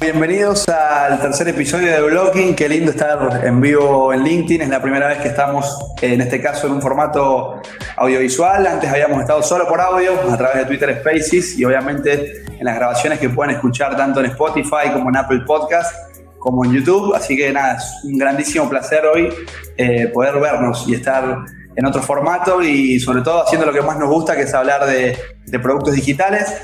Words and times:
Bienvenidos 0.00 0.68
al 0.68 1.20
tercer 1.20 1.48
episodio 1.48 1.90
de 1.90 2.00
Blocking. 2.00 2.54
Qué 2.54 2.68
lindo 2.68 2.92
estar 2.92 3.44
en 3.44 3.60
vivo 3.60 4.12
en 4.12 4.22
LinkedIn. 4.22 4.62
Es 4.62 4.68
la 4.68 4.80
primera 4.80 5.08
vez 5.08 5.18
que 5.18 5.26
estamos, 5.26 5.76
en 6.00 6.20
este 6.20 6.40
caso, 6.40 6.68
en 6.68 6.74
un 6.74 6.80
formato 6.80 7.60
audiovisual. 7.96 8.64
Antes 8.64 8.88
habíamos 8.88 9.20
estado 9.20 9.42
solo 9.42 9.66
por 9.66 9.80
audio, 9.80 10.12
a 10.30 10.36
través 10.36 10.58
de 10.58 10.64
Twitter 10.66 11.00
Spaces 11.00 11.58
y 11.58 11.64
obviamente 11.64 12.44
en 12.48 12.64
las 12.64 12.76
grabaciones 12.76 13.18
que 13.18 13.28
pueden 13.28 13.56
escuchar 13.56 13.96
tanto 13.96 14.20
en 14.20 14.26
Spotify 14.26 14.92
como 14.92 15.08
en 15.08 15.16
Apple 15.16 15.40
Podcast, 15.44 15.92
como 16.38 16.64
en 16.64 16.74
YouTube. 16.74 17.12
Así 17.16 17.36
que 17.36 17.52
nada, 17.52 17.78
es 17.78 18.04
un 18.04 18.16
grandísimo 18.18 18.68
placer 18.70 19.04
hoy 19.04 19.34
eh, 19.76 20.06
poder 20.14 20.38
vernos 20.38 20.86
y 20.86 20.94
estar 20.94 21.44
en 21.74 21.86
otro 21.86 22.02
formato 22.02 22.62
y 22.62 23.00
sobre 23.00 23.22
todo 23.22 23.42
haciendo 23.42 23.66
lo 23.66 23.72
que 23.72 23.82
más 23.82 23.98
nos 23.98 24.08
gusta, 24.08 24.36
que 24.36 24.42
es 24.42 24.54
hablar 24.54 24.86
de, 24.86 25.18
de 25.44 25.58
productos 25.58 25.94
digitales. 25.94 26.54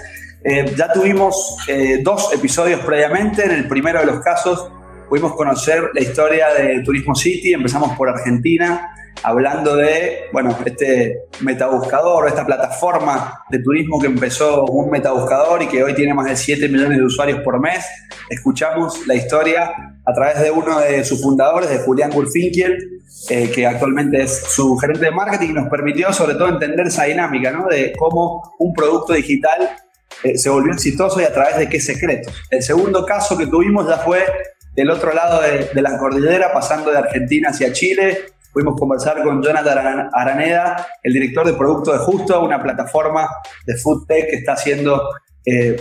Eh, 0.46 0.74
ya 0.76 0.92
tuvimos 0.92 1.56
eh, 1.68 2.00
dos 2.02 2.30
episodios 2.34 2.80
previamente. 2.80 3.44
En 3.46 3.52
el 3.52 3.66
primero 3.66 4.00
de 4.00 4.06
los 4.06 4.20
casos 4.20 4.70
pudimos 5.08 5.34
conocer 5.34 5.90
la 5.94 6.02
historia 6.02 6.52
de 6.52 6.80
Turismo 6.80 7.14
City. 7.14 7.54
Empezamos 7.54 7.96
por 7.96 8.10
Argentina, 8.10 8.90
hablando 9.22 9.74
de, 9.74 10.24
bueno, 10.34 10.54
este 10.66 11.22
metabuscador, 11.40 12.28
esta 12.28 12.44
plataforma 12.44 13.42
de 13.48 13.60
turismo 13.60 13.98
que 13.98 14.06
empezó 14.06 14.66
un 14.66 14.90
metabuscador 14.90 15.62
y 15.62 15.66
que 15.66 15.82
hoy 15.82 15.94
tiene 15.94 16.12
más 16.12 16.26
de 16.26 16.36
7 16.36 16.68
millones 16.68 16.98
de 16.98 17.04
usuarios 17.04 17.40
por 17.40 17.58
mes. 17.58 17.86
Escuchamos 18.28 19.06
la 19.06 19.14
historia 19.14 19.72
a 20.04 20.12
través 20.12 20.42
de 20.42 20.50
uno 20.50 20.78
de 20.78 21.04
sus 21.04 21.22
fundadores, 21.22 21.70
de 21.70 21.78
Julián 21.78 22.10
Gurfinkiel, 22.10 23.00
eh, 23.30 23.50
que 23.50 23.66
actualmente 23.66 24.20
es 24.20 24.44
su 24.48 24.76
gerente 24.76 25.06
de 25.06 25.10
marketing 25.10 25.48
y 25.48 25.52
nos 25.54 25.70
permitió 25.70 26.12
sobre 26.12 26.34
todo 26.34 26.48
entender 26.48 26.86
esa 26.86 27.04
dinámica, 27.04 27.50
¿no? 27.50 27.66
De 27.66 27.94
cómo 27.96 28.54
un 28.58 28.74
producto 28.74 29.14
digital 29.14 29.70
eh, 30.24 30.38
se 30.38 30.48
volvió 30.48 30.72
exitoso 30.72 31.20
y 31.20 31.24
a 31.24 31.32
través 31.32 31.58
de 31.58 31.68
qué 31.68 31.78
secretos. 31.80 32.34
El 32.50 32.62
segundo 32.62 33.04
caso 33.04 33.36
que 33.36 33.46
tuvimos 33.46 33.86
ya 33.86 33.98
fue 33.98 34.24
del 34.74 34.90
otro 34.90 35.12
lado 35.12 35.40
de, 35.40 35.80
la 35.80 35.98
cordillera, 35.98 36.52
pasando 36.52 36.90
de 36.90 36.98
Argentina 36.98 37.50
hacia 37.50 37.72
Chile. 37.72 38.18
Pudimos 38.52 38.78
conversar 38.78 39.22
con 39.22 39.42
Jonathan 39.42 40.10
Araneda, 40.12 40.86
el 41.02 41.12
director 41.12 41.46
de 41.46 41.52
producto 41.52 41.92
de 41.92 41.98
Justo, 41.98 42.40
una 42.42 42.62
plataforma 42.62 43.28
de 43.66 43.76
food 43.76 44.06
tech 44.06 44.30
que 44.30 44.36
está 44.36 44.54
haciendo 44.54 45.02
eh, 45.46 45.76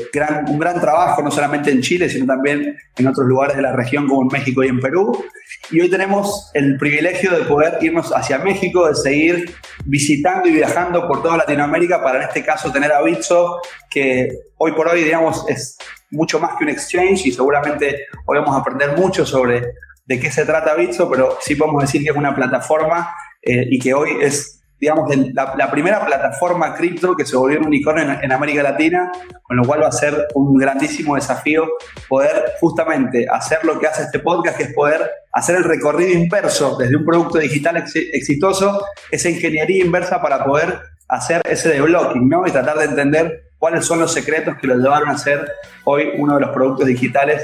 un 0.48 0.60
gran 0.60 0.82
trabajo, 0.82 1.22
no 1.22 1.32
solamente 1.32 1.72
en 1.72 1.82
Chile, 1.82 2.10
sino 2.10 2.26
también 2.26 2.78
en 2.98 3.08
otros 3.08 3.26
lugares 3.28 3.56
de 3.56 3.62
la 3.62 3.74
región 3.74 4.08
como 4.08 4.24
en 4.24 4.28
México 4.28 4.64
y 4.64 4.68
en 4.68 4.80
Perú. 4.80 5.24
Y 5.72 5.80
hoy 5.80 5.90
tenemos 5.90 6.52
el 6.54 6.78
privilegio 6.78 7.32
de 7.32 7.46
poder 7.46 7.78
irnos 7.82 8.12
hacia 8.12 8.40
México, 8.40 8.88
de 8.88 8.96
seguir 8.96 9.56
visitando 9.86 10.50
y 10.50 10.52
viajando 10.52 11.08
por 11.08 11.24
toda 11.24 11.38
Latinoamérica 11.38 12.04
para 12.04 12.18
en 12.18 12.28
este 12.28 12.44
caso 12.44 12.72
tener 12.72 12.92
a 12.92 13.02
Bitso, 13.02 13.60
que 13.90 14.30
hoy 14.58 14.74
por 14.74 14.90
hoy, 14.90 15.04
digamos, 15.04 15.46
es 15.48 15.78
mucho 16.12 16.40
más 16.40 16.58
que 16.58 16.66
un 16.66 16.70
exchange 16.70 17.26
y 17.26 17.32
seguramente 17.32 18.06
hoy 18.26 18.40
vamos 18.40 18.56
a 18.56 18.60
aprender 18.60 18.98
mucho 18.98 19.26
sobre 19.26 19.64
de 20.06 20.20
qué 20.20 20.30
se 20.30 20.46
trata 20.46 20.76
Bitso, 20.76 21.10
pero 21.10 21.38
sí 21.40 21.56
podemos 21.56 21.82
decir 21.82 22.04
que 22.04 22.10
es 22.10 22.16
una 22.16 22.36
plataforma 22.36 23.16
eh, 23.42 23.66
y 23.70 23.80
que 23.80 23.94
hoy 23.94 24.10
es 24.22 24.63
digamos, 24.84 25.10
la, 25.34 25.72
primera 25.72 26.06
plataforma 26.06 26.76
cripto 26.76 27.16
que 27.16 27.26
se 27.26 27.38
volvió 27.38 27.58
un 27.60 27.68
unicornio 27.68 28.18
en, 28.22 28.32
América 28.34 28.62
Latina, 28.64 29.14
con 29.42 29.56
lo 29.56 29.64
cual 29.64 29.82
va 29.82 29.88
a 29.88 29.94
ser 29.94 30.28
un 30.36 30.58
grandísimo 30.58 31.16
desafío 31.16 31.70
poder 32.10 32.56
justamente 32.60 33.26
hacer 33.32 33.64
lo 33.64 33.80
que 33.80 33.88
hace 33.88 34.04
este 34.04 34.20
podcast, 34.20 34.58
que 34.58 34.64
es 34.64 34.74
poder 34.74 35.10
hacer 35.32 35.56
el 35.56 35.64
recorrido 35.64 36.12
inverso 36.12 36.76
desde 36.78 36.98
un 36.98 37.06
producto 37.06 37.38
digital 37.38 37.78
exitoso, 37.78 38.86
esa 39.10 39.30
ingeniería 39.30 39.86
inversa 39.86 40.22
para 40.22 40.44
poder 40.44 40.82
hacer 41.08 41.42
ese 41.50 41.70
deblocking, 41.70 42.28
¿no? 42.28 42.46
Y 42.46 42.52
tratar 42.52 42.78
de 42.78 42.84
entender 42.84 43.52
cuáles 43.58 43.86
son 43.86 44.02
los 44.02 44.12
secretos 44.12 44.58
que 44.60 44.68
lo 44.68 44.76
llevaron 44.76 45.08
a 45.08 45.18
ser 45.18 45.50
hoy 45.86 46.10
uno 46.18 46.36
de 46.36 46.42
los 46.42 46.50
productos 46.50 46.88
digitales 46.88 47.42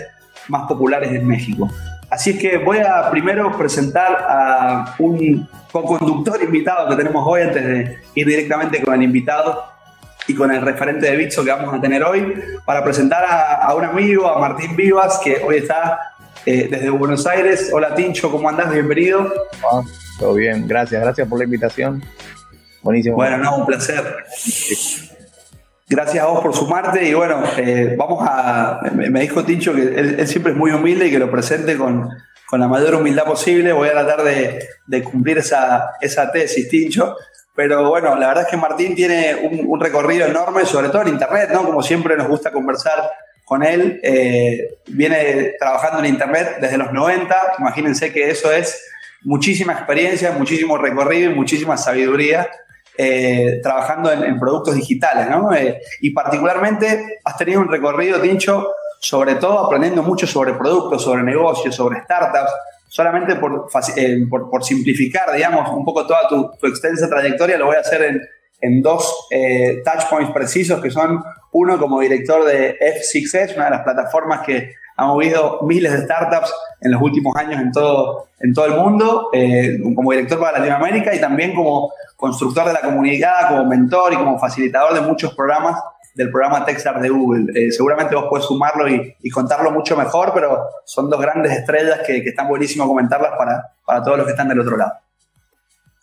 más 0.50 0.67
populares 0.67 1.10
en 1.14 1.26
México. 1.26 1.70
Así 2.10 2.32
es 2.32 2.40
que 2.40 2.58
voy 2.58 2.80
a 2.80 3.10
primero 3.12 3.56
presentar 3.56 4.26
a 4.28 4.95
un 4.98 5.48
co-conductor 5.72 6.42
invitado 6.42 6.89
que 6.89 6.95
tenemos 6.95 7.23
hoy 7.28 7.42
antes 7.42 7.64
de 7.64 8.00
ir 8.16 8.28
directamente 8.28 8.82
con 8.82 8.95
el 8.95 9.04
invitado 9.04 9.64
y 10.28 10.33
con 10.33 10.52
el 10.52 10.61
referente 10.61 11.10
de 11.10 11.16
Bitso 11.16 11.44
que 11.44 11.52
vamos 11.52 11.73
a 11.73 11.80
tener 11.80 12.04
hoy 12.04 12.33
para 12.66 12.83
presentar 12.83 13.26
a, 13.28 13.73
un 13.76 13.83
amigo, 13.83 14.28
a 14.28 14.39
Martín 14.39 14.76
Vivas, 14.76 15.20
que 15.23 15.42
hoy 15.45 15.58
está 15.58 16.00
eh, 16.45 16.67
desde 16.70 16.89
Buenos 16.89 17.28
Aires. 17.28 17.70
Hola 17.72 17.94
Tincho, 17.94 18.32
¿cómo 18.32 18.50
andás? 18.50 18.72
Bienvenido. 18.72 19.32
Ah, 19.72 19.82
todo 20.20 20.33
bien, 20.33 20.67
gracias, 20.67 21.02
gracias 21.02 21.28
por 21.28 21.38
la 21.38 21.45
invitación. 21.45 22.04
Buenísimo. 22.82 23.17
Bueno, 23.17 23.38
no, 23.38 23.58
un 23.58 23.66
placer. 23.67 24.04
Gracias 25.92 26.23
a 26.23 26.27
vos 26.27 26.42
por 26.44 26.55
sumarte 26.55 27.04
y 27.04 27.16
bueno, 27.16 27.42
eh, 27.58 27.95
vamos 27.98 28.20
a, 28.22 28.80
me 28.94 29.22
dijo 29.22 29.44
Tincho 29.44 29.73
que 29.73 29.82
él, 29.82 30.27
siempre 30.27 30.52
es 30.52 30.58
muy 30.58 30.70
humilde 30.70 31.08
y 31.08 31.10
que 31.10 31.17
lo 31.17 31.32
presente 31.32 31.76
con, 31.77 32.08
la 32.52 32.67
mayor 32.67 32.94
humildad 32.94 33.23
posible. 33.23 33.73
Voy 33.73 33.89
a 33.89 33.94
tratar 33.94 34.22
de, 34.23 35.04
cumplir 35.04 35.39
esa, 35.39 35.94
esa, 36.00 36.32
tesis, 36.32 36.70
Tincho. 36.70 37.16
Pero 37.55 37.89
bueno, 37.89 38.16
la 38.16 38.27
verdad 38.27 38.44
es 38.44 38.52
que 38.52 38.58
Martín 38.58 38.94
tiene 38.94 39.36
un, 39.36 39.80
recorrido 39.80 40.27
enorme, 40.27 40.64
sobre 40.67 40.89
todo 40.89 41.02
en 41.02 41.08
Internet, 41.08 41.50
¿no? 41.52 41.66
Como 41.66 41.82
siempre 41.82 42.16
nos 42.16 42.27
gusta 42.27 42.52
conversar 42.52 43.10
con 43.44 43.64
él. 43.64 44.00
Eh, 44.04 44.77
viene 44.89 45.54
trabajando 45.60 46.00
en 46.00 46.06
Internet 46.06 46.58
desde 46.61 46.77
los 46.77 46.94
90. 46.94 47.36
Imagínense 47.58 48.14
que 48.14 48.30
eso 48.30 48.52
es 48.52 48.80
muchísima 49.23 49.73
experiencia, 49.73 50.33
muchísimo 50.33 50.77
recorrido 50.77 51.32
y 51.32 51.33
muchísima 51.33 51.77
sabiduría 51.77 52.48
eh, 53.02 53.61
trabajando 53.64 54.11
en, 54.11 54.37
productos 54.37 54.76
digitales, 54.76 55.30
¿no? 55.30 55.54
Eh, 55.54 55.80
y 56.02 56.10
particularmente 56.10 57.20
has 57.23 57.37
tenido 57.37 57.61
un 57.61 57.70
recorrido, 57.70 58.20
Tincho, 58.20 58.73
sobre 58.99 59.36
todo 59.36 59.58
aprendiendo 59.60 60.04
mucho 60.04 60.27
sobre 60.27 60.54
productos, 60.55 61.02
sobre 61.02 61.23
negocios, 61.23 61.73
sobre 61.73 62.02
startups, 62.02 62.52
solamente 62.89 63.38
por, 63.38 63.70
eh, 63.95 64.17
por, 64.30 64.65
simplificar, 64.65 65.33
digamos, 65.33 65.70
un 65.70 65.86
poco 65.86 66.05
toda 66.05 66.27
tu, 66.27 66.52
extensa 66.67 67.08
trayectoria, 67.08 67.58
lo 67.58 67.67
voy 67.67 67.77
a 67.77 67.80
hacer 67.80 68.02
en, 68.02 68.21
en 68.59 68.82
dos 68.82 69.30
touch 69.30 70.09
points 70.09 70.33
precisos, 70.33 70.82
que 70.82 70.92
son 70.92 71.23
uno 71.54 71.80
como 71.80 72.02
director 72.02 72.43
de 72.43 72.77
F6S, 72.80 73.55
una 73.55 73.65
de 73.65 73.71
las 73.71 73.83
plataformas 73.83 74.42
que 74.45 74.73
ha 74.98 75.05
movido 75.05 75.61
miles 75.61 75.93
de 75.93 75.99
startups 75.99 76.54
en 76.82 76.92
los 76.92 77.02
últimos 77.02 77.33
años 77.38 77.61
en 77.61 77.71
todo, 77.71 78.27
en 78.42 78.54
todo 78.54 78.65
el 78.65 78.73
mundo, 78.73 79.30
como 79.95 80.11
director 80.11 80.38
para 80.38 80.58
Latinoamérica 80.59 81.15
y 81.15 81.21
también 81.21 81.55
como 81.55 81.93
constructor 82.20 82.68
de 82.68 82.74
la 82.74 82.82
comunidad, 82.82 83.48
como 83.48 83.66
mentor 83.66 84.12
y 84.12 84.18
como 84.18 84.38
facilitador 84.38 84.94
de 84.94 85.00
muchos 85.00 85.34
programas 85.34 85.82
del 86.14 86.30
programa 86.30 86.66
Texar 86.66 87.00
de 87.00 87.08
Google. 87.08 87.46
Eh, 87.56 87.72
seguramente 87.72 88.14
vos 88.14 88.26
puedes 88.30 88.46
sumarlo 88.46 88.90
y, 88.90 89.30
contarlo 89.30 89.72
mucho 89.72 89.96
mejor, 89.96 90.34
pero 90.34 90.66
son 90.86 91.10
dos 91.10 91.22
grandes 91.22 91.54
estrellas 91.54 92.02
que, 92.06 92.18
están 92.18 92.50
buenísimo 92.50 92.86
comentarlas 92.86 93.32
para, 93.38 93.72
para 93.86 94.04
todos 94.04 94.18
los 94.18 94.26
que 94.26 94.32
están 94.32 94.50
del 94.50 94.60
otro 94.60 94.76
lado. 94.76 94.92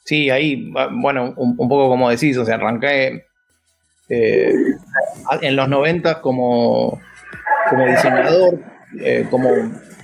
Sí, 0.05 0.31
ahí, 0.31 0.73
bueno, 0.93 1.35
un, 1.37 1.57
poco 1.57 1.91
como 1.91 2.09
decís, 2.09 2.39
o 2.39 2.47
sea, 2.47 2.55
arranqué 2.55 3.27
eh, 4.09 4.55
en 5.43 5.55
los 5.55 5.69
90 5.69 6.23
como, 6.23 6.99
como 7.69 7.85
diseñador, 7.85 8.59
eh, 9.01 9.27
como 9.31 9.51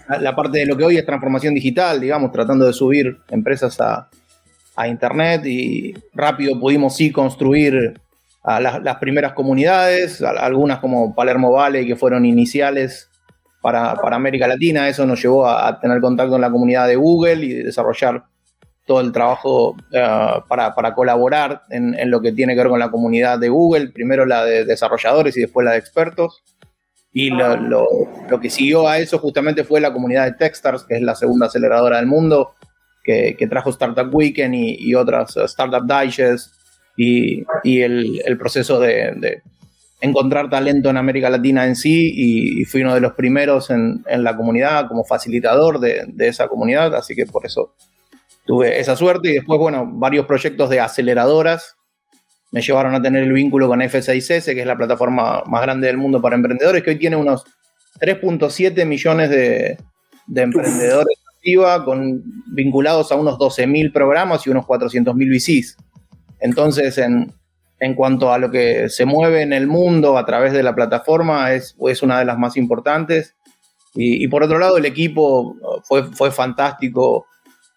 la 0.09 0.37
parte 0.37 0.59
de 0.59 0.67
lo 0.67 0.77
que 0.77 0.85
hoy 0.85 0.99
es 0.99 1.07
transformación 1.07 1.55
digital, 1.55 2.01
digamos, 2.01 2.33
tratando 2.33 2.67
de 2.67 2.75
subir 2.75 3.17
empresas 3.31 3.81
a, 3.81 4.11
a 4.77 4.89
Internet 4.89 5.45
y 5.47 5.95
rápido 6.15 6.59
pudimos 6.59 6.97
sí 6.97 7.11
construir 7.13 8.01
a 8.43 8.61
las, 8.61 8.97
primeras 8.97 9.35
comunidades, 9.35 10.21
algunas 10.21 10.81
como 10.81 11.15
Palermo 11.15 11.53
Valley 11.53 11.87
que 11.87 11.95
fueron 11.95 12.25
iniciales 12.25 13.09
para, 13.61 13.93
América 13.93 14.49
Latina. 14.49 14.89
Eso 14.89 15.07
nos 15.07 15.23
llevó 15.23 15.47
a, 15.47 15.79
tener 15.81 16.01
contacto 16.01 16.33
con 16.33 16.41
la 16.41 16.51
comunidad 16.51 16.89
de 16.89 16.97
Google 16.97 17.45
y 17.45 17.55
desarrollar 17.55 18.25
todo 18.85 19.01
el 19.01 19.13
trabajo 19.13 19.77
eh, 19.93 20.05
para, 20.49 20.95
colaborar 20.95 21.63
en, 21.71 22.11
lo 22.11 22.21
que 22.21 22.33
tiene 22.33 22.55
que 22.55 22.61
ver 22.61 22.69
con 22.69 22.81
la 22.81 22.91
comunidad 22.91 23.39
de 23.39 23.49
Google, 23.49 23.89
primero 23.89 24.27
la 24.27 24.45
de 24.45 24.65
desarrolladores 24.65 25.37
y 25.37 25.43
después 25.43 25.65
la 25.65 25.73
de 25.73 25.79
expertos. 25.79 26.43
Y 27.13 27.31
lo, 27.31 27.87
que 28.41 28.51
siguió 28.51 28.89
a 28.89 28.99
eso 28.99 29.19
justamente 29.19 29.65
fue 29.65 29.81
la 29.81 29.93
comunidad 29.93 30.25
de 30.25 30.33
Techstars, 30.33 30.85
que 30.85 30.97
es 30.97 31.03
la 31.03 31.15
segunda 31.15 31.47
aceleradora 31.47 31.99
del 31.99 32.07
mundo, 32.07 32.55
que, 33.03 33.47
trajo 33.49 33.71
Startup 33.71 34.09
Weekend 34.13 34.55
y, 34.55 34.95
otras 34.95 35.37
uh, 35.37 35.45
Startup 35.45 35.83
Digest 35.85 36.55
y, 36.97 37.45
el, 37.65 38.37
proceso 38.39 38.81
de, 38.81 39.43
encontrar 40.01 40.51
talento 40.51 40.91
en 40.91 40.97
América 40.97 41.31
Latina 41.31 41.67
en 41.67 41.77
sí. 41.77 42.13
Y, 42.15 42.65
fui 42.65 42.83
uno 42.83 42.95
de 42.95 43.01
los 43.01 43.13
primeros 43.13 43.71
en, 43.71 44.05
la 44.07 44.37
comunidad 44.37 44.89
como 44.89 45.05
facilitador 45.05 45.81
de, 45.81 46.13
esa 46.19 46.49
comunidad, 46.49 46.95
así 46.95 47.15
que 47.15 47.27
por 47.27 47.47
eso 47.47 47.75
tuve 48.47 48.79
esa 48.79 48.97
suerte. 48.97 49.31
Y 49.31 49.35
después, 49.35 49.59
bueno, 49.59 49.89
varios 49.91 50.27
proyectos 50.27 50.71
de 50.71 50.81
aceleradoras 50.81 51.77
me 52.53 52.61
llevaron 52.61 52.95
a 52.95 53.01
tener 53.01 53.23
el 53.23 53.33
vínculo 53.33 53.67
con 53.67 53.81
F6S, 53.81 54.55
que 54.55 54.61
es 54.61 54.67
la 54.67 54.77
plataforma 54.77 55.43
más 55.47 55.63
grande 55.63 55.87
del 55.87 55.97
mundo 55.97 56.21
para 56.21 56.37
emprendedores, 56.37 56.83
que 56.83 56.91
hoy 56.91 56.99
tiene 56.99 57.17
unos 57.17 57.45
3.7 57.99 58.85
millones 58.85 59.31
de, 59.31 59.79
de 60.27 60.43
emprendedores 60.43 61.22
con, 61.85 62.23
vinculados 62.47 63.13
a 63.13 63.17
unos 63.17 63.39
12.000 63.39 63.93
programas 63.93 64.47
y 64.47 64.51
unos 64.51 64.65
400.000 64.65 65.15
VCs. 65.15 65.77
Entonces, 66.41 66.99
en, 66.99 67.33
en, 67.81 67.95
cuanto 67.95 68.33
a 68.33 68.39
lo 68.39 68.51
que 68.51 68.89
se 68.89 69.05
mueve 69.05 69.43
en 69.43 69.53
el 69.53 69.67
mundo 69.67 70.19
a 70.19 70.25
través 70.25 70.53
de 70.53 70.63
la 70.63 70.75
plataforma, 70.75 71.53
es, 71.53 71.77
es 71.89 72.03
una 72.03 72.19
de 72.19 72.25
las 72.25 72.39
más 72.39 72.57
importantes. 72.57 73.35
Y, 73.95 74.27
por 74.29 74.43
otro 74.43 74.59
lado, 74.59 74.79
el 74.79 74.87
equipo 74.87 75.55
fue, 75.85 76.05
fue 76.05 76.31
fantástico 76.31 77.27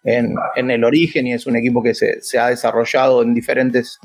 en, 0.02 0.34
en 0.54 0.70
el 0.70 0.82
origen 0.82 1.26
y 1.26 1.34
es 1.34 1.46
un 1.46 1.56
equipo 1.56 1.82
que 1.82 1.94
se, 1.94 2.22
se, 2.22 2.38
ha 2.38 2.48
desarrollado 2.48 3.22
en 3.22 3.34
diferentes 3.34 3.98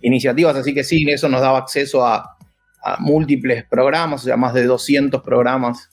iniciativas, 0.00 0.56
así 0.56 0.74
que 0.74 0.82
sí, 0.82 1.08
eso 1.08 1.28
nos 1.28 1.42
daba 1.42 1.58
acceso 1.58 2.04
a, 2.04 2.36
a 2.82 2.96
múltiples 2.98 3.64
programas, 3.66 4.22
o 4.22 4.24
sea, 4.24 4.36
más 4.36 4.52
de 4.52 4.64
200 4.64 5.22
programas 5.22 5.90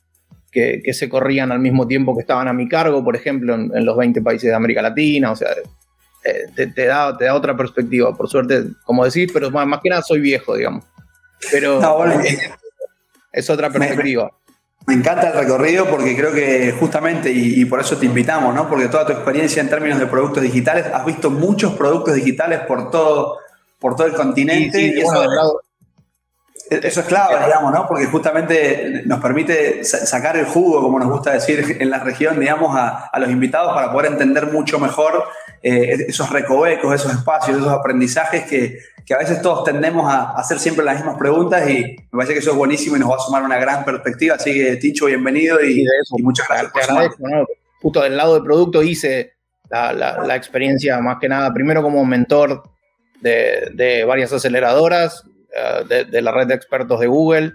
que, 0.51 0.81
que, 0.83 0.93
se 0.93 1.07
corrían 1.07 1.51
al 1.51 1.59
mismo 1.59 1.87
tiempo 1.87 2.15
que 2.15 2.21
estaban 2.21 2.47
a 2.47 2.53
mi 2.53 2.67
cargo, 2.67 3.03
por 3.03 3.15
ejemplo, 3.15 3.55
en, 3.55 3.71
en 3.73 3.85
los 3.85 3.95
20 3.95 4.21
países 4.21 4.49
de 4.49 4.55
América 4.55 4.81
Latina, 4.81 5.31
o 5.31 5.35
sea, 5.35 5.49
eh, 6.23 6.67
te, 6.75 6.85
da, 6.85 7.17
te 7.17 7.25
da 7.25 7.33
otra 7.33 7.57
perspectiva, 7.57 8.15
por 8.15 8.29
suerte, 8.29 8.65
como 8.85 9.03
decís, 9.03 9.31
pero 9.33 9.49
más, 9.49 9.65
más 9.65 9.79
que 9.81 9.89
nada 9.89 10.03
soy 10.03 10.19
viejo, 10.19 10.55
digamos. 10.55 10.85
Pero 11.51 11.79
es, 13.31 13.49
otra 13.49 13.71
perspectiva. 13.71 14.31
Me, 14.85 14.93
encanta 14.93 15.29
el 15.29 15.39
recorrido 15.39 15.87
porque 15.89 16.15
creo 16.15 16.31
que 16.31 16.73
justamente, 16.79 17.31
y, 17.31 17.65
por 17.65 17.79
eso 17.79 17.97
te 17.97 18.05
invitamos, 18.05 18.53
¿no? 18.53 18.69
Porque 18.69 18.87
toda 18.87 19.05
tu 19.05 19.13
experiencia 19.13 19.61
en 19.61 19.69
términos 19.69 19.99
de 19.99 20.05
productos 20.05 20.43
digitales, 20.43 20.85
has 20.85 21.05
visto 21.05 21.31
muchos 21.31 21.73
productos 21.73 22.13
digitales 22.13 22.59
por 22.67 22.91
todo, 22.91 23.37
por 23.79 23.95
todo 23.95 24.05
el 24.05 24.13
continente. 24.13 24.79
y 24.79 24.99
eso, 24.99 25.61
eso 26.71 27.01
es 27.01 27.05
clave, 27.05 27.35
digamos, 27.45 27.73
¿no? 27.73 27.85
Porque 27.85 28.05
justamente 28.05 29.03
nos 29.05 29.19
permite 29.19 29.83
sacar 29.83 30.37
el 30.37 30.45
jugo, 30.45 30.81
como 30.81 30.99
nos 30.99 31.09
gusta 31.09 31.33
decir 31.33 31.77
en 31.79 31.89
la 31.89 31.99
región, 31.99 32.39
digamos, 32.39 32.75
a, 32.77 33.07
a 33.07 33.19
los 33.19 33.29
invitados 33.29 33.73
para 33.73 33.91
poder 33.91 34.13
entender 34.13 34.47
mucho 34.53 34.79
mejor 34.79 35.25
eh, 35.61 36.05
esos 36.07 36.29
recovecos, 36.29 36.95
esos 36.95 37.11
espacios, 37.11 37.57
esos 37.57 37.69
aprendizajes 37.69 38.45
que, 38.45 38.79
que, 39.05 39.13
a 39.13 39.17
veces 39.17 39.41
todos 39.41 39.65
tendemos 39.65 40.11
a 40.11 40.31
hacer 40.31 40.59
siempre 40.59 40.85
las 40.85 40.95
mismas 40.95 41.17
preguntas 41.17 41.69
y 41.69 41.83
me 41.83 42.17
parece 42.17 42.33
que 42.33 42.39
eso 42.39 42.51
es 42.51 42.57
buenísimo 42.57 42.95
y 42.95 42.99
nos 42.99 43.11
va 43.11 43.17
a 43.17 43.19
sumar 43.19 43.43
una 43.43 43.57
gran 43.57 43.83
perspectiva. 43.83 44.35
Así 44.35 44.53
que, 44.53 44.77
Ticho, 44.77 45.07
bienvenido 45.07 45.61
y, 45.61 45.85
muchas 46.23 46.47
gracias. 46.47 46.71
Te 46.71 46.81
agradezco, 46.81 47.27
¿no? 47.27 47.45
Justo 47.81 48.01
del 48.01 48.15
lado 48.15 48.35
del 48.35 48.43
producto 48.43 48.81
hice 48.81 49.33
la, 49.69 49.91
la, 49.91 50.35
experiencia 50.37 50.99
más 51.01 51.17
que 51.19 51.27
nada, 51.27 51.53
primero 51.53 51.83
como 51.83 52.05
mentor 52.05 52.63
de, 53.19 53.71
de 53.73 54.05
varias 54.05 54.31
aceleradoras, 54.31 55.25
eh, 55.55 56.05
de, 56.09 56.21
la 56.21 56.31
red 56.31 56.47
de 56.47 56.55
expertos 56.55 56.99
de 56.99 57.07
Google, 57.07 57.53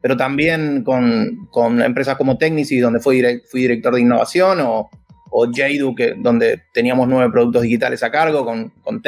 pero 0.00 0.16
también 0.16 0.84
con, 0.84 1.48
con 1.50 1.82
empresas 1.82 2.16
como 2.16 2.38
Technici, 2.38 2.78
donde 2.78 3.00
fui, 3.00 3.22
director 3.52 3.94
de 3.94 4.00
innovación, 4.00 4.60
o, 4.60 4.90
o 5.30 5.50
que, 5.96 6.14
donde 6.18 6.62
teníamos 6.72 7.08
nueve 7.08 7.30
productos 7.30 7.62
digitales 7.62 8.02
a 8.02 8.10
cargo, 8.10 8.44
con, 8.44 8.70
con 8.82 9.02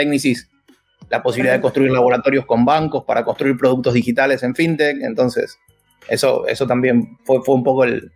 la 1.10 1.22
posibilidad 1.22 1.54
de 1.54 1.60
construir 1.60 1.90
laboratorios 1.90 2.44
con 2.46 2.64
bancos 2.64 3.04
para 3.04 3.24
construir 3.24 3.56
productos 3.56 3.94
digitales 3.94 4.42
en 4.42 4.54
FinTech. 4.54 4.98
Entonces, 5.02 5.58
eso, 6.08 6.46
eso 6.46 6.66
también 6.66 7.18
fue, 7.24 7.42
fue 7.42 7.54
un 7.54 7.64
poco 7.64 7.84
el, 7.84 8.10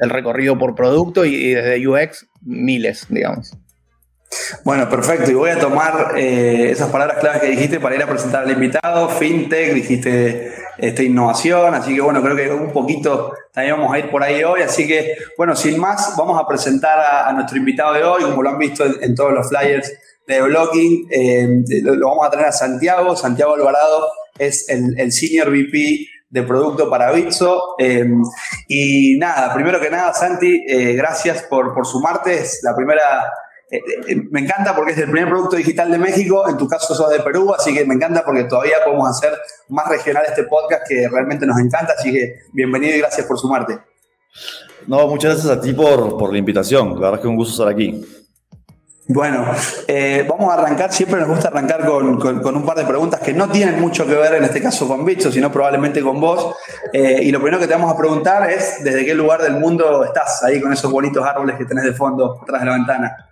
el 0.00 0.10
recorrido 0.10 0.58
por 0.58 0.74
producto 0.74 1.24
y, 1.24 1.34
y 1.34 1.54
desde 1.54 1.86
UX, 1.86 2.26
miles, 2.42 3.06
digamos. 3.08 3.56
Bueno, 4.64 4.88
perfecto. 4.88 5.30
Y 5.30 5.34
voy 5.34 5.50
a 5.50 5.58
tomar 5.58 6.14
eh, 6.16 6.70
esas 6.70 6.90
palabras 6.90 7.18
claves 7.18 7.42
que 7.42 7.48
dijiste 7.48 7.80
para 7.80 7.94
ir 7.94 8.02
a 8.02 8.06
presentar 8.06 8.44
al 8.44 8.50
invitado. 8.50 9.08
FinTech, 9.08 9.74
dijiste 9.74 10.52
este, 10.78 11.04
innovación, 11.04 11.74
así 11.74 11.94
que 11.94 12.00
bueno, 12.00 12.22
creo 12.22 12.36
que 12.36 12.50
un 12.50 12.72
poquito 12.72 13.34
también 13.52 13.76
vamos 13.76 13.92
a 13.92 13.98
ir 13.98 14.10
por 14.10 14.22
ahí 14.22 14.42
hoy. 14.44 14.62
Así 14.62 14.86
que 14.86 15.16
bueno, 15.36 15.54
sin 15.56 15.78
más, 15.78 16.14
vamos 16.16 16.40
a 16.40 16.46
presentar 16.46 16.98
a, 16.98 17.32
nuestro 17.32 17.58
invitado 17.58 17.94
de 17.94 18.04
hoy, 18.04 18.22
como 18.22 18.42
lo 18.42 18.50
han 18.50 18.58
visto 18.58 18.84
en, 19.00 19.14
todos 19.14 19.32
los 19.32 19.48
flyers 19.48 19.92
de 20.26 20.42
blogging. 20.42 21.08
Eh, 21.10 21.48
lo, 21.82 22.08
vamos 22.08 22.26
a 22.26 22.30
tener 22.30 22.46
a 22.46 22.52
Santiago. 22.52 23.16
Santiago 23.16 23.54
Alvarado 23.54 24.08
es 24.38 24.68
el, 24.68 25.12
Senior 25.12 25.50
VP 25.50 26.06
de 26.30 26.42
producto 26.44 26.88
para 26.88 27.12
Bitso. 27.12 27.74
Eh, 27.78 28.06
y 28.68 29.18
nada, 29.18 29.52
primero 29.52 29.78
que 29.80 29.90
nada, 29.90 30.14
Santi, 30.14 30.64
gracias 30.94 31.42
por, 31.42 31.74
por 31.74 31.86
sumarte. 31.86 32.34
Es 32.34 32.60
la 32.62 32.74
primera 32.74 33.30
me 34.30 34.40
encanta 34.40 34.76
porque 34.76 34.92
es 34.92 34.98
el 34.98 35.10
primer 35.10 35.30
producto 35.30 35.56
digital 35.56 35.90
de 35.90 35.98
México, 35.98 36.46
en 36.48 36.58
tu 36.58 36.68
caso 36.68 36.94
sos 36.94 37.10
de 37.10 37.20
Perú, 37.20 37.54
así 37.54 37.72
que 37.72 37.86
me 37.86 37.94
encanta 37.94 38.22
porque 38.22 38.44
todavía 38.44 38.76
podemos 38.84 39.08
hacer 39.08 39.32
más 39.68 39.88
regional 39.88 40.24
este 40.28 40.44
podcast 40.44 40.82
que 40.86 41.08
realmente 41.08 41.46
nos 41.46 41.58
encanta, 41.58 41.94
así 41.98 42.12
que 42.12 42.40
bienvenido 42.52 42.96
y 42.96 42.98
gracias 42.98 43.26
por 43.26 43.38
sumarte. 43.38 43.78
No, 44.86 45.06
muchas 45.06 45.34
gracias 45.34 45.56
a 45.56 45.60
ti 45.60 45.72
por, 45.72 46.18
por 46.18 46.32
la 46.32 46.38
invitación, 46.38 46.94
la 46.94 47.10
verdad 47.10 47.14
es 47.14 47.20
que 47.20 47.26
es 47.26 47.30
un 47.30 47.36
gusto 47.36 47.62
estar 47.62 47.68
aquí. 47.68 48.04
Bueno, 49.08 49.46
eh, 49.88 50.24
vamos 50.28 50.50
a 50.50 50.54
arrancar, 50.54 50.92
siempre 50.92 51.18
nos 51.20 51.28
gusta 51.28 51.48
arrancar 51.48 51.86
con, 51.86 52.18
con, 52.18 52.56
un 52.56 52.64
par 52.64 52.76
de 52.76 52.84
preguntas 52.84 53.20
que 53.20 53.32
no 53.32 53.48
tienen 53.48 53.80
mucho 53.80 54.06
que 54.06 54.14
ver 54.14 54.34
en 54.34 54.44
este 54.44 54.60
caso 54.60 54.86
con 54.86 55.04
Bicho, 55.04 55.32
sino 55.32 55.50
probablemente 55.50 56.02
con 56.02 56.20
vos. 56.20 56.54
y 56.92 57.30
lo 57.32 57.38
primero 57.38 57.58
que 57.58 57.66
te 57.66 57.72
vamos 57.72 57.92
a 57.92 57.96
preguntar 57.96 58.48
es, 58.50 58.84
¿desde 58.84 59.04
qué 59.04 59.14
lugar 59.14 59.42
del 59.42 59.54
mundo 59.54 60.04
estás 60.04 60.44
ahí 60.44 60.60
con 60.60 60.72
esos 60.72 60.90
bonitos 60.90 61.24
árboles 61.24 61.56
que 61.56 61.64
tenés 61.64 61.84
de 61.84 61.92
fondo 61.94 62.38
atrás 62.42 62.60
de 62.60 62.66
la 62.66 62.72
ventana? 62.74 63.31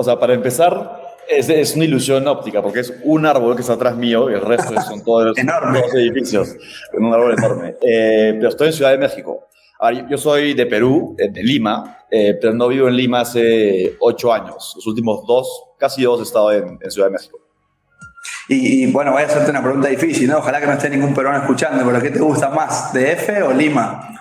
O 0.00 0.04
sea, 0.04 0.16
para 0.16 0.32
empezar, 0.32 1.16
es, 1.28 1.48
es, 1.48 1.74
una 1.74 1.84
ilusión 1.84 2.28
óptica, 2.28 2.62
porque 2.62 2.78
es 2.78 2.94
un 3.02 3.26
árbol 3.26 3.56
que 3.56 3.62
está 3.62 3.72
atrás 3.72 3.96
mío 3.96 4.30
y 4.30 4.34
el 4.34 4.42
resto 4.42 4.80
son 4.80 5.02
todos, 5.02 5.36
los 5.36 5.94
edificios, 5.96 6.54
un 6.92 7.12
árbol 7.12 7.34
enorme. 7.36 7.74
Eh, 7.82 8.32
pero 8.36 8.48
estoy 8.48 8.68
en 8.68 8.72
Ciudad 8.74 8.92
de 8.92 8.98
México. 8.98 9.48
yo 10.08 10.16
soy 10.16 10.54
de 10.54 10.66
Perú, 10.66 11.16
de 11.18 11.42
Lima, 11.42 12.04
eh, 12.12 12.38
pero 12.40 12.54
no 12.54 12.68
vivo 12.68 12.86
en 12.86 12.94
Lima 12.94 13.22
hace 13.22 13.96
ocho 13.98 14.32
años. 14.32 14.74
Los 14.76 14.86
últimos 14.86 15.26
dos, 15.26 15.64
casi 15.80 16.04
dos, 16.04 16.20
he 16.20 16.22
estado 16.22 16.52
en, 16.52 16.78
en 16.80 16.90
Ciudad 16.92 17.08
de 17.08 17.14
México. 17.14 17.40
Y, 18.48 18.84
y, 18.84 18.92
bueno, 18.92 19.10
voy 19.10 19.22
a 19.22 19.26
hacerte 19.26 19.50
una 19.50 19.64
pregunta 19.64 19.88
difícil, 19.88 20.28
¿no? 20.28 20.38
Ojalá 20.38 20.60
que 20.60 20.66
no 20.68 20.74
esté 20.74 20.90
ningún 20.90 21.12
peruano 21.12 21.40
escuchando, 21.40 21.84
pero 21.84 22.00
¿qué 22.00 22.10
te 22.10 22.20
gusta 22.20 22.50
más, 22.50 22.92
DF 22.92 23.48
o 23.48 23.52
Lima? 23.52 24.14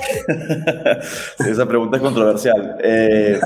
Esa 1.38 1.66
pregunta 1.66 1.96
es 1.96 2.02
controversial. 2.02 2.76
Eh, 2.82 3.40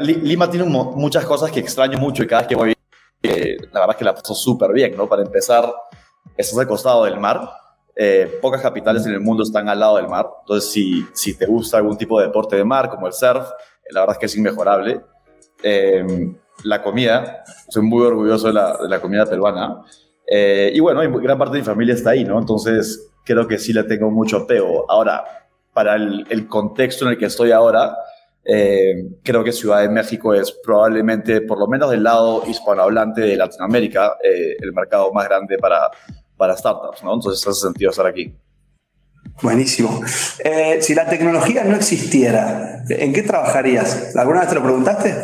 Lima 0.00 0.50
tiene 0.50 0.66
muchas 0.66 1.24
cosas 1.24 1.50
que 1.50 1.60
extraño 1.60 1.98
mucho 1.98 2.22
y 2.22 2.26
cada 2.26 2.42
vez 2.42 2.48
que 2.48 2.54
voy, 2.54 2.74
eh, 3.22 3.56
la 3.72 3.80
verdad 3.80 3.90
es 3.90 3.96
que 3.96 4.04
la 4.04 4.14
paso 4.14 4.34
súper 4.34 4.72
bien, 4.72 4.96
¿no? 4.96 5.08
Para 5.08 5.22
empezar, 5.22 5.72
estás 6.36 6.58
al 6.58 6.66
costado 6.66 7.04
del 7.04 7.18
mar. 7.18 7.50
Eh, 7.94 8.38
pocas 8.40 8.62
capitales 8.62 9.04
en 9.06 9.12
el 9.12 9.20
mundo 9.20 9.42
están 9.42 9.68
al 9.68 9.78
lado 9.78 9.96
del 9.96 10.08
mar. 10.08 10.28
Entonces, 10.40 10.70
si, 10.70 11.06
si 11.12 11.36
te 11.36 11.46
gusta 11.46 11.76
algún 11.76 11.96
tipo 11.96 12.18
de 12.18 12.26
deporte 12.26 12.56
de 12.56 12.64
mar, 12.64 12.88
como 12.88 13.06
el 13.06 13.12
surf, 13.12 13.48
la 13.90 14.00
verdad 14.00 14.16
es 14.16 14.18
que 14.18 14.26
es 14.26 14.36
inmejorable. 14.36 15.00
la 16.64 16.82
comida, 16.82 17.44
soy 17.68 17.82
muy 17.82 18.04
orgulloso 18.04 18.46
de 18.48 18.52
la, 18.52 18.76
de 18.76 18.88
la 18.88 19.00
comida 19.00 19.26
peruana. 19.26 19.82
y 20.28 20.80
bueno, 20.80 21.00
gran 21.20 21.38
parte 21.38 21.54
de 21.54 21.60
mi 21.60 21.66
familia 21.66 21.94
está 21.94 22.10
ahí, 22.10 22.24
¿no? 22.24 22.38
Entonces, 22.38 23.12
creo 23.24 23.46
que 23.46 23.58
sí 23.58 23.72
le 23.72 23.84
tengo 23.84 24.10
mucho 24.10 24.38
apego. 24.38 24.90
Ahora, 24.90 25.24
para 25.72 25.96
el, 25.96 26.46
contexto 26.48 27.06
en 27.06 27.12
el 27.12 27.18
que 27.18 27.26
estoy 27.26 27.50
ahora, 27.50 27.96
eh, 28.44 29.06
creo 29.22 29.42
que 29.42 29.52
Ciudad 29.52 29.80
de 29.80 29.88
México 29.88 30.34
es 30.34 30.52
probablemente, 30.52 31.40
por 31.40 31.58
lo 31.58 31.66
menos 31.66 31.90
del 31.90 32.02
lado 32.02 32.42
hispanohablante 32.46 33.22
de 33.22 33.36
Latinoamérica, 33.36 34.16
eh, 34.22 34.56
el 34.60 34.72
mercado 34.72 35.12
más 35.12 35.26
grande 35.28 35.58
para, 35.58 35.90
para 36.36 36.56
startups, 36.56 37.02
¿no? 37.02 37.14
Entonces 37.14 37.46
hace 37.46 37.60
sentido 37.60 37.90
estar 37.90 38.06
aquí. 38.06 38.34
Buenísimo. 39.40 40.00
Eh, 40.44 40.78
si 40.82 40.94
la 40.94 41.08
tecnología 41.08 41.64
no 41.64 41.76
existiera, 41.76 42.82
¿en 42.88 43.12
qué 43.12 43.22
trabajarías? 43.22 44.14
¿Alguna 44.16 44.40
vez 44.40 44.48
te 44.48 44.54
lo 44.56 44.62
preguntaste? 44.62 45.14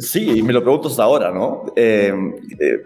sí, 0.00 0.42
me 0.42 0.52
lo 0.52 0.62
pregunto 0.62 0.88
hasta 0.88 1.02
ahora, 1.02 1.30
¿no? 1.30 1.64
¿qué, 1.74 2.82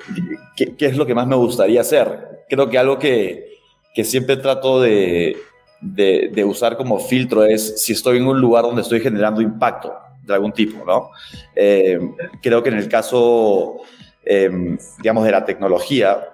¿qué, 0.76 0.86
es 0.86 0.96
lo 0.96 1.04
que 1.04 1.14
más 1.14 1.26
me 1.26 1.36
gustaría 1.36 1.80
hacer? 1.80 2.44
Creo 2.48 2.70
que 2.70 2.78
algo 2.78 2.98
que, 2.98 3.49
que 3.94 4.04
siempre 4.04 4.36
trato 4.36 4.80
de, 4.80 5.36
de, 5.80 6.44
usar 6.44 6.76
como 6.76 6.98
filtro 6.98 7.44
es 7.44 7.82
si 7.82 7.92
estoy 7.92 8.18
en 8.18 8.26
un 8.26 8.40
lugar 8.40 8.64
donde 8.64 8.82
estoy 8.82 9.00
generando 9.00 9.40
impacto 9.40 9.94
de 10.22 10.34
algún 10.34 10.52
tipo, 10.52 10.84
¿no? 10.84 11.10
Eh, 11.56 11.98
creo 12.42 12.62
que 12.62 12.68
en 12.68 12.76
el 12.76 12.88
caso, 12.88 13.78
em, 14.24 14.78
digamos, 14.98 15.24
de 15.24 15.30
la 15.30 15.44
tecnología, 15.44 16.28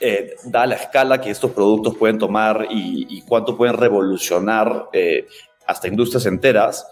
eh, 0.00 0.34
da 0.46 0.66
la 0.66 0.74
escala 0.74 1.20
que 1.20 1.30
estos 1.30 1.52
productos 1.52 1.96
pueden 1.96 2.18
tomar 2.18 2.66
y, 2.68 3.22
cuánto 3.22 3.56
pueden 3.56 3.76
revolucionar 3.76 4.88
eh, 4.92 5.26
hasta 5.66 5.88
industrias 5.88 6.26
enteras, 6.26 6.86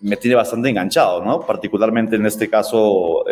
me 0.00 0.16
tiene 0.16 0.34
bastante 0.34 0.68
enganchado, 0.68 1.24
¿no? 1.24 1.40
Particularmente 1.40 2.16
en 2.16 2.26
este 2.26 2.50
caso, 2.50 3.24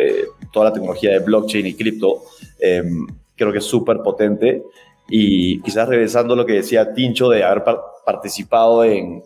toda 0.51 0.67
la 0.67 0.73
tecnología 0.73 1.11
de 1.11 1.19
blockchain 1.19 1.67
y 1.67 1.75
cripto, 1.75 2.23
em, 2.59 3.07
creo 3.37 3.53
que 3.53 3.59
es 3.59 3.65
súper 3.65 3.99
potente 3.99 4.63
y 5.09 5.61
quizás 5.63 5.89
regresando 5.89 6.35
a 6.35 6.37
lo 6.37 6.47
que 6.47 6.55
decía 6.55 6.95
Tincho 6.95 7.29
de 7.29 7.45
haber 7.45 7.65
participado 8.05 8.85
en, 8.85 9.23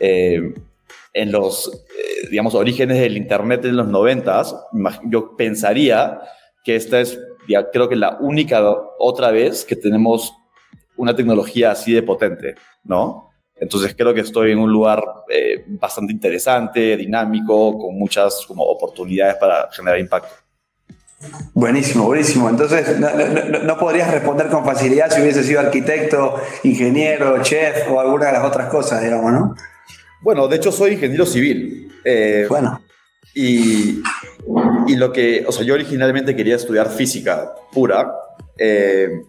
eh, 0.00 0.54
en 1.12 1.32
los, 1.32 1.68
eh, 1.68 2.28
digamos, 2.30 2.54
orígenes 2.54 3.00
del 3.00 3.16
Internet 3.16 3.64
en 3.64 3.76
los 3.76 3.88
noventas, 3.88 4.54
yo 5.04 5.36
pensaría 5.36 6.20
que 6.64 6.76
esta 6.76 7.00
es, 7.00 7.18
ya, 7.48 7.70
creo 7.70 7.88
que 7.88 7.96
la 7.96 8.18
única 8.20 8.62
otra 8.98 9.30
vez 9.30 9.64
que 9.64 9.76
tenemos 9.76 10.34
una 10.96 11.14
tecnología 11.14 11.70
así 11.70 11.92
de 11.92 12.02
potente, 12.02 12.54
¿no? 12.84 13.30
Entonces 13.58 13.94
creo 13.96 14.12
que 14.12 14.20
estoy 14.20 14.52
en 14.52 14.58
un 14.58 14.70
lugar 14.70 15.02
eh, 15.30 15.64
bastante 15.66 16.12
interesante, 16.12 16.96
dinámico, 16.96 17.78
con 17.78 17.96
muchas 17.96 18.44
como, 18.46 18.64
oportunidades 18.64 19.36
para 19.36 19.70
generar 19.72 19.98
impacto. 19.98 20.45
Buenísimo, 21.54 22.04
buenísimo. 22.04 22.48
Entonces, 22.50 22.98
no, 22.98 23.78
podrías 23.78 24.10
responder 24.12 24.48
con 24.48 24.64
facilidad 24.64 25.10
si 25.10 25.22
hubiese 25.22 25.42
sido 25.42 25.60
arquitecto, 25.60 26.36
ingeniero, 26.62 27.42
chef 27.42 27.90
o 27.90 28.00
alguna 28.00 28.26
de 28.26 28.32
las 28.32 28.44
otras 28.44 28.68
cosas, 28.68 29.02
digamos, 29.02 29.32
¿no? 29.32 29.54
Bueno, 30.20 30.46
de 30.48 30.56
hecho 30.56 30.70
soy 30.70 30.92
ingeniero 30.92 31.24
civil. 31.24 31.90
Eh, 32.04 32.46
bueno. 32.48 32.82
Y, 33.34 34.02
y, 34.86 34.96
lo 34.96 35.12
que, 35.12 35.44
o 35.46 35.52
sea, 35.52 35.64
yo 35.64 35.74
originalmente 35.74 36.34
quería 36.34 36.56
estudiar 36.56 36.88
física 36.90 37.54
pura, 37.72 38.10
eh, 38.56 39.20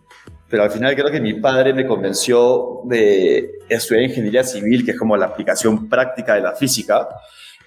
pero 0.50 0.63
al 0.63 0.72
final 0.72 0.96
creo 0.96 1.12
que 1.12 1.20
mi 1.20 1.34
padre 1.34 1.74
me 1.74 1.86
convenció 1.86 2.82
de 2.86 3.60
estudiar 3.67 4.03
ingeniería 4.03 4.44
civil, 4.44 4.86
que 4.86 4.91
es 4.91 4.98
como 4.98 5.17
la 5.17 5.25
aplicación 5.25 5.89
práctica 5.89 6.36
de 6.36 6.41
la 6.41 6.56
física. 6.56 7.08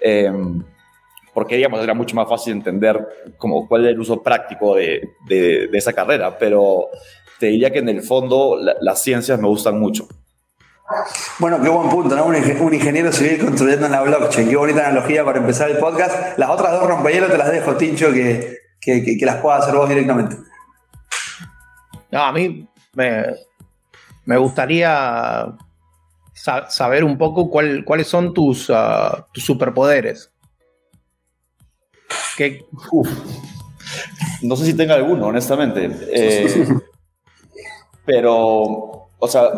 Eh, 0.00 0.32
porque 1.34 1.56
digamos 1.56 1.82
era 1.82 1.94
mucho 1.94 2.14
más 2.16 2.28
fácil 2.28 2.52
entender 2.52 3.06
como 3.38 3.68
cuál 3.68 3.86
es 3.86 3.92
el 3.92 4.00
uso 4.00 4.22
práctico 4.22 4.74
de, 4.74 5.10
de, 5.26 5.68
esa 5.72 5.92
carrera, 5.92 6.36
pero 6.38 6.88
te 7.38 7.46
diría 7.46 7.70
que 7.70 7.78
en 7.78 7.88
el 7.88 8.02
fondo 8.02 8.58
las 8.80 9.02
ciencias 9.02 9.38
me 9.38 9.48
gustan 9.48 9.78
mucho. 9.78 10.06
Bueno, 11.38 11.62
qué 11.62 11.68
buen 11.68 11.88
punto, 11.88 12.16
¿no? 12.16 12.24
Un, 12.26 12.34
ingeniero 12.74 13.12
civil 13.12 13.38
construyendo 13.44 13.86
en 13.86 13.92
la 13.92 14.02
blockchain. 14.02 14.48
Qué 14.48 14.56
bonita 14.56 14.88
analogía 14.88 15.24
para 15.24 15.38
empezar 15.38 15.70
el 15.70 15.78
podcast. 15.78 16.36
Las 16.36 16.50
otras 16.50 16.72
dos 16.72 16.88
rompehielos 16.88 17.30
te 17.30 17.38
las 17.38 17.50
dejo, 17.50 17.76
Tincho, 17.76 18.12
que, 18.12 18.58
que, 18.80 19.04
que, 19.04 19.26
las 19.26 19.36
puedas 19.36 19.62
hacer 19.62 19.76
vos 19.76 19.88
directamente. 19.88 20.36
No, 22.10 22.24
a 22.24 22.32
mí 22.32 22.68
me, 22.94 23.24
me 24.24 24.36
gustaría 24.36 25.46
saber 26.68 27.04
un 27.04 27.18
poco 27.18 27.50
cuál, 27.50 27.84
cuáles 27.84 28.08
son 28.08 28.34
tus, 28.34 28.68
uh, 28.70 29.24
tus 29.32 29.44
superpoderes. 29.44 30.32
No 34.42 34.56
sé 34.56 34.64
si 34.64 34.74
tenga 34.74 34.94
alguno, 34.94 35.26
honestamente. 35.26 35.90
Eh, 36.12 36.66
pero, 38.04 39.08
o 39.18 39.28
sea, 39.28 39.50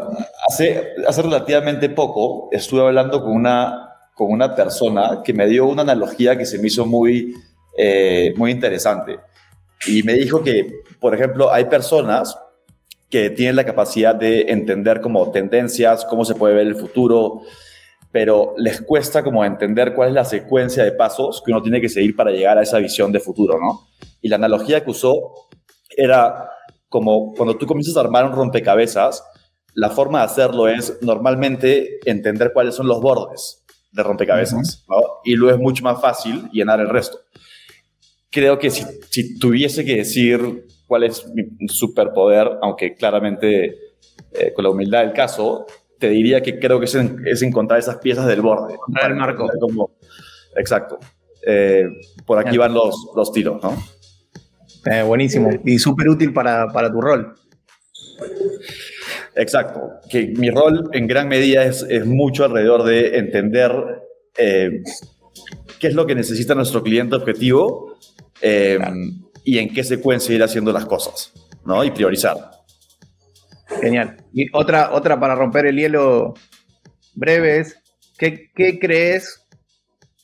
hace, 0.48 0.94
hace 1.06 1.22
relativamente 1.22 1.88
poco 1.88 2.48
estuve 2.50 2.82
hablando 2.82 3.22
con 3.22 3.32
una, 3.32 3.90
con 4.14 4.30
una 4.30 4.54
persona 4.54 5.22
que 5.24 5.32
me 5.32 5.46
dio 5.46 5.66
una 5.66 5.82
analogía 5.82 6.36
que 6.36 6.46
se 6.46 6.58
me 6.58 6.66
hizo 6.66 6.84
muy, 6.86 7.34
eh, 7.76 8.34
muy 8.36 8.50
interesante. 8.50 9.18
Y 9.86 10.02
me 10.02 10.14
dijo 10.14 10.42
que, 10.42 10.82
por 11.00 11.14
ejemplo, 11.14 11.52
hay 11.52 11.64
personas 11.66 12.36
que 13.10 13.30
tienen 13.30 13.56
la 13.56 13.64
capacidad 13.64 14.14
de 14.14 14.42
entender 14.48 15.00
como 15.00 15.30
tendencias, 15.30 16.04
cómo 16.04 16.24
se 16.24 16.34
puede 16.34 16.54
ver 16.54 16.66
el 16.66 16.76
futuro, 16.76 17.42
pero 18.12 18.54
les 18.58 18.82
cuesta 18.82 19.24
como 19.24 19.44
entender 19.44 19.94
cuál 19.94 20.10
es 20.10 20.14
la 20.14 20.24
secuencia 20.24 20.84
de 20.84 20.92
pasos 20.92 21.42
que 21.44 21.50
uno 21.50 21.62
tiene 21.62 21.80
que 21.80 21.88
seguir 21.88 22.14
para 22.14 22.30
llegar 22.30 22.58
a 22.58 22.62
esa 22.62 22.78
visión 22.78 23.10
de 23.10 23.20
futuro, 23.20 23.58
¿no? 23.58 23.88
Y 24.20 24.28
la 24.28 24.36
analogía 24.36 24.84
que 24.84 24.90
usó 24.90 25.48
era 25.96 26.50
como 26.88 27.32
cuando 27.34 27.56
tú 27.56 27.66
comienzas 27.66 27.96
a 27.96 28.00
armar 28.00 28.26
un 28.26 28.32
rompecabezas, 28.32 29.24
la 29.74 29.88
forma 29.88 30.18
de 30.18 30.26
hacerlo 30.26 30.68
es 30.68 30.98
normalmente 31.00 31.98
entender 32.04 32.52
cuáles 32.52 32.74
son 32.74 32.86
los 32.86 33.00
bordes 33.00 33.64
de 33.90 34.02
rompecabezas, 34.02 34.84
¿no? 34.88 35.00
Y 35.24 35.34
luego 35.34 35.56
es 35.56 35.62
mucho 35.62 35.82
más 35.82 36.00
fácil 36.00 36.50
llenar 36.52 36.80
el 36.80 36.90
resto. 36.90 37.18
Creo 38.30 38.58
que 38.58 38.70
si, 38.70 38.84
si 39.10 39.38
tuviese 39.38 39.84
que 39.86 39.96
decir 39.96 40.66
cuál 40.86 41.04
es 41.04 41.26
mi 41.28 41.44
superpoder, 41.68 42.58
aunque 42.60 42.94
claramente 42.94 43.92
eh, 44.34 44.52
con 44.54 44.64
la 44.64 44.70
humildad 44.70 45.00
del 45.00 45.12
caso, 45.12 45.66
te 46.02 46.08
diría 46.08 46.42
que 46.42 46.58
creo 46.58 46.80
que 46.80 46.86
es, 46.86 47.42
encontrar 47.42 47.78
esas 47.78 47.98
piezas 47.98 48.26
del 48.26 48.40
borde. 48.40 48.74
el 49.06 49.14
marco. 49.14 49.48
exacto. 50.56 50.98
Eh, 51.46 51.84
por 52.26 52.40
aquí 52.40 52.58
van 52.58 52.74
los, 52.74 53.12
los 53.14 53.32
tiros, 53.32 53.62
¿no? 53.62 53.80
Eh, 54.90 55.04
buenísimo. 55.04 55.48
Y 55.64 55.78
súper 55.78 56.08
útil 56.08 56.32
para, 56.32 56.66
tu 56.90 57.00
rol. 57.00 57.36
Exacto. 59.36 59.80
Que 60.10 60.26
mi 60.36 60.50
rol 60.50 60.90
en 60.92 61.06
gran 61.06 61.28
medida 61.28 61.62
es, 61.62 61.86
mucho 62.04 62.46
alrededor 62.46 62.82
de 62.82 63.18
entender 63.18 63.70
eh, 64.36 64.82
qué 65.78 65.86
es 65.86 65.94
lo 65.94 66.04
que 66.04 66.16
necesita 66.16 66.56
nuestro 66.56 66.82
cliente 66.82 67.14
objetivo 67.14 67.96
y 69.44 69.58
en 69.58 69.72
qué 69.72 69.84
secuencia 69.84 70.34
ir 70.34 70.42
haciendo 70.42 70.72
las 70.72 70.86
cosas, 70.86 71.32
¿no? 71.64 71.84
Y 71.84 71.92
priorizar. 71.92 72.61
Genial. 73.80 74.16
Y 74.32 74.46
otra, 74.52 74.92
otra 74.92 75.18
para 75.18 75.34
romper 75.34 75.66
el 75.66 75.76
hielo 75.76 76.34
breve 77.14 77.60
es, 77.60 77.78
¿qué, 78.18 78.50
crees 78.80 79.46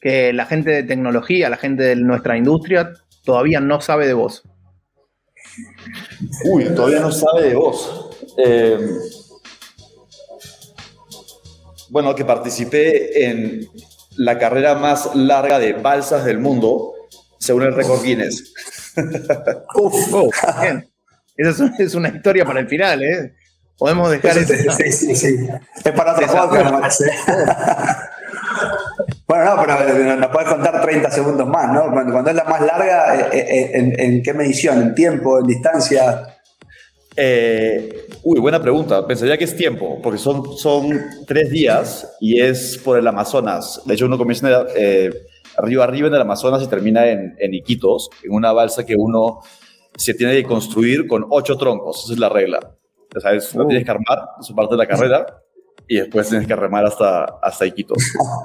que 0.01 0.33
la 0.33 0.47
gente 0.47 0.71
de 0.71 0.83
tecnología, 0.83 1.49
la 1.49 1.57
gente 1.57 1.83
de 1.83 1.97
nuestra 1.97 2.37
industria, 2.37 2.93
todavía 3.25 3.61
no 3.61 3.81
sabe 3.81 4.07
de 4.07 4.15
vos? 4.15 4.43
Uy, 6.45 6.65
todavía 6.75 7.01
no 7.01 7.11
sabe 7.11 7.49
de 7.49 7.55
vos. 7.55 8.11
Eh, 8.37 8.79
bueno, 11.91 12.15
que 12.15 12.25
participé 12.25 13.29
en 13.29 13.69
la 14.17 14.39
carrera 14.39 14.75
más 14.75 15.15
larga 15.15 15.59
de 15.59 15.73
balsas 15.73 16.25
del 16.25 16.39
mundo, 16.39 16.95
según 17.39 17.63
el 17.63 17.75
récord 17.75 18.03
Guinness. 18.03 18.53
Uf, 19.75 20.15
oh, 20.15 20.31
bien. 20.61 20.89
Esa 21.39 21.73
es 21.79 21.95
una 21.95 22.09
historia 22.09 22.45
para 22.45 22.59
el 22.59 22.67
final, 22.67 23.01
¿eh? 23.03 23.33
Podemos 23.79 24.11
dejar 24.11 24.37
eso. 24.39 24.53
Sí, 24.73 24.91
sí, 24.91 25.15
sí. 25.15 25.49
Es 25.85 25.93
para 25.93 26.15
otro 26.15 26.27
podcast, 26.27 27.01
Bueno, 29.29 29.45
no, 29.45 29.63
pero 29.63 30.17
nos 30.17 30.31
puedes 30.31 30.49
contar 30.49 30.81
30 30.81 31.11
segundos 31.11 31.47
más, 31.47 31.73
¿no? 31.73 31.93
Cuando, 31.93 32.31
es 32.31 32.35
la 32.37 32.45
más 32.45 32.61
larga, 32.63 33.15
eh, 33.15 33.29
eh, 33.33 33.71
eh, 33.75 33.95
¿en, 33.99 34.23
qué 34.23 34.35
medición? 34.35 34.83
¿En 34.83 34.95
tiempo? 34.95 35.39
¿En 35.39 35.47
distancia? 35.47 36.35
uy, 38.25 38.41
buena 38.41 38.61
pregunta. 38.61 39.07
Pensaría 39.07 39.37
que 39.37 39.45
es 39.45 39.55
tiempo, 39.55 40.01
porque 40.03 40.19
son, 40.19 40.57
son 40.57 41.01
tres 41.27 41.51
días 41.51 42.17
y 42.21 42.41
es 42.41 42.81
por 42.83 42.99
el 42.99 43.07
Amazonas. 43.07 43.83
De 43.85 43.95
hecho, 43.95 44.07
uno 44.07 44.19
comienza 44.19 44.67
eh, 44.75 45.13
arriba 45.57 45.85
arriba 45.85 46.09
en 46.09 46.15
el 46.15 46.21
Amazonas 46.23 46.63
y 46.63 46.67
termina 46.67 47.07
en, 47.07 47.37
en 47.39 47.55
Iquitos, 47.55 48.11
en 48.25 48.33
una 48.33 48.53
balsa 48.53 48.85
que 48.85 48.97
uno 48.97 49.41
se 49.99 50.15
tiene 50.15 50.35
que 50.35 50.45
construir 50.45 51.07
con 51.07 51.27
ocho 51.29 51.59
troncos. 51.59 52.05
Esa 52.05 52.15
es 52.15 52.19
la 52.19 52.29
regla. 52.29 52.61
O 53.15 53.21
sea, 53.21 53.33
no 53.55 53.67
tienes 53.67 53.85
que 53.85 53.91
armar, 53.91 54.29
es 54.41 54.53
parte 54.53 54.75
de 54.75 54.79
la 54.79 54.87
carrera, 54.87 55.27
y 55.89 55.97
después 55.97 56.29
tienes 56.29 56.47
que 56.47 56.55
remar 56.55 56.85
hasta, 56.85 57.25
hasta 57.43 57.67
Iquitos. 57.67 57.99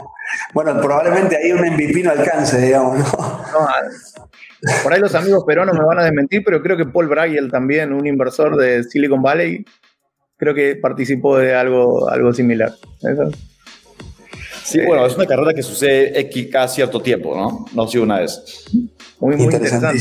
bueno, 0.54 0.80
probablemente 0.82 1.38
ahí 1.38 1.52
un 1.52 1.60
MVP 1.60 2.04
no 2.04 2.12
alcance, 2.12 2.60
digamos, 2.60 3.00
¿no? 3.00 3.68
por 4.82 4.94
ahí 4.94 5.02
los 5.02 5.14
amigos 5.14 5.44
peruanos 5.46 5.78
me 5.78 5.84
van 5.84 6.00
a 6.00 6.06
desmentir, 6.06 6.42
pero 6.46 6.62
creo 6.62 6.78
que 6.78 6.86
Paul 6.86 7.08
Bragiel 7.08 7.52
también, 7.52 7.92
un 7.92 8.08
inversor 8.08 8.56
de 8.56 8.84
Silicon 8.86 9.22
Valley, 9.22 9.66
creo 10.38 10.54
que 10.54 10.78
participó 10.78 11.38
de 11.38 11.54
algo, 11.54 12.10
algo 12.10 12.34
similar. 12.34 12.74
Sí, 14.64 14.80
bueno, 14.86 15.06
es 15.06 15.16
una 15.16 15.26
carrera 15.26 15.54
que 15.54 15.62
sucede 15.62 16.30
cada 16.50 16.70
cierto 16.70 17.02
tiempo, 17.02 17.36
¿no? 17.36 17.66
No 17.74 17.84
ha 17.84 17.88
sido 17.90 18.06
una 18.06 18.20
vez. 18.20 18.66
Muy, 19.20 19.36
muy 19.36 19.46
interesante. 19.46 20.00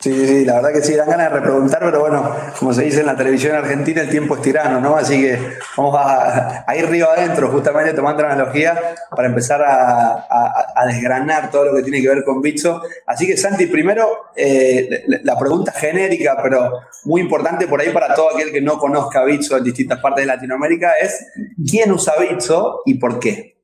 Sí, 0.00 0.26
sí, 0.26 0.44
la 0.46 0.54
verdad 0.54 0.72
que 0.72 0.80
sí, 0.80 0.94
dan 0.94 1.10
ganas 1.10 1.30
de 1.30 1.40
repreguntar, 1.40 1.78
pero 1.80 2.00
bueno, 2.00 2.34
como 2.58 2.72
se 2.72 2.84
dice 2.84 3.00
en 3.00 3.06
la 3.06 3.16
televisión 3.16 3.54
argentina, 3.54 4.00
el 4.00 4.08
tiempo 4.08 4.34
es 4.34 4.40
tirano, 4.40 4.80
¿no? 4.80 4.96
Así 4.96 5.20
que 5.20 5.38
vamos 5.76 5.94
a, 5.98 6.64
ir 6.74 6.86
río 6.88 7.10
adentro, 7.10 7.50
justamente 7.50 7.92
tomando 7.92 8.22
la 8.22 8.32
analogía, 8.32 8.94
para 9.10 9.28
empezar 9.28 9.60
a, 9.62 10.86
desgranar 10.86 11.50
todo 11.50 11.66
lo 11.66 11.74
que 11.74 11.82
tiene 11.82 12.00
que 12.00 12.08
ver 12.08 12.24
con 12.24 12.40
Bitso. 12.40 12.80
Así 13.06 13.26
que, 13.26 13.36
Santi, 13.36 13.66
primero, 13.66 14.08
eh, 14.34 15.04
la 15.22 15.38
pregunta 15.38 15.70
genérica, 15.72 16.38
pero 16.42 16.80
muy 17.04 17.20
importante 17.20 17.68
por 17.68 17.82
ahí 17.82 17.90
para 17.90 18.14
todo 18.14 18.34
aquel 18.34 18.52
que 18.52 18.62
no 18.62 18.78
conozca 18.78 19.22
Bitso 19.24 19.58
en 19.58 19.64
distintas 19.64 20.00
partes 20.00 20.22
de 20.22 20.28
Latinoamérica, 20.28 20.94
es 20.94 21.26
¿quién 21.70 21.92
usa 21.92 22.14
Bitso 22.18 22.80
y 22.86 22.94
por 22.94 23.20
qué? 23.20 23.58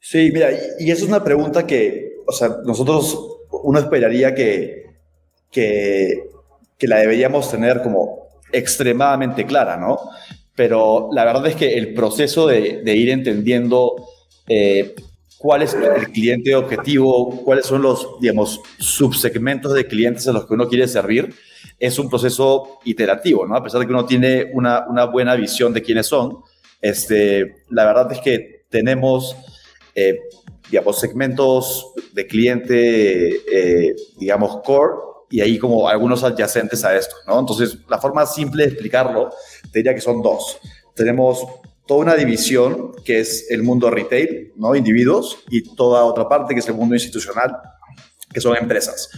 Sí, 0.00 0.32
mira, 0.34 0.50
y, 0.50 0.86
y 0.86 0.90
esa 0.90 1.04
es 1.04 1.08
una 1.08 1.22
pregunta 1.22 1.64
que, 1.64 2.16
o 2.26 2.32
sea, 2.32 2.48
nosotros, 2.64 3.16
uno 3.62 3.78
esperaría 3.78 4.34
que 4.34 4.83
que, 5.54 6.24
que 6.76 6.88
la 6.88 6.98
deberíamos 6.98 7.50
tener 7.50 7.80
como 7.80 8.28
extremadamente 8.52 9.46
clara, 9.46 9.76
¿no? 9.76 10.00
Pero 10.54 11.08
la 11.12 11.24
verdad 11.24 11.46
es 11.46 11.56
que 11.56 11.78
el 11.78 11.94
proceso 11.94 12.46
de, 12.46 12.82
de 12.82 12.96
ir 12.96 13.10
entendiendo 13.10 13.94
eh, 14.46 14.94
cuál 15.38 15.62
es 15.62 15.74
el 15.74 16.10
cliente 16.10 16.54
objetivo, 16.54 17.42
cuáles 17.44 17.66
son 17.66 17.82
los, 17.82 18.18
digamos, 18.20 18.60
subsegmentos 18.78 19.72
de 19.74 19.86
clientes 19.86 20.26
a 20.28 20.32
los 20.32 20.46
que 20.46 20.54
uno 20.54 20.68
quiere 20.68 20.88
servir, 20.88 21.34
es 21.78 21.98
un 21.98 22.08
proceso 22.08 22.78
iterativo, 22.84 23.46
¿no? 23.46 23.56
A 23.56 23.62
pesar 23.62 23.80
de 23.80 23.86
que 23.86 23.92
uno 23.92 24.06
tiene 24.06 24.50
una, 24.52 24.86
una 24.88 25.04
buena 25.04 25.34
visión 25.36 25.72
de 25.72 25.82
quiénes 25.82 26.06
son, 26.06 26.38
este, 26.80 27.62
la 27.70 27.84
verdad 27.84 28.12
es 28.12 28.20
que 28.20 28.64
tenemos, 28.68 29.36
eh, 29.94 30.18
digamos, 30.70 30.98
segmentos 30.98 31.92
de 32.12 32.26
cliente, 32.26 33.28
eh, 33.90 33.94
digamos, 34.18 34.62
core, 34.64 35.13
y 35.34 35.40
ahí 35.40 35.58
como 35.58 35.88
algunos 35.88 36.22
adyacentes 36.22 36.84
a 36.84 36.96
esto, 36.96 37.16
¿no? 37.26 37.40
Entonces, 37.40 37.76
la 37.88 37.98
forma 37.98 38.24
simple 38.24 38.62
de 38.62 38.68
explicarlo, 38.68 39.30
te 39.72 39.80
diría 39.80 39.92
que 39.92 40.00
son 40.00 40.22
dos. 40.22 40.60
Tenemos 40.94 41.44
toda 41.88 42.02
una 42.02 42.14
división 42.14 42.92
que 43.04 43.18
es 43.18 43.50
el 43.50 43.64
mundo 43.64 43.90
retail, 43.90 44.52
¿no? 44.54 44.76
Individuos, 44.76 45.38
y 45.50 45.74
toda 45.74 46.04
otra 46.04 46.28
parte 46.28 46.54
que 46.54 46.60
es 46.60 46.68
el 46.68 46.74
mundo 46.74 46.94
institucional, 46.94 47.50
que 48.32 48.40
son 48.40 48.56
empresas. 48.56 49.10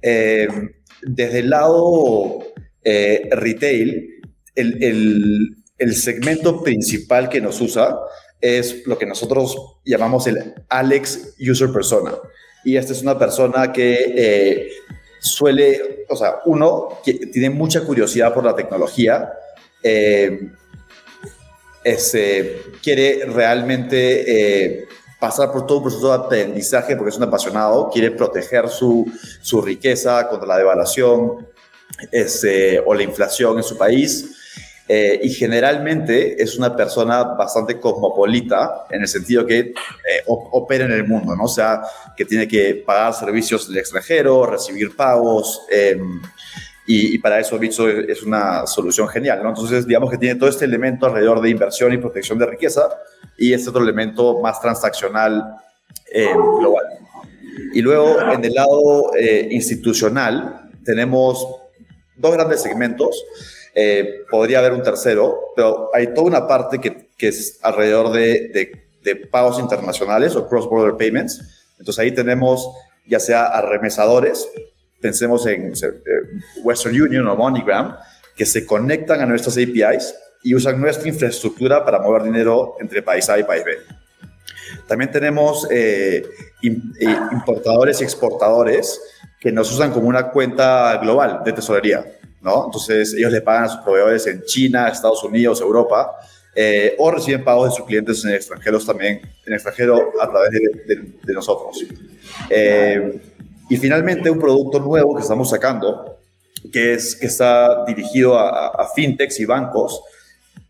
Eh, 0.00 0.48
desde 1.02 1.40
el 1.40 1.50
lado 1.50 2.38
eh, 2.82 3.28
retail, 3.30 4.22
el, 4.54 5.54
el, 5.76 5.94
segmento 5.94 6.62
principal 6.62 7.28
que 7.28 7.42
nos 7.42 7.60
usa 7.60 7.98
es 8.40 8.86
lo 8.86 8.96
que 8.96 9.04
nosotros 9.04 9.80
llamamos 9.84 10.26
el 10.26 10.54
Alex 10.70 11.34
User 11.38 11.70
Persona. 11.70 12.12
Y 12.64 12.76
esta 12.76 12.94
es 12.94 13.02
una 13.02 13.18
persona 13.18 13.70
que 13.72 14.14
eh, 14.16 14.70
suele, 15.20 16.06
o 16.08 16.16
sea, 16.16 16.40
uno 16.46 17.00
que 17.04 17.14
tiene 17.14 17.50
mucha 17.50 17.82
curiosidad 17.82 18.34
por 18.34 18.44
la 18.44 18.56
tecnología, 18.56 19.32
eh, 19.82 20.50
quiere 22.82 23.24
realmente 23.26 24.86
pasar 25.20 25.52
por 25.52 25.66
todo 25.66 25.78
un 25.78 25.84
proceso 25.84 26.08
de 26.08 26.24
aprendizaje 26.24 26.96
porque 26.96 27.10
es 27.10 27.16
un 27.16 27.24
apasionado, 27.24 27.90
quiere 27.90 28.10
proteger 28.10 28.68
su, 28.68 29.06
su 29.40 29.62
riqueza 29.62 30.28
contra 30.28 30.48
la 30.48 30.58
devaluación 30.58 31.46
este, 32.10 32.80
o 32.80 32.94
la 32.94 33.02
inflación 33.02 33.58
en 33.58 33.62
su 33.62 33.76
país. 33.76 34.36
Eh, 34.92 35.20
y 35.22 35.30
generalmente 35.30 36.42
es 36.42 36.58
una 36.58 36.74
persona 36.74 37.22
bastante 37.22 37.78
cosmopolita 37.78 38.86
en 38.90 39.02
el 39.02 39.06
sentido 39.06 39.46
que 39.46 39.58
eh, 39.60 39.72
opera 40.26 40.84
en 40.84 40.90
el 40.90 41.06
mundo, 41.06 41.36
¿no? 41.36 41.44
O 41.44 41.48
sea, 41.48 41.82
que 42.16 42.24
tiene 42.24 42.48
que 42.48 42.82
pagar 42.84 43.14
servicios 43.14 43.68
del 43.68 43.78
extranjero, 43.78 44.44
recibir 44.46 44.96
pagos, 44.96 45.62
em, 45.70 46.20
y, 46.88 47.18
para 47.18 47.38
eso 47.38 47.56
Bitso 47.56 47.88
es 47.88 48.24
una 48.24 48.66
solución 48.66 49.06
genial, 49.06 49.44
¿no? 49.44 49.50
Entonces, 49.50 49.86
digamos 49.86 50.10
que 50.10 50.18
tiene 50.18 50.34
todo 50.34 50.48
este 50.48 50.64
elemento 50.64 51.06
alrededor 51.06 51.40
de 51.40 51.50
inversión 51.50 51.92
y 51.92 51.98
protección 51.98 52.36
de 52.40 52.46
riqueza, 52.46 52.88
y 53.38 53.52
este 53.52 53.70
otro 53.70 53.84
elemento 53.84 54.40
más 54.40 54.60
transaccional 54.60 55.54
eh, 56.12 56.34
global. 56.34 56.86
Y 57.72 57.80
luego, 57.80 58.20
en 58.32 58.44
el 58.44 58.54
lado 58.54 59.14
eh, 59.14 59.46
institucional, 59.52 60.68
tenemos 60.84 61.46
dos 62.16 62.32
grandes 62.32 62.60
segmentos. 62.60 63.24
Eh, 63.74 64.22
podría 64.30 64.58
haber 64.58 64.72
un 64.72 64.82
tercero, 64.82 65.38
pero 65.54 65.90
hay 65.94 66.12
toda 66.12 66.26
una 66.26 66.46
parte 66.48 66.80
que, 66.80 67.10
que 67.16 67.28
es 67.28 67.58
alrededor 67.62 68.12
de, 68.12 68.82
de, 69.02 69.16
pagos 69.30 69.58
internacionales 69.58 70.34
o 70.36 70.48
cross-border 70.48 70.96
payments. 70.96 71.68
Entonces 71.78 71.98
ahí 71.98 72.12
tenemos 72.12 72.68
ya 73.06 73.20
sea 73.20 73.46
a 73.46 73.62
remesadores, 73.62 74.48
pensemos 75.00 75.46
en 75.46 75.72
Western 76.62 77.00
Union 77.00 77.26
o 77.26 77.36
MoneyGram, 77.36 77.96
que 78.36 78.46
se 78.46 78.66
conectan 78.66 79.20
a 79.20 79.26
nuestras 79.26 79.56
APIs 79.56 80.14
y 80.42 80.54
usan 80.54 80.80
nuestra 80.80 81.08
infraestructura 81.08 81.84
para 81.84 82.00
mover 82.00 82.22
dinero 82.22 82.76
entre 82.80 83.02
país 83.02 83.28
A 83.28 83.38
y 83.38 83.44
país 83.44 83.64
B. 83.64 83.78
También 84.86 85.10
tenemos 85.10 85.66
eh, 85.70 86.24
eh, 86.62 87.16
importadores 87.32 88.00
y 88.00 88.04
exportadores 88.04 89.00
que 89.38 89.52
nos 89.52 89.72
usan 89.72 89.92
como 89.92 90.08
una 90.08 90.30
cuenta 90.30 90.96
global 90.98 91.42
de 91.44 91.52
tesorería, 91.52 92.04
¿no? 92.40 92.66
Entonces 92.66 93.14
ellos 93.14 93.32
le 93.32 93.40
pagan 93.40 93.64
a 93.64 93.68
sus 93.68 93.80
proveedores 93.80 94.26
en 94.26 94.42
China, 94.44 94.88
Estados 94.88 95.22
Unidos, 95.24 95.60
Europa, 95.60 96.16
eh, 96.54 96.94
o 96.98 97.10
reciben 97.10 97.44
pagos 97.44 97.70
de 97.70 97.76
sus 97.76 97.86
clientes 97.86 98.24
en 98.24 98.34
extranjeros 98.34 98.84
también, 98.84 99.20
en 99.46 99.52
extranjero 99.52 100.12
a 100.20 100.28
través 100.28 100.50
de, 100.50 101.32
nosotros. 101.32 101.84
y 103.68 103.76
finalmente 103.76 104.30
un 104.30 104.38
producto 104.38 104.80
nuevo 104.80 105.14
que 105.14 105.22
estamos 105.22 105.50
sacando, 105.50 106.18
que, 106.72 106.94
es, 106.94 107.14
que 107.14 107.26
está 107.26 107.84
dirigido 107.84 108.38
a, 108.38 108.68
a 108.68 108.88
fintechs 108.94 109.38
y 109.40 109.44
bancos, 109.44 110.02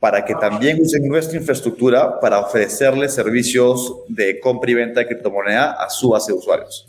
para 0.00 0.24
que 0.24 0.34
también 0.34 0.80
usen 0.80 1.06
nuestra 1.06 1.38
infraestructura 1.38 2.18
para 2.20 2.40
ofrecerles 2.40 3.14
servicios 3.14 3.94
de 4.08 4.40
compra 4.40 4.70
y 4.70 4.74
venta 4.74 5.00
de 5.00 5.06
criptomoneda 5.06 5.72
a 5.72 5.90
su 5.90 6.08
base 6.08 6.32
de 6.32 6.38
usuarios. 6.38 6.88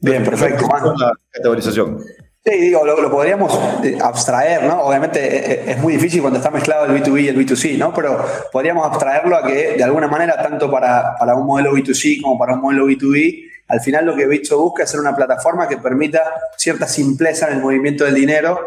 Bien, 0.00 0.24
perfecto. 0.24 0.66
La 0.96 1.12
categorización. 1.30 2.02
Sí, 2.48 2.60
digo, 2.60 2.86
lo, 2.86 3.10
podríamos 3.10 3.58
eh, 3.82 3.98
abstraer, 4.00 4.62
¿no? 4.62 4.82
Obviamente 4.82 5.18
eh, 5.18 5.52
eh, 5.52 5.64
es 5.72 5.78
muy 5.78 5.94
difícil 5.94 6.20
cuando 6.20 6.38
está 6.38 6.48
mezclado 6.48 6.84
el 6.84 6.92
B2B 6.92 7.22
y 7.22 7.28
el 7.28 7.36
B2C, 7.36 7.76
¿no? 7.76 7.92
Pero 7.92 8.24
podríamos 8.52 8.86
abstraerlo 8.86 9.34
a 9.34 9.44
que 9.44 9.74
de 9.76 9.82
alguna 9.82 10.06
manera, 10.06 10.40
tanto 10.40 10.70
para, 10.70 11.16
para 11.18 11.34
un 11.34 11.44
modelo 11.44 11.72
B2C 11.72 12.22
como 12.22 12.38
para 12.38 12.54
un 12.54 12.60
modelo 12.60 12.86
B2B, 12.86 13.50
al 13.66 13.80
final 13.80 14.06
lo 14.06 14.14
que 14.14 14.28
Bitso 14.28 14.60
busca 14.60 14.84
es 14.84 14.90
ser 14.90 15.00
una 15.00 15.16
plataforma 15.16 15.66
que 15.66 15.78
permita 15.78 16.22
cierta 16.56 16.86
simpleza 16.86 17.48
en 17.48 17.54
el 17.54 17.62
movimiento 17.62 18.04
del 18.04 18.14
dinero 18.14 18.60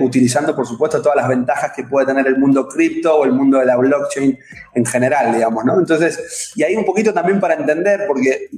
utilizando, 0.00 0.56
por 0.56 0.66
supuesto, 0.66 1.00
todas 1.02 1.14
las 1.14 1.28
ventajas 1.28 1.72
que 1.76 1.84
puede 1.84 2.06
tener 2.06 2.26
el 2.26 2.36
mundo 2.38 2.66
cripto 2.66 3.14
o 3.14 3.24
el 3.24 3.32
mundo 3.32 3.58
de 3.58 3.66
la 3.66 3.76
blockchain 3.76 4.36
en 4.74 4.86
general, 4.86 5.34
digamos, 5.34 5.64
¿no? 5.64 5.78
Entonces, 5.78 6.50
y 6.56 6.64
ahí 6.64 6.74
un 6.74 6.84
poquito 6.84 7.12
también 7.12 7.38
para 7.38 7.54
entender, 7.54 8.06
porque 8.08 8.48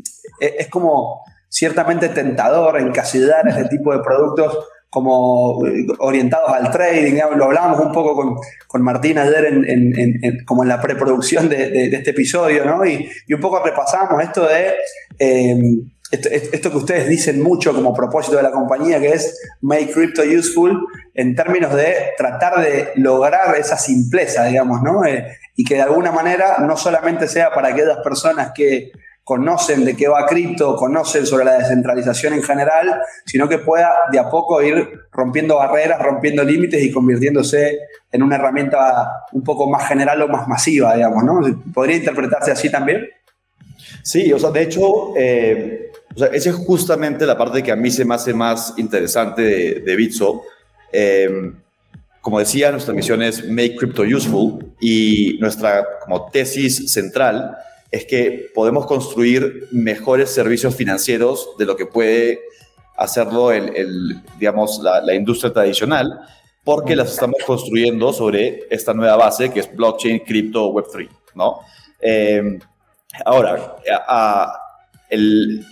es 0.41 0.69
como 0.69 1.25
ciertamente 1.55 2.09
tentador 2.09 2.81
encasillar 2.81 3.47
este 3.47 3.67
tipo 3.67 3.93
de 3.93 4.01
productos 4.01 4.59
como 4.91 5.65
eh, 5.67 5.87
orientados 6.01 6.51
al 6.51 6.69
trading, 6.71 7.13
digamos, 7.13 7.37
lo 7.37 7.45
hablábamos 7.45 7.79
un 7.79 7.93
poco 7.93 8.17
con, 8.17 8.37
con 8.67 8.83
Martín 8.83 9.19
ayer 9.19 9.45
en, 9.47 10.45
como 10.45 10.65
en 10.65 10.69
la 10.69 10.81
preproducción 10.81 11.49
de, 11.49 11.87
este 11.93 12.11
episodio, 12.11 12.65
¿no? 12.65 12.85
Y, 12.85 13.09
un 13.33 13.41
poco 13.41 13.63
repasamos 13.65 14.21
esto 14.21 14.49
de 14.49 14.75
eh, 15.21 15.57
esto, 16.11 16.71
que 16.71 16.77
ustedes 16.77 17.09
dicen 17.09 17.41
mucho 17.41 17.73
como 17.73 17.95
propósito 17.95 18.37
de 18.37 18.43
la 18.43 18.51
compañía, 18.51 19.01
que 19.01 19.13
es 19.13 19.41
make 19.63 19.93
crypto 19.93 20.23
useful, 20.23 20.87
en 21.15 21.37
términos 21.37 21.73
de 21.75 21.95
tratar 22.17 22.61
de 22.61 22.91
lograr 22.97 23.57
esa 23.57 23.77
simpleza, 23.79 24.45
digamos, 24.45 24.83
¿no? 24.83 25.05
Eh, 25.05 25.25
y 25.55 25.65
que 25.65 25.77
de 25.77 25.83
alguna 25.83 26.11
manera 26.11 26.59
no 26.59 26.77
solamente 26.77 27.29
sea 27.29 27.53
para 27.53 27.69
aquellas 27.69 27.99
personas 27.99 28.51
que 28.55 28.91
conocen 29.25 29.87
de 29.87 29.97
qué 29.97 30.07
va 30.07 30.27
cripto, 30.27 30.77
conocen 30.77 31.27
sobre 31.27 31.47
la 31.47 31.59
descentralización 31.59 32.35
en 32.35 32.43
general, 32.43 33.01
sino 33.25 33.49
que 33.49 33.59
pueda 33.59 33.91
de 34.13 34.19
a 34.19 34.29
poco 34.29 34.63
ir 34.63 34.87
rompiendo 35.11 35.57
barreras, 35.57 36.01
rompiendo 36.01 36.45
límites 36.45 36.83
y 36.83 36.93
convirtiéndose 36.93 37.79
en 38.13 38.23
una 38.23 38.37
herramienta 38.37 39.25
un 39.33 39.43
poco 39.43 39.69
más 39.69 39.89
general 39.89 40.21
o 40.23 40.29
más 40.29 40.47
masiva, 40.47 40.95
digamos, 40.95 41.25
¿no? 41.25 41.63
¿Podría 41.73 41.97
interpretarse 41.97 42.53
así 42.53 42.71
también? 42.71 43.09
Sí, 44.03 44.31
o 44.31 44.39
sea, 44.39 44.51
de 44.51 44.63
hecho, 44.63 45.17
eh, 45.17 45.91
esa 46.15 46.51
es 46.51 46.55
justamente 46.55 47.25
la 47.25 47.39
parte 47.39 47.63
que 47.63 47.73
a 47.73 47.77
mí 47.77 47.91
se 47.91 48.05
me 48.05 48.15
hace 48.15 48.35
más 48.35 48.75
interesante 48.77 49.41
de, 49.41 49.81
de 49.81 49.97
Bitso. 49.97 50.43
Eh, 50.93 51.51
como 52.21 52.39
decía, 52.39 52.71
nuestra 52.71 52.95
misión 52.95 53.23
es 53.23 53.49
Make 53.49 53.77
Crypto 53.77 54.03
Useful 54.03 54.75
y 54.81 55.39
nuestra 55.41 55.87
como 56.05 56.31
tesis 56.31 56.93
central 56.93 57.57
es 57.91 58.07
que 58.07 58.51
podemos 58.55 58.87
construir 58.87 59.69
mejores 59.71 60.31
servicios 60.31 60.75
financieros 60.75 61.51
de 61.59 61.67
lo 61.67 61.77
que 61.77 61.87
puede 61.87 62.41
hacerlo 62.97 63.53
el, 63.53 64.23
digamos, 64.39 64.81
la, 64.83 65.15
industria 65.15 65.53
tradicional, 65.53 66.21
porque 66.63 66.97
las 66.97 67.13
estamos 67.13 67.37
construyendo 67.47 68.13
sobre 68.13 68.67
esta 68.71 68.95
nueva 68.95 69.17
base 69.17 69.51
que 69.51 69.61
es 69.61 69.75
blockchain, 69.75 70.21
cripto, 70.21 70.73
web3, 70.73 71.09
¿no? 71.35 71.61
Eh, 72.01 72.59
ahora, 73.25 73.77
el, 75.11 75.65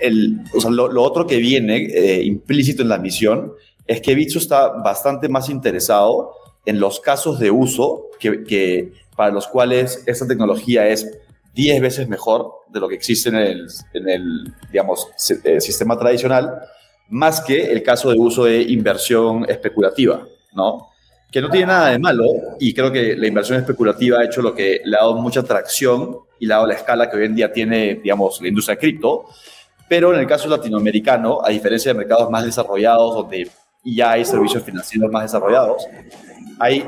el, 0.00 0.40
o 0.54 0.60
sea, 0.60 0.70
lo, 0.70 1.02
otro 1.02 1.26
que 1.26 1.36
viene 1.36 1.76
eh, 1.76 2.22
implícito 2.22 2.82
en 2.82 2.88
la 2.88 2.98
misión 2.98 3.52
es 3.86 4.00
que 4.00 4.14
Bitso 4.14 4.38
está 4.38 4.68
bastante 4.68 5.28
más 5.28 5.48
interesado 5.48 6.32
en 6.64 6.80
los 6.80 7.00
casos 7.00 7.38
de 7.38 7.50
uso 7.50 8.06
que, 8.18 8.42
que 8.42 8.92
para 9.16 9.30
los 9.30 9.46
cuales 9.46 10.02
esta 10.06 10.26
tecnología 10.26 10.88
es 10.88 11.18
10 11.56 11.80
veces 11.80 12.06
mejor 12.06 12.52
de 12.68 12.80
lo 12.80 12.86
que 12.86 12.94
existe 12.96 13.30
en 13.30 13.36
el, 13.36 13.66
en 13.94 14.08
el 14.08 14.54
digamos, 14.70 15.08
eh, 15.42 15.58
sistema 15.60 15.98
tradicional, 15.98 16.60
más 17.08 17.40
que 17.40 17.72
el 17.72 17.82
caso 17.82 18.10
de 18.10 18.18
uso 18.18 18.44
de 18.44 18.60
inversión 18.60 19.46
especulativa, 19.48 20.22
¿no? 20.52 20.88
Que 21.32 21.40
no 21.40 21.48
tiene 21.48 21.68
nada 21.68 21.90
de 21.90 21.98
malo 21.98 22.24
y 22.60 22.74
creo 22.74 22.92
que 22.92 23.16
la 23.16 23.26
inversión 23.26 23.58
especulativa 23.58 24.18
ha 24.20 24.24
hecho 24.24 24.42
lo 24.42 24.54
que 24.54 24.82
le 24.84 24.96
ha 24.96 25.00
dado 25.00 25.14
mucha 25.16 25.40
atracción 25.40 26.18
y 26.38 26.46
le 26.46 26.52
ha 26.52 26.56
dado 26.56 26.68
la 26.68 26.74
escala 26.74 27.10
que 27.10 27.16
hoy 27.16 27.24
en 27.24 27.34
día 27.34 27.50
tiene, 27.50 27.94
digamos, 28.02 28.40
la 28.42 28.48
industria 28.48 28.76
cripto, 28.76 29.24
pero 29.88 30.12
en 30.12 30.20
el 30.20 30.26
caso 30.26 30.48
latinoamericano, 30.48 31.40
a 31.42 31.48
diferencia 31.48 31.92
de 31.92 31.98
mercados 31.98 32.30
más 32.30 32.44
desarrollados, 32.44 33.14
donde 33.14 33.50
ya 33.82 34.12
hay 34.12 34.26
servicios 34.26 34.62
financieros 34.62 35.10
más 35.10 35.22
desarrollados, 35.22 35.86
hay 36.58 36.86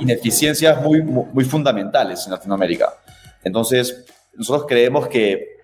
ineficiencias 0.00 0.82
muy, 0.82 1.02
muy 1.02 1.44
fundamentales 1.44 2.26
en 2.26 2.32
Latinoamérica. 2.32 2.94
Entonces, 3.44 4.04
nosotros 4.34 4.66
creemos 4.68 5.08
que, 5.08 5.58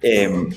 em, 0.00 0.48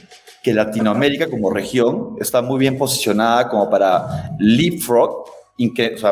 que 0.43 0.53
Latinoamérica 0.53 1.29
como 1.29 1.49
región 1.49 2.15
está 2.19 2.41
muy 2.41 2.59
bien 2.59 2.77
posicionada 2.77 3.49
como 3.49 3.69
para 3.69 4.31
leapfrog, 4.39 5.25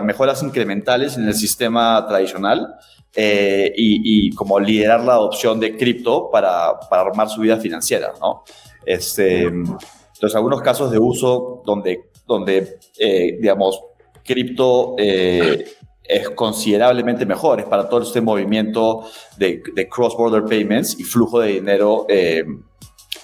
mejoras 0.03 0.41
incrementales 0.41 1.17
en 1.17 1.27
el 1.27 1.35
sistema 1.35 2.03
tradicional 2.07 2.75
eh, 3.15 3.71
y, 3.77 4.27
y, 4.27 4.31
como 4.31 4.59
liderar 4.59 5.03
la 5.03 5.13
adopción 5.13 5.59
de 5.59 5.77
cripto 5.77 6.29
para, 6.31 6.79
para 6.89 7.03
armar 7.03 7.29
su 7.29 7.41
vida 7.41 7.57
financiera, 7.57 8.13
¿no? 8.19 8.43
Este, 8.85 9.43
entonces, 9.43 10.35
algunos 10.35 10.61
casos 10.61 10.91
de 10.91 10.97
uso 10.97 11.61
donde, 11.65 12.09
donde 12.25 12.79
eh, 12.97 13.37
digamos, 13.39 13.81
cripto 14.23 14.95
eh, 14.97 15.65
es 16.07 16.29
considerablemente 16.29 17.25
mejor, 17.25 17.59
es 17.59 17.65
para 17.65 17.89
todo 17.89 18.01
este 18.01 18.21
movimiento 18.21 19.05
de, 19.37 19.61
cross-border 19.89 20.43
payments 20.45 20.99
y 20.99 21.03
flujo 21.03 21.39
de 21.39 21.53
dinero, 21.53 22.05
eh, 22.09 22.43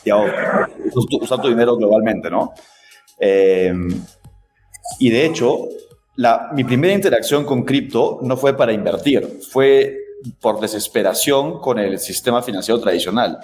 digamos, 0.03 0.31
usando 1.21 1.47
dinero 1.47 1.75
globalmente, 1.77 2.29
¿no? 2.29 2.53
Eh, 3.19 3.73
y 4.99 5.09
de 5.09 5.25
hecho, 5.25 5.67
la, 6.15 6.49
mi 6.53 6.63
primera 6.63 6.93
interacción 6.93 7.45
con 7.45 7.63
cripto 7.63 8.19
no 8.21 8.35
fue 8.35 8.55
para 8.55 8.73
invertir, 8.73 9.39
fue 9.49 9.97
por 10.39 10.59
desesperación 10.59 11.59
con 11.59 11.79
el 11.79 11.99
sistema 11.99 12.41
financiero 12.41 12.79
tradicional. 12.79 13.39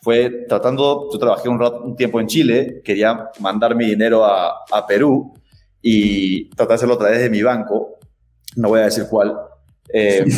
Fue 0.00 0.46
tratando, 0.48 1.08
yo 1.12 1.18
trabajé 1.18 1.48
un, 1.48 1.62
un 1.62 1.96
tiempo 1.96 2.20
en 2.20 2.26
Chile, 2.26 2.80
quería 2.84 3.30
mandar 3.38 3.74
mi 3.74 3.86
dinero 3.86 4.24
a, 4.24 4.64
a 4.70 4.86
Perú 4.86 5.32
y 5.80 6.48
tratar 6.50 6.68
de 6.68 6.74
hacerlo 6.74 6.94
a 6.94 6.98
través 6.98 7.20
de 7.20 7.30
mi 7.30 7.42
banco, 7.42 7.98
no 8.56 8.68
voy 8.68 8.80
a 8.80 8.84
decir 8.84 9.04
cuál. 9.08 9.36
Eh, 9.92 10.24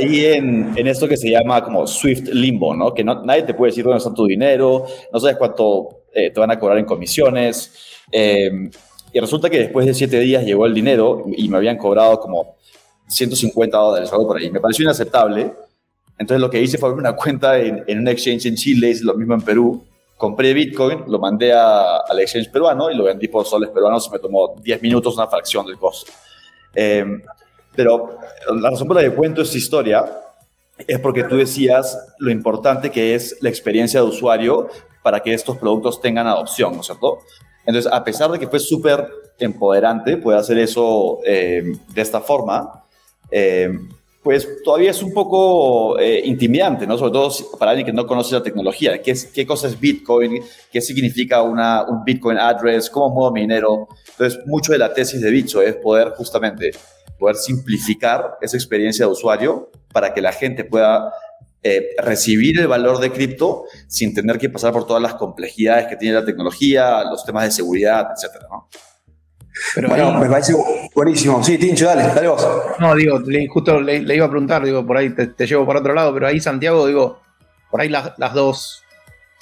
y, 0.00 0.04
ahí 0.04 0.24
en, 0.26 0.72
en, 0.76 0.86
esto 0.86 1.06
que 1.08 1.16
se 1.16 1.30
llama 1.30 1.62
como 1.62 1.86
Swift 1.86 2.28
Limbo, 2.32 2.74
¿no? 2.74 2.94
Que 2.94 3.04
no, 3.04 3.24
nadie 3.24 3.42
te 3.42 3.54
puede 3.54 3.70
decir 3.70 3.84
dónde 3.84 3.98
está 3.98 4.12
tu 4.12 4.26
dinero, 4.26 4.86
no 5.12 5.20
sabes 5.20 5.36
cuánto 5.36 6.04
eh, 6.12 6.30
te 6.30 6.40
van 6.40 6.50
a 6.50 6.58
cobrar 6.58 6.78
en 6.78 6.84
comisiones. 6.84 7.72
Eh, 8.10 8.70
y 9.12 9.20
resulta 9.20 9.48
que 9.48 9.58
después 9.58 9.86
de 9.86 9.94
siete 9.94 10.18
días 10.20 10.44
llegó 10.44 10.66
el 10.66 10.74
dinero 10.74 11.24
y 11.36 11.48
me 11.48 11.56
habían 11.56 11.76
cobrado 11.76 12.18
como 12.18 12.56
150 13.06 13.76
dólares 13.76 14.12
algo 14.12 14.26
por 14.26 14.38
ahí. 14.38 14.50
Me 14.50 14.60
pareció 14.60 14.82
inaceptable. 14.84 15.52
Entonces 16.18 16.40
lo 16.40 16.50
que 16.50 16.60
hice 16.60 16.78
fue 16.78 16.88
abrir 16.88 17.00
una 17.00 17.14
cuenta 17.16 17.58
en, 17.58 17.84
en 17.86 17.98
un 18.00 18.08
exchange 18.08 18.46
en 18.46 18.56
Chile, 18.56 18.90
es 18.90 19.02
lo 19.02 19.14
mismo 19.14 19.34
en 19.34 19.42
Perú. 19.42 19.84
Compré 20.16 20.54
Bitcoin, 20.54 21.04
lo 21.08 21.18
mandé 21.18 21.52
a, 21.52 21.98
al 21.98 22.20
exchange 22.20 22.50
peruano 22.50 22.90
y 22.90 22.94
lo 22.94 23.04
vendí 23.04 23.28
por 23.28 23.44
soles 23.44 23.70
peruanos 23.70 24.10
me 24.10 24.18
tomó 24.18 24.54
10 24.60 24.82
minutos, 24.82 25.14
una 25.16 25.26
fracción 25.26 25.66
del 25.66 25.78
costo. 25.78 26.12
Eh, 26.74 27.04
pero 27.74 28.18
la 28.54 28.70
razón 28.70 28.86
por 28.86 28.96
la 28.96 29.02
que 29.02 29.14
cuento 29.14 29.42
esta 29.42 29.58
historia 29.58 30.04
es 30.78 30.98
porque 31.00 31.24
tú 31.24 31.36
decías 31.36 32.14
lo 32.18 32.30
importante 32.30 32.90
que 32.90 33.14
es 33.14 33.36
la 33.40 33.48
experiencia 33.48 34.00
de 34.00 34.06
usuario 34.06 34.68
para 35.02 35.20
que 35.20 35.34
estos 35.34 35.58
productos 35.58 36.00
tengan 36.00 36.26
adopción, 36.26 36.74
¿no 36.74 36.80
es 36.80 36.86
cierto? 36.86 37.18
Entonces, 37.66 37.90
a 37.92 38.02
pesar 38.04 38.30
de 38.30 38.38
que 38.38 38.48
fue 38.48 38.60
súper 38.60 39.08
empoderante 39.38 40.16
poder 40.16 40.40
hacer 40.40 40.58
eso 40.58 41.18
eh, 41.24 41.62
de 41.88 42.02
esta 42.02 42.20
forma, 42.20 42.84
eh, 43.30 43.70
pues 44.24 44.48
todavía 44.64 44.90
es 44.90 45.02
un 45.02 45.12
poco 45.12 45.98
eh, 45.98 46.22
intimidante, 46.24 46.86
¿no? 46.86 46.96
Sobre 46.96 47.12
todo 47.12 47.30
para 47.58 47.72
alguien 47.72 47.84
que 47.86 47.92
no 47.92 48.06
conoce 48.06 48.34
la 48.34 48.42
tecnología. 48.42 49.02
¿Qué, 49.02 49.46
cosa 49.46 49.68
es 49.68 49.78
Bitcoin? 49.78 50.42
¿Qué 50.72 50.80
significa 50.80 51.42
una, 51.42 51.84
un 51.84 52.02
Bitcoin 52.04 52.38
address? 52.38 52.88
¿Cómo 52.88 53.10
muevo 53.10 53.32
mi 53.32 53.42
dinero? 53.42 53.86
Entonces, 54.08 54.40
mucho 54.46 54.72
de 54.72 54.78
la 54.78 54.94
tesis 54.94 55.20
de 55.20 55.30
Bitso 55.30 55.60
es 55.60 55.76
poder 55.76 56.14
justamente 56.16 56.70
poder 57.18 57.36
simplificar 57.36 58.38
esa 58.40 58.56
experiencia 58.56 59.04
de 59.04 59.12
usuario 59.12 59.70
para 59.92 60.14
que 60.14 60.22
la 60.22 60.32
gente 60.32 60.64
pueda 60.64 61.12
eh, 61.62 61.90
recibir 61.98 62.58
el 62.58 62.66
valor 62.66 63.00
de 63.00 63.12
cripto 63.12 63.64
sin 63.88 64.14
tener 64.14 64.38
que 64.38 64.48
pasar 64.48 64.72
por 64.72 64.86
todas 64.86 65.02
las 65.02 65.14
complejidades 65.14 65.86
que 65.86 65.96
tiene 65.96 66.14
la 66.14 66.24
tecnología, 66.24 67.04
los 67.04 67.24
temas 67.24 67.44
de 67.44 67.50
seguridad, 67.50 68.08
etcétera, 68.16 68.46
¿no? 68.50 68.68
Pero 69.74 69.88
bueno, 69.88 70.18
me 70.18 70.28
parece 70.28 70.54
buenísimo. 70.94 71.42
Sí, 71.42 71.58
Tincho, 71.58 71.86
dale, 71.86 72.02
dale 72.02 72.28
vos. 72.28 72.46
No, 72.78 72.94
digo, 72.94 73.20
justo 73.48 73.80
le, 73.80 73.98
iba 74.14 74.26
a 74.26 74.30
preguntar, 74.30 74.64
digo, 74.64 74.84
por 74.84 74.96
ahí 74.96 75.10
te, 75.10 75.46
llevo 75.46 75.66
para 75.66 75.80
otro 75.80 75.94
lado, 75.94 76.12
pero 76.12 76.26
ahí 76.26 76.40
Santiago, 76.40 76.86
digo, 76.86 77.20
por 77.70 77.80
ahí 77.80 77.88
las, 77.88 78.18
las 78.18 78.34
dos 78.34 78.82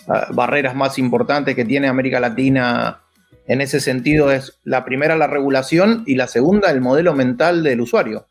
uh, 0.06 0.34
barreras 0.34 0.74
más 0.74 0.98
importantes 0.98 1.56
que 1.56 1.64
tiene 1.64 1.88
América 1.88 2.20
Latina 2.20 3.00
en 3.46 3.60
ese 3.60 3.80
sentido 3.80 4.30
es 4.30 4.58
la 4.64 4.84
primera 4.84 5.16
la 5.16 5.26
regulación 5.26 6.04
y 6.06 6.14
la 6.14 6.26
segunda 6.26 6.70
el 6.70 6.80
modelo 6.80 7.14
mental 7.14 7.62
del 7.62 7.80
usuario. 7.80 8.26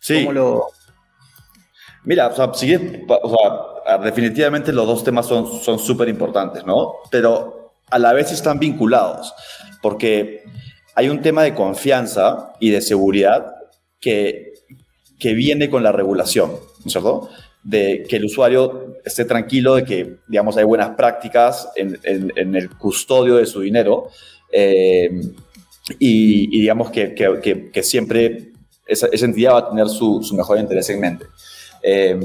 Sí. 0.00 0.24
¿Cómo 0.24 0.32
lo... 0.32 0.66
Mira, 2.04 2.28
o 2.28 2.34
sea, 2.34 2.54
sigue, 2.54 3.04
o 3.06 3.36
sea, 3.86 3.98
definitivamente 3.98 4.72
los 4.72 4.86
dos 4.86 5.04
temas 5.04 5.26
son 5.26 5.78
súper 5.78 6.08
importantes, 6.08 6.64
¿no? 6.64 6.94
Pero 7.10 7.57
a 7.90 7.98
la 7.98 8.12
vez 8.12 8.32
están 8.32 8.58
vinculados, 8.58 9.34
porque 9.82 10.44
hay 10.94 11.08
un 11.08 11.22
tema 11.22 11.42
de 11.42 11.54
confianza 11.54 12.52
y 12.60 12.70
de 12.70 12.80
seguridad 12.80 13.54
que, 14.00 14.54
que 15.18 15.34
viene 15.34 15.70
con 15.70 15.82
la 15.82 15.92
regulación, 15.92 16.50
¿no 16.50 16.86
es 16.86 16.92
cierto? 16.92 17.28
de 17.62 18.06
que 18.08 18.16
el 18.16 18.24
usuario 18.24 18.96
esté 19.04 19.24
tranquilo 19.24 19.74
de 19.74 19.84
que, 19.84 20.16
digamos, 20.28 20.56
hay 20.56 20.64
buenas 20.64 20.90
prácticas 20.90 21.68
en, 21.76 21.98
en, 22.04 22.54
el 22.54 22.70
custodio 22.70 23.36
de 23.36 23.46
su 23.46 23.60
dinero 23.60 24.08
eh, 24.50 25.10
y, 25.98 26.60
digamos, 26.60 26.90
que, 26.90 27.14
que, 27.14 27.70
que 27.70 27.82
siempre 27.82 28.52
esa, 28.86 29.08
esa, 29.08 29.24
entidad 29.26 29.52
va 29.52 29.58
a 29.58 29.68
tener 29.68 29.88
su, 29.88 30.22
su 30.22 30.34
mejor 30.34 30.58
interés 30.58 30.88
en 30.90 31.00
mente. 31.00 31.26
Eh, 31.82 32.18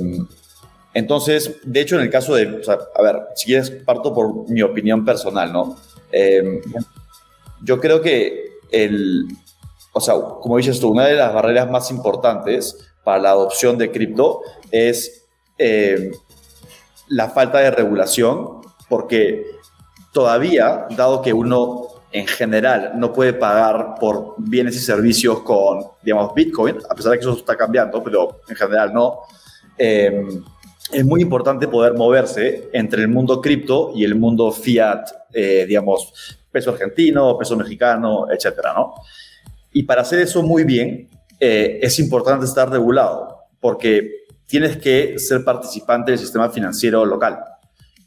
entonces, 0.94 1.58
de 1.64 1.82
hecho, 1.82 1.96
en 1.96 2.04
el 2.04 2.10
caso 2.10 2.36
de, 2.36 2.62
a 2.96 3.02
ver, 3.02 3.22
si 3.36 3.48
quieres, 3.48 3.72
parto 3.72 4.14
por 4.14 4.50
mi 4.50 4.62
opinión 4.62 5.04
personal, 5.04 5.52
¿no? 5.52 5.78
Eh, 6.12 6.62
yo 7.64 7.80
creo 7.80 8.02
que 8.02 8.60
el, 8.72 9.26
o 9.94 10.02
sea, 10.02 10.16
como 10.16 10.58
dices 10.58 10.80
tú, 10.80 10.90
una 10.90 11.06
de 11.06 11.16
las 11.16 11.34
barreras 11.34 11.70
más 11.70 11.90
importantes 11.90 12.78
para 13.04 13.20
la 13.20 13.30
adopción 13.32 13.78
de 13.78 13.92
cripto 13.92 14.42
es 14.72 15.26
eh, 15.58 16.12
la 17.08 17.30
falta 17.30 17.60
de 17.60 17.72
regulación, 17.72 18.62
porque 18.90 19.46
todavía, 20.12 20.88
dado 20.96 21.22
que 21.22 21.34
uno 21.34 21.88
en 22.12 22.28
general 22.28 22.94
no 22.96 23.12
puede 23.12 23.34
pagar 23.34 23.96
por 24.00 24.36
bienes 24.38 24.76
y 24.76 24.80
servicios 24.80 25.40
con, 25.40 25.84
digamos, 26.04 26.34
Bitcoin, 26.36 26.78
a 26.88 26.94
pesar 26.94 27.14
de 27.14 27.18
que 27.18 27.26
eso 27.26 27.34
está 27.34 27.58
cambiando, 27.58 28.04
pero 28.04 28.42
en 28.48 28.56
general 28.56 28.94
no, 28.94 29.22
eh, 29.78 30.28
es 30.94 31.06
muy 31.06 31.22
importante 31.22 31.68
poder 31.68 31.94
moverse 31.94 32.70
entre 32.74 33.02
el 33.02 33.08
mundo 33.08 33.42
cripto 33.42 33.92
y 33.96 34.04
el 34.04 34.16
mundo 34.16 34.52
fiat, 34.52 35.06
eh, 35.34 35.66
digamos, 35.68 36.38
peso 36.52 36.72
argentino, 36.72 37.38
peso 37.38 37.58
mexicano, 37.58 38.28
etcétera, 38.32 38.74
¿no? 38.74 38.94
Y 39.72 39.84
para 39.84 40.02
hacer 40.02 40.20
eso 40.20 40.44
muy 40.44 40.64
bien, 40.64 41.10
es 41.40 42.00
importante 42.00 42.46
estar 42.46 42.70
regulado, 42.70 43.48
porque 43.60 44.24
tienes 44.46 44.78
que 44.78 45.18
ser 45.18 45.44
participante 45.44 46.12
del 46.12 46.20
sistema 46.20 46.50
financiero 46.50 47.06
local. 47.06 47.40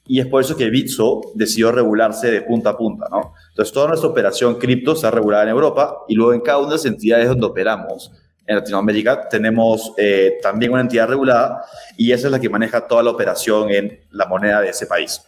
Y 0.06 0.20
es 0.20 0.26
por 0.26 0.40
eso 0.40 0.56
que 0.56 0.70
Bitso 0.70 1.20
decidió 1.34 1.72
regularse 1.72 2.30
de 2.30 2.42
punta 2.42 2.70
a 2.70 2.76
punta, 2.76 3.08
¿no? 3.10 3.34
Entonces, 3.48 3.72
toda 3.72 3.88
nuestra 3.88 4.08
operación 4.08 4.54
cripto 4.54 4.94
se 4.94 5.06
ha 5.06 5.10
regulado 5.10 5.42
en 5.42 5.48
Europa 5.48 6.04
y 6.08 6.14
luego 6.14 6.32
en 6.32 6.40
cada 6.40 6.58
una 6.58 6.68
de 6.68 6.74
las 6.74 6.84
entidades 6.84 7.28
donde 7.28 7.46
operamos 7.46 8.12
en 8.46 8.56
Latinoamérica 8.56 9.28
tenemos 9.28 9.92
eh, 9.96 10.38
también 10.40 10.72
una 10.72 10.80
entidad 10.80 11.08
regulada 11.08 11.64
y 11.96 12.12
esa 12.12 12.28
es 12.28 12.32
la 12.32 12.40
que 12.40 12.48
maneja 12.48 12.86
toda 12.86 13.02
la 13.02 13.10
operación 13.10 13.70
en 13.70 14.00
la 14.10 14.26
moneda 14.26 14.60
de 14.60 14.70
ese 14.70 14.86
país. 14.86 15.22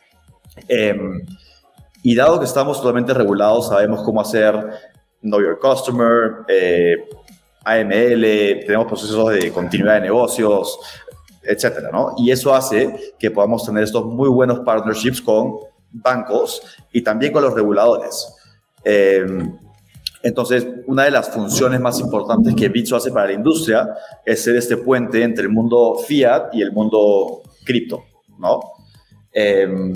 Eh, 0.68 0.96
y 2.02 2.14
dado 2.14 2.38
que 2.38 2.44
estamos 2.44 2.78
totalmente 2.78 3.12
regulados, 3.12 3.68
sabemos 3.68 4.02
cómo 4.02 4.20
hacer 4.20 4.54
Know 5.20 5.40
Your 5.40 5.58
Customer, 5.58 6.44
eh, 6.46 7.08
AML, 7.64 8.22
tenemos 8.64 8.86
procesos 8.86 9.30
de 9.32 9.52
continuidad 9.52 9.94
de 9.94 10.02
negocios, 10.02 10.78
etcétera, 11.42 11.90
¿no? 11.92 12.14
Y 12.16 12.30
eso 12.30 12.54
hace 12.54 13.14
que 13.18 13.30
podamos 13.30 13.66
tener 13.66 13.82
estos 13.82 14.04
muy 14.04 14.28
buenos 14.28 14.60
partnerships 14.60 15.20
con 15.20 15.56
bancos 15.90 16.62
y 16.92 17.02
también 17.02 17.32
con 17.32 17.42
los 17.42 17.52
reguladores. 17.52 18.34
Entonces, 20.22 20.66
una 20.86 21.04
de 21.04 21.10
las 21.10 21.30
funciones 21.30 21.80
más 21.80 22.00
importantes 22.00 22.54
que 22.54 22.68
Bitso 22.68 22.96
hace 22.96 23.12
para 23.12 23.26
la 23.26 23.34
industria 23.34 23.88
es 24.24 24.42
ser 24.42 24.56
este 24.56 24.76
puente 24.76 25.22
entre 25.22 25.44
el 25.44 25.50
mundo 25.50 25.96
fiat 26.06 26.54
y 26.54 26.62
el 26.62 26.72
mundo 26.72 27.42
cripto, 27.64 28.04
¿no? 28.38 28.60
Eh, 29.32 29.92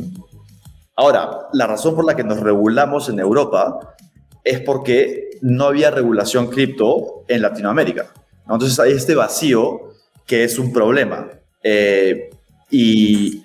ahora, 0.96 1.48
la 1.52 1.66
razón 1.66 1.96
por 1.96 2.04
la 2.04 2.14
que 2.14 2.22
nos 2.22 2.40
regulamos 2.40 3.08
en 3.08 3.18
Europa 3.18 3.96
es 4.44 4.60
porque 4.60 5.30
no 5.40 5.66
había 5.66 5.90
regulación 5.90 6.48
cripto 6.48 7.24
en 7.28 7.42
Latinoamérica. 7.42 8.12
Entonces 8.42 8.78
hay 8.78 8.92
este 8.92 9.14
vacío 9.14 9.92
que 10.26 10.44
es 10.44 10.58
un 10.58 10.72
problema. 10.72 11.28
Eh, 11.62 12.30
y, 12.70 13.42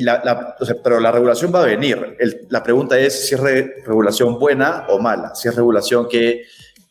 la, 0.00 0.56
pero 0.82 1.00
la 1.00 1.10
regulación 1.10 1.52
va 1.54 1.62
a 1.62 1.66
venir. 1.66 2.16
la 2.48 2.62
pregunta 2.62 2.98
es 2.98 3.28
si 3.28 3.34
es 3.34 3.40
regulación 3.40 4.38
buena 4.38 4.86
o 4.88 4.98
mala, 4.98 5.34
si 5.34 5.48
es 5.48 5.54
regulación 5.54 6.08
que 6.08 6.44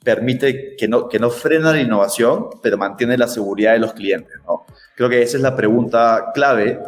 permite 0.03 0.75
que 0.75 0.87
no, 0.87 1.09
que 1.09 1.19
no 1.19 1.29
frena 1.29 1.71
la 1.71 1.81
innovación, 1.81 2.49
pero 2.61 2.77
mantiene 2.77 3.17
la 3.17 3.27
seguridad 3.27 3.73
de 3.73 3.79
los 3.79 3.93
clientes. 3.93 4.35
¿no? 4.47 4.65
Creo 4.95 5.09
que 5.09 5.21
esa 5.21 5.37
es 5.37 5.43
la 5.43 5.55
pregunta 5.55 6.31
clave 6.33 6.79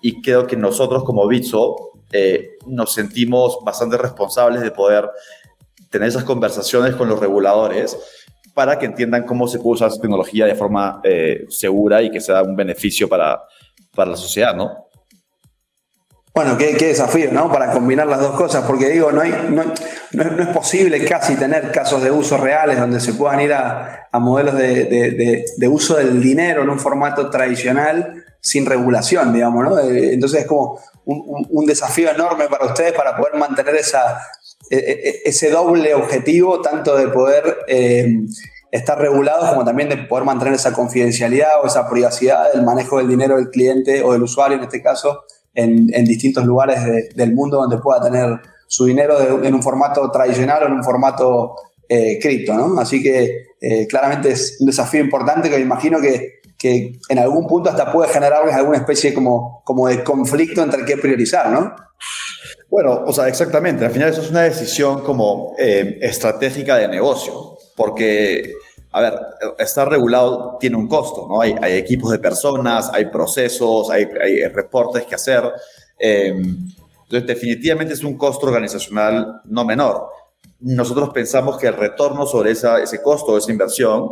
y 0.00 0.22
creo 0.22 0.46
que 0.46 0.56
nosotros 0.56 1.04
como 1.04 1.28
Bitso 1.28 1.92
eh, 2.10 2.56
nos 2.66 2.92
sentimos 2.92 3.58
bastante 3.62 3.96
responsables 3.98 4.62
de 4.62 4.70
poder 4.70 5.10
tener 5.90 6.08
esas 6.08 6.24
conversaciones 6.24 6.94
con 6.94 7.08
los 7.08 7.20
reguladores 7.20 7.96
para 8.54 8.78
que 8.78 8.86
entiendan 8.86 9.24
cómo 9.24 9.46
se 9.46 9.58
puede 9.58 9.74
usar 9.74 9.88
esa 9.88 10.00
tecnología 10.00 10.46
de 10.46 10.54
forma 10.54 11.00
eh, 11.04 11.44
segura 11.48 12.02
y 12.02 12.10
que 12.10 12.20
sea 12.20 12.42
un 12.42 12.56
beneficio 12.56 13.08
para, 13.08 13.42
para 13.94 14.12
la 14.12 14.16
sociedad, 14.16 14.54
¿no? 14.54 14.83
Bueno, 16.34 16.58
qué, 16.58 16.74
desafío, 16.74 17.30
¿no? 17.30 17.48
Para 17.48 17.70
combinar 17.70 18.08
las 18.08 18.18
dos 18.18 18.34
cosas, 18.34 18.64
porque 18.66 18.88
digo, 18.88 19.12
no, 19.12 19.20
hay, 19.20 19.32
no, 19.50 19.62
es 19.62 20.48
posible 20.48 21.04
casi 21.04 21.36
tener 21.36 21.70
casos 21.70 22.02
de 22.02 22.10
uso 22.10 22.36
reales 22.38 22.76
donde 22.76 22.98
se 22.98 23.14
puedan 23.14 23.38
ir 23.40 23.52
a, 23.52 24.08
modelos 24.14 24.56
de, 24.56 25.68
uso 25.70 25.94
del 25.94 26.20
dinero 26.20 26.64
en 26.64 26.70
un 26.70 26.80
formato 26.80 27.30
tradicional 27.30 28.24
sin 28.40 28.66
regulación, 28.66 29.32
digamos, 29.32 29.64
¿no? 29.64 29.78
Eh, 29.78 30.14
entonces 30.14 30.40
es 30.40 30.46
como 30.48 30.80
un, 31.04 31.66
desafío 31.66 32.10
enorme 32.10 32.48
para 32.48 32.66
ustedes 32.66 32.94
para 32.94 33.16
poder 33.16 33.36
mantener 33.36 33.76
esa, 33.76 34.20
e, 34.70 34.76
e, 34.76 35.22
ese 35.26 35.50
doble 35.50 35.94
objetivo, 35.94 36.60
tanto 36.60 36.96
de 36.96 37.06
poder 37.08 37.58
eh, 37.68 38.08
estar 38.72 38.98
regulados 38.98 39.50
como 39.50 39.64
también 39.64 39.88
de 39.88 39.98
poder 39.98 40.24
mantener 40.24 40.54
esa 40.54 40.72
confidencialidad 40.72 41.62
o 41.62 41.68
esa 41.68 41.88
privacidad 41.88 42.52
del 42.52 42.64
manejo 42.64 42.98
del 42.98 43.06
dinero 43.06 43.36
del 43.36 43.50
cliente 43.50 44.02
o 44.02 44.14
del 44.14 44.24
usuario 44.24 44.56
en 44.56 44.64
este 44.64 44.82
caso 44.82 45.22
en, 45.54 45.86
distintos 46.04 46.44
lugares 46.44 46.80
del 47.14 47.32
mundo 47.32 47.58
donde 47.58 47.78
pueda 47.78 48.02
tener 48.02 48.40
su 48.66 48.86
dinero 48.86 49.42
en 49.42 49.54
un 49.54 49.62
formato 49.62 50.10
tradicional 50.10 50.64
o 50.64 50.66
en 50.66 50.72
un 50.72 50.84
formato 50.84 51.54
eh, 51.88 52.18
cripto, 52.20 52.54
¿no? 52.54 52.80
Así 52.80 53.02
que 53.02 53.48
eh, 53.60 53.86
claramente 53.86 54.30
es 54.30 54.56
un 54.60 54.66
desafío 54.66 55.00
importante 55.00 55.50
que 55.50 55.56
me 55.56 55.62
imagino 55.62 56.00
que, 56.00 56.40
que, 56.58 56.98
en 57.08 57.18
algún 57.18 57.46
punto 57.46 57.70
hasta 57.70 57.92
puede 57.92 58.10
generarles 58.12 58.54
alguna 58.54 58.78
especie 58.78 59.12
como, 59.12 59.62
como 59.64 59.86
de 59.88 60.02
conflicto 60.02 60.62
entre 60.62 60.84
qué 60.84 60.96
priorizar, 60.96 61.50
¿no? 61.50 61.74
Bueno, 62.70 63.04
o 63.06 63.12
sea, 63.12 63.28
exactamente. 63.28 63.84
Al 63.84 63.92
final 63.92 64.08
eso 64.08 64.22
es 64.22 64.30
una 64.30 64.42
decisión 64.42 65.02
como 65.02 65.54
eh, 65.58 65.98
estratégica 66.00 66.76
de 66.76 66.88
negocio, 66.88 67.58
porque 67.76 68.54
a 68.94 69.00
ver, 69.00 69.14
estar 69.58 69.90
regulado 69.90 70.56
tiene 70.60 70.76
un 70.76 70.86
costo, 70.86 71.26
¿no? 71.28 71.40
Hay, 71.40 71.56
equipos 71.72 72.12
de 72.12 72.20
personas, 72.20 72.90
hay 72.92 73.06
procesos, 73.06 73.90
hay, 73.90 74.04
reportes 74.46 75.04
que 75.04 75.16
hacer. 75.16 75.42
Em, 75.98 76.68
entonces, 77.02 77.26
definitivamente 77.26 77.94
es 77.94 78.04
un 78.04 78.16
costo 78.16 78.46
organizacional 78.46 79.40
no 79.46 79.64
menor. 79.64 80.06
Nosotros 80.60 81.10
pensamos 81.10 81.58
que 81.58 81.66
el 81.66 81.74
retorno 81.74 82.24
sobre 82.24 82.52
ese 82.52 83.02
costo, 83.02 83.36
esa 83.36 83.50
inversión, 83.50 84.10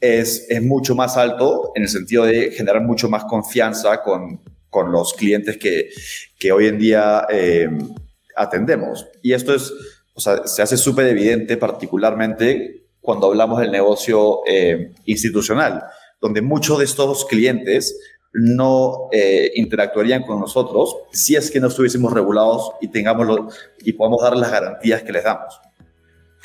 es, 0.00 0.46
es, 0.48 0.62
mucho 0.62 0.94
más 0.94 1.16
alto 1.16 1.72
en 1.74 1.82
el 1.82 1.88
sentido 1.88 2.24
de 2.24 2.52
generar 2.52 2.82
mucho 2.82 3.08
más 3.08 3.24
confianza 3.24 4.00
con, 4.00 4.40
con 4.70 4.92
los 4.92 5.12
clientes 5.12 5.58
que, 5.58 5.90
que, 6.38 6.52
hoy 6.52 6.68
en 6.68 6.78
día 6.78 7.26
em, 7.28 7.92
atendemos. 8.36 9.08
Y 9.22 9.32
esto 9.32 9.52
es, 9.52 9.72
o 10.14 10.20
sea, 10.20 10.46
se 10.46 10.62
hace 10.62 10.76
súper 10.76 11.08
evidente 11.08 11.56
particularmente 11.56 12.79
cuando 13.00 13.28
hablamos 13.28 13.60
del 13.60 13.70
negocio 13.70 14.40
eh, 14.46 14.92
institucional, 15.06 15.84
donde 16.20 16.42
muchos 16.42 16.78
de 16.78 16.84
estos 16.84 17.24
clientes 17.24 17.98
no 18.32 19.08
eh, 19.10 19.50
interactuarían 19.56 20.22
con 20.22 20.38
nosotros 20.38 20.94
si 21.10 21.34
es 21.34 21.50
que 21.50 21.58
no 21.58 21.68
estuviésemos 21.68 22.12
regulados 22.12 22.72
y 22.80 22.88
tengamos 22.88 23.52
y 23.78 23.92
podamos 23.94 24.22
dar 24.22 24.36
las 24.36 24.50
garantías 24.50 25.02
que 25.02 25.12
les 25.12 25.24
damos. 25.24 25.60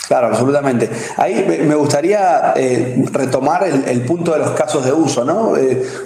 Claro, 0.07 0.27
absolutamente. 0.27 0.89
Ahí 1.17 1.63
me 1.65 1.73
gustaría 1.75 2.53
eh, 2.55 2.95
retomar 3.11 3.63
el, 3.63 4.01
punto 4.01 4.33
de 4.33 4.39
los 4.39 4.51
casos 4.51 4.85
de 4.85 4.91
uso, 4.91 5.25
¿no? 5.25 5.53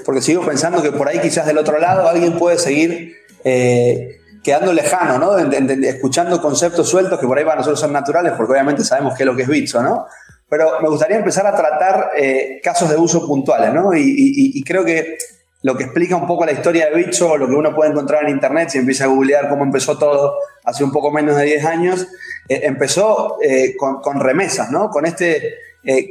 porque 0.05 0.21
sigo 0.21 0.45
pensando 0.45 0.81
que 0.81 0.93
por 0.93 1.09
ahí 1.09 1.19
quizás 1.19 1.45
del 1.45 1.57
otro 1.57 1.79
lado 1.79 2.07
alguien 2.07 2.38
puede 2.38 2.57
seguir 2.57 3.13
quedando 3.43 4.71
lejano, 4.71 5.17
¿no? 5.17 5.38
escuchando 5.38 6.41
conceptos 6.41 6.88
sueltos 6.88 7.19
que 7.19 7.27
por 7.27 7.38
ahí 7.38 7.43
para 7.43 7.57
nosotros 7.57 7.79
son 7.79 7.91
naturales, 7.91 8.33
porque 8.38 8.53
obviamente 8.53 8.85
sabemos 8.85 9.15
qué 9.17 9.23
es 9.23 9.27
lo 9.27 9.35
que 9.35 9.41
es 9.41 9.49
Bitso, 9.49 9.81
¿no? 9.83 10.07
Pero 10.49 10.81
me 10.81 10.89
gustaría 10.89 11.17
empezar 11.17 11.45
a 11.45 11.55
tratar 11.55 12.12
eh, 12.17 12.59
casos 12.63 12.89
de 12.89 12.97
uso 12.97 13.25
puntuales, 13.27 13.73
¿no? 13.73 13.91
Y, 13.93 14.63
creo 14.63 14.83
que 14.83 15.17
lo 15.62 15.75
que 15.75 15.83
explica 15.83 16.15
un 16.15 16.25
poco 16.25 16.45
la 16.45 16.53
historia 16.53 16.89
de 16.89 16.95
Bicho, 16.95 17.38
lo 17.38 17.47
que 17.47 17.53
uno 17.53 17.75
puede 17.75 17.91
encontrar 17.91 18.23
en 18.23 18.29
internet, 18.29 18.69
si 18.69 18.77
empieza 18.77 19.03
a 19.03 19.07
googlear 19.07 19.49
cómo 19.49 19.63
empezó 19.63 19.97
todo 19.97 20.38
hace 20.63 20.83
un 20.83 20.91
poco 20.91 21.12
menos 21.12 21.35
de 21.35 21.43
10 21.45 21.65
años, 21.65 22.07
eh, 22.47 22.62
empezó 22.63 23.38
eh, 23.41 23.75
con, 23.77 24.19
remesas, 24.19 24.71
¿no? 24.71 24.89
Con 24.89 25.05
este 25.05 25.55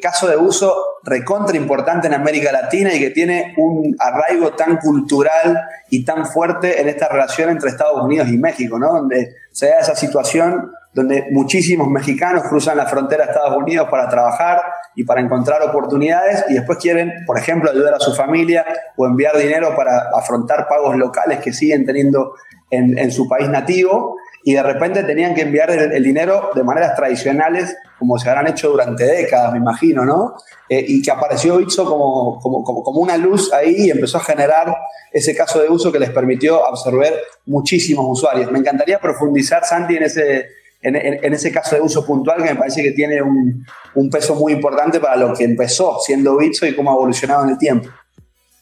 caso 0.00 0.26
de 0.26 0.36
uso 0.36 0.74
recontra 1.04 1.56
importante 1.56 2.06
en 2.06 2.14
América 2.14 2.50
Latina 2.50 2.92
y 2.92 2.98
que 2.98 3.10
tiene 3.10 3.54
un 3.58 3.94
arraigo 3.98 4.54
tan 4.54 4.78
cultural 4.78 5.60
y 5.90 6.04
tan 6.04 6.26
fuerte 6.26 6.80
en 6.80 6.88
esta 6.88 7.06
relación 7.08 7.50
entre 7.50 7.68
Estados 7.68 8.02
Unidos 8.02 8.28
y 8.28 8.38
México, 8.38 8.78
¿no? 8.78 8.94
Donde 8.94 9.36
se 9.52 9.68
da 9.68 9.80
esa 9.80 9.94
situación 9.94 10.72
donde 10.92 11.26
muchísimos 11.30 11.88
mexicanos 11.88 12.44
cruzan 12.48 12.76
la 12.76 12.86
frontera 12.86 13.24
a 13.24 13.26
Estados 13.28 13.56
Unidos 13.56 13.88
para 13.90 14.08
trabajar 14.08 14.62
y 14.94 15.04
para 15.04 15.20
encontrar 15.20 15.62
oportunidades 15.62 16.44
y 16.48 16.54
después 16.54 16.78
quieren, 16.78 17.12
por 17.26 17.38
ejemplo, 17.38 17.70
ayudar 17.70 17.94
a 17.94 18.00
su 18.00 18.14
familia 18.14 18.64
o 18.96 19.06
enviar 19.06 19.36
dinero 19.36 19.76
para 19.76 20.10
afrontar 20.14 20.66
pagos 20.68 20.96
locales 20.96 21.40
que 21.40 21.52
siguen 21.52 21.84
teniendo 21.84 22.34
en, 22.70 23.10
su 23.12 23.28
país 23.28 23.48
nativo 23.48 24.16
y 24.44 24.54
de 24.54 24.62
repente 24.62 25.02
tenían 25.04 25.34
que 25.34 25.42
enviar 25.42 25.70
el, 25.70 26.02
dinero 26.02 26.50
de 26.54 26.62
maneras 26.62 26.94
tradicionales 26.96 27.76
como 27.98 28.18
se 28.18 28.28
habrán 28.28 28.46
hecho 28.46 28.70
durante 28.70 29.04
décadas, 29.04 29.52
me 29.52 29.58
imagino, 29.58 30.04
¿no? 30.04 30.34
Eh, 30.68 30.84
y 30.86 31.02
que 31.02 31.10
apareció 31.10 31.56
Bitso 31.56 31.84
como, 31.84 32.38
como, 32.40 32.62
como, 32.62 33.00
una 33.00 33.16
luz 33.16 33.52
ahí 33.52 33.86
y 33.86 33.90
empezó 33.90 34.18
a 34.18 34.20
generar 34.20 34.76
ese 35.12 35.34
caso 35.34 35.60
de 35.60 35.68
uso 35.68 35.90
que 35.90 35.98
les 35.98 36.10
permitió 36.10 36.66
absorber 36.66 37.14
muchísimos 37.46 38.06
usuarios. 38.08 38.52
Me 38.52 38.58
encantaría 38.58 39.00
profundizar, 39.00 39.64
Santi, 39.64 39.96
en 39.96 40.04
ese, 40.04 40.46
en, 40.80 41.34
ese 41.34 41.50
caso 41.50 41.74
de 41.74 41.82
uso 41.82 42.06
puntual 42.06 42.42
que 42.42 42.50
me 42.50 42.56
parece 42.56 42.82
que 42.82 42.92
tiene 42.92 43.20
un, 43.22 43.64
peso 44.10 44.34
muy 44.36 44.52
importante 44.52 45.00
para 45.00 45.16
lo 45.16 45.34
que 45.34 45.44
empezó 45.44 45.98
siendo 46.00 46.36
Bitso 46.36 46.66
y 46.66 46.74
cómo 46.74 46.90
ha 46.90 46.94
evolucionado 46.94 47.44
en 47.44 47.50
el 47.50 47.58
tiempo. 47.58 47.88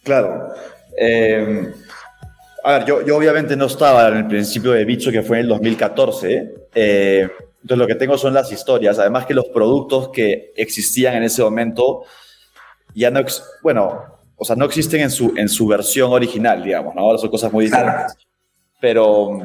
Claro. 0.02 0.48
Eh, 0.96 1.72
a 2.64 2.72
ver, 2.72 2.84
yo, 2.86 3.04
yo, 3.04 3.16
obviamente 3.16 3.54
no 3.54 3.66
estaba 3.66 4.08
en 4.08 4.16
el 4.16 4.26
principio 4.26 4.72
de 4.72 4.84
Bitso, 4.84 5.12
que 5.12 5.22
fue 5.22 5.38
en 5.38 5.42
el 5.42 5.48
2014. 5.50 6.54
Eh, 6.74 7.28
entonces 7.62 7.78
lo 7.78 7.86
que 7.86 7.94
tengo 7.96 8.16
son 8.16 8.32
las 8.32 8.50
historias. 8.50 8.98
Además 8.98 9.26
que 9.26 9.34
los 9.34 9.46
productos 9.46 10.08
que 10.08 10.52
existían 10.56 11.16
en 11.16 11.24
ese 11.24 11.42
momento 11.42 12.04
ya 12.94 13.10
no, 13.10 13.20
bueno, 13.62 14.04
o 14.36 14.44
sea, 14.44 14.56
no 14.56 14.64
existen 14.64 15.02
en 15.02 15.10
su, 15.10 15.34
en 15.36 15.50
su 15.50 15.66
versión 15.66 16.12
original, 16.12 16.62
digamos, 16.62 16.94
¿no? 16.94 17.02
Ahora 17.02 17.18
son 17.18 17.30
cosas 17.30 17.52
muy 17.52 17.66
diferentes. 17.66 18.16
Pero... 18.80 19.38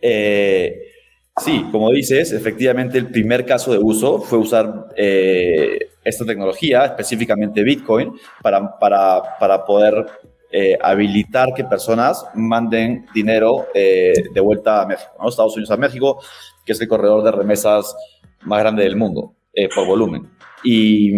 Eh, 0.00 0.93
Sí, 1.42 1.66
como 1.72 1.90
dices, 1.90 2.30
efectivamente 2.32 2.96
el 2.96 3.10
primer 3.10 3.44
caso 3.44 3.72
de 3.72 3.78
uso 3.78 4.20
fue 4.20 4.38
usar 4.38 4.86
eh, 4.96 5.90
esta 6.04 6.24
tecnología, 6.24 6.84
específicamente 6.84 7.64
Bitcoin, 7.64 8.12
para, 8.40 8.78
para, 8.78 9.36
para 9.40 9.64
poder 9.64 10.06
eh, 10.52 10.78
habilitar 10.80 11.52
que 11.52 11.64
personas 11.64 12.24
manden 12.34 13.06
dinero 13.12 13.66
eh, 13.74 14.12
de 14.32 14.40
vuelta 14.40 14.82
a 14.82 14.86
México, 14.86 15.10
¿no? 15.20 15.28
Estados 15.28 15.56
Unidos 15.56 15.72
a 15.72 15.76
México, 15.76 16.22
que 16.64 16.72
es 16.72 16.80
el 16.80 16.86
corredor 16.86 17.24
de 17.24 17.32
remesas 17.32 17.96
más 18.42 18.60
grande 18.60 18.84
del 18.84 18.94
mundo 18.94 19.34
por 19.74 19.86
volumen. 19.86 20.30
Y 20.62 21.12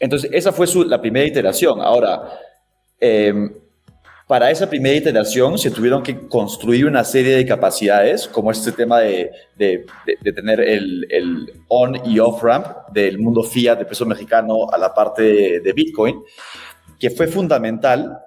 entonces 0.00 0.30
esa 0.32 0.52
fue 0.52 0.66
su, 0.66 0.84
la 0.84 1.00
primera 1.00 1.26
iteración. 1.26 1.80
Ahora, 1.80 2.30
para 4.28 4.50
esa 4.50 4.68
primera 4.68 4.94
iteración 4.94 5.58
se 5.58 5.70
tuvieron 5.70 6.02
que 6.02 6.28
construir 6.28 6.84
una 6.84 7.02
serie 7.02 7.34
de 7.34 7.46
capacidades, 7.46 8.28
como 8.28 8.50
este 8.50 8.72
tema 8.72 9.00
de, 9.00 9.30
tener 10.22 10.60
el, 10.60 11.50
on 11.68 11.96
y 12.04 12.18
off 12.18 12.42
ramp 12.42 12.66
del 12.92 13.18
mundo 13.18 13.42
fiat 13.42 13.78
de 13.78 13.86
peso 13.86 14.04
mexicano 14.04 14.70
a 14.70 14.76
la 14.76 14.92
parte 14.92 15.60
de, 15.60 15.72
Bitcoin, 15.72 16.22
que 17.00 17.08
fue 17.08 17.26
fundamental 17.26 18.18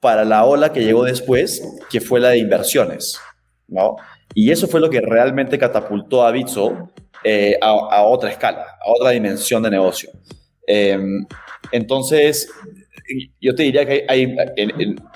para 0.00 0.24
la 0.24 0.44
ola 0.44 0.72
que 0.72 0.84
llegó 0.84 1.04
después, 1.04 1.62
que 1.88 2.00
fue 2.00 2.18
la 2.18 2.30
de 2.30 2.38
inversiones. 2.38 3.20
¿no? 3.68 3.94
Y 4.34 4.50
eso 4.50 4.66
fue 4.66 4.80
lo 4.80 4.90
que 4.90 5.00
realmente 5.00 5.56
catapultó 5.56 6.26
a 6.26 6.32
Bitso 6.32 6.90
eh, 7.22 7.56
a, 7.62 8.02
otra 8.02 8.28
escala, 8.28 8.66
a 8.84 8.90
otra 8.90 9.10
dimensión 9.10 9.62
de 9.62 9.70
negocio. 9.70 10.10
Em, 10.66 11.24
entonces, 11.70 12.50
yo 13.40 13.54
te 13.54 13.62
diría 13.62 13.86
que 13.86 14.04
hay, 14.08 14.34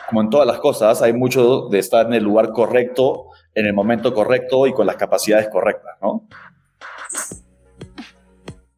como 0.09 0.22
en 0.22 0.31
todas 0.31 0.46
las 0.46 0.59
cosas, 0.59 1.01
hay 1.03 1.12
mucho 1.12 1.68
de 1.68 1.79
estar 1.79 2.07
en 2.07 2.14
el 2.14 2.24
lugar 2.24 2.53
correcto, 2.53 3.27
en 3.55 3.66
el 3.66 3.74
momento 3.74 4.12
correcto 4.12 4.66
y 4.66 4.72
con 4.72 4.87
las 4.87 4.96
capacidades 4.96 5.48
correctas, 5.48 5.96
¿no? 6.03 6.27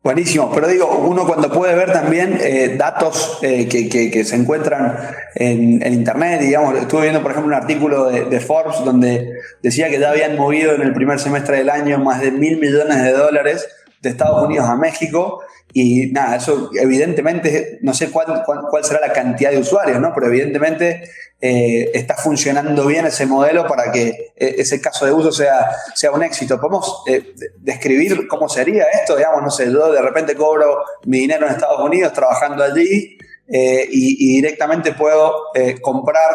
Buenísimo, 0.02 0.50
pero 0.54 0.66
digo, 0.66 0.88
uno 1.06 1.26
cuando 1.26 1.52
puede 1.52 1.74
ver 1.74 1.92
también 1.92 2.38
eh, 2.40 2.74
datos 2.78 3.38
eh, 3.42 3.68
que, 3.68 4.24
se 4.24 4.34
encuentran 4.34 4.96
en, 5.34 5.92
Internet, 5.92 6.40
digamos, 6.40 6.74
estuve 6.78 7.02
viendo 7.02 7.20
por 7.20 7.32
ejemplo 7.32 7.54
un 7.54 7.62
artículo 7.62 8.06
de, 8.06 8.40
Forbes 8.40 8.82
donde 8.82 9.30
decía 9.62 9.90
que 9.90 9.98
ya 9.98 10.10
habían 10.10 10.36
movido 10.38 10.72
en 10.72 10.80
el 10.80 10.94
primer 10.94 11.18
semestre 11.18 11.58
del 11.58 11.68
año 11.68 11.98
más 11.98 12.22
de 12.22 12.30
mil 12.30 12.58
millones 12.58 13.02
de 13.02 13.12
dólares 13.12 13.68
de 14.00 14.08
Estados 14.08 14.42
Unidos 14.42 14.70
a 14.70 14.76
México 14.76 15.42
y 15.72 16.10
nada, 16.10 16.36
eso 16.36 16.70
evidentemente, 16.74 17.78
no 17.82 17.94
sé 17.94 18.10
cuál, 18.10 18.42
cuál, 18.44 18.84
será 18.84 19.00
la 19.00 19.12
cantidad 19.12 19.50
de 19.50 19.58
usuarios, 19.58 20.00
¿no? 20.00 20.12
Pero 20.14 20.26
evidentemente 20.26 21.02
eh, 21.40 21.90
está 21.94 22.16
funcionando 22.16 22.86
bien 22.86 23.06
ese 23.06 23.26
modelo 23.26 23.66
para 23.66 23.92
que 23.92 24.32
eh, 24.36 24.54
ese 24.58 24.80
caso 24.80 25.06
de 25.06 25.12
uso 25.12 25.30
sea, 25.30 25.70
sea 25.94 26.10
un 26.10 26.22
éxito. 26.22 26.60
¿Podemos 26.60 27.04
eh, 27.06 27.34
describir 27.58 28.26
cómo 28.26 28.48
sería 28.48 28.84
esto? 28.92 29.16
Digamos, 29.16 29.42
no 29.42 29.50
sé, 29.50 29.70
yo 29.70 29.92
de 29.92 30.02
repente 30.02 30.34
cobro 30.34 30.82
mi 31.04 31.20
dinero 31.20 31.46
en 31.46 31.52
Estados 31.52 31.80
Unidos 31.80 32.12
trabajando 32.12 32.64
allí 32.64 33.16
y, 33.52 34.36
directamente 34.36 34.92
puedo 34.92 35.46
comprar 35.82 36.30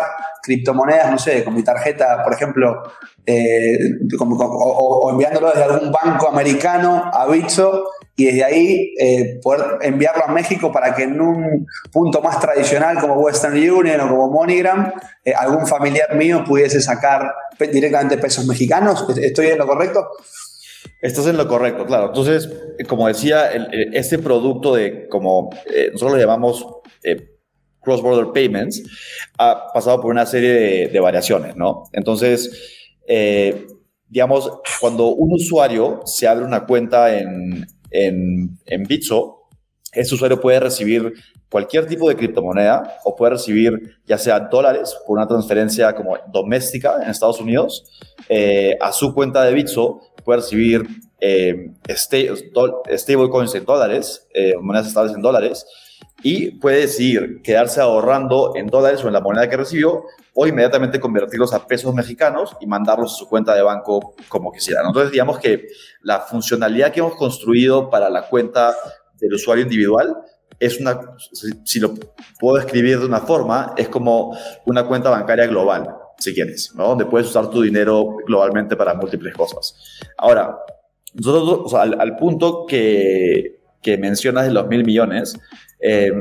criptomonedas, 0.46 1.12
no 1.12 1.18
sé, 1.18 1.44
con 1.44 1.56
mi 1.56 1.64
tarjeta, 1.64 2.24
por 2.24 2.34
ejemplo, 2.34 2.84
eh, 3.26 3.78
o, 4.20 5.10
enviándolo 5.12 5.50
desde 5.50 5.64
algún 5.64 5.92
banco 5.92 6.30
americano 6.30 7.10
a 7.12 7.26
Bitso 7.26 7.90
y 8.16 8.26
desde 8.26 8.44
ahí 8.44 8.94
eh, 8.98 9.40
poder 9.44 9.80
enviarlo 9.82 10.26
a 10.26 10.32
México 10.32 10.72
para 10.72 10.96
que 10.96 11.04
en 11.04 11.20
un 11.20 11.68
punto 11.92 12.22
más 12.22 12.40
tradicional 12.40 13.00
como 13.00 13.16
Western 13.16 13.56
Union 13.56 14.00
o 14.02 14.10
como 14.10 14.30
MoneyGram, 14.30 14.94
eh, 15.24 15.34
algún 15.34 15.68
familiar 15.68 16.16
mío 16.16 16.44
pudiese 16.46 16.82
sacar 16.82 17.34
directamente 17.60 18.18
pesos 18.18 18.46
mexicanos. 18.46 19.06
¿Estoy 19.18 19.48
en 19.48 19.58
lo 19.58 19.68
correcto? 19.68 20.08
Estás 21.02 21.28
en 21.28 21.38
lo 21.38 21.48
correcto, 21.48 21.86
claro. 21.86 22.08
Entonces, 22.08 22.50
como 22.88 23.08
decía, 23.08 23.52
este 23.94 24.18
producto 24.20 24.76
de, 24.76 25.08
como 25.10 25.50
nosotros 25.92 26.14
lo 26.14 26.18
llamamos 26.18 26.66
cross-border 27.82 28.34
payments, 28.34 28.84
ha 29.38 29.72
pasado 29.74 30.02
por 30.02 30.12
una 30.12 30.26
serie 30.26 30.90
de 30.90 31.00
variaciones, 31.00 31.56
¿no? 31.56 31.84
Entonces, 31.94 32.76
eh, 33.08 33.68
digamos, 34.08 34.52
cuando 34.82 35.08
un 35.08 35.34
usuario 35.34 36.02
se 36.06 36.28
abre 36.28 36.46
una 36.46 36.66
cuenta 36.66 37.18
en, 37.18 37.66
en, 38.04 38.58
en 38.66 38.84
Bitso, 38.84 39.46
ese 39.92 40.16
usuario 40.16 40.40
puede 40.40 40.60
recibir 40.60 41.14
cualquier 41.50 41.88
tipo 41.88 42.10
de 42.10 42.16
criptomoneda 42.16 42.98
o 43.06 43.16
puede 43.16 43.34
recibir 43.34 43.98
ya 44.06 44.18
sea 44.18 44.40
dólares 44.40 44.96
por 45.08 45.18
una 45.18 45.28
transferencia 45.28 45.94
como 45.96 46.18
doméstica 46.32 46.98
en 47.02 47.10
Estados 47.10 47.40
Unidos 47.40 47.86
eh, 48.28 48.78
a 48.82 48.92
su 48.92 49.14
cuenta 49.14 49.44
de 49.44 49.54
Bitso, 49.54 50.02
puede 50.24 50.42
recibir 50.42 50.84
eh, 51.22 51.72
stablecoins 51.90 53.56
en 53.56 53.66
dólares, 53.66 54.28
eh, 54.34 54.54
monedas 54.60 54.88
estables 54.88 55.14
en 55.14 55.22
dólares, 55.22 55.66
y 56.28 56.50
puede 56.50 56.78
decidir 56.78 57.44
quedarse 57.44 57.80
ahorrando 57.80 58.54
en 58.56 58.66
dólares 58.66 59.04
o 59.04 59.08
en 59.08 59.14
la 59.14 59.22
moneda 59.22 59.48
que 59.48 59.58
recibió 59.58 60.06
o 60.34 60.48
inmediatamente 60.48 61.00
convertirlos 61.00 61.54
a 61.54 61.68
pesos 61.68 61.94
mexicanos 61.94 62.58
y 62.60 62.66
mandarlos 62.66 63.14
a 63.14 63.18
su 63.18 63.30
cuenta 63.30 63.54
de 63.54 63.62
banco 63.62 64.16
como 64.28 64.52
quisieran. 64.52 64.88
Entonces, 64.88 65.12
digamos 65.12 65.38
que 65.38 65.68
la 66.02 66.22
funcionalidad 66.22 66.92
que 66.92 67.02
hemos 67.02 67.16
construido 67.16 67.92
para 67.92 68.10
la 68.10 68.28
cuenta 68.28 68.74
del 69.20 69.36
usuario 69.36 69.66
individual 69.66 70.18
es 70.60 70.80
una, 70.80 71.00
si 71.64 71.80
lo 71.80 71.94
puedo 72.40 72.58
escribir 72.58 73.00
de 73.02 73.06
una 73.06 73.20
forma, 73.20 73.76
es 73.78 73.88
como 73.88 74.36
una 74.66 74.84
cuenta 74.88 75.12
bancaria 75.12 75.46
global, 75.46 75.96
si 76.18 76.34
quieres, 76.34 76.74
¿no? 76.74 76.88
donde 76.88 77.06
puedes 77.06 77.28
usar 77.28 77.52
tu 77.52 77.62
dinero 77.62 78.18
globalmente 78.26 78.76
para 78.76 78.96
múltiples 78.96 79.36
cosas. 79.36 79.76
Ahora, 80.18 80.58
nosotros, 81.14 81.72
al, 81.76 82.18
punto 82.18 82.66
que, 82.66 83.60
que 83.80 84.00
mencionas 84.00 84.46
de 84.48 84.52
los 84.54 84.68
mil 84.68 84.84
millones, 84.84 85.38
eh, 85.88 86.12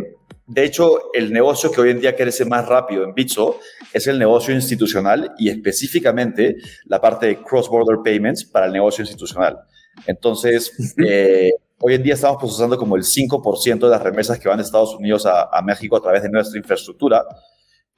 de 0.46 0.64
hecho, 0.64 1.11
el 1.14 1.33
negocio 1.33 1.70
que 1.70 1.81
hoy 1.81 1.90
en 1.90 2.00
día 2.00 2.14
crece 2.14 2.44
más 2.44 2.68
rápido 2.68 3.03
en 3.03 3.14
Bitso 3.14 3.61
es 3.94 4.07
el 4.07 4.18
negocio 4.18 4.55
institucional 4.55 5.35
y 5.38 5.48
específicamente 5.48 6.57
la 6.85 7.00
parte 7.00 7.27
de 7.27 7.42
cross-border 7.42 7.98
payments 8.05 8.44
para 8.44 8.66
el 8.66 8.72
negocio 8.72 9.03
institucional. 9.03 9.59
Entonces, 10.07 10.94
eh, 10.98 11.50
hoy 11.79 11.94
en 11.94 12.03
día 12.03 12.12
estamos 12.12 12.37
procesando 12.37 12.77
como 12.77 12.96
el 12.96 13.05
5% 13.05 13.79
de 13.79 13.88
las 13.88 14.03
remesas 14.03 14.38
que 14.38 14.48
van 14.48 14.59
de 14.59 14.64
Estados 14.64 14.94
Unidos 14.94 15.24
a, 15.24 15.62
México 15.62 15.96
a 15.96 16.03
través 16.03 16.22
de 16.22 16.29
nuestra 16.29 16.59
infraestructura 16.59 17.24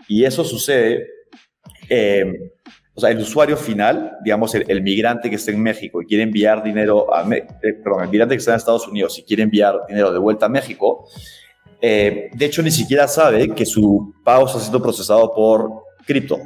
y 0.07 0.25
eso 0.25 0.45
sucede, 0.45 1.05
eh, 1.89 2.53
o 2.95 3.01
sea, 3.01 3.11
el 3.11 3.19
usuario 3.19 3.57
final, 3.57 4.19
digamos, 4.23 4.55
el, 4.55 4.83
migrante 4.83 5.29
que 5.29 5.37
está 5.37 5.51
en 5.51 5.63
México 5.63 6.01
y 6.01 6.07
quiere 6.07 6.23
enviar 6.23 6.63
dinero 6.63 7.13
a, 7.13 7.23
eh, 7.35 7.45
perdón, 7.83 8.05
el 8.05 8.09
migrante 8.09 8.37
que 8.37 8.39
está 8.39 8.53
en 8.53 8.59
Estados 8.59 8.87
Unidos 8.87 9.19
y 9.19 9.25
quiere 9.25 9.43
enviar 9.43 9.81
dinero 9.89 10.13
de 10.13 10.19
vuelta 10.21 10.47
a 10.47 10.49
México, 10.49 11.09
eh, 11.81 12.31
de 12.33 12.47
hecho, 12.47 12.63
ni 12.63 12.71
siquiera 12.71 13.09
sabe 13.09 13.55
que 13.55 13.67
su 13.67 14.15
pago 14.25 14.47
está 14.47 14.61
siendo 14.61 14.83
procesado 14.83 15.33
por 15.35 15.85
cripto. 16.07 16.39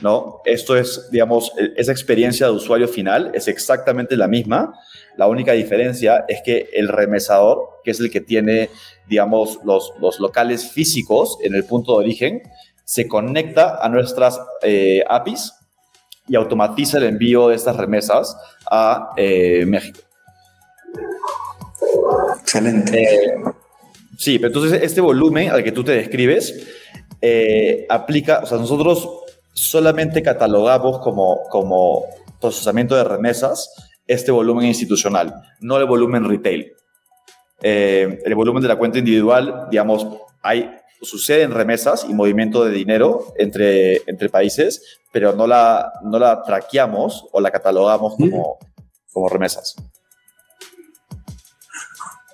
¿no? 0.00 0.40
Esto 0.44 0.76
es, 0.76 1.08
digamos, 1.10 1.52
e, 1.58 1.72
esa 1.76 1.92
experiencia 1.92 2.46
de 2.46 2.52
usuario 2.52 2.88
final 2.88 3.32
es 3.34 3.48
exactamente 3.48 4.16
la 4.16 4.28
misma. 4.28 4.74
La 5.16 5.26
única 5.26 5.52
diferencia 5.52 6.24
es 6.28 6.40
que 6.44 6.68
el 6.72 6.88
remesador, 6.88 7.80
que 7.82 7.90
es 7.90 8.00
el 8.00 8.10
que 8.10 8.20
tiene, 8.20 8.70
digamos, 9.08 9.58
los, 9.64 9.92
los 10.00 10.20
locales 10.20 10.70
físicos 10.70 11.38
en 11.42 11.54
el 11.54 11.64
punto 11.64 11.92
de 11.92 11.98
origen, 11.98 12.42
se 12.84 13.08
conecta 13.08 13.84
a 13.84 13.88
nuestras 13.88 14.40
eh, 14.62 15.02
APIs 15.08 15.52
y 16.28 16.36
automatiza 16.36 16.98
el 16.98 17.04
envío 17.04 17.48
de 17.48 17.56
estas 17.56 17.76
remesas 17.76 18.36
a 18.70 19.10
eh, 19.16 19.64
México. 19.66 20.00
Excelente. 22.40 23.34
Sí, 24.18 24.40
pero 24.40 24.48
entonces 24.48 24.82
este 24.82 25.00
volumen 25.00 25.48
al 25.50 25.62
que 25.62 25.70
tú 25.70 25.84
te 25.84 25.92
describes 25.92 26.66
eh, 27.22 27.86
aplica, 27.88 28.40
o 28.42 28.46
sea, 28.46 28.58
nosotros 28.58 29.08
solamente 29.52 30.24
catalogamos 30.24 30.98
como, 30.98 31.44
como 31.50 32.04
procesamiento 32.40 32.96
de 32.96 33.04
remesas 33.04 33.72
este 34.08 34.32
volumen 34.32 34.66
institucional, 34.66 35.32
no 35.60 35.76
el 35.76 35.84
volumen 35.84 36.28
retail. 36.28 36.72
Eh, 37.62 38.18
el 38.24 38.34
volumen 38.34 38.60
de 38.60 38.68
la 38.68 38.76
cuenta 38.76 38.98
individual, 38.98 39.68
digamos, 39.70 40.04
hay, 40.42 40.68
suceden 41.00 41.52
remesas 41.52 42.04
y 42.08 42.12
movimiento 42.12 42.64
de 42.64 42.72
dinero 42.72 43.32
entre, 43.38 43.98
entre 44.08 44.28
países, 44.30 44.98
pero 45.12 45.32
no 45.32 45.46
la, 45.46 45.92
no 46.02 46.18
la 46.18 46.42
traqueamos 46.42 47.24
o 47.30 47.40
la 47.40 47.52
catalogamos 47.52 48.16
como, 48.16 48.58
como 49.12 49.28
remesas. 49.28 49.76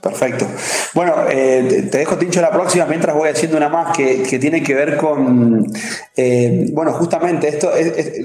Perfecto. 0.05 0.47
Bueno, 0.93 1.15
eh, 1.31 1.89
te 1.91 1.97
dejo 1.97 2.19
Tincho 2.19 2.43
la 2.43 2.51
próxima 2.51 2.85
mientras 2.85 3.17
voy 3.17 3.31
haciendo 3.31 3.57
una 3.57 3.71
más 3.71 3.97
que, 3.97 4.39
tiene 4.39 4.63
que 4.63 4.75
ver 4.75 4.99
con, 4.99 5.67
eh, 6.15 6.67
bueno, 6.73 6.93
justamente 6.93 7.49
esto, 7.49 7.73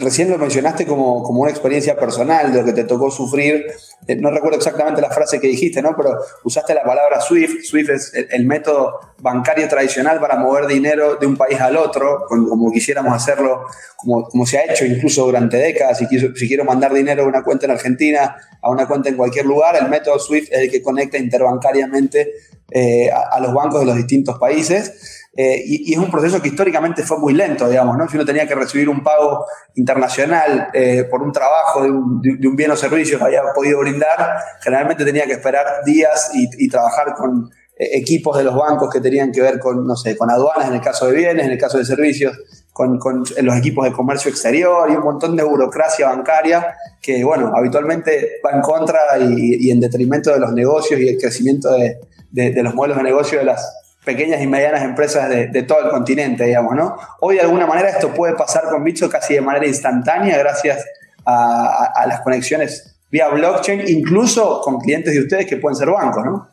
recién 0.02 0.30
lo 0.30 0.38
mencionaste 0.38 0.86
como, 0.86 1.24
como, 1.24 1.40
una 1.40 1.52
experiencia 1.52 1.96
personal 1.96 2.52
de 2.52 2.60
lo 2.60 2.66
que 2.66 2.74
te 2.74 2.84
tocó 2.84 3.10
sufrir. 3.10 3.66
Eh, 4.08 4.18
no 4.18 4.30
recuerdo 4.30 4.58
exactamente 4.58 5.00
la 5.00 5.10
frase 5.10 5.40
que 5.40 5.48
dijiste, 5.48 5.82
¿no? 5.82 5.96
Pero 5.96 6.18
usaste 6.44 6.74
la 6.74 6.84
palabra 6.84 7.22
SWIFT. 7.22 7.64
SWIFT 7.64 7.90
es 7.92 8.12
el, 8.30 8.46
método 8.46 9.00
bancario 9.20 9.70
tradicional 9.70 10.20
para 10.20 10.36
mover 10.36 10.68
dinero 10.68 11.16
de 11.16 11.28
un 11.28 11.38
país 11.38 11.62
al 11.62 11.78
otro, 11.78 12.26
como, 12.28 12.74
quisiéramos 12.74 13.14
hacerlo, 13.14 13.68
como, 13.96 14.26
como, 14.26 14.46
se 14.46 14.58
ha 14.58 14.66
hecho 14.66 14.84
incluso 14.84 15.24
durante 15.24 15.56
décadas. 15.56 16.00
Si, 16.00 16.08
si 16.08 16.48
quiero 16.50 16.66
mandar 16.66 16.94
dinero 16.94 17.24
de 17.24 17.30
una 17.30 17.42
cuenta 17.42 17.68
en 17.68 17.72
Argentina 17.72 18.36
a 18.62 18.70
una 18.70 18.88
cuenta 18.88 19.10
en 19.10 19.18
cualquier 19.18 19.46
lugar, 19.46 19.76
el 19.76 19.90
método 19.90 20.20
SWIFT 20.20 20.52
es 20.52 20.60
el 20.60 20.72
que 20.72 20.82
conecta 20.82 21.18
interbancariamente 21.18 22.34
eh, 22.72 23.10
a, 23.10 23.40
los 23.40 23.54
bancos 23.54 23.80
de 23.80 23.86
los 23.86 23.96
distintos 23.96 24.38
países. 24.38 25.26
Eh, 25.36 25.64
y, 25.66 25.94
es 25.94 25.98
un 25.98 26.12
proceso 26.12 26.42
que 26.42 26.50
históricamente 26.50 27.04
fue 27.04 27.18
muy 27.18 27.34
lento, 27.34 27.70
digamos, 27.70 27.98
¿no? 27.98 28.08
Si 28.08 28.16
uno 28.16 28.26
tenía 28.26 28.48
que 28.48 28.56
recibir 28.56 28.90
un 28.90 29.04
pago 29.04 29.46
internacional 29.76 30.68
eh, 30.74 31.06
por 31.10 31.22
un 31.22 31.32
trabajo 31.32 31.84
de 31.84 31.90
un, 31.90 32.22
bien 32.56 32.72
o 32.72 32.76
servicio 32.76 33.18
que 33.18 33.24
había 33.24 33.42
podido 33.56 33.80
brindar, 33.80 34.38
generalmente 34.62 35.06
tenía 35.06 35.26
que 35.26 35.34
esperar 35.34 35.84
días 35.86 36.32
y, 36.34 36.68
trabajar 36.68 37.14
con 37.16 37.50
equipos 37.78 38.38
de 38.38 38.44
los 38.44 38.56
bancos 38.56 38.90
que 38.92 39.00
tenían 39.00 39.32
que 39.32 39.42
ver 39.42 39.58
con, 39.58 39.88
no 39.88 39.96
sé, 39.96 40.18
con 40.18 40.30
aduanas 40.30 40.68
en 40.68 40.76
el 40.76 40.82
caso 40.82 41.08
de 41.08 41.14
bienes, 41.14 41.46
en 41.46 41.52
el 41.52 41.58
caso 41.58 41.78
de 41.78 41.86
servicios, 41.86 42.38
con, 43.00 43.24
los 43.42 43.58
equipos 43.58 43.86
de 43.86 43.92
comercio 43.92 44.32
exterior 44.32 44.90
y 44.90 44.96
un 44.96 45.04
montón 45.04 45.36
de 45.36 45.44
burocracia 45.44 46.08
bancaria 46.08 46.76
que, 47.02 47.24
bueno, 47.24 47.52
habitualmente 47.56 48.40
va 48.46 48.52
en 48.52 48.62
contra 48.62 49.00
y 49.20 49.70
en 49.70 49.80
detrimento 49.80 50.32
de 50.32 50.40
los 50.40 50.54
negocios 50.54 51.00
y 51.00 51.10
el 51.10 51.18
crecimiento 51.18 51.72
de, 51.72 52.00
de, 52.32 52.64
los 52.64 52.74
modelos 52.74 52.98
de 52.98 53.04
negocio 53.04 53.40
de 53.40 53.46
las 53.46 53.76
pequeñas 54.04 54.42
y 54.42 54.48
medianas 54.48 54.84
empresas 54.84 55.30
de, 55.30 55.64
todo 55.64 55.86
el 55.86 55.90
continente, 55.90 56.46
digamos, 56.46 56.76
¿no? 56.76 56.98
Hoy 57.20 57.36
de 57.36 57.42
alguna 57.42 57.68
manera 57.68 57.90
esto 57.90 58.14
puede 58.14 58.36
pasar 58.36 58.66
con 58.70 58.84
Bitso 58.84 59.10
casi 59.10 59.36
de 59.36 59.42
manera 59.42 59.68
instantánea 59.68 60.38
gracias 60.38 60.86
a, 61.26 62.06
las 62.08 62.22
conexiones 62.22 62.96
vía 63.12 63.28
blockchain, 63.28 63.88
incluso 63.88 64.62
con 64.62 64.80
clientes 64.80 65.14
de 65.14 65.20
ustedes 65.20 65.46
que 65.46 65.58
pueden 65.58 65.76
ser 65.76 65.90
bancos, 65.90 66.26
¿no? 66.26 66.48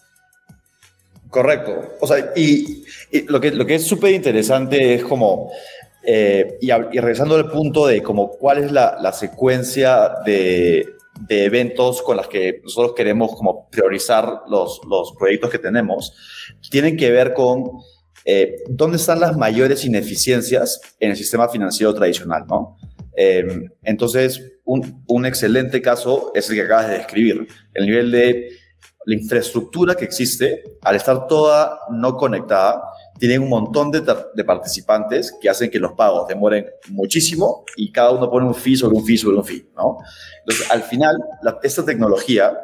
Correcto. 1.30 1.96
O 2.00 2.06
sea, 2.06 2.32
y, 2.34 2.84
lo, 3.26 3.40
que, 3.40 3.50
lo 3.50 3.66
que 3.66 3.76
es 3.76 3.86
súper 3.86 4.12
interesante 4.12 4.94
es 4.94 5.04
como, 5.04 5.50
eh, 6.06 6.58
y, 6.60 6.70
regresando 6.70 7.34
al 7.34 7.50
punto 7.50 7.86
de 7.86 8.02
como 8.02 8.30
cuál 8.30 8.58
es 8.58 8.72
la 8.72 9.12
secuencia 9.12 10.12
de, 10.24 10.96
de 11.20 11.44
eventos 11.44 12.02
con 12.02 12.16
las 12.16 12.28
que 12.28 12.60
nosotros 12.62 12.94
queremos 12.94 13.34
como 13.34 13.68
priorizar 13.70 14.42
los, 14.48 14.80
los 14.88 15.12
proyectos 15.18 15.50
que 15.50 15.58
tenemos, 15.58 16.12
tienen 16.70 16.96
que 16.96 17.10
ver 17.10 17.32
con 17.32 17.70
eh, 18.24 18.56
dónde 18.68 18.96
están 18.96 19.20
las 19.20 19.36
mayores 19.36 19.84
ineficiencias 19.84 20.80
en 21.00 21.10
el 21.10 21.16
sistema 21.16 21.48
financiero 21.48 21.94
tradicional, 21.94 22.44
¿no? 22.48 22.76
Em, 23.16 23.70
entonces, 23.82 24.42
un, 24.64 25.02
un, 25.06 25.24
excelente 25.24 25.80
caso 25.80 26.32
es 26.34 26.50
el 26.50 26.56
que 26.56 26.62
acabas 26.62 26.88
de 26.88 26.98
describir, 26.98 27.46
el 27.72 27.86
nivel 27.86 28.10
de 28.10 28.48
la 29.06 29.14
infraestructura 29.14 29.94
que 29.94 30.04
existe, 30.04 30.64
al 30.82 30.96
estar 30.96 31.26
toda 31.28 31.78
no 31.90 32.16
conectada, 32.16 32.82
tienen 33.18 33.42
un 33.42 33.48
montón 33.48 33.90
de, 33.90 34.02
de, 34.34 34.44
participantes 34.44 35.36
que 35.40 35.48
hacen 35.48 35.70
que 35.70 35.78
los 35.78 35.92
pagos 35.92 36.28
demoren 36.28 36.66
muchísimo 36.90 37.64
y 37.76 37.90
cada 37.90 38.10
uno 38.10 38.30
pone 38.30 38.46
un 38.46 38.54
fee 38.54 38.76
sobre 38.76 38.96
un 38.96 39.04
fee 39.04 39.18
sobre 39.18 39.36
un 39.36 39.44
fee, 39.44 39.70
¿no? 39.76 39.98
Entonces, 40.40 40.70
al 40.70 40.82
final, 40.82 41.16
esta 41.62 41.84
tecnología 41.84 42.58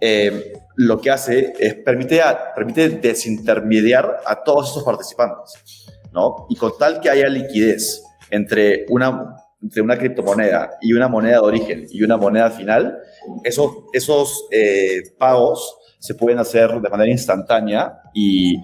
eh, 0.00 0.52
lo 0.76 1.00
que 1.00 1.10
hace 1.10 1.52
es 1.58 1.74
permite, 1.74 2.20
permite 2.54 2.88
desintermediar 2.88 4.20
a 4.24 4.42
todos 4.44 4.68
estos 4.68 4.84
participantes, 4.84 5.86
¿no? 6.12 6.46
Y 6.48 6.56
con 6.56 6.72
tal 6.78 7.00
que 7.00 7.10
haya 7.10 7.28
liquidez 7.28 8.02
entre 8.30 8.86
una, 8.90 9.36
entre 9.60 9.82
una 9.82 9.98
criptomoneda 9.98 10.70
y 10.80 10.92
una 10.92 11.08
moneda 11.08 11.34
de 11.34 11.46
origen 11.46 11.86
y 11.90 12.02
una 12.02 12.16
moneda 12.16 12.50
final, 12.50 12.96
esos, 13.42 13.72
esos 13.92 14.46
eh, 14.52 15.02
pagos 15.18 15.76
se 15.98 16.14
pueden 16.14 16.38
hacer 16.38 16.80
de 16.80 16.88
manera 16.88 17.10
instantánea 17.10 18.00
y, 18.14 18.56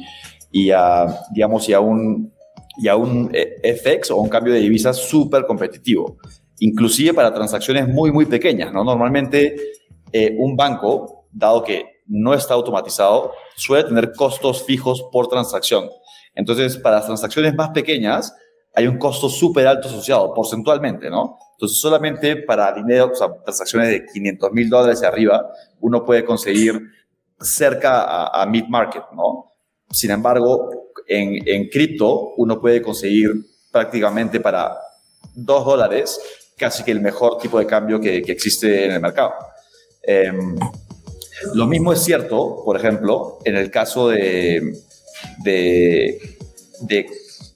y 0.55 0.71
a, 0.71 1.05
digamos, 1.33 1.69
y 1.69 1.73
a 1.73 1.81
un, 1.81 2.33
y 2.77 2.87
a 2.87 2.95
un 2.95 3.29
eh, 3.35 3.77
FX 3.77 4.13
o 4.13 4.19
un 4.19 4.29
cambio 4.29 4.55
de 4.55 4.61
divisas 4.61 4.97
súper 4.97 5.47
competitivo, 5.47 6.19
inclusive 6.61 7.13
para 7.13 7.35
transacciones 7.35 7.89
muy, 7.89 8.13
muy 8.13 8.25
pequeñas. 8.27 8.73
¿no? 8.73 8.85
Normalmente 8.85 9.57
eh, 10.13 10.37
un 10.39 10.55
banco, 10.55 11.27
dado 11.33 11.65
que 11.65 12.03
no 12.07 12.35
está 12.35 12.55
automatizado, 12.55 13.33
suele 13.57 13.89
tener 13.89 14.13
costos 14.13 14.63
fijos 14.63 15.05
por 15.11 15.27
transacción. 15.27 15.91
Entonces, 16.37 16.77
para 16.77 16.97
las 16.97 17.07
transacciones 17.07 17.53
más 17.57 17.71
pequeñas, 17.71 18.33
hay 18.77 18.87
un 18.87 18.97
costo 18.97 19.29
súper 19.29 19.67
alto 19.67 19.89
asociado, 19.89 20.33
porcentualmente, 20.33 21.11
¿no? 21.11 21.37
Entonces, 21.55 21.79
solamente 21.79 22.37
para 22.37 22.73
dinero, 22.73 23.11
o 23.13 23.15
sea, 23.17 23.29
transacciones 23.43 23.89
de 23.89 24.07
500 24.07 24.53
mil 24.53 24.71
dólares 24.71 25.01
y 25.03 25.07
arriba, 25.07 25.49
uno 25.81 26.05
puede 26.05 26.25
conseguir 26.25 26.81
cerca 27.41 28.27
a, 28.27 28.47
mid-market, 28.47 29.03
¿no? 29.17 29.54
Sin 29.91 30.11
embargo, 30.11 30.91
en, 31.07 31.47
en 31.47 31.69
cripto, 31.69 32.35
uno 32.37 32.61
puede 32.61 32.83
conseguir 32.83 33.31
prácticamente 33.71 34.41
para 34.41 34.77
2 35.35 35.65
dólares 35.65 36.21
casi 36.57 36.85
que 36.85 36.93
el 36.93 37.01
mejor 37.01 37.39
tipo 37.39 37.59
de 37.59 37.67
cambio 37.67 38.01
que, 38.01 38.23
que 38.23 38.33
existe 38.33 38.87
en 38.87 38.93
el 38.93 39.01
mercado. 39.01 39.33
Em, 40.03 40.57
lo 41.55 41.67
mismo 41.67 41.93
es 41.93 42.01
cierto, 42.01 42.63
por 42.65 42.77
ejemplo, 42.77 43.39
en 43.45 43.57
el 43.57 43.71
caso 43.71 44.09
de, 44.09 44.73
de, 45.43 46.37
de 46.81 47.07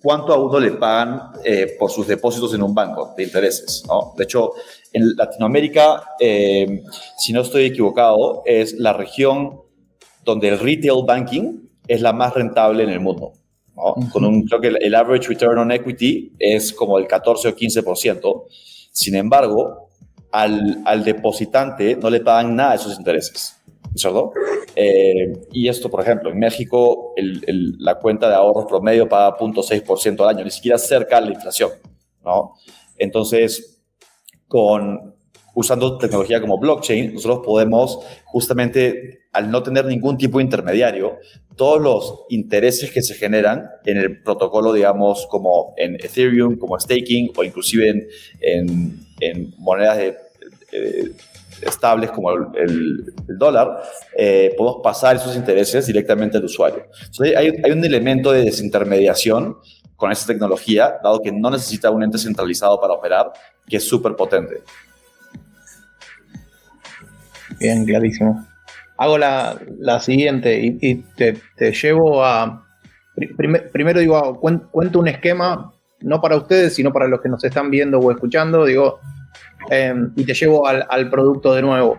cuánto 0.03 0.33
a 0.33 0.39
uno 0.39 0.59
le 0.59 0.73
pagan 0.73 1.33
eh, 1.45 1.77
por 1.79 1.91
sus 1.91 2.07
depósitos 2.07 2.55
en 2.55 2.63
un 2.63 2.75
banco 2.75 3.15
de 3.17 3.25
intereses. 3.25 3.85
¿no? 3.87 4.15
De 4.17 4.25
hecho, 4.25 4.53
en 4.93 5.17
Latinoamérica, 5.17 6.15
eh, 6.19 6.83
si 7.19 7.33
no 7.33 7.43
estoy 7.43 7.67
equivocado, 7.67 8.43
es 8.45 8.75
la 8.75 8.93
región 8.93 9.61
donde 10.25 10.49
el 10.49 10.59
retail 10.59 11.05
banking 11.07 11.68
es 11.89 12.01
la 12.01 12.13
más 12.13 12.35
rentable 12.35 12.85
en 12.85 12.91
el 12.91 13.01
mundo. 13.01 13.33
Con 14.13 14.25
un, 14.25 14.45
creo 14.45 14.61
que 14.61 14.69
el, 14.69 14.95
average 14.95 15.29
return 15.29 15.59
on 15.59 15.71
equity 15.71 16.33
es 16.39 16.73
como 16.73 16.99
el 16.99 17.07
14 17.07 17.49
o 17.49 17.57
15%. 17.57 18.45
Sin 18.91 19.15
embargo, 19.15 19.89
al, 20.33 20.83
al 20.85 21.05
depositante 21.05 21.97
no 21.97 22.11
le 22.11 22.21
pagan 22.21 22.57
nada 22.57 22.71
de 22.71 22.77
esos 22.77 22.99
intereses. 22.99 23.59
¿cierto? 23.95 24.33
Eh, 24.75 25.33
y 25.53 25.69
esto, 25.69 25.91
por 25.91 26.01
ejemplo, 26.01 26.31
en 26.31 26.39
México 26.39 27.15
la 27.17 27.99
cuenta 27.99 28.29
de 28.29 28.35
ahorros 28.35 28.67
promedio 28.67 29.09
paga 29.09 29.37
0.6% 29.37 30.21
al 30.23 30.29
año, 30.29 30.45
ni 30.45 30.51
siquiera 30.51 30.79
cerca 30.79 31.21
de 31.21 31.27
la 31.27 31.33
inflación, 31.33 31.71
¿no? 32.25 32.55
Entonces, 32.97 33.81
con, 34.47 35.15
usando 35.59 35.99
tecnología 35.99 36.41
como 36.41 36.59
blockchain, 36.59 37.15
nosotros 37.15 37.41
podemos 37.45 37.99
justamente, 38.25 39.27
al 39.33 39.51
no 39.51 39.63
tener 39.63 39.87
ningún 39.87 40.17
tipo 40.17 40.39
de 40.39 40.45
intermediario, 40.45 41.19
todos 41.57 41.83
los 41.83 42.27
intereses 42.29 42.93
que 42.93 43.03
se 43.03 43.15
generan 43.15 43.69
en 43.85 43.97
el 43.97 44.23
protocolo, 44.23 44.73
digamos, 44.73 45.27
como 45.29 45.75
en 45.77 45.97
Ethereum, 45.97 46.57
como 46.57 46.79
staking 46.79 47.33
o 47.37 47.43
inclusive 47.43 47.89
en, 47.89 48.09
en, 48.41 49.01
en 49.19 49.55
monedas 49.59 49.99
de, 49.99 50.17
de 50.71 51.15
estables 51.63 52.13
como 52.13 52.31
el, 52.31 53.13
dólar, 53.27 53.83
eh, 54.17 54.55
podemos 54.57 54.81
pasar 54.81 55.17
esos 55.17 55.35
intereses 55.35 55.87
directamente 55.89 56.37
al 56.37 56.45
usuario. 56.45 56.85
Entonces, 57.05 57.37
hay, 57.37 57.53
hay, 57.65 57.73
un 57.73 57.85
elemento 57.85 58.31
de 58.31 58.45
desintermediación 58.45 59.57
con 59.97 60.13
esta 60.13 60.29
tecnología, 60.29 61.01
dado 61.03 61.21
que 61.21 61.33
no 61.33 61.51
necesita 61.51 61.91
un 61.91 62.05
ente 62.05 62.19
centralizado 62.19 62.81
para 62.81 62.95
operar, 62.95 63.33
que 63.67 63.79
es 63.79 63.85
súper 63.85 64.15
potente. 64.15 64.63
Bien, 67.61 67.85
clarísimo. 67.85 68.47
Hago 68.97 69.19
la, 69.19 69.59
la 69.79 70.01
siguiente 70.01 70.59
y, 70.61 70.95
te, 71.17 71.37
te, 71.57 71.73
llevo 71.73 72.25
a... 72.25 72.67
primero 73.73 74.01
digo, 74.01 74.41
cuento 74.41 74.99
un 74.99 75.09
esquema, 75.09 75.73
no 76.01 76.21
para 76.21 76.37
ustedes, 76.37 76.75
sino 76.75 76.93
para 76.93 77.07
los 77.07 77.21
que 77.21 77.29
nos 77.29 77.45
están 77.45 77.71
viendo 77.71 77.99
o 77.99 78.11
escuchando. 78.11 78.65
Digo, 78.65 78.99
Em, 79.71 80.13
y 80.17 80.25
te 80.25 80.35
llevo 80.35 80.67
al, 80.67 81.11
producto 81.11 81.55
de 81.55 81.63
nuevo. 81.63 81.99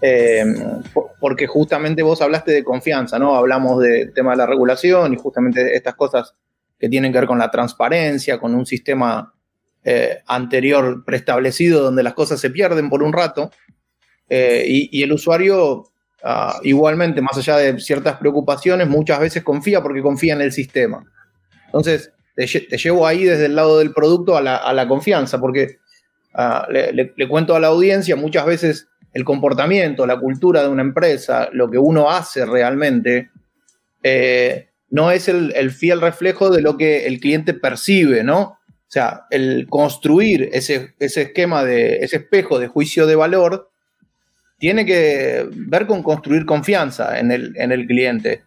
Em, 0.00 0.82
porque 1.20 1.46
justamente 1.46 2.02
vos 2.02 2.20
hablaste 2.22 2.52
de 2.52 2.64
confianza, 2.64 3.18
¿no? 3.18 3.36
Hablamos 3.36 3.80
del 3.80 4.12
tema 4.12 4.32
de 4.32 4.38
la 4.38 4.46
regulación 4.46 5.12
y 5.12 5.16
justamente 5.16 5.76
estas 5.76 5.94
cosas 5.94 6.34
que 6.78 6.88
tienen 6.88 7.12
que 7.12 7.18
ver 7.18 7.28
con 7.28 7.38
la 7.38 7.50
transparencia, 7.50 8.38
con 8.38 8.54
un 8.54 8.66
sistema 8.66 9.32
eh, 9.84 10.18
anterior 10.26 11.04
preestablecido 11.04 11.82
donde 11.82 12.02
las 12.02 12.14
cosas 12.14 12.40
se 12.40 12.50
pierden 12.50 12.88
por 12.88 13.02
un 13.02 13.12
rato. 13.12 13.50
Eh, 14.28 14.64
y, 14.66 15.02
el 15.02 15.12
usuario, 15.12 15.84
ah, 16.24 16.58
igualmente, 16.62 17.20
más 17.20 17.36
allá 17.36 17.56
de 17.58 17.78
ciertas 17.80 18.16
preocupaciones, 18.16 18.88
muchas 18.88 19.20
veces 19.20 19.42
confía 19.42 19.82
porque 19.82 20.02
confía 20.02 20.34
en 20.34 20.40
el 20.40 20.52
sistema. 20.52 21.04
Entonces, 21.66 22.12
te, 22.34 22.46
llevo 22.46 23.06
ahí 23.06 23.24
desde 23.24 23.46
el 23.46 23.56
lado 23.56 23.78
del 23.78 23.92
producto 23.92 24.36
a 24.36 24.40
la, 24.42 24.88
confianza, 24.88 25.38
porque 25.38 25.78
Ah, 26.34 26.66
le, 26.70 27.28
cuento 27.28 27.54
a 27.54 27.60
la 27.60 27.68
audiencia, 27.68 28.16
muchas 28.16 28.46
veces 28.46 28.88
el 29.12 29.24
comportamiento, 29.24 30.06
la 30.06 30.18
cultura 30.18 30.62
de 30.62 30.68
una 30.68 30.82
empresa, 30.82 31.50
lo 31.52 31.70
que 31.70 31.78
uno 31.78 32.10
hace 32.10 32.46
realmente, 32.46 33.30
eh, 34.02 34.68
no 34.88 35.10
es 35.10 35.28
el, 35.28 35.70
fiel 35.70 36.00
reflejo 36.00 36.50
de 36.50 36.62
lo 36.62 36.78
que 36.78 37.06
el 37.06 37.20
cliente 37.20 37.52
percibe, 37.52 38.24
¿no? 38.24 38.40
O 38.40 38.92
sea, 38.92 39.26
el 39.30 39.66
construir 39.68 40.48
ese, 40.52 40.94
ese 40.98 41.22
esquema 41.22 41.64
de, 41.64 41.96
ese 41.96 42.16
espejo 42.16 42.58
de 42.58 42.68
juicio 42.68 43.06
de 43.06 43.16
valor, 43.16 43.70
tiene 44.62 44.86
que 44.86 45.44
ver 45.56 45.88
con 45.88 46.04
construir 46.04 46.46
confianza 46.46 47.18
en 47.18 47.32
el, 47.32 47.52
en 47.56 47.72
el 47.72 47.84
cliente. 47.84 48.44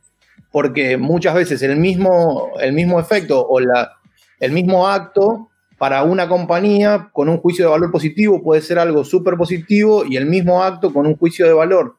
Porque 0.50 0.96
muchas 0.96 1.36
veces 1.36 1.62
el 1.62 1.76
mismo, 1.76 2.54
el 2.62 2.72
mismo 2.72 3.02
efecto 3.02 3.46
o 3.46 3.60
la, 3.60 3.98
el 4.40 4.54
mismo 4.54 4.88
acto 4.88 5.50
para 5.78 6.04
una 6.04 6.30
compañía 6.30 7.10
con 7.12 7.28
un 7.28 7.40
juicio 7.40 7.66
de 7.66 7.72
valor 7.72 7.92
positivo 7.92 8.42
puede 8.42 8.62
ser 8.62 8.80
algo 8.80 9.04
súper 9.04 9.36
positivo 9.36 10.06
y 10.06 10.16
el 10.16 10.26
mismo 10.26 10.64
acto 10.64 10.94
con 10.94 11.06
un 11.06 11.18
juicio 11.18 11.46
de 11.48 11.52
valor 11.52 11.98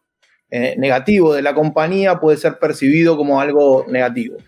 eh, 0.50 0.76
negativo 0.78 1.34
de 1.34 1.42
la 1.42 1.52
compañía 1.52 2.18
puede 2.18 2.38
ser 2.38 2.58
percibido 2.58 3.18
como 3.18 3.38
algo 3.38 3.84
negativo. 3.86 4.38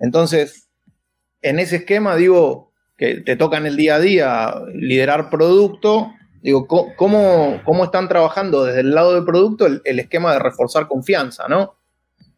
Entonces, 0.00 0.68
en 1.40 1.60
ese 1.60 1.76
esquema, 1.76 2.16
digo, 2.16 2.72
que 2.98 3.20
te 3.20 3.36
toca 3.36 3.58
en 3.58 3.66
el 3.66 3.76
día 3.76 3.94
a 3.94 4.00
día 4.00 4.54
liderar 4.74 5.30
producto, 5.30 6.10
digo, 6.44 6.66
¿cómo, 6.66 7.62
cómo 7.64 7.84
están 7.84 8.06
trabajando 8.06 8.64
desde 8.64 8.80
el 8.80 8.94
lado 8.94 9.14
del 9.14 9.24
producto 9.24 9.64
el, 9.66 9.98
esquema 9.98 10.34
de 10.34 10.40
reforzar 10.40 10.86
confianza, 10.86 11.48
¿no? 11.48 11.78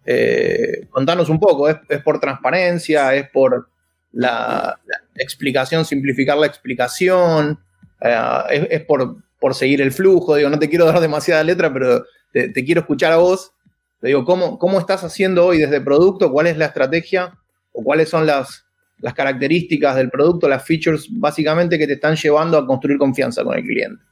Eh, 0.04 0.86
contanos 0.90 1.28
un 1.28 1.40
poco, 1.40 1.68
¿es, 1.68 1.76
¿es 1.88 2.00
por 2.02 2.20
transparencia? 2.20 3.12
¿Es 3.16 3.28
por 3.28 3.68
la, 4.12 4.78
explicación, 5.16 5.84
simplificar 5.84 6.38
la 6.38 6.46
explicación, 6.46 7.58
eh, 8.00 8.68
es, 8.70 8.84
por, 8.84 9.24
por, 9.40 9.56
seguir 9.56 9.82
el 9.82 9.90
flujo, 9.90 10.36
digo, 10.36 10.50
no 10.50 10.58
te 10.60 10.70
quiero 10.70 10.86
dar 10.86 11.00
demasiada 11.00 11.42
letra, 11.42 11.72
pero 11.72 12.04
te, 12.32 12.52
quiero 12.64 12.82
escuchar 12.82 13.10
a 13.10 13.16
vos. 13.16 13.54
Te 14.00 14.08
digo, 14.08 14.24
¿cómo, 14.24 14.56
¿cómo 14.60 14.78
estás 14.78 15.02
haciendo 15.02 15.46
hoy 15.46 15.58
desde 15.58 15.80
producto? 15.80 16.30
¿Cuál 16.30 16.46
es 16.46 16.56
la 16.56 16.66
estrategia? 16.66 17.36
¿O 17.72 17.82
cuáles 17.82 18.08
son 18.08 18.24
las, 18.24 18.65
las 18.98 19.14
características 19.14 19.96
del 19.96 20.10
producto, 20.10 20.48
las 20.48 20.64
features 20.64 21.06
básicamente 21.10 21.78
que 21.78 21.86
te 21.86 21.94
están 21.94 22.16
llevando 22.16 22.58
a 22.58 22.66
construir 22.66 22.98
confianza 22.98 23.44
con 23.44 23.56
el 23.56 23.64
cliente? 23.64 24.02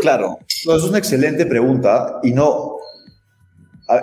Claro, 0.00 0.38
es 0.48 0.66
una 0.66 0.98
excelente 0.98 1.46
pregunta 1.46 2.20
y 2.22 2.32
no... 2.32 2.76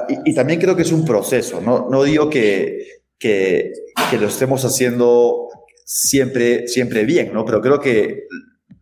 Y, 0.07 0.31
y, 0.31 0.35
también 0.35 0.59
creo 0.59 0.75
que 0.75 0.83
es 0.83 0.91
un 0.91 1.03
proceso, 1.03 1.59
no, 1.59 1.89
no 1.89 2.03
digo 2.03 2.29
que, 2.29 3.01
que, 3.21 3.73
lo 4.19 4.27
estemos 4.27 4.65
haciendo 4.65 5.47
siempre, 5.85 6.67
siempre 6.67 7.05
bien, 7.05 7.31
¿no? 7.33 7.45
Pero 7.45 7.61
creo 7.61 7.79
que 7.79 8.27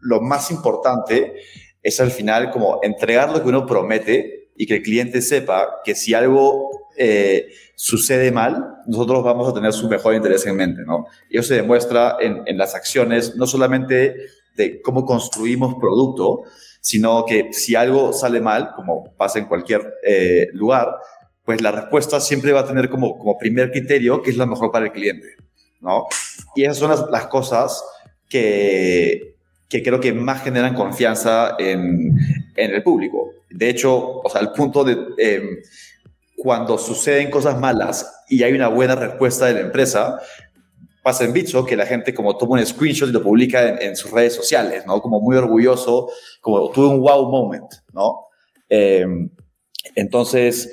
lo 0.02 0.22
más 0.22 0.50
importante 0.50 1.34
es 1.84 2.00
al 2.00 2.12
final 2.12 2.50
como 2.52 2.80
entregar 2.82 3.32
lo 3.32 3.44
que 3.44 3.50
uno 3.50 3.66
promete 3.66 4.52
y 4.56 4.66
que 4.66 4.78
el 4.78 4.82
cliente 4.82 5.22
sepa 5.22 5.82
que 5.84 5.94
si 5.94 6.14
algo 6.14 6.70
eh, 7.02 7.54
sucede 7.76 8.30
mal, 8.30 8.82
nosotros 8.86 9.24
vamos 9.24 9.48
a 9.48 9.54
tener 9.54 9.72
su 9.72 9.88
mejor 9.88 10.16
interés 10.16 10.46
en 10.46 10.58
mente, 10.58 10.82
¿no? 10.86 11.06
Y 11.30 11.38
eso 11.38 11.48
se 11.48 11.56
demuestra 11.56 12.18
en, 12.20 12.58
las 12.58 12.76
acciones, 12.76 13.38
no 13.38 13.48
solamente 13.48 14.18
de 14.58 14.82
cómo 14.82 15.06
construimos 15.06 15.76
producto, 15.76 16.42
sino 16.82 17.24
que 17.26 17.54
si 17.54 17.76
algo 17.76 18.12
sale 18.12 18.42
mal, 18.42 18.74
como 18.76 19.16
pasa 19.16 19.40
en 19.40 19.46
cualquier 19.46 19.94
eh, 20.06 20.48
lugar, 20.52 20.90
pues 21.46 21.62
la 21.62 21.72
respuesta 21.72 22.20
siempre 22.20 22.52
va 22.52 22.60
a 22.60 22.68
tener 22.68 22.90
como, 22.90 23.18
como 23.18 23.38
primer 23.38 23.72
criterio 23.72 24.22
que 24.22 24.32
es 24.32 24.36
lo 24.36 24.46
mejor 24.46 24.70
para 24.70 24.88
el 24.88 24.92
cliente, 24.92 25.38
¿no? 25.80 26.08
Y 26.58 26.64
esas 26.66 26.80
son 26.80 26.92
las, 27.10 27.28
cosas 27.28 27.82
que, 28.28 29.36
que, 29.70 29.82
creo 29.82 30.02
que 30.02 30.12
más 30.12 30.44
generan 30.44 30.76
confianza 30.76 31.56
en, 31.58 32.18
en, 32.58 32.74
el 32.74 32.84
público. 32.84 33.32
De 33.50 33.70
hecho, 33.70 34.20
o 34.20 34.30
sea, 34.30 34.42
el 34.42 34.52
punto 34.52 34.84
de 34.84 34.98
em, 35.18 35.60
cuando 36.40 36.78
suceden 36.78 37.30
cosas 37.30 37.60
malas 37.60 38.24
y 38.28 38.44
hay 38.44 38.54
una 38.54 38.70
buena 38.70 38.96
respuesta 38.96 39.46
de 39.46 39.54
la 39.54 39.60
empresa, 39.60 40.20
pasa 41.04 41.26
en 41.26 41.34
Bitso 41.34 41.66
que 41.66 41.76
la 41.76 41.86
gente 41.86 42.14
como 42.14 42.38
toma 42.38 42.60
un 42.60 42.66
screenshot 42.66 43.10
y 43.10 43.12
lo 43.12 43.22
publica 43.22 43.78
en, 43.78 43.96
sus 43.96 44.12
redes 44.12 44.36
sociales, 44.36 44.86
¿no? 44.86 45.02
Como 45.02 45.20
muy 45.20 45.36
orgulloso, 45.36 46.10
como 46.42 46.72
tuve 46.72 46.88
un 46.88 47.02
wow 47.02 47.30
moment, 47.30 47.72
¿no? 47.94 48.28
Em, 48.70 49.30
entonces, 49.96 50.72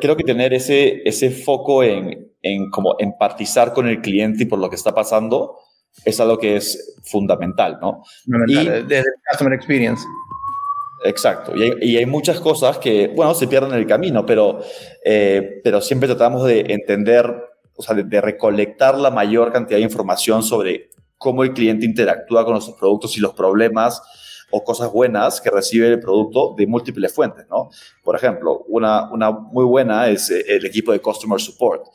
creo 0.00 0.16
que 0.16 0.24
tener 0.24 0.54
ese, 0.54 1.02
ese 1.04 1.30
foco 1.30 1.82
en, 1.82 2.32
en 2.42 2.70
como 2.70 2.96
empatizar 2.98 3.72
con 3.72 3.86
el 3.88 4.00
cliente 4.00 4.44
y 4.44 4.46
por 4.46 4.58
lo 4.58 4.68
que 4.70 4.76
está 4.76 4.94
pasando 4.94 5.56
es 6.04 6.20
algo 6.20 6.38
que 6.38 6.56
es 6.56 6.96
fundamental, 7.04 7.78
¿no? 7.80 8.02
Fundamental, 8.24 8.86
desde 8.86 9.08
el 9.08 9.14
customer 9.30 9.52
experience. 9.54 10.02
Exacto, 11.04 11.52
y 11.56 11.96
hay, 11.96 12.06
muchas 12.06 12.40
cosas 12.40 12.78
que, 12.78 13.08
bueno, 13.08 13.32
se 13.34 13.46
pierden 13.46 13.72
en 13.72 13.78
el 13.78 13.86
camino, 13.86 14.26
pero, 14.26 14.60
eh, 15.04 15.60
pero 15.62 15.80
siempre 15.80 16.08
tratamos 16.08 16.44
de 16.44 16.60
entender, 16.68 17.32
o 17.76 17.82
sea, 17.82 17.94
de, 17.94 18.20
recolectar 18.20 18.98
la 18.98 19.10
mayor 19.10 19.52
cantidad 19.52 19.78
de 19.78 19.84
información 19.84 20.42
sobre 20.42 20.90
cómo 21.16 21.44
el 21.44 21.52
cliente 21.52 21.86
interactúa 21.86 22.44
con 22.44 22.54
nuestros 22.54 22.76
productos 22.76 23.16
y 23.16 23.20
los 23.20 23.32
problemas 23.32 24.02
o 24.50 24.64
cosas 24.64 24.90
buenas 24.90 25.40
que 25.40 25.50
recibe 25.50 25.86
el 25.86 26.00
producto 26.00 26.54
de 26.56 26.66
múltiples 26.66 27.12
fuentes, 27.12 27.46
¿no? 27.48 27.68
Por 28.02 28.16
ejemplo, 28.16 28.64
una, 28.66 29.12
una 29.12 29.30
muy 29.30 29.64
buena 29.64 30.08
es 30.08 30.30
eh, 30.30 30.44
el 30.48 30.66
equipo 30.66 30.90
de 30.90 31.00
Customer 31.00 31.40
Support, 31.40 31.86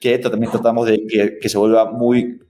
que 0.00 0.18
también 0.18 0.50
tratamos 0.50 0.86
de 0.86 1.38
que, 1.40 1.48
se 1.48 1.58
vuelva 1.58 1.92
muy 1.92 2.40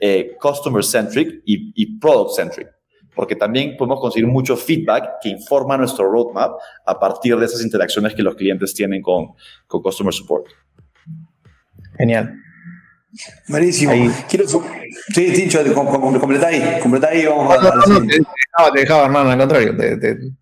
eh, 0.00 0.36
customer-centric 0.40 1.42
y, 1.44 1.72
y 1.80 1.98
product-centric 2.00 2.81
porque 3.14 3.36
también 3.36 3.76
podemos 3.76 4.00
conseguir 4.00 4.28
mucho 4.28 4.56
feedback 4.56 5.20
que 5.22 5.28
informa 5.28 5.76
nuestro 5.76 6.10
roadmap 6.10 6.52
a 6.86 6.98
partir 6.98 7.36
de 7.36 7.46
esas 7.46 7.62
interacciones 7.62 8.14
que 8.14 8.22
los 8.22 8.34
clientes 8.34 8.74
tienen 8.74 9.02
con, 9.02 9.32
con 9.66 9.82
Customer 9.82 10.12
Support. 10.12 10.46
Genial. 11.96 12.42
Buenísimo. 13.48 13.92
Quiero, 14.28 14.48
sí, 14.48 15.32
Tincho, 15.34 15.60
completa 15.74 16.46
ahí, 16.46 16.78
completa 16.80 17.08
ahí 17.08 17.26
vamos 17.26 17.58
a, 17.58 17.62
no, 17.62 18.00
no, 18.00 18.06
te, 18.06 18.16
dejaba, 18.16 18.72
te 18.72 18.80
dejaba, 18.80 19.04
hermano, 19.04 19.30
al 19.30 19.38
contrario. 19.38 19.74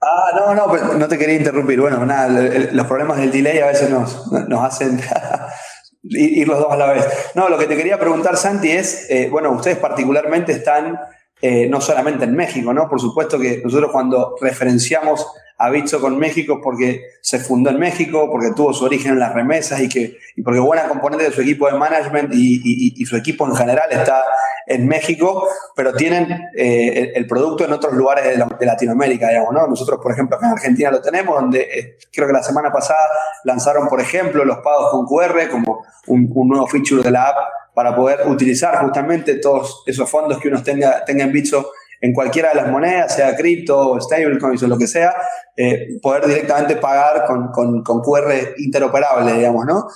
Ah, 0.00 0.30
no, 0.36 0.54
no, 0.54 0.94
no 0.94 1.08
te 1.08 1.18
quería 1.18 1.34
interrumpir. 1.34 1.80
Bueno, 1.80 2.06
nada, 2.06 2.28
los 2.72 2.86
problemas 2.86 3.18
del 3.18 3.32
delay 3.32 3.58
a 3.58 3.66
veces 3.66 3.90
nos, 3.90 4.30
nos 4.48 4.62
hacen 4.62 5.00
ir 6.04 6.46
los 6.46 6.60
dos 6.60 6.72
a 6.72 6.76
la 6.76 6.92
vez. 6.92 7.06
No, 7.34 7.48
lo 7.48 7.58
que 7.58 7.66
te 7.66 7.76
quería 7.76 7.98
preguntar, 7.98 8.36
Santi, 8.36 8.70
es, 8.70 9.10
eh, 9.10 9.28
bueno, 9.28 9.50
ustedes 9.50 9.78
particularmente 9.78 10.52
están 10.52 10.96
eh, 11.42 11.68
no 11.68 11.80
solamente 11.80 12.24
en 12.24 12.34
México, 12.34 12.72
¿no? 12.72 12.88
Por 12.88 13.00
supuesto 13.00 13.38
que 13.38 13.62
nosotros 13.64 13.90
cuando 13.90 14.36
referenciamos 14.40 15.26
a 15.60 15.68
Bitso 15.68 16.00
con 16.00 16.18
México 16.18 16.58
porque 16.62 17.02
se 17.20 17.38
fundó 17.38 17.68
en 17.68 17.78
México, 17.78 18.28
porque 18.30 18.52
tuvo 18.56 18.72
su 18.72 18.86
origen 18.86 19.12
en 19.12 19.18
las 19.18 19.34
remesas 19.34 19.80
y, 19.80 19.90
que, 19.90 20.16
y 20.34 20.42
porque 20.42 20.58
buena 20.58 20.88
componente 20.88 21.24
de 21.24 21.32
su 21.32 21.42
equipo 21.42 21.66
de 21.66 21.78
management 21.78 22.30
y, 22.32 23.04
su 23.04 23.16
equipo 23.16 23.46
en 23.46 23.54
general 23.54 23.88
está 23.90 24.22
en 24.66 24.86
México, 24.86 25.46
pero 25.76 25.92
tienen 25.92 26.30
eh, 26.56 27.12
el, 27.14 27.26
producto 27.26 27.64
en 27.64 27.72
otros 27.72 27.92
lugares 27.92 28.24
de, 28.24 28.66
Latinoamérica, 28.66 29.28
digamos, 29.28 29.52
¿no? 29.52 29.66
Nosotros, 29.66 29.98
por 30.02 30.12
ejemplo, 30.12 30.38
en 30.40 30.48
Argentina 30.48 30.90
lo 30.90 31.02
tenemos, 31.02 31.38
donde 31.38 31.60
eh, 31.60 31.98
creo 32.10 32.26
que 32.26 32.32
la 32.32 32.42
semana 32.42 32.72
pasada 32.72 33.00
lanzaron, 33.44 33.86
por 33.88 34.00
ejemplo, 34.00 34.44
los 34.44 34.58
pagos 34.58 34.90
con 34.90 35.06
QR 35.06 35.50
como 35.50 35.84
un 36.06 36.48
nuevo 36.48 36.66
feature 36.68 37.02
de 37.02 37.10
la 37.10 37.28
app 37.28 37.36
para 37.80 37.96
poder 37.96 38.28
utilizar 38.28 38.76
justamente 38.76 39.36
todos 39.36 39.82
esos 39.86 40.06
fondos 40.10 40.38
que 40.38 40.48
uno 40.48 40.62
tenga, 40.62 41.02
tenga 41.02 41.24
en 41.24 41.32
Bitso 41.32 41.72
en 41.98 42.12
cualquiera 42.12 42.50
de 42.50 42.56
las 42.56 42.68
monedas, 42.70 43.14
sea 43.16 43.34
cripto, 43.34 43.98
stablecoins 43.98 44.62
o 44.62 44.68
lo 44.68 44.76
que 44.76 44.86
sea, 44.86 45.14
eh, 45.56 45.98
poder 46.02 46.26
directamente 46.26 46.76
pagar 46.76 47.24
con, 47.24 47.50
con, 47.50 48.02
QR 48.02 48.34
interoperable, 48.58 49.32
digamos, 49.32 49.64
¿no? 49.64 49.86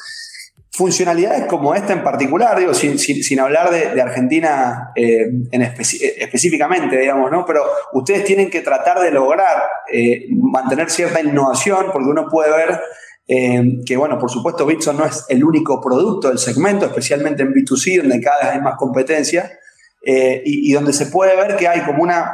Funcionalidades 0.70 1.45
como 1.45 1.74
esta 1.74 1.93
en 1.93 2.03
particular, 2.03 2.59
digo, 2.59 2.72
sin, 2.72 2.99
sin, 2.99 3.39
hablar 3.39 3.70
de, 3.70 4.01
Argentina 4.01 4.91
eh, 4.97 5.26
en 5.53 5.61
específicamente, 5.61 6.99
digamos, 6.99 7.30
¿no? 7.30 7.45
Pero 7.45 7.66
ustedes 7.93 8.24
tienen 8.24 8.49
que 8.49 8.62
tratar 8.62 8.99
de 9.01 9.11
lograr 9.11 9.62
eh, 9.93 10.24
mantener 10.30 10.89
cierta 10.89 11.20
innovación, 11.20 11.89
porque 11.93 12.09
uno 12.09 12.28
puede 12.30 12.51
ver 12.51 12.80
eh, 13.27 13.81
que 13.87 13.97
bueno, 13.97 14.18
por 14.18 14.31
supuesto, 14.31 14.66
Bitso 14.66 14.93
no 14.93 15.05
es 15.05 15.25
el 15.29 15.45
único 15.45 15.81
producto 15.81 16.29
del 16.29 16.39
segmento, 16.39 16.87
especialmente 16.87 17.43
en 17.43 17.53
B2C, 17.53 18.03
donde 18.03 18.20
cada 18.20 18.41
vez 18.41 18.49
hay 18.51 18.61
más 18.61 18.77
competencia, 18.77 19.59
eh, 20.05 20.43
y, 20.45 20.70
donde 20.72 20.93
se 20.93 21.07
puede 21.07 21.35
ver 21.35 21.57
que 21.57 21.66
hay 21.66 21.81
como 21.81 22.03
una 22.03 22.31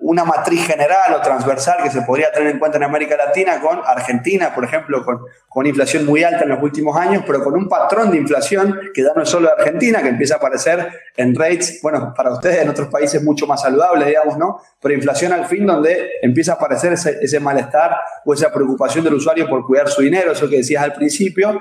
una 0.00 0.24
matriz 0.24 0.66
general 0.66 1.14
o 1.14 1.20
transversal 1.20 1.82
que 1.82 1.90
se 1.90 2.02
podría 2.02 2.30
tener 2.32 2.50
en 2.50 2.58
cuenta 2.58 2.78
en 2.78 2.84
América 2.84 3.16
Latina 3.16 3.60
con 3.60 3.80
Argentina, 3.84 4.54
por 4.54 4.64
ejemplo, 4.64 5.04
con, 5.04 5.20
con 5.48 5.66
inflación 5.66 6.06
muy 6.06 6.24
alta 6.24 6.44
en 6.44 6.50
los 6.50 6.62
últimos 6.62 6.96
años, 6.96 7.22
pero 7.26 7.42
con 7.42 7.54
un 7.54 7.68
patrón 7.68 8.10
de 8.10 8.16
inflación 8.16 8.78
que 8.94 9.02
ya 9.02 9.10
no 9.14 9.22
es 9.22 9.28
solo 9.28 9.48
de 9.48 9.62
Argentina, 9.62 10.02
que 10.02 10.08
empieza 10.08 10.34
a 10.34 10.36
aparecer 10.38 10.88
en 11.16 11.34
rates, 11.34 11.80
bueno, 11.82 12.12
para 12.16 12.32
ustedes 12.32 12.62
en 12.62 12.68
otros 12.68 12.88
países 12.88 13.22
mucho 13.22 13.46
más 13.46 13.62
saludables, 13.62 14.06
digamos, 14.06 14.38
¿no? 14.38 14.60
Pero 14.80 14.94
inflación 14.94 15.32
al 15.32 15.46
fin 15.46 15.66
donde 15.66 16.12
empieza 16.22 16.52
a 16.52 16.54
aparecer 16.56 16.92
ese, 16.92 17.18
ese 17.20 17.40
malestar 17.40 17.96
o 18.24 18.34
esa 18.34 18.52
preocupación 18.52 19.04
del 19.04 19.14
usuario 19.14 19.48
por 19.48 19.66
cuidar 19.66 19.88
su 19.88 20.02
dinero, 20.02 20.32
eso 20.32 20.48
que 20.48 20.56
decías 20.58 20.82
al 20.82 20.92
principio, 20.92 21.60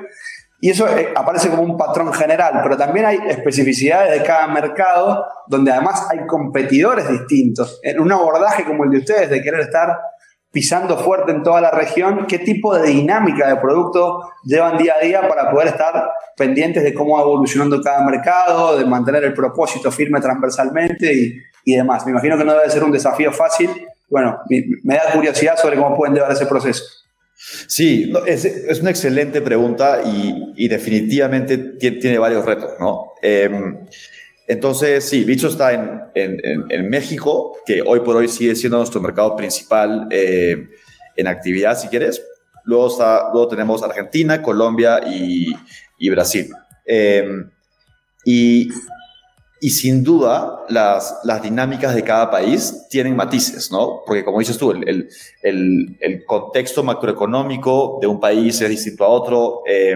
y 0.64 0.70
eso 0.70 0.88
eh, 0.88 1.12
aparece 1.16 1.50
como 1.50 1.64
un 1.64 1.76
patrón 1.76 2.14
general, 2.14 2.60
pero 2.62 2.78
también 2.78 3.08
hay 3.08 3.18
especificidades 3.28 4.20
de 4.20 4.24
cada 4.24 4.48
mercado 4.48 5.26
donde 5.48 5.72
además 5.72 6.08
hay 6.12 6.28
competidores 6.28 7.10
distintos. 7.10 7.80
En 7.82 8.00
un 8.00 8.12
abordaje 8.12 8.64
como 8.64 8.84
el 8.84 8.92
de 8.92 9.00
ustedes, 9.00 9.32
de 9.32 9.42
querer 9.42 9.62
estar 9.62 9.90
pisando 10.52 11.00
fuerte 11.00 11.32
en 11.32 11.42
toda 11.42 11.62
la 11.62 11.72
región, 11.72 12.28
¿qué 12.28 12.38
tipo 12.38 12.78
de 12.78 12.90
dinámica 12.90 13.48
de 13.48 13.56
producto 13.56 14.20
llevan 14.44 14.78
día 14.78 14.94
a 15.02 15.04
día 15.04 15.28
para 15.28 15.50
poder 15.50 15.70
estar 15.70 16.12
pendientes 16.38 16.84
de 16.84 16.94
cómo 16.94 17.16
va 17.16 17.24
evolucionando 17.24 17.82
cada 17.82 18.06
mercado, 18.06 18.78
de 18.78 18.86
mantener 18.86 19.24
el 19.24 19.34
propósito 19.34 19.92
firme 19.92 20.22
transversalmente 20.22 21.12
y, 21.12 21.42
y 21.66 21.76
demás? 21.76 22.06
Me 22.06 22.12
imagino 22.12 22.38
que 22.38 22.46
no 22.46 22.54
debe 22.54 22.70
ser 22.70 22.84
un 22.84 22.92
desafío 22.92 23.32
fácil. 23.32 23.72
Bueno, 24.12 24.38
me 24.84 24.94
da 24.94 25.12
curiosidad 25.12 25.58
sobre 25.58 25.78
cómo 25.78 25.96
pueden 25.98 26.14
llevar 26.14 26.32
ese 26.32 26.46
proceso. 26.46 26.84
Sí, 27.68 28.14
es, 28.28 28.80
una 28.82 28.92
excelente 28.92 29.42
pregunta 29.42 30.02
y, 30.06 30.68
definitivamente 30.68 31.58
tiene, 31.58 32.20
varios 32.20 32.46
retos, 32.46 32.72
¿no? 32.80 33.14
Em, 33.22 33.80
entonces, 34.48 35.06
sí, 35.06 35.24
Bicho 35.24 35.48
está 35.48 35.74
en, 35.74 36.90
México, 36.90 37.58
que 37.66 37.82
hoy 37.82 38.02
por 38.02 38.16
hoy 38.16 38.28
sigue 38.28 38.56
siendo 38.56 38.78
nuestro 38.78 39.02
mercado 39.02 39.36
principal 39.36 40.08
eh, 40.12 40.68
en 41.16 41.28
actividad, 41.28 41.78
si 41.78 41.88
quieres. 41.88 42.24
Luego, 42.64 42.90
luego 43.34 43.48
tenemos 43.48 43.82
Argentina, 43.82 44.42
Colombia 44.42 45.02
y, 45.08 46.10
Brasil. 46.10 46.50
Em, 46.86 47.50
y 48.24 48.70
y 49.64 49.70
sin 49.70 50.04
duda, 50.04 50.66
las, 50.70 51.20
las 51.24 51.40
dinámicas 51.44 51.94
de 51.94 52.04
cada 52.04 52.32
país 52.32 52.88
tienen 52.90 53.16
matices, 53.16 53.72
¿no? 53.72 54.02
Porque 54.08 54.26
como 54.26 54.40
dices 54.40 54.58
tú, 54.58 54.72
el, 54.72 55.08
el, 55.44 55.98
el 56.02 56.26
contexto 56.26 56.82
macroeconómico 56.84 58.00
de 58.02 58.08
un 58.08 58.20
país 58.20 58.60
es 58.60 58.70
distinto 58.70 59.06
a 59.06 59.10
otro. 59.10 59.62
Eh, 59.68 59.96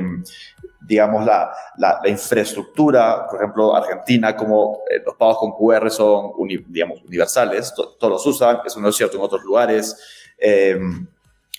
digamos, 0.87 1.25
la, 1.25 1.51
la, 1.77 1.99
infraestructura, 2.05 3.25
por 3.27 3.41
ejemplo, 3.41 3.75
Argentina, 3.75 4.35
como 4.35 4.81
eh, 4.87 5.01
los 5.03 5.15
pagos 5.15 5.39
con 5.39 5.53
QR 5.53 5.89
son, 5.89 6.33
digamos, 6.67 7.01
universales, 7.01 7.73
todos 7.73 8.11
los 8.11 8.23
usan, 8.23 8.59
eso 8.63 8.79
no 8.79 8.89
es 8.89 8.95
cierto 8.95 9.17
en 9.17 9.23
otros 9.23 9.43
lugares. 9.43 9.97
Eh, 10.37 10.77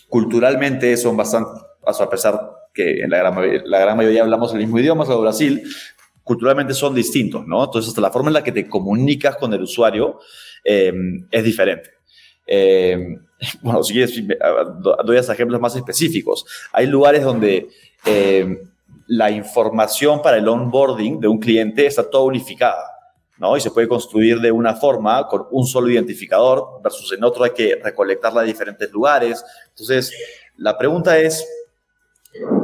culturalmente 0.09 0.96
son 0.96 1.16
bastante, 1.16 1.61
a 1.84 2.09
pesar 2.09 2.68
que 2.72 3.04
la 3.09 3.18
gran, 3.18 3.34
la 3.64 3.80
gran 3.80 3.96
mayoría 3.96 4.22
hablamos 4.22 4.52
el 4.52 4.59
mismo 4.59 4.78
idioma, 4.78 5.04
solo 5.04 5.22
Brasil, 5.22 5.64
culturalmente 6.27 6.74
son 6.74 6.93
distintos, 6.93 7.47
¿no? 7.47 7.62
Entonces, 7.62 7.89
hasta 7.89 8.01
la 8.01 8.11
forma 8.11 8.31
en 8.31 8.35
la 8.35 8.43
que 8.43 8.51
te 8.51 8.68
comunicas 8.68 9.37
con 9.37 9.55
el 9.55 9.62
usuario 9.62 10.18
eh, 10.64 10.93
es 11.31 11.45
diferente. 11.45 11.91
Eh, 12.45 12.99
bueno, 13.62 13.85
si 13.85 13.93
quieres, 13.93 14.20
doy 15.05 15.16
ejemplos 15.18 15.61
más 15.61 15.77
específicos. 15.77 16.45
Hay 16.72 16.89
lugares 16.89 17.22
donde 17.22 17.68
eh, 18.05 18.59
la 19.07 19.31
información 19.31 20.20
para 20.20 20.39
el 20.39 20.49
onboarding 20.49 21.20
de 21.20 21.29
un 21.29 21.39
cliente 21.39 21.87
está 21.87 22.11
toda 22.11 22.24
unificada, 22.24 22.91
¿no? 23.39 23.57
Y 23.57 23.61
se 23.61 23.70
puede 23.70 23.87
construir 23.87 24.41
de 24.41 24.51
una 24.51 24.74
forma 24.74 25.29
con 25.29 25.47
un 25.53 25.64
solo 25.64 25.89
identificador 25.89 26.83
versus 26.83 27.12
en 27.12 27.22
otro 27.22 27.45
hay 27.45 27.53
que 27.53 27.81
recolectarla 27.81 28.41
de 28.41 28.49
diferentes 28.49 28.91
lugares. 28.91 29.45
Entonces, 29.68 30.12
la 30.57 30.77
pregunta 30.77 31.16
es, 31.20 31.47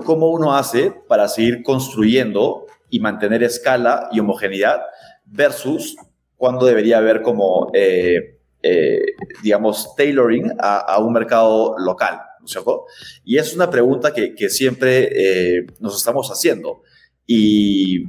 ¿cómo 0.05 0.31
uno 0.31 0.53
hace 0.53 0.93
para 1.07 1.29
seguir 1.29 1.63
construyendo 1.63 2.67
y 2.93 3.01
mantener 3.01 3.43
escala 3.43 4.11
y 4.13 4.21
homogeneidad 4.21 4.83
versus 5.25 5.97
cuando 6.37 6.67
debería 6.67 6.99
haber 6.99 7.23
como, 7.23 7.71
eh, 7.73 8.39
eh, 8.63 9.01
digamos, 9.43 9.97
tailoring 9.97 10.53
a, 10.59 10.99
un 10.99 11.15
mercado 11.15 11.75
local, 11.79 12.21
¿no 12.39 12.45
es 12.45 12.53
cierto? 12.53 12.85
Y 13.25 13.39
es 13.39 13.55
una 13.55 13.71
pregunta 13.71 14.13
que, 14.13 14.51
siempre 14.51 15.09
eh, 15.11 15.67
nos 15.81 15.97
estamos 15.97 16.29
haciendo 16.29 16.83
y, 17.27 18.05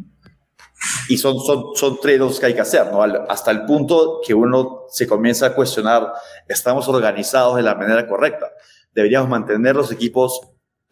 y 1.08 1.18
son, 1.18 1.40
son, 1.40 1.68
son 1.76 2.02
trade-offs 2.02 2.42
que 2.42 2.48
hay 2.48 2.54
que 2.54 2.62
hacer. 2.62 2.86
Hasta 3.30 3.52
el 3.52 3.64
punto 3.64 4.20
que 4.26 4.34
uno 4.34 4.82
se 4.90 5.08
comienza 5.08 5.46
a 5.46 5.56
cuestionar, 5.56 6.12
¿estamos 6.50 6.90
organizados 6.90 7.56
de 7.56 7.62
la 7.62 7.76
manera 7.76 8.06
correcta? 8.06 8.52
¿Deberíamos 8.94 9.30
mantener 9.30 9.78
los 9.78 9.94
equipos 9.94 10.42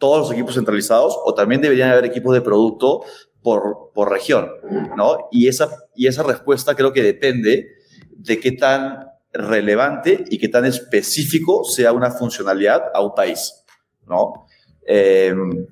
todos 0.02 0.18
los 0.18 0.32
equipos 0.32 0.56
centralizados 0.56 1.16
o 1.24 1.32
también 1.32 1.60
deberían 1.60 1.90
haber 1.90 2.06
equipos 2.06 2.34
de 2.34 2.40
producto 2.40 3.04
por, 3.42 3.90
región, 4.10 4.50
¿no? 4.96 5.28
Y 5.30 5.48
esa, 5.48 5.68
y 5.94 6.06
esa 6.06 6.22
respuesta 6.22 6.74
creo 6.74 6.92
que 6.92 7.02
depende 7.02 7.68
de 8.10 8.40
qué 8.40 8.52
tan 8.52 9.06
relevante 9.32 10.24
y 10.30 10.38
qué 10.38 10.48
tan 10.48 10.64
específico 10.64 11.64
sea 11.64 11.92
una 11.92 12.10
funcionalidad 12.10 12.84
a 12.94 13.02
un 13.02 13.14
país, 13.14 13.64
¿no? 14.06 14.46
Em, 14.86 15.66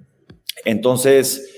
entonces, 0.65 1.49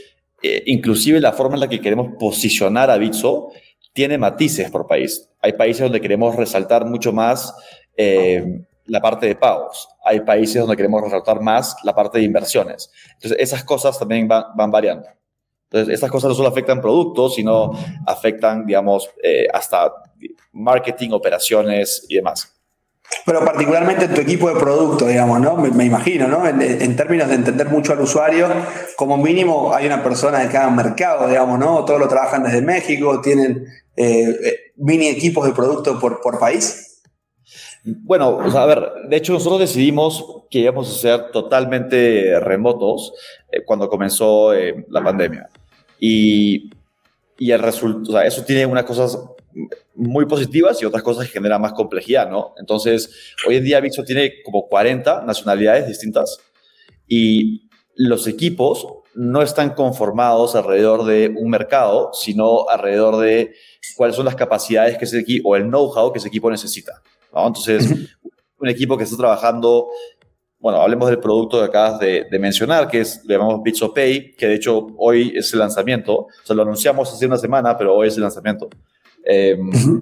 eh, 0.43 0.63
inclusive 0.67 1.21
la 1.21 1.33
forma 1.33 1.55
en 1.55 1.61
la 1.61 1.69
que 1.69 1.81
queremos 1.81 2.13
posicionar 2.19 2.91
a 2.91 2.99
Bitso 2.99 3.51
tiene 3.93 4.19
matices 4.19 4.71
por 4.71 4.87
país. 4.87 5.29
Hay 5.41 5.53
países 5.55 5.83
donde 5.83 6.01
queremos 6.01 6.37
resaltar 6.37 6.85
mucho 6.87 7.13
más 7.13 7.55
em, 7.97 8.65
la 8.87 9.01
parte 9.01 9.27
de 9.27 9.37
pagos. 9.37 9.89
Hay 10.05 10.21
países 10.21 10.61
donde 10.61 10.77
queremos 10.77 11.03
resaltar 11.03 11.41
más 11.41 11.77
la 11.85 11.95
parte 11.95 12.19
de 12.19 12.25
inversiones. 12.25 12.91
Entonces, 13.15 13.39
esas 13.39 13.65
cosas 13.65 13.99
también 13.99 14.27
van 14.29 14.71
variando. 14.71 15.09
Entonces, 15.73 15.95
estas 15.95 16.11
cosas 16.11 16.29
no 16.29 16.35
solo 16.35 16.49
afectan 16.49 16.83
productos, 16.83 17.35
sino 17.35 17.73
afectan, 18.07 18.67
digamos, 18.67 19.09
eh, 19.23 19.47
hasta 19.51 19.91
marketing, 20.53 21.13
operaciones 21.13 22.05
y 22.11 22.17
demás. 22.17 22.53
Pero 23.25 23.43
particularmente 23.43 24.05
en 24.05 24.15
tu 24.15 24.21
equipo 24.21 24.53
de 24.53 24.61
producto, 24.61 25.07
digamos, 25.07 25.41
¿no? 25.41 25.57
Me, 25.57 25.85
imagino, 25.85 26.29
¿no? 26.29 26.47
En, 26.47 26.95
términos 26.95 27.29
de 27.29 27.37
entender 27.37 27.71
mucho 27.71 27.95
al 27.95 28.01
usuario, 28.01 28.49
como 28.97 29.17
mínimo 29.17 29.73
hay 29.73 29.87
una 29.87 30.03
persona 30.03 30.41
de 30.41 30.51
cada 30.51 30.69
mercado, 30.69 31.27
digamos, 31.27 31.59
¿no? 31.59 31.87
Todos 31.87 32.01
lo 32.01 32.09
trabajan 32.09 32.43
desde 32.43 32.61
México, 32.61 33.23
tienen 33.23 33.67
eh, 33.97 34.29
eh, 34.29 34.57
mini 34.77 35.09
equipos 35.09 35.47
de 35.47 35.53
producto 35.53 35.99
por, 35.99 36.21
por 36.21 36.39
país. 36.39 37.03
Bueno, 37.85 38.41
a 38.41 38.67
ver, 38.67 38.93
de 39.09 39.17
hecho 39.17 39.33
nosotros 39.33 39.61
decidimos 39.61 40.45
que 40.51 40.59
íbamos 40.61 40.91
a 40.91 41.01
ser 41.01 41.31
totalmente 41.33 42.39
remotos 42.41 43.15
eh, 43.51 43.65
cuando 43.65 43.89
comenzó 43.89 44.53
la 44.53 45.03
pandemia. 45.03 45.49
Y, 46.05 46.69
y 47.39 47.53
el 47.53 47.61
resultado, 47.61 48.11
o 48.11 48.19
sea, 48.19 48.27
eso 48.27 48.43
tiene 48.45 48.67
unas 48.67 48.83
cosas 48.83 49.17
muy 49.95 50.27
positivas 50.27 50.83
y 50.83 50.85
otras 50.85 51.05
cosas 51.05 51.27
que 51.27 51.35
generan 51.35 51.61
más 51.61 51.75
complejidad, 51.75 52.29
¿no? 52.29 52.55
Entonces, 52.59 53.09
hoy 53.47 53.57
en 53.57 53.65
día 53.65 53.79
Vixo 53.79 54.03
tiene 54.03 54.43
como 54.45 54.67
40 54.67 55.23
nacionalidades 55.23 55.87
distintas 55.87 56.41
y 57.07 57.69
los 57.95 58.27
equipos 58.27 58.85
no 59.15 59.43
están 59.43 59.75
conformados 59.75 60.57
alrededor 60.57 61.05
de 61.05 61.33
un 61.37 61.51
mercado, 61.51 62.11
sino 62.15 62.69
alrededor 62.69 63.19
de 63.19 63.55
cuáles 63.97 64.17
son 64.17 64.25
las 64.25 64.35
capacidades 64.35 64.99
que 64.99 65.05
ese 65.05 65.21
equipo 65.21 65.51
o 65.51 65.57
el 65.57 65.65
know-how 65.69 66.13
que 66.13 66.19
ese 66.19 66.29
equipo 66.29 66.51
necesita. 66.51 67.01
¿no? 67.33 67.47
Entonces, 67.47 67.87
un 68.59 68.69
equipo 68.69 68.99
que 68.99 69.05
está 69.05 69.17
trabajando, 69.17 69.89
bueno, 70.63 70.81
hablemos 70.81 71.09
del 71.09 71.19
producto 71.19 71.59
que 71.59 71.65
acabas 71.65 71.99
de, 71.99 72.25
mencionar, 72.39 72.87
que 72.87 73.01
es, 73.01 73.25
le 73.25 73.35
llamamos 73.35 73.65
Bitso 73.65 73.93
Pay, 73.93 74.37
que 74.37 74.47
de 74.47 74.55
hecho 74.55 74.87
hoy 74.97 75.33
es 75.35 75.53
el 75.53 75.59
lanzamiento, 75.59 76.15
o 76.15 76.29
sea, 76.45 76.55
lo 76.55 76.63
anunciamos 76.63 77.13
hace 77.13 77.27
una 77.27 77.37
semana, 77.37 77.77
pero 77.77 77.97
hoy 77.97 78.07
es 78.07 78.15
el 78.15 78.23
lanzamiento. 78.23 78.71
Em, 79.25 80.01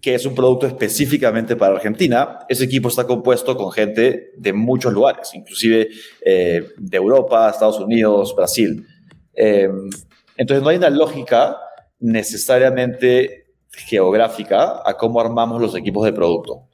que 0.00 0.14
es 0.14 0.24
un 0.24 0.34
producto 0.34 0.66
específicamente 0.66 1.54
para 1.54 1.74
Argentina. 1.74 2.38
Ese 2.48 2.64
equipo 2.64 2.88
está 2.88 3.06
compuesto 3.06 3.56
con 3.58 3.70
gente 3.70 4.30
de 4.38 4.52
muchos 4.54 4.90
lugares, 4.94 5.34
inclusive 5.34 5.88
eh, 6.24 6.70
de 6.78 6.96
Europa, 6.96 7.50
Estados 7.50 7.78
Unidos, 7.78 8.34
Brasil. 8.34 8.86
Em, 9.34 9.90
entonces 10.38 10.62
no 10.62 10.70
hay 10.70 10.78
una 10.78 10.88
lógica 10.88 11.58
necesariamente 12.00 13.48
geográfica 13.70 14.80
a 14.82 14.96
cómo 14.96 15.20
armamos 15.20 15.60
los 15.60 15.76
equipos 15.76 16.06
de 16.06 16.12
producto. 16.14 16.68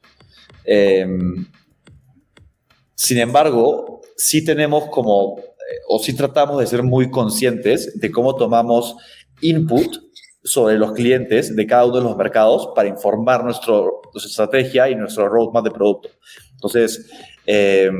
Sin 2.94 3.18
embargo, 3.18 4.00
sí 4.16 4.44
tenemos 4.44 4.86
como, 4.90 5.38
eh, 5.38 5.80
o 5.88 5.98
sí 5.98 6.14
tratamos 6.14 6.60
de 6.60 6.66
ser 6.66 6.82
muy 6.82 7.10
conscientes 7.10 7.98
de 7.98 8.10
cómo 8.10 8.36
tomamos 8.36 8.96
input 9.40 9.96
sobre 10.42 10.78
los 10.78 10.92
clientes 10.92 11.56
de 11.56 11.66
cada 11.66 11.86
uno 11.86 11.96
de 11.96 12.02
los 12.04 12.16
mercados 12.16 12.68
para 12.74 12.88
informar 12.88 13.42
nuestra 13.44 13.74
estrategia 14.14 14.90
y 14.90 14.94
nuestro 14.94 15.28
roadmap 15.28 15.64
de 15.64 15.70
producto. 15.70 16.10
Entonces, 16.52 17.10
eh, 17.46 17.90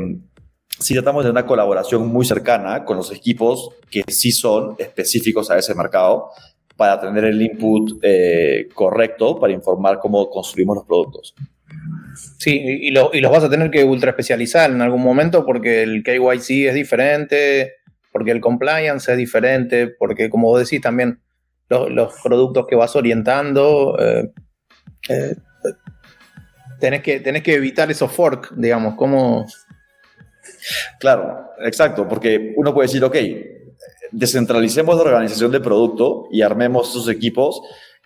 sí 0.79 0.95
tratamos 0.95 1.25
de 1.25 1.31
una 1.31 1.47
colaboración 1.47 2.07
muy 2.07 2.25
cercana 2.25 2.85
con 2.85 2.97
los 2.97 3.11
equipos 3.13 3.71
que 3.91 4.05
sí 4.09 4.31
son 4.33 4.77
específicos 4.79 5.51
a 5.51 5.59
ese 5.59 5.75
mercado 5.75 6.31
para 6.77 7.01
tener 7.01 7.25
el 7.25 7.41
input 7.41 7.99
eh, 8.03 8.69
correcto 8.75 9.39
para 9.39 9.53
informar 9.53 9.99
cómo 9.99 10.29
construimos 10.29 10.77
los 10.77 10.85
productos. 10.85 11.35
Sí, 12.39 12.61
y, 12.61 12.91
los 12.91 13.31
vas 13.31 13.45
a 13.45 13.51
tener 13.51 13.71
que 13.71 13.85
ultra 13.85 14.11
especializar 14.11 14.71
en 14.71 14.83
algún 14.83 15.03
momento 15.03 15.45
porque 15.45 15.83
el 15.83 16.03
KYC 16.03 16.69
es 16.69 16.75
diferente, 16.75 17.75
porque 18.13 18.31
el 18.31 18.41
compliance 18.41 19.11
es 19.11 19.19
diferente, 19.19 19.89
porque 19.89 20.31
como 20.31 20.49
vos 20.49 20.61
decís 20.61 20.81
también 20.81 21.21
los, 21.69 22.15
productos 22.23 22.67
que 22.67 22.77
vas 22.77 22.95
orientando. 22.97 23.97
Eh, 23.99 24.31
eh, 25.09 25.37
tenés, 26.79 27.03
que, 27.03 27.21
tenés 27.21 27.43
que 27.43 27.55
evitar 27.55 27.91
esos 27.91 28.11
fork, 28.13 28.53
digamos, 28.57 28.95
como... 28.95 29.47
Claro, 30.99 31.51
exacto, 31.61 32.07
porque 32.09 32.55
uno 32.57 32.73
puede 32.73 32.89
decir, 32.89 33.05
ok, 33.05 33.17
descentralicemos 34.13 34.97
la 34.97 35.03
organización 35.03 35.51
de 35.51 35.61
producto 35.61 36.29
y 36.31 36.43
armemos 36.43 36.91
esos 36.91 37.09
equipos 37.09 37.61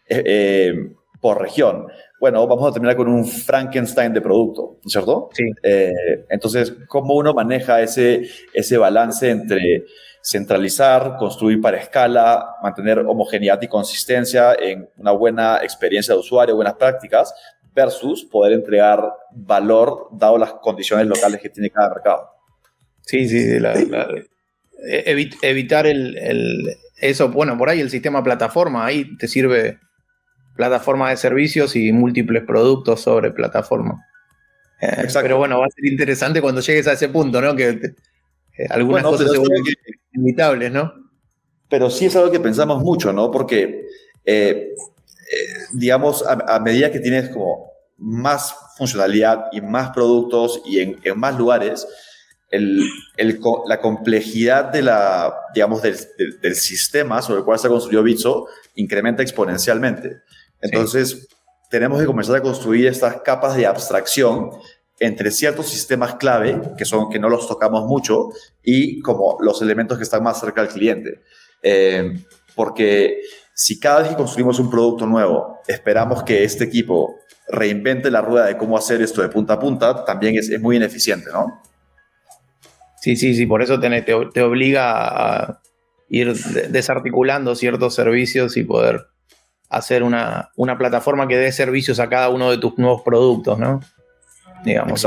eh, 0.09 0.93
por 1.21 1.41
región. 1.41 1.87
Bueno, 2.21 2.47
vamos 2.47 2.69
a 2.69 2.73
terminar 2.73 2.97
con 2.97 3.09
un 3.09 3.25
Frankenstein 3.25 4.12
de 4.12 4.21
producto, 4.21 4.79
¿cierto? 4.87 5.31
Sí. 5.33 5.45
entonces, 6.29 6.75
¿cómo 6.89 7.14
uno 7.14 7.33
maneja 7.33 7.81
ese, 7.81 8.29
ese 8.53 8.77
balance 8.77 9.31
entre 9.31 9.85
centralizar, 10.23 11.16
construir 11.16 11.61
para 11.61 11.79
escala, 11.79 12.57
mantener 12.62 12.99
homogeneidad 12.99 13.61
y 13.62 13.69
consistencia 13.69 14.55
en 14.55 14.89
una 14.97 15.12
buena 15.12 15.59
experiencia 15.62 16.14
de 16.14 16.21
usuario, 16.21 16.57
buenas 16.57 16.75
prácticas, 16.75 17.33
versus 17.75 18.25
poder 18.25 18.53
entregar 18.53 19.03
valor 19.31 20.09
dado 20.12 20.37
las 20.37 20.55
condiciones 20.55 21.07
locales 21.07 21.41
que 21.41 21.49
tiene 21.49 21.71
cada 21.71 21.91
mercado. 21.91 22.31
Sí, 23.03 23.29
sí, 23.29 23.39
e-, 23.39 25.31
evitar 25.43 25.87
el, 25.87 26.77
eso, 27.01 27.29
bueno, 27.31 27.57
por 27.57 27.69
ahí 27.69 27.81
el 27.81 27.91
sistema 27.91 28.23
plataforma, 28.23 28.85
ahí 28.85 29.16
te 29.16 29.29
sirve 29.29 29.79
plataforma 30.59 31.11
de 31.11 31.17
servicios 31.17 31.77
y 31.77 31.93
múltiples 31.93 32.43
productos 32.45 33.01
sobre 33.01 33.31
plataforma. 33.31 34.05
Eh, 34.81 35.07
pero 35.23 35.39
bueno, 35.39 35.61
va 35.61 35.67
a 35.67 35.71
ser 35.71 35.87
interesante 35.87 36.43
cuando 36.43 36.61
llegues 36.61 36.89
a 36.89 36.93
ese 36.93 37.09
punto, 37.09 37.41
¿no? 37.41 37.55
Que 37.55 37.69
eh, 37.71 38.67
algunas 38.69 39.05
cosas 39.05 39.31
se 39.31 39.39
vuelven 39.39 39.63
inevitables, 40.13 40.73
¿no? 40.73 40.93
Pero 41.71 41.91
sí 41.91 42.07
es 42.07 42.17
algo 42.17 42.31
que 42.31 42.41
pensamos 42.41 42.83
mucho, 42.83 43.13
¿no? 43.13 43.31
Porque, 43.31 43.87
eh, 44.25 44.75
eh, 44.75 45.55
digamos, 45.73 46.25
a, 46.27 46.59
medida 46.59 46.91
que 46.91 46.99
tienes 46.99 47.29
como 47.29 47.71
más 47.99 48.55
funcionalidad 48.77 49.45
y 49.53 49.61
más 49.61 49.91
productos 49.91 50.61
y 50.65 50.81
en, 50.81 50.99
más 51.17 51.39
lugares, 51.39 51.87
el, 52.51 52.83
la 53.67 53.81
complejidad 53.81 54.65
de 54.67 54.83
la, 54.83 55.35
digamos, 55.55 55.83
del, 55.83 56.55
sistema 56.55 57.23
sobre 57.23 57.41
el 57.41 57.45
cual 57.45 57.59
se 57.59 57.69
construyó 57.69 58.03
Bitso 58.03 58.49
incrementa 58.75 59.23
exponencialmente. 59.23 60.23
Entonces, 60.61 61.29
tenemos 61.71 62.01
que 62.01 62.07
comenzar 62.07 62.37
a 62.37 62.43
construir 62.43 62.87
estas 62.87 63.21
capas 63.23 63.57
de 63.57 63.67
abstracción 63.67 64.51
entre 65.01 65.31
ciertos 65.31 65.69
sistemas 65.69 66.15
clave, 66.17 66.61
que 66.77 66.85
son 66.85 67.09
que 67.09 67.19
no 67.19 67.29
los 67.29 67.47
tocamos 67.47 67.85
mucho, 67.87 68.31
y 68.63 69.01
como 69.01 69.39
los 69.41 69.63
elementos 69.63 69.97
que 69.97 70.05
están 70.05 70.23
más 70.23 70.41
cerca 70.41 70.63
del 70.63 70.73
cliente. 70.73 71.21
Eh, 71.63 72.13
porque 72.55 73.21
si 73.55 73.79
cada 73.79 74.01
vez 74.01 74.11
que 74.11 74.17
construimos 74.17 74.59
un 74.59 74.71
producto 74.71 75.07
nuevo, 75.07 75.59
esperamos 75.67 76.23
que 76.25 76.43
este 76.43 76.65
equipo 76.65 77.17
reinvente 77.49 78.11
la 78.11 78.21
rueda 78.21 78.47
de 78.47 78.57
cómo 78.57 78.77
hacer 78.77 79.01
esto 79.01 79.23
de 79.23 79.29
punta 79.29 79.55
a 79.55 79.59
punta, 79.59 80.05
también 80.05 80.37
es, 80.37 80.61
muy 80.61 80.77
ineficiente, 80.77 81.31
¿no? 81.33 81.63
Sí, 83.01 83.17
sí, 83.17 83.35
sí, 83.35 83.47
por 83.47 83.63
eso 83.63 83.79
te, 83.79 84.03
te, 84.03 84.43
obliga 84.43 85.47
a 85.47 85.63
ir 86.09 86.35
desarticulando 86.71 87.55
ciertos 87.55 87.95
servicios 87.95 88.57
y 88.57 88.65
poder 88.65 89.07
hacer 89.69 90.03
una, 90.03 90.51
una 90.57 90.79
plataforma 90.79 91.29
que 91.29 91.37
dé 91.37 91.53
servicios 91.53 92.01
a 92.01 92.09
cada 92.09 92.29
uno 92.29 92.51
de 92.51 92.59
tus 92.59 92.79
nuevos 92.79 93.03
productos, 93.03 93.59
¿no? 93.59 93.81
digamos. 94.64 95.07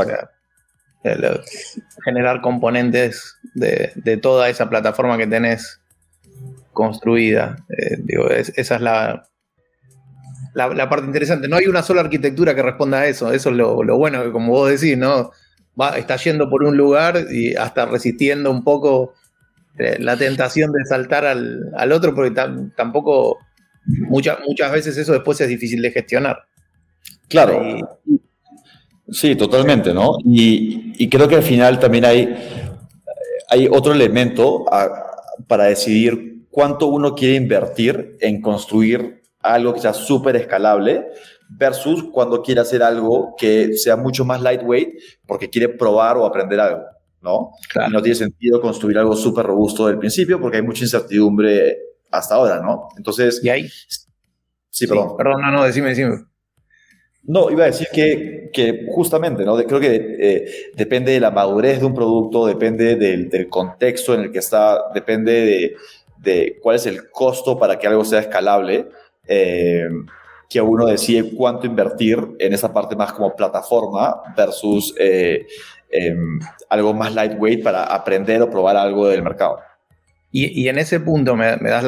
generar 2.03 2.41
componentes 2.41 3.37
de, 3.53 4.19
toda 4.21 4.49
esa 4.49 4.69
plataforma 4.69 5.17
que 5.17 5.27
tenés 5.27 5.81
construida. 6.73 7.57
Eh, 7.69 7.97
digo, 7.99 8.29
esa 8.29 8.75
es 8.75 8.81
la, 8.81 9.27
la, 10.53 10.89
parte 10.89 11.07
interesante. 11.07 11.47
No 11.47 11.57
hay 11.57 11.67
una 11.67 11.83
sola 11.83 12.01
arquitectura 12.01 12.55
que 12.55 12.61
responda 12.61 12.99
a 12.99 13.07
eso. 13.07 13.31
Eso 13.31 13.49
es 13.49 13.55
lo, 13.55 13.75
bueno, 13.97 14.23
que 14.23 14.31
como 14.31 14.51
vos 14.51 14.69
decís, 14.69 14.97
¿no? 14.97 15.31
Va, 15.79 15.97
está 15.97 16.17
yendo 16.17 16.49
por 16.49 16.63
un 16.63 16.75
lugar 16.75 17.25
y 17.31 17.55
hasta 17.55 17.85
resistiendo 17.85 18.51
un 18.51 18.63
poco 18.63 19.13
eh, 19.77 19.97
la 19.99 20.17
tentación 20.17 20.71
de 20.73 20.85
saltar 20.85 21.25
al, 21.25 21.91
otro, 21.93 22.13
porque 22.13 22.31
tampoco 22.75 23.39
muchas, 23.85 24.39
muchas 24.47 24.71
veces 24.71 24.97
eso 24.97 25.13
después 25.13 25.39
es 25.41 25.47
difícil 25.47 25.81
de 25.81 25.91
gestionar. 25.91 26.37
Claro. 27.27 27.61
Sí, 29.09 29.35
totalmente, 29.35 29.93
¿no? 29.93 30.17
Y, 30.25 31.09
creo 31.09 31.27
que 31.27 31.35
al 31.35 31.43
final 31.43 31.79
también 31.79 32.05
hay, 32.05 32.33
hay 33.49 33.67
otro 33.69 33.93
elemento 33.93 34.65
para 35.47 35.65
decidir 35.65 36.45
cuánto 36.49 36.87
uno 36.87 37.15
quiere 37.15 37.35
invertir 37.35 38.17
en 38.21 38.41
construir 38.41 39.21
algo 39.39 39.73
que 39.73 39.81
sea 39.81 39.93
súper 39.93 40.35
escalable 40.35 41.07
versus 41.49 42.03
cuando 42.11 42.41
quiere 42.41 42.61
hacer 42.61 42.83
algo 42.83 43.35
que 43.37 43.73
sea 43.73 43.97
mucho 43.97 44.23
más 44.23 44.41
lightweight 44.41 44.89
porque 45.25 45.49
quiere 45.49 45.69
probar 45.69 46.17
o 46.17 46.25
aprender 46.25 46.59
algo, 46.59 46.83
¿no? 47.21 47.51
Y 47.87 47.91
no 47.91 48.01
tiene 48.01 48.15
sentido 48.15 48.61
construir 48.61 48.97
algo 48.97 49.15
súper 49.15 49.45
robusto 49.45 49.87
del 49.87 49.97
principio 49.97 50.39
porque 50.39 50.57
hay 50.57 50.63
mucha 50.63 50.83
incertidumbre 50.83 51.77
hasta 52.11 52.35
ahora, 52.35 52.59
¿no? 52.61 52.89
Entonces... 52.97 53.41
¿Y 53.43 53.49
ahí? 53.49 53.69
Sí, 54.69 54.87
perdón. 54.87 55.17
perdón, 55.17 55.41
no, 55.41 55.51
no, 55.51 55.63
decime, 55.63 55.89
decime. 55.89 56.25
No, 57.23 57.51
iba 57.51 57.63
a 57.63 57.67
decir 57.67 57.87
que, 57.93 58.49
que 58.51 58.87
justamente, 58.89 59.43
¿no? 59.45 59.55
creo 59.57 59.79
que 59.79 60.17
eh, 60.19 60.71
depende 60.75 61.11
de 61.11 61.19
la 61.19 61.29
madurez 61.29 61.79
de 61.79 61.85
un 61.85 61.93
producto, 61.93 62.47
depende 62.47 62.95
del, 62.95 63.29
del, 63.29 63.47
contexto 63.47 64.15
en 64.15 64.21
el 64.21 64.31
que 64.31 64.39
está, 64.39 64.89
depende 64.93 65.31
de, 65.31 65.75
de, 66.17 66.59
cuál 66.61 66.77
es 66.77 66.85
el 66.87 67.11
costo 67.11 67.59
para 67.59 67.77
que 67.77 67.87
algo 67.87 68.03
sea 68.03 68.21
escalable. 68.21 68.87
Eh, 69.27 69.87
que 70.51 70.59
uno 70.59 70.85
decide 70.85 71.33
cuánto 71.33 71.65
invertir 71.65 72.35
en 72.37 72.51
esa 72.51 72.73
parte 72.73 72.93
más 72.93 73.13
como 73.13 73.33
plataforma 73.33 74.21
versus 74.35 74.93
eh, 74.99 75.47
em, 75.89 76.39
algo 76.67 76.93
más 76.93 77.15
lightweight 77.15 77.63
para 77.63 77.83
aprender 77.83 78.41
o 78.41 78.49
probar 78.49 78.75
algo 78.75 79.07
del 79.07 79.23
mercado. 79.23 79.59
Y, 80.31 80.67
en 80.69 80.77
ese 80.77 80.99
punto 80.99 81.35
me, 81.35 81.57
das 81.57 81.85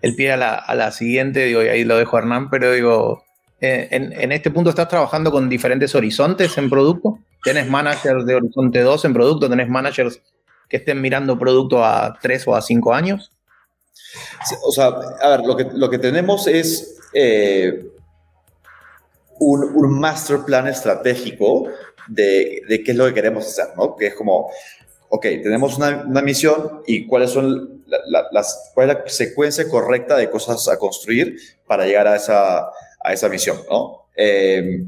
el 0.00 0.14
pie 0.14 0.32
a 0.32 0.36
la, 0.36 0.90
siguiente, 0.90 1.50
y 1.50 1.54
ahí 1.54 1.84
lo 1.84 1.98
dejo 1.98 2.16
a 2.16 2.20
Hernán, 2.20 2.48
pero 2.48 2.72
digo, 2.72 3.24
eh, 3.60 3.88
en, 3.90 4.32
este 4.32 4.50
punto 4.50 4.70
estás 4.70 4.88
trabajando 4.88 5.30
con 5.30 5.48
diferentes 5.48 5.94
horizontes 5.94 6.56
en 6.56 6.70
producto. 6.70 7.18
¿Tienes 7.42 7.68
managers 7.68 8.24
de 8.24 8.34
horizonte 8.34 8.80
2 8.80 9.04
en 9.04 9.12
producto? 9.12 9.48
¿Tenés 9.50 9.68
managers 9.68 10.20
que 10.68 10.78
estén 10.78 11.00
mirando 11.00 11.38
producto 11.38 11.84
a 11.84 12.18
3 12.20 12.48
o 12.48 12.56
a 12.56 12.62
5 12.62 12.94
años? 12.94 13.32
O 14.64 14.72
sea, 14.72 14.86
a 14.86 15.28
ver, 15.30 15.40
lo 15.44 15.56
que, 15.56 15.66
lo 15.72 15.90
que 15.90 15.98
tenemos 15.98 16.46
es 16.46 16.98
eh, 17.12 17.84
un, 19.40 19.64
un, 19.74 19.98
master 19.98 20.40
plan 20.44 20.68
estratégico 20.68 21.68
de, 22.06 22.62
de, 22.68 22.82
qué 22.82 22.92
es 22.92 22.96
lo 22.96 23.06
que 23.06 23.14
queremos 23.14 23.46
hacer, 23.46 23.76
¿no? 23.76 23.96
Que 23.96 24.08
es 24.08 24.14
como, 24.14 24.50
ok, 25.08 25.22
tenemos 25.42 25.76
una, 25.76 26.04
una 26.06 26.22
misión 26.22 26.82
y 26.86 27.06
cuáles 27.06 27.30
son 27.30 27.82
las, 28.30 28.72
cuál 28.74 28.90
es 28.90 28.96
la 28.96 29.02
secuencia 29.06 29.68
correcta 29.68 30.16
de 30.16 30.30
cosas 30.30 30.68
a 30.68 30.78
construir 30.78 31.36
para 31.66 31.86
llegar 31.86 32.06
a 32.06 32.16
esa, 32.16 32.66
a 33.02 33.12
esa 33.12 33.28
misión, 33.28 33.58
¿no? 33.70 34.06
Eh, 34.16 34.84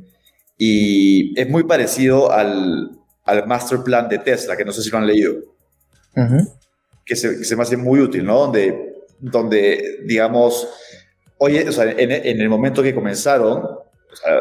y 0.59 1.41
es 1.41 1.49
muy 1.49 1.65
parecido 1.65 2.31
al, 2.31 2.91
al 3.25 3.47
master 3.47 3.81
plan 3.83 4.09
de 4.09 4.19
Tesla, 4.19 4.57
que 4.57 4.65
no 4.65 4.73
sé 4.73 4.83
si 4.83 4.91
lo 4.91 4.99
han 4.99 5.07
leído, 5.07 5.35
que, 7.05 7.17
se, 7.17 7.39
que 7.39 7.45
se 7.45 7.57
me 7.57 7.63
hace 7.63 7.77
muy 7.77 8.01
útil, 8.01 8.25
¿no? 8.25 8.41
Donde, 8.41 8.95
donde 9.19 10.01
digamos, 10.05 10.69
Oye, 11.43 11.67
o 11.67 11.73
sea, 11.73 11.91
en, 11.91 12.41
el 12.41 12.49
momento 12.51 12.83
que 12.83 12.95
comenzaron, 12.95 13.67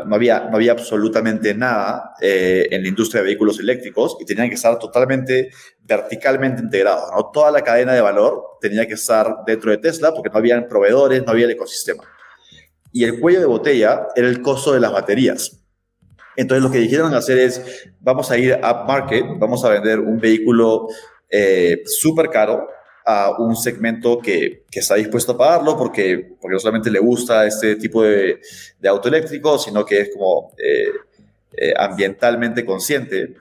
no, 0.06 0.16
había, 0.16 0.42
no 0.50 0.56
había 0.56 0.72
absolutamente 0.72 1.54
nada 1.54 2.16
eh, 2.22 2.68
en 2.72 2.82
la 2.82 2.88
industria 2.88 3.22
de 3.22 3.28
vehículos 3.28 3.60
eléctricos 3.60 4.18
y 4.20 4.26
tenían 4.26 4.50
que 4.50 4.56
estar 4.56 4.78
totalmente 4.80 5.52
verticalmente 5.82 6.62
integrados. 6.62 7.10
¿no? 7.16 7.30
Toda 7.32 7.52
la 7.52 7.62
cadena 7.62 7.94
de 7.94 8.02
valor 8.02 8.44
tenía 8.62 8.88
que 8.88 8.94
estar 8.94 9.38
dentro 9.46 9.72
de 9.72 9.78
Tesla 9.78 10.12
porque 10.14 10.30
no 10.30 10.38
había 10.38 10.68
proveedores, 10.68 11.24
no 11.26 11.32
había 11.32 11.46
el 11.46 11.52
ecosistema. 11.52 12.04
Y 12.92 13.04
el 13.04 13.20
cuello 13.20 13.40
de 13.40 13.46
botella 13.46 14.08
era 14.16 14.28
el 14.28 14.42
costo 14.42 14.74
de 14.74 14.80
las 14.80 14.92
baterías. 14.92 15.60
Entonces 16.36 16.64
lo 16.64 16.72
que 16.72 16.80
dijeron 16.80 17.14
hacer 17.14 17.38
es, 17.38 17.92
vamos 18.00 18.32
a 18.32 18.38
ir 18.38 18.60
a 18.64 18.86
market, 18.86 19.26
vamos 19.38 19.64
a 19.66 19.70
vender 19.70 20.00
un 20.00 20.20
vehículo 20.20 20.88
eh, 21.30 21.84
súper 21.86 22.30
caro, 22.30 22.68
a 23.10 23.32
un 23.40 23.56
segmento 23.56 24.20
que, 24.20 24.66
que, 24.70 24.82
está 24.82 24.94
dispuesto 24.94 25.32
a 25.32 25.38
pagarlo 25.38 25.76
porque, 25.76 26.36
porque 26.40 26.54
no 26.54 26.60
solamente 26.60 26.92
le 26.92 27.00
gusta 27.00 27.48
este 27.48 27.76
tipo 27.76 28.04
de, 28.04 28.40
de 28.80 28.88
auto 28.88 29.08
eléctrico, 29.08 29.58
sino 29.58 29.84
que 29.84 30.02
es 30.02 30.10
como 30.14 30.54
eh, 30.60 30.92
eh, 31.54 31.74
ambientalmente 31.76 32.64
consciente. 32.64 33.36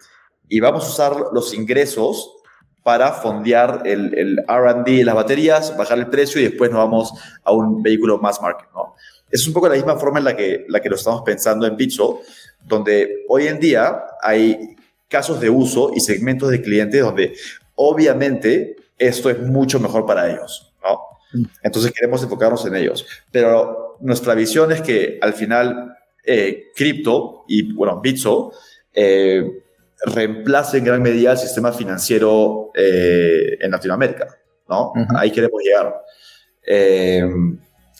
Y 0.48 0.60
vamos 0.60 0.86
a 0.86 0.88
usar 0.88 1.16
los 1.34 1.52
ingresos 1.52 2.34
para 2.82 3.12
fondear 3.12 3.82
el, 3.84 4.16
el 4.16 4.38
RD 4.48 5.04
las 5.04 5.14
baterías, 5.14 5.76
bajar 5.76 5.98
el 5.98 6.06
precio 6.06 6.40
y 6.40 6.44
después 6.44 6.70
nos 6.70 6.78
vamos 6.78 7.12
a 7.44 7.52
un 7.52 7.82
vehículo 7.82 8.16
más 8.16 8.40
market. 8.40 8.70
¿no? 8.74 8.94
Es 9.30 9.46
un 9.46 9.52
poco 9.52 9.68
la 9.68 9.74
misma 9.74 9.98
forma 9.98 10.18
en 10.18 10.24
la 10.24 10.34
que, 10.34 10.64
la 10.68 10.80
que 10.80 10.88
lo 10.88 10.96
estamos 10.96 11.20
pensando 11.26 11.66
en 11.66 11.76
Bitso, 11.76 12.22
donde 12.64 13.26
hoy 13.28 13.48
en 13.48 13.60
día 13.60 14.00
hay 14.22 14.76
casos 15.08 15.38
de 15.42 15.50
uso 15.50 15.90
y 15.94 16.00
segmentos 16.00 16.50
de 16.50 16.62
clientes 16.62 17.02
donde 17.02 17.34
obviamente 17.74 18.77
esto 18.98 19.30
es 19.30 19.40
mucho 19.40 19.80
mejor 19.80 20.04
para 20.04 20.30
ellos, 20.30 20.74
¿no? 20.82 21.00
Mm. 21.32 21.44
Entonces 21.62 21.92
queremos 21.92 22.22
enfocarnos 22.22 22.64
en 22.66 22.76
ellos. 22.76 23.06
Pero 23.30 23.96
nuestra 24.00 24.34
visión 24.34 24.72
es 24.72 24.80
que 24.80 25.18
al 25.20 25.34
final 25.34 25.96
eh, 26.24 26.72
cripto 26.74 27.44
y, 27.48 27.72
bueno, 27.72 28.00
Bitso 28.00 28.52
eh, 28.92 29.62
reemplace 30.04 30.78
en 30.78 30.84
gran 30.84 31.02
medida 31.02 31.32
el 31.32 31.38
sistema 31.38 31.72
financiero 31.72 32.70
eh, 32.74 33.56
en 33.60 33.70
Latinoamérica, 33.70 34.26
¿no? 34.68 34.92
Ahí 35.16 35.30
queremos 35.30 35.62
llegar. 35.62 35.94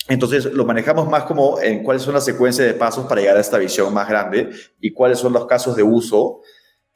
entonces 0.09 0.45
lo 0.47 0.65
manejamos 0.65 1.09
más 1.09 1.25
como 1.25 1.61
en 1.61 1.83
cuáles 1.83 2.03
son 2.03 2.15
las 2.15 2.25
secuencias 2.25 2.67
de 2.67 2.75
pasos 2.75 3.07
para 3.07 3.21
llegar 3.21 3.37
a 3.37 3.41
esta 3.41 3.59
visión 3.59 3.93
más 3.95 4.09
grande 4.09 4.51
y 4.81 4.93
cuáles 4.93 5.19
son 5.19 5.33
los 5.33 5.47
casos 5.47 5.75
de 5.75 5.83
uso 5.83 6.43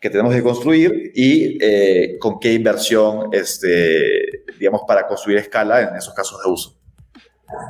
que 0.02 0.10
tenemos 0.10 0.34
que 0.34 0.42
construir 0.42 1.12
y 1.14 1.56
eh, 1.64 2.18
con 2.18 2.40
qué 2.40 2.52
inversión, 2.52 3.28
este, 3.30 4.42
digamos, 4.58 4.82
para 4.86 5.06
construir 5.06 5.38
escala 5.38 5.80
en 5.80 5.96
esos 5.96 6.12
casos 6.12 6.42
de 6.44 6.50
uso. 6.50 6.76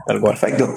Perfecto. 0.07 0.75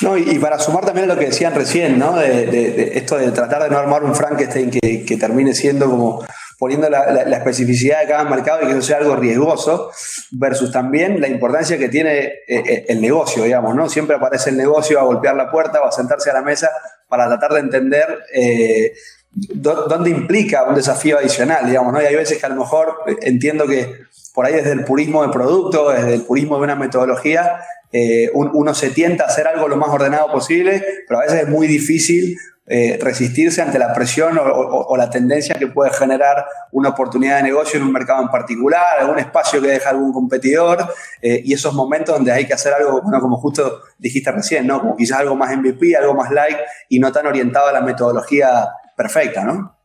No, 0.00 0.16
y, 0.16 0.38
para 0.38 0.58
sumar 0.58 0.86
también 0.86 1.10
a 1.10 1.14
lo 1.14 1.20
que 1.20 1.26
decían 1.26 1.54
recién, 1.54 1.98
¿no? 1.98 2.16
De, 2.16 2.92
esto 2.94 3.18
de 3.18 3.32
tratar 3.32 3.64
de 3.64 3.68
no 3.68 3.78
armar 3.78 4.02
un 4.02 4.14
Frankenstein 4.14 4.70
que, 4.70 5.04
que 5.04 5.16
termine 5.16 5.52
siendo 5.54 5.90
como 5.90 6.24
poniendo 6.58 6.88
la, 6.88 7.12
la, 7.12 7.36
especificidad 7.36 8.00
de 8.00 8.06
cada 8.06 8.24
mercado 8.24 8.62
y 8.62 8.68
que 8.68 8.74
no 8.74 8.80
sea 8.80 8.98
algo 8.98 9.16
riesgoso, 9.16 9.90
versus 10.30 10.72
también 10.72 11.20
la 11.20 11.28
importancia 11.28 11.76
que 11.76 11.88
tiene 11.88 12.18
eh, 12.18 12.42
eh, 12.46 12.86
el 12.88 13.00
negocio, 13.00 13.42
digamos, 13.42 13.74
¿no? 13.74 13.90
Siempre 13.90 14.16
aparece 14.16 14.50
el 14.50 14.56
negocio 14.56 15.00
a 15.00 15.02
golpear 15.02 15.34
la 15.34 15.50
puerta 15.50 15.82
o 15.82 15.86
a 15.86 15.92
sentarse 15.92 16.30
a 16.30 16.34
la 16.34 16.42
mesa 16.42 16.70
para 17.08 17.26
tratar 17.26 17.52
de 17.54 17.60
entender 17.60 18.20
dónde 19.34 20.10
implica 20.10 20.64
un 20.64 20.74
desafío 20.74 21.18
adicional, 21.18 21.66
digamos, 21.66 21.92
¿no? 21.92 22.00
Y 22.00 22.06
hay 22.06 22.14
veces 22.14 22.38
que 22.38 22.46
a 22.46 22.48
lo 22.48 22.56
mejor 22.56 23.02
eh, 23.06 23.16
entiendo 23.22 23.66
que 23.66 24.04
por 24.32 24.46
ahí 24.46 24.54
desde 24.54 24.72
el 24.72 24.84
purismo 24.84 25.22
de 25.22 25.32
producto, 25.32 25.90
desde 25.90 26.14
el 26.14 26.22
purismo 26.22 26.56
de 26.56 26.62
una 26.62 26.76
metodología, 26.76 27.60
eh, 27.92 28.30
uno 28.34 28.74
se 28.74 28.90
tienta 28.90 29.24
a 29.24 29.26
hacer 29.28 29.46
algo 29.46 29.68
lo 29.68 29.76
más 29.76 29.88
ordenado 29.88 30.30
posible, 30.32 30.84
pero 31.06 31.20
a 31.20 31.22
veces 31.22 31.42
es 31.42 31.48
muy 31.48 31.68
difícil 31.68 32.36
eh, 32.66 32.98
resistirse 33.00 33.62
ante 33.62 33.78
la 33.78 33.92
presión 33.92 34.36
o, 34.40 34.96
la 34.96 35.10
tendencia 35.10 35.54
que 35.54 35.68
puede 35.68 35.92
generar 35.92 36.44
una 36.72 36.88
oportunidad 36.88 37.36
de 37.36 37.44
negocio 37.44 37.78
en 37.78 37.86
un 37.86 37.92
mercado 37.92 38.22
en 38.22 38.28
particular, 38.28 38.98
algún 38.98 39.20
espacio 39.20 39.60
que 39.60 39.68
deja 39.68 39.90
algún 39.90 40.12
competidor, 40.12 40.92
y 41.22 41.52
esos 41.52 41.74
momentos 41.74 42.16
donde 42.16 42.32
hay 42.32 42.46
que 42.46 42.54
hacer 42.54 42.72
algo, 42.72 43.02
bueno, 43.02 43.20
como 43.20 43.36
justo 43.36 43.82
dijiste 43.98 44.32
recién, 44.32 44.66
¿no? 44.66 44.80
Como 44.80 44.96
quizás 44.96 45.20
algo 45.20 45.36
más 45.36 45.56
MVP, 45.56 45.94
algo 45.94 46.14
más 46.14 46.30
light 46.32 46.56
y 46.88 46.98
no 46.98 47.12
tan 47.12 47.26
orientado 47.26 47.68
a 47.68 47.72
la 47.72 47.82
metodología 47.82 48.70
perfecta, 48.96 49.44
¿no? 49.44 49.76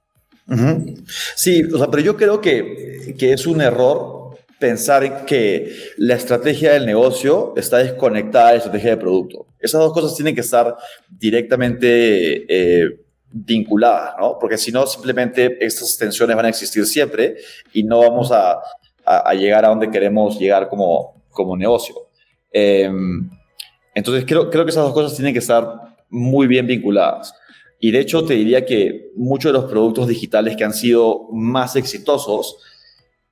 Sí, 1.36 1.64
o 1.64 1.78
sea, 1.78 1.88
pero 1.88 2.02
yo 2.02 2.18
creo 2.18 2.42
que, 2.42 3.16
que 3.18 3.34
es 3.34 3.46
un 3.46 3.62
error 3.62 4.20
pensar 4.60 5.04
en 5.04 5.26
que 5.26 5.74
la 5.98 6.16
estrategia 6.16 6.74
del 6.74 6.86
negocio 6.86 7.54
está 7.56 7.78
desconectada 7.78 8.48
de 8.48 8.52
la 8.54 8.58
estrategia 8.58 8.90
de 8.92 8.98
producto. 8.98 9.48
Esas 9.60 9.80
dos 9.80 9.94
cosas 9.94 10.16
tienen 10.16 10.36
que 10.36 10.42
estar 10.42 10.76
directamente 11.08 12.46
eh, 12.50 13.00
vinculadas, 13.32 14.16
¿no? 14.20 14.38
Porque 14.40 14.58
si 14.58 14.72
no, 14.72 14.86
simplemente 14.86 15.64
estas 15.64 15.98
tensiones 15.98 16.36
van 16.36 16.46
a 16.46 16.50
existir 16.50 16.86
siempre 16.86 17.38
y 17.74 17.84
no 17.84 18.00
vamos 18.00 18.32
a, 18.32 18.60
a, 19.06 19.34
llegar 19.34 19.66
a 19.66 19.70
donde 19.70 19.90
queremos 19.90 20.38
llegar 20.38 20.68
como, 20.68 21.24
como 21.30 21.56
negocio. 21.56 21.96
Em, 22.52 23.30
entonces, 23.94 24.26
creo, 24.26 24.50
creo 24.50 24.66
que 24.66 24.72
esas 24.72 24.84
dos 24.84 24.94
cosas 24.94 25.16
tienen 25.16 25.34
que 25.34 25.40
estar 25.40 25.96
muy 26.10 26.48
bien 26.48 26.68
vinculadas. 26.68 27.34
Y 27.80 27.92
de 27.92 28.00
hecho 28.00 28.26
te 28.26 28.34
diría 28.34 28.66
que 28.66 29.12
muchos 29.16 29.54
de 29.54 29.60
los 29.60 29.70
productos 29.70 30.08
digitales 30.08 30.56
que 30.58 30.66
han 30.66 30.74
sido 30.74 31.28
más 31.32 31.76
exitosos 31.76 32.58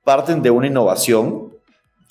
parten 0.04 0.42
de 0.42 0.50
una 0.50 0.66
innovación 0.66 1.52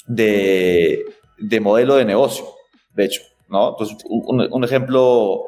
de, 0.05 1.03
de 1.39 1.59
modelo 1.59 1.95
de 1.95 2.05
negocio, 2.05 2.45
de 2.93 3.05
hecho. 3.05 3.21
¿no? 3.49 3.69
Entonces, 3.69 3.97
un, 4.07 4.63
ejemplo 4.63 5.45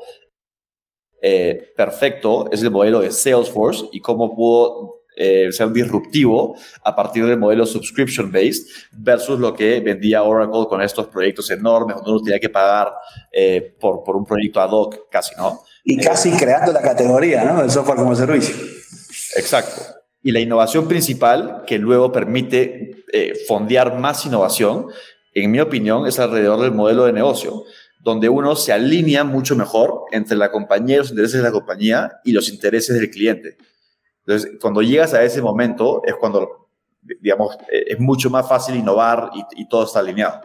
eh, 1.21 1.71
perfecto 1.75 2.49
es 2.51 2.63
el 2.63 2.71
modelo 2.71 3.01
de 3.01 3.11
Salesforce 3.11 3.89
y 3.91 3.99
cómo 3.99 4.35
pudo 4.35 4.99
eh, 5.15 5.51
ser 5.51 5.69
disruptivo 5.71 6.55
a 6.83 6.95
partir 6.95 7.25
del 7.25 7.37
modelo 7.37 7.65
subscription-based 7.65 8.67
versus 8.93 9.37
lo 9.37 9.53
que 9.53 9.81
vendía 9.81 10.23
Oracle 10.23 10.65
con 10.69 10.81
estos 10.81 11.07
proyectos 11.07 11.51
enormes 11.51 11.97
donde 11.97 12.11
uno 12.11 12.21
tenía 12.21 12.39
que 12.39 12.49
pagar 12.49 12.93
eh, 13.31 13.75
por, 13.79 14.03
por 14.03 14.15
un 14.15 14.25
proyecto 14.25 14.61
ad 14.61 14.71
hoc 14.71 15.09
casi, 15.11 15.35
¿no? 15.35 15.61
Y 15.83 15.97
casi 15.97 16.31
creando 16.31 16.71
la 16.71 16.81
categoría, 16.81 17.43
¿no? 17.43 17.61
Del 17.61 17.71
software 17.71 17.97
como 17.97 18.15
servicio. 18.15 18.55
Exacto. 19.35 19.81
Y 20.21 20.31
la 20.31 20.39
innovación 20.39 20.87
principal, 20.87 21.63
que 21.65 21.77
luego 21.77 22.11
permite 22.11 23.03
eh, 23.13 23.33
fondear 23.47 23.97
más 23.97 24.25
innovación, 24.25 24.87
en 25.33 25.51
mi 25.51 25.59
opinión, 25.59 26.05
es 26.07 26.19
alrededor 26.19 26.59
del 26.61 26.71
modelo 26.71 27.05
de 27.05 27.13
negocio, 27.13 27.63
donde 28.01 28.27
uno 28.29 28.55
se 28.55 28.73
alinea 28.73 29.23
mucho 29.23 29.55
mejor 29.55 30.03
entre 30.11 30.37
la 30.37 30.51
compañía, 30.51 30.97
los 30.97 31.11
intereses 31.11 31.37
de 31.37 31.43
la 31.43 31.51
compañía 31.51 32.19
y 32.23 32.31
los 32.31 32.49
intereses 32.49 32.99
del 32.99 33.09
cliente. 33.09 33.57
Entonces, 34.25 34.51
cuando 34.61 34.81
llegas 34.81 35.13
a 35.13 35.23
ese 35.23 35.41
momento 35.41 36.01
es 36.05 36.15
cuando, 36.15 36.69
digamos, 37.21 37.57
es 37.69 37.99
mucho 37.99 38.29
más 38.29 38.47
fácil 38.47 38.75
innovar 38.75 39.31
y, 39.33 39.61
y 39.61 39.67
todo 39.67 39.85
está 39.85 39.99
alineado. 39.99 40.41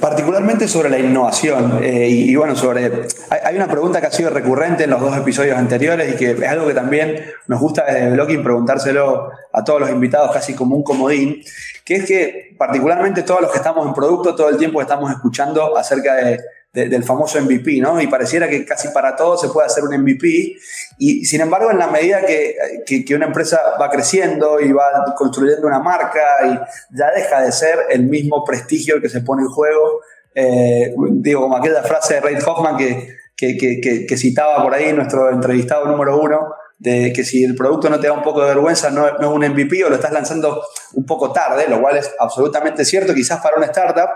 Particularmente 0.00 0.68
sobre 0.68 0.88
la 0.88 0.98
innovación. 0.98 1.80
Eh, 1.82 2.08
y, 2.08 2.34
bueno, 2.36 2.56
sobre. 2.56 3.06
Hay, 3.30 3.56
una 3.56 3.68
pregunta 3.68 4.00
que 4.00 4.06
ha 4.06 4.10
sido 4.10 4.30
recurrente 4.30 4.84
en 4.84 4.90
los 4.90 5.00
dos 5.00 5.16
episodios 5.16 5.58
anteriores 5.58 6.14
y 6.14 6.16
que 6.16 6.30
es 6.32 6.42
algo 6.48 6.66
que 6.66 6.74
también 6.74 7.24
nos 7.46 7.60
gusta 7.60 7.84
desde 7.84 8.10
Blogging 8.10 8.42
preguntárselo 8.42 9.30
a 9.52 9.64
todos 9.64 9.80
los 9.80 9.90
invitados, 9.90 10.32
casi 10.32 10.54
como 10.54 10.76
un 10.76 10.82
comodín, 10.82 11.42
que 11.84 11.96
es 11.96 12.06
que, 12.06 12.54
particularmente 12.58 13.22
todos 13.22 13.42
los 13.42 13.50
que 13.50 13.58
estamos 13.58 13.86
en 13.86 13.92
producto, 13.92 14.34
todo 14.34 14.48
el 14.48 14.56
tiempo 14.56 14.80
estamos 14.80 15.10
escuchando 15.10 15.76
acerca 15.76 16.14
de 16.14 16.40
del 16.74 17.04
famoso 17.04 17.40
MVP, 17.40 17.78
¿no? 17.80 18.00
Y 18.00 18.08
pareciera 18.08 18.48
que 18.48 18.64
casi 18.64 18.88
para 18.88 19.14
todo 19.14 19.38
se 19.38 19.48
puede 19.48 19.68
hacer 19.68 19.84
un 19.84 19.96
MVP. 19.96 20.56
Y 20.98 21.24
sin 21.24 21.40
embargo, 21.40 21.70
en 21.70 21.78
la 21.78 21.86
medida 21.86 22.26
que, 22.26 22.56
que, 22.84 23.14
una 23.14 23.26
empresa 23.26 23.60
va 23.80 23.88
creciendo 23.88 24.60
y 24.60 24.72
va 24.72 25.14
construyendo 25.16 25.68
una 25.68 25.78
marca 25.78 26.20
y 26.44 26.96
ya 26.96 27.12
deja 27.12 27.42
de 27.42 27.52
ser 27.52 27.78
el 27.90 28.02
mismo 28.02 28.44
prestigio 28.44 29.00
que 29.00 29.08
se 29.08 29.20
pone 29.20 29.42
en 29.42 29.48
juego, 29.48 30.00
eh, 30.34 30.92
digo, 31.12 31.42
como 31.42 31.56
aquella 31.56 31.84
frase 31.84 32.14
de 32.14 32.20
Reid 32.20 32.42
Hoffman 32.44 32.76
que, 32.76 33.06
que, 33.36 34.16
citaba 34.16 34.60
por 34.60 34.74
ahí 34.74 34.92
nuestro 34.92 35.30
entrevistado 35.30 35.86
número 35.86 36.20
uno, 36.20 36.54
de 36.76 37.12
que 37.12 37.22
si 37.22 37.44
el 37.44 37.54
producto 37.54 37.88
no 37.88 38.00
te 38.00 38.08
da 38.08 38.14
un 38.14 38.22
poco 38.22 38.40
de 38.40 38.48
vergüenza, 38.48 38.90
no, 38.90 39.12
no, 39.12 39.20
es 39.20 39.26
un 39.28 39.48
MVP 39.52 39.84
o 39.84 39.90
lo 39.90 39.94
estás 39.94 40.12
lanzando 40.12 40.60
un 40.94 41.06
poco 41.06 41.32
tarde, 41.32 41.68
lo 41.68 41.80
cual 41.80 41.98
es 41.98 42.10
absolutamente 42.18 42.84
cierto, 42.84 43.14
quizás 43.14 43.40
para 43.40 43.56
una 43.56 43.66
startup, 43.66 44.08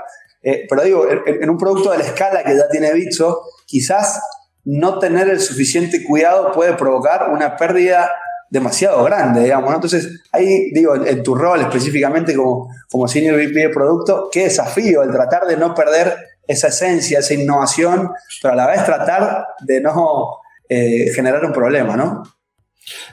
eh, 0.43 0.67
pero 0.69 0.83
digo, 0.83 1.07
en, 1.27 1.51
un 1.51 1.59
producto 1.59 1.91
de 1.91 1.99
la 1.99 2.05
escala 2.05 2.45
que 2.45 2.57
ya 2.57 2.69
tiene 2.69 2.93
Bitso, 2.93 3.43
quizás 3.67 4.21
no 4.65 4.99
tener 4.99 5.29
el 5.29 5.41
suficiente 5.41 6.05
cuidado 6.05 6.53
puede 6.53 6.75
provocar 6.75 7.31
una 7.31 7.57
pérdida 7.57 8.11
demasiado 8.51 9.03
grande, 9.05 9.43
digamos. 9.45 9.75
Entonces, 9.75 10.23
ahí 10.33 10.71
digo, 10.73 10.95
en, 10.95 11.23
tu 11.23 11.35
rol 11.35 11.61
específicamente 11.61 12.35
como, 12.35 12.69
como 12.91 13.09
Senior 13.09 13.37
VP 13.37 13.55
de 13.55 13.69
producto, 13.69 14.29
qué 14.31 14.45
desafío 14.45 15.03
el 15.03 15.11
tratar 15.11 15.47
de 15.47 15.57
no 15.57 15.75
perder 15.75 16.17
esa 16.47 16.69
esencia, 16.69 17.19
esa 17.19 17.35
innovación, 17.35 18.11
pero 18.41 18.55
a 18.55 18.57
la 18.57 18.67
vez 18.67 18.85
tratar 18.85 19.47
de 19.61 19.81
no 19.81 20.39
eh, 20.69 21.11
generar 21.15 21.45
un 21.45 21.53
problema, 21.53 21.97
¿no? 21.97 22.23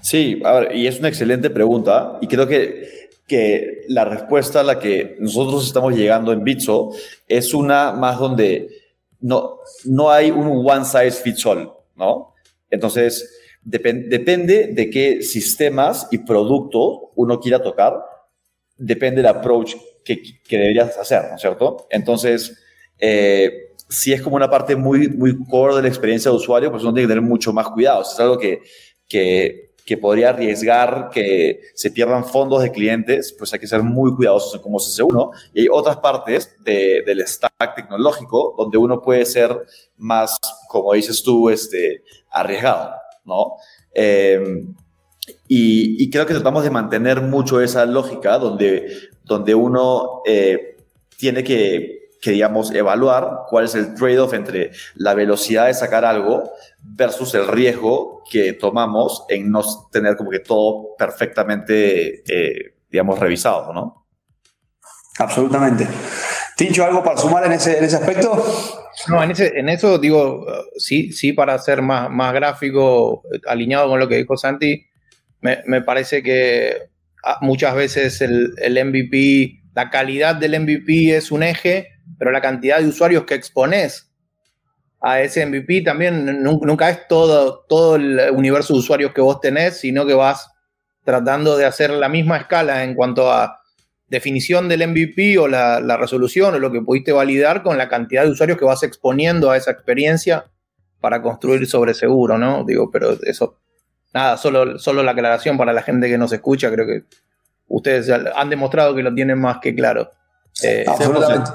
Sí, 0.01 0.41
y 0.73 0.87
es 0.87 0.99
una 0.99 1.09
excelente 1.09 1.49
pregunta 1.49 2.17
y 2.21 2.27
creo 2.27 2.47
que 2.47 3.04
que 3.27 3.83
la 3.87 4.05
respuesta 4.05 4.59
a 4.59 4.63
la 4.63 4.79
que 4.79 5.15
nosotros 5.19 5.65
estamos 5.65 5.95
llegando 5.95 6.31
en 6.31 6.43
Bitso 6.43 6.91
es 7.27 7.53
una 7.53 7.91
más 7.91 8.19
donde 8.19 8.69
no, 9.19 9.59
no 9.85 10.11
hay 10.11 10.31
un 10.31 10.63
one 10.67 10.85
size 10.85 11.11
fits 11.11 11.45
all, 11.45 11.71
¿no? 11.95 12.33
Entonces, 12.69 13.39
depende 13.63 14.67
de 14.67 14.89
qué 14.89 15.23
sistemas 15.23 16.07
y 16.11 16.19
producto 16.19 17.11
uno 17.15 17.39
quiera 17.39 17.61
tocar, 17.61 17.95
depende 18.77 19.21
del 19.21 19.27
approach 19.27 19.75
que, 20.03 20.21
que 20.43 20.57
deberías 20.57 20.97
hacer, 20.97 21.23
¿no 21.29 21.35
es 21.35 21.41
cierto? 21.41 21.87
Entonces, 21.89 22.55
eh, 22.99 23.71
si 23.89 24.13
es 24.13 24.21
como 24.21 24.35
una 24.35 24.49
parte 24.49 24.75
muy, 24.75 25.09
muy 25.09 25.37
core 25.45 25.75
de 25.75 25.81
la 25.83 25.87
experiencia 25.87 26.31
de 26.31 26.37
usuario, 26.37 26.71
pues 26.71 26.83
uno 26.83 26.93
tiene 26.93 27.07
que 27.07 27.13
tener 27.13 27.27
mucho 27.27 27.53
más 27.53 27.67
cuidado. 27.69 28.01
Es 28.01 28.19
algo 28.19 28.37
que, 28.37 28.61
que 29.07 29.64
que 29.85 29.97
podría 29.97 30.29
arriesgar 30.29 31.09
que 31.13 31.61
se 31.75 31.91
pierdan 31.91 32.25
fondos 32.25 32.63
de 32.63 32.71
clientes, 32.71 33.33
pues 33.37 33.53
hay 33.53 33.59
que 33.59 33.67
ser 33.67 33.83
muy 33.83 34.15
cuidadosos 34.15 34.55
en 34.55 34.61
cómo 34.61 34.79
se 34.79 34.91
hace 34.91 35.03
uno. 35.03 35.29
Y 35.53 35.61
hay 35.61 35.67
otras 35.71 35.97
partes 35.97 36.55
del 36.63 37.25
stack 37.27 37.75
tecnológico 37.75 38.55
donde 38.57 38.79
uno 38.79 38.99
puede 38.99 39.25
ser 39.25 39.55
más, 39.97 40.37
como 40.67 40.93
dices 40.93 41.21
tú, 41.21 41.51
este, 41.51 42.03
arriesgado, 42.31 42.95
¿no? 43.25 43.53
Eh, 43.93 44.65
y, 45.47 46.09
creo 46.09 46.25
que 46.25 46.33
tratamos 46.33 46.63
de 46.63 46.69
mantener 46.71 47.21
mucho 47.21 47.61
esa 47.61 47.85
lógica 47.85 48.37
donde, 48.37 48.91
donde 49.23 49.55
uno 49.55 50.21
eh, 50.25 50.77
tiene 51.17 51.43
que 51.43 52.04
que, 52.21 52.31
digamos, 52.31 52.71
evaluar 52.73 53.45
cuál 53.47 53.65
es 53.65 53.75
el 53.75 53.93
trade-off 53.93 54.33
entre 54.33 54.71
la 54.95 55.13
velocidad 55.13 55.67
de 55.67 55.73
sacar 55.73 56.05
algo 56.05 56.51
versus 56.81 57.33
el 57.35 57.47
riesgo 57.47 58.23
que 58.29 58.53
tomamos 58.53 59.25
en 59.29 59.51
no 59.51 59.63
tener 59.91 60.15
como 60.15 60.29
que 60.29 60.39
todo 60.39 60.95
perfectamente, 60.97 62.23
eh, 62.27 62.75
digamos, 62.89 63.19
revisado, 63.19 63.73
¿no? 63.73 64.07
Absolutamente. 65.19 65.87
Tincho, 66.55 66.85
¿algo 66.85 67.03
para 67.03 67.17
sumar 67.17 67.45
en 67.45 67.53
ese, 67.53 67.77
en 67.77 67.83
ese 67.83 67.97
aspecto? 67.97 68.43
No, 69.07 69.21
en, 69.21 69.31
ese, 69.31 69.59
en 69.59 69.69
eso 69.69 69.97
digo, 69.97 70.45
sí, 70.77 71.11
sí, 71.11 71.33
para 71.33 71.57
ser 71.59 71.81
más, 71.81 72.09
más 72.09 72.33
gráfico, 72.33 73.23
alineado 73.45 73.89
con 73.89 73.99
lo 73.99 74.07
que 74.07 74.15
dijo 74.15 74.37
Santi, 74.37 74.85
me, 75.41 75.61
me 75.65 75.81
parece 75.81 76.23
que 76.23 76.89
ah, 77.23 77.37
muchas 77.41 77.75
veces 77.75 78.21
el, 78.21 78.53
el 78.57 78.83
MVP, 78.85 79.63
la 79.75 79.89
calidad 79.89 80.35
del 80.35 80.59
MVP 80.61 81.15
es 81.15 81.31
un 81.31 81.43
eje, 81.43 81.89
pero 82.17 82.31
la 82.31 82.41
cantidad 82.41 82.79
de 82.79 82.87
usuarios 82.87 83.25
que 83.25 83.35
expones 83.35 84.11
a 85.01 85.21
ese 85.21 85.45
MVP 85.45 85.81
también 85.81 86.41
nunca 86.41 86.89
es 86.89 87.07
todo, 87.07 87.65
todo 87.69 87.95
el 87.95 88.19
universo 88.31 88.73
de 88.73 88.79
usuarios 88.79 89.13
que 89.13 89.21
vos 89.21 89.39
tenés, 89.39 89.77
sino 89.79 90.05
que 90.05 90.13
vas 90.13 90.49
tratando 91.03 91.55
de 91.55 91.65
hacer 91.65 91.91
la 91.91 92.09
misma 92.09 92.37
escala 92.37 92.83
en 92.83 92.95
cuanto 92.95 93.31
a 93.31 93.61
definición 94.07 94.67
del 94.67 94.87
MVP 94.87 95.37
o 95.37 95.47
la, 95.47 95.97
resolución 95.97 96.55
o 96.55 96.59
lo 96.59 96.71
que 96.71 96.81
pudiste 96.81 97.11
validar 97.11 97.63
con 97.63 97.77
la 97.77 97.87
cantidad 97.87 98.23
de 98.23 98.31
usuarios 98.31 98.57
que 98.57 98.65
vas 98.65 98.83
exponiendo 98.83 99.51
a 99.51 99.57
esa 99.57 99.71
experiencia 99.71 100.45
para 100.99 101.21
construir 101.21 101.67
sobre 101.67 101.93
seguro, 101.93 102.37
¿no? 102.37 102.63
Digo, 102.65 102.89
pero 102.89 103.15
eso, 103.23 103.59
nada, 104.13 104.37
solo, 104.37 104.79
solo 104.79 105.03
la 105.03 105.11
aclaración 105.11 105.57
para 105.57 105.73
la 105.73 105.83
gente 105.83 106.09
que 106.09 106.17
nos 106.17 106.33
escucha, 106.33 106.71
creo 106.71 106.87
que 106.87 107.03
ustedes 107.67 108.09
han 108.09 108.49
demostrado 108.49 108.95
que 108.95 109.03
lo 109.03 109.13
tienen 109.13 109.39
más 109.39 109.59
que 109.59 109.75
claro. 109.75 110.09
Eh, 110.63 110.85
Absolutamente. 110.87 111.51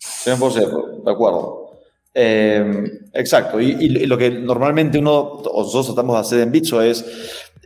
100%, 0.00 1.02
de 1.04 1.10
acuerdo. 1.10 1.70
Eh, 2.14 3.00
exacto, 3.12 3.60
y, 3.60 3.88
lo 4.06 4.16
que 4.16 4.30
normalmente 4.30 4.98
uno, 4.98 5.20
o 5.20 5.62
nosotros 5.62 5.86
tratamos 5.86 6.16
de 6.16 6.20
hacer 6.20 6.40
en 6.40 6.50
Bitso 6.50 6.80
es 6.80 7.04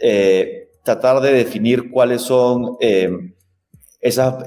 eh, 0.02 0.70
tratar 0.82 1.20
de 1.20 1.32
definir 1.32 1.90
cuáles 1.90 2.22
son 2.22 2.76
eh, 2.80 3.10
esas, 4.00 4.42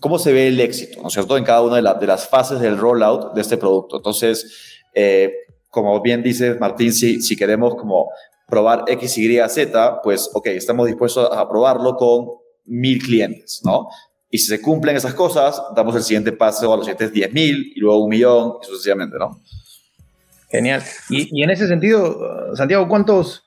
cómo 0.00 0.18
se 0.18 0.32
ve 0.32 0.46
el 0.46 0.60
éxito, 0.60 1.02
¿no 1.02 1.08
es 1.08 1.14
cierto?, 1.14 1.36
en 1.36 1.44
cada 1.44 1.62
una 1.62 1.76
de, 1.76 2.00
de, 2.00 2.06
las 2.06 2.28
fases 2.28 2.60
del 2.60 2.78
rollout 2.78 3.34
de 3.34 3.40
este 3.40 3.56
producto. 3.56 3.96
Entonces, 3.96 4.80
como 5.70 6.00
bien 6.02 6.22
dice 6.22 6.54
Martín, 6.54 6.92
si, 6.92 7.20
si 7.20 7.34
queremos 7.34 7.74
como 7.74 8.10
probar 8.46 8.84
X, 8.86 9.18
Y, 9.18 9.40
Z, 9.48 10.02
pues, 10.02 10.30
ok, 10.34 10.48
estamos 10.48 10.86
dispuestos 10.86 11.28
a 11.32 11.48
probarlo 11.48 11.96
con 11.96 12.28
mil 12.66 13.02
clientes, 13.02 13.62
¿no? 13.64 13.88
Y 14.34 14.38
si 14.38 14.46
se 14.46 14.62
cumplen 14.62 14.96
esas 14.96 15.12
cosas, 15.12 15.62
damos 15.76 15.94
el 15.94 16.02
siguiente 16.02 16.32
paso 16.32 16.72
a 16.72 16.76
los 16.78 16.86
siguientes 16.86 17.12
10.000 17.12 17.72
y 17.76 17.78
luego 17.78 18.02
un 18.02 18.08
millón 18.08 18.54
y 18.62 18.64
sucesivamente, 18.64 19.18
¿no? 19.18 19.42
Genial. 20.48 20.82
Y, 21.10 21.42
en 21.42 21.50
ese 21.50 21.68
sentido, 21.68 22.56
Santiago, 22.56 22.88
¿cuántos, 22.88 23.44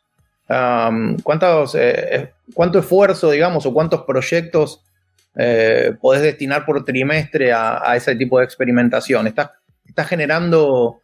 cuántos, 1.24 1.74
eh, 1.74 2.34
cuánto 2.54 2.78
esfuerzo, 2.78 3.32
digamos, 3.32 3.66
o 3.66 3.74
cuántos 3.74 4.04
proyectos 4.04 4.84
eh, 5.36 5.96
podés 6.00 6.22
destinar 6.22 6.68
por 6.68 6.86
trimestre 6.86 7.52
a, 7.52 7.96
ese 7.96 8.16
tipo 8.16 8.38
de 8.38 8.46
experimentación? 8.46 9.26
¿Estás, 9.26 9.50
estás 9.88 10.08
generando 10.08 11.00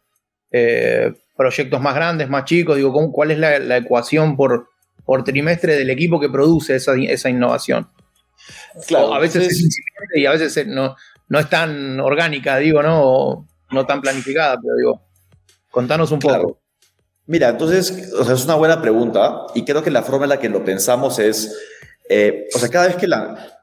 eh, 0.52 1.12
proyectos 1.36 1.80
más 1.80 1.96
grandes, 1.96 2.28
más 2.28 2.44
chicos? 2.44 2.76
Digo, 2.76 3.10
¿cuál 3.10 3.32
es 3.32 3.38
la, 3.38 3.78
ecuación 3.78 4.36
por, 4.36 4.68
por 5.04 5.24
trimestre 5.24 5.74
del 5.74 5.90
equipo 5.90 6.20
que 6.20 6.28
produce 6.28 6.76
esa, 6.76 6.94
esa 6.94 7.28
innovación? 7.28 7.88
Claro, 8.86 9.14
a 9.14 9.18
veces 9.18 9.46
es 9.46 9.60
incipiente 9.60 10.20
y 10.20 10.26
a 10.26 10.32
veces 10.32 10.66
no, 10.66 10.96
no 11.28 11.38
es 11.38 11.48
tan 11.48 12.00
orgánica, 12.00 12.58
digo, 12.58 12.82
¿no? 12.82 13.02
O 13.02 13.46
no 13.70 13.86
tan 13.86 14.00
planificada, 14.00 14.58
pero 14.60 14.76
digo, 14.76 15.02
contanos 15.70 16.10
un 16.12 16.18
poco. 16.18 16.60
Mira, 17.26 17.50
entonces, 17.50 18.12
o 18.12 18.24
sea, 18.24 18.34
es 18.34 18.44
una 18.44 18.56
buena 18.56 18.82
pregunta 18.82 19.46
y 19.54 19.64
creo 19.64 19.82
que 19.82 19.90
la 19.90 20.02
forma 20.02 20.24
en 20.24 20.30
la 20.30 20.40
que 20.40 20.48
lo 20.48 20.64
pensamos 20.64 21.18
es, 21.18 21.56
eh, 22.08 22.48
o 22.54 22.58
sea, 22.58 22.68
cada 22.68 22.88
vez 22.88 22.96
que 22.96 23.08
la... 23.08 23.62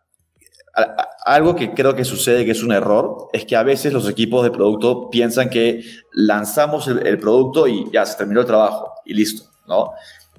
algo 1.26 1.56
que 1.56 1.74
creo 1.74 1.96
que 1.96 2.06
sucede 2.06 2.46
que 2.46 2.52
es 2.52 2.64
un 2.64 2.72
error 2.72 3.28
es 3.34 3.46
que 3.46 3.56
a 3.56 3.64
veces 3.64 3.92
los 3.92 4.08
equipos 4.10 4.44
de 4.44 4.52
producto 4.52 5.10
piensan 5.10 5.50
que 5.50 5.84
lanzamos 6.14 6.88
el, 6.88 7.06
el 7.06 7.20
producto 7.20 7.68
y 7.68 7.90
ya 7.92 8.06
se 8.06 8.18
terminó 8.18 8.42
el 8.42 8.48
trabajo 8.48 8.94
y 9.06 9.14
listo, 9.14 9.50
¿no? 9.68 9.92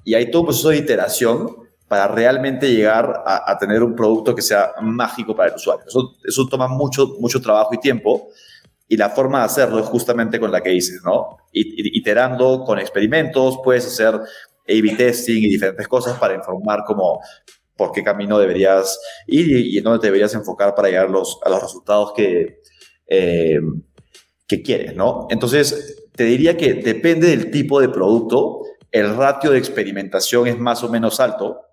Y 0.03 0.15
hay 0.15 0.31
todo 0.31 0.41
un 0.41 0.47
proceso 0.47 0.69
de 0.69 0.77
iteración 0.77 1.60
para 1.91 2.07
realmente 2.07 2.73
llegar 2.73 3.21
a, 3.25 3.57
tener 3.57 3.83
un 3.83 3.93
producto 3.93 4.33
que 4.33 4.41
sea 4.41 4.75
mágico 4.81 5.35
para 5.35 5.49
el 5.49 5.55
usuario. 5.55 5.83
Eso, 5.85 6.15
eso, 6.23 6.47
toma 6.47 6.69
mucho, 6.69 7.17
mucho 7.19 7.41
trabajo 7.41 7.73
y 7.73 7.79
tiempo 7.79 8.29
y 8.87 8.95
la 8.95 9.09
forma 9.09 9.39
de 9.39 9.45
hacerlo 9.47 9.77
es 9.77 9.87
justamente 9.87 10.39
con 10.39 10.53
la 10.53 10.61
que 10.61 10.69
dices, 10.69 11.01
¿no? 11.03 11.39
Iterando 11.51 12.63
con 12.63 12.79
experimentos, 12.79 13.59
puedes 13.61 13.85
hacer 13.87 14.15
A-B 14.15 14.95
testing 14.95 15.43
y 15.43 15.49
diferentes 15.49 15.85
cosas 15.89 16.17
para 16.17 16.33
informar 16.33 16.85
como 16.87 17.19
por 17.75 17.91
qué 17.91 18.05
camino 18.05 18.39
deberías 18.39 18.97
ir 19.27 19.51
y, 19.51 19.77
en 19.77 19.83
dónde 19.83 19.99
te 19.99 20.07
deberías 20.07 20.33
enfocar 20.33 20.73
para 20.73 20.87
llegar 20.87 21.09
los, 21.09 21.39
a 21.43 21.49
los 21.49 21.61
resultados 21.61 22.13
que, 22.13 22.61
eh, 23.07 23.59
que 24.47 24.61
quieres, 24.61 24.95
¿no? 24.95 25.27
Entonces, 25.29 26.07
te 26.15 26.23
diría 26.23 26.55
que 26.55 26.73
depende 26.73 27.27
del 27.27 27.51
tipo 27.51 27.81
de 27.81 27.89
producto, 27.89 28.61
el 28.93 29.13
ratio 29.17 29.51
de 29.51 29.57
experimentación 29.57 30.47
es 30.47 30.57
más 30.57 30.85
o 30.85 30.87
menos 30.87 31.19
alto 31.19 31.67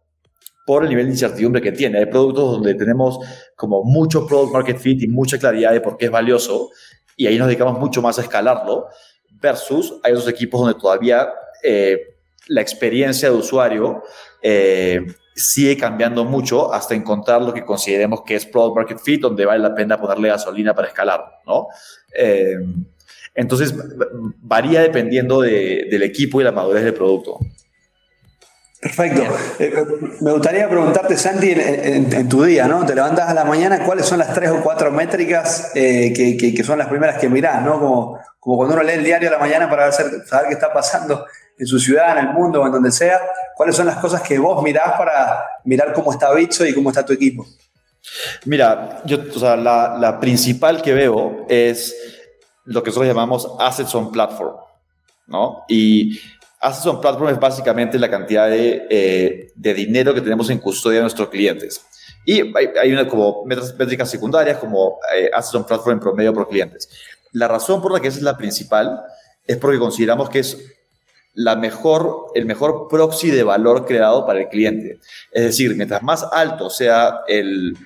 por 0.68 0.82
el 0.82 0.90
nivel 0.90 1.06
de 1.06 1.12
incertidumbre 1.12 1.62
que 1.62 1.72
tiene. 1.72 1.96
Hay 1.96 2.04
productos 2.04 2.52
donde 2.52 2.74
tenemos 2.74 3.18
como 3.56 3.84
mucho 3.84 4.26
product 4.26 4.52
market 4.52 4.76
fit 4.76 5.02
y 5.02 5.08
mucha 5.08 5.38
claridad 5.38 5.72
de 5.72 5.80
por 5.80 5.96
qué 5.96 6.04
es 6.04 6.10
valioso 6.10 6.68
y 7.16 7.26
ahí 7.26 7.38
nos 7.38 7.46
dedicamos 7.46 7.78
mucho 7.78 8.02
más 8.02 8.18
a 8.18 8.20
escalarlo 8.20 8.88
versus 9.40 9.94
hay 10.02 10.12
otros 10.12 10.28
equipos 10.28 10.60
donde 10.60 10.78
todavía 10.78 11.26
eh, 11.62 12.18
la 12.48 12.60
experiencia 12.60 13.30
de 13.30 13.36
usuario 13.36 14.02
eh, 14.42 15.06
sigue 15.34 15.74
cambiando 15.78 16.26
mucho 16.26 16.70
hasta 16.70 16.94
encontrar 16.94 17.40
lo 17.40 17.54
que 17.54 17.64
consideremos 17.64 18.20
que 18.26 18.34
es 18.34 18.44
product 18.44 18.76
market 18.76 18.98
fit, 18.98 19.22
donde 19.22 19.46
vale 19.46 19.60
la 19.60 19.74
pena 19.74 19.98
ponerle 19.98 20.28
gasolina 20.28 20.74
para 20.74 20.88
escalar, 20.88 21.24
¿no? 21.46 21.68
Eh, 22.14 22.58
entonces, 23.34 23.74
varía 24.42 24.82
dependiendo 24.82 25.40
del 25.40 26.02
equipo 26.02 26.42
y 26.42 26.44
la 26.44 26.52
madurez 26.52 26.84
del 26.84 26.92
producto. 26.92 27.38
Perfecto. 28.80 29.22
Eh, 29.58 29.84
me 30.20 30.32
gustaría 30.32 30.68
preguntarte, 30.68 31.16
Santi, 31.16 31.50
en, 31.50 32.28
tu 32.28 32.44
día, 32.44 32.68
¿no? 32.68 32.86
Te 32.86 32.94
levantas 32.94 33.28
a 33.28 33.34
la 33.34 33.44
mañana, 33.44 33.84
¿cuáles 33.84 34.06
son 34.06 34.18
las 34.18 34.32
tres 34.32 34.50
o 34.50 34.60
cuatro 34.62 34.92
métricas 34.92 35.72
eh, 35.74 36.12
que, 36.14 36.64
son 36.64 36.78
las 36.78 36.86
primeras 36.86 37.18
que 37.18 37.28
mirás, 37.28 37.62
¿no? 37.62 37.80
Como, 37.80 38.20
como 38.38 38.56
cuando 38.56 38.76
uno 38.76 38.84
lee 38.84 38.92
el 38.92 39.04
diario 39.04 39.28
a 39.30 39.32
la 39.32 39.38
mañana 39.38 39.68
para 39.68 39.90
saber 39.90 40.22
qué 40.46 40.54
está 40.54 40.72
pasando 40.72 41.26
en 41.58 41.66
su 41.66 41.80
ciudad, 41.80 42.16
en 42.18 42.28
el 42.28 42.32
mundo 42.32 42.62
o 42.62 42.66
en 42.66 42.72
donde 42.72 42.92
sea. 42.92 43.20
¿Cuáles 43.56 43.74
son 43.74 43.86
las 43.86 43.96
cosas 43.96 44.22
que 44.22 44.38
vos 44.38 44.62
mirás 44.62 44.92
para 44.96 45.44
mirar 45.64 45.92
cómo 45.92 46.12
está 46.12 46.32
Bicho 46.32 46.64
y 46.64 46.72
cómo 46.72 46.90
está 46.90 47.04
tu 47.04 47.12
equipo? 47.12 47.44
Mira, 48.44 49.02
yo, 49.04 49.18
o 49.34 49.38
sea, 49.40 49.56
la, 49.56 49.96
la 49.98 50.20
principal 50.20 50.80
que 50.80 50.94
veo 50.94 51.46
es 51.48 51.96
lo 52.64 52.82
que 52.82 52.90
nosotros 52.90 53.08
llamamos 53.08 53.50
Assets 53.58 53.92
on 53.96 54.12
Platform, 54.12 54.56
¿no? 55.26 55.64
Y 55.68 56.20
Assets 56.60 56.86
on 56.86 57.00
Platform 57.00 57.30
es 57.30 57.40
básicamente 57.40 57.98
la 57.98 58.10
cantidad 58.10 58.48
de, 58.48 58.86
eh, 58.90 59.52
de 59.54 59.74
dinero 59.74 60.12
que 60.14 60.20
tenemos 60.20 60.50
en 60.50 60.58
custodia 60.58 60.96
de 60.96 61.02
nuestros 61.02 61.28
clientes. 61.28 61.84
Y 62.24 62.52
hay, 62.56 62.92
una 62.92 63.08
como 63.08 63.44
métricas 63.46 64.10
secundarias 64.10 64.58
como 64.58 64.98
eh, 65.16 65.30
Assets 65.32 65.54
on 65.54 65.64
Platform 65.64 65.94
en 65.94 66.00
promedio 66.00 66.34
por 66.34 66.48
clientes. 66.48 66.88
La 67.32 67.48
razón 67.48 67.80
por 67.80 67.92
la 67.92 68.00
que 68.00 68.08
esa 68.08 68.18
es 68.18 68.22
la 68.22 68.36
principal 68.36 69.02
es 69.46 69.56
porque 69.56 69.78
consideramos 69.78 70.28
que 70.28 70.40
es 70.40 70.58
la 71.34 71.56
mejor, 71.56 72.26
el 72.34 72.46
mejor 72.46 72.88
proxy 72.88 73.30
de 73.30 73.44
valor 73.44 73.86
creado 73.86 74.26
para 74.26 74.40
el 74.40 74.48
cliente. 74.48 74.98
Es 75.32 75.44
decir, 75.44 75.74
mientras 75.76 76.02
más 76.02 76.26
alto 76.32 76.68
sea 76.68 77.20
el, 77.28 77.76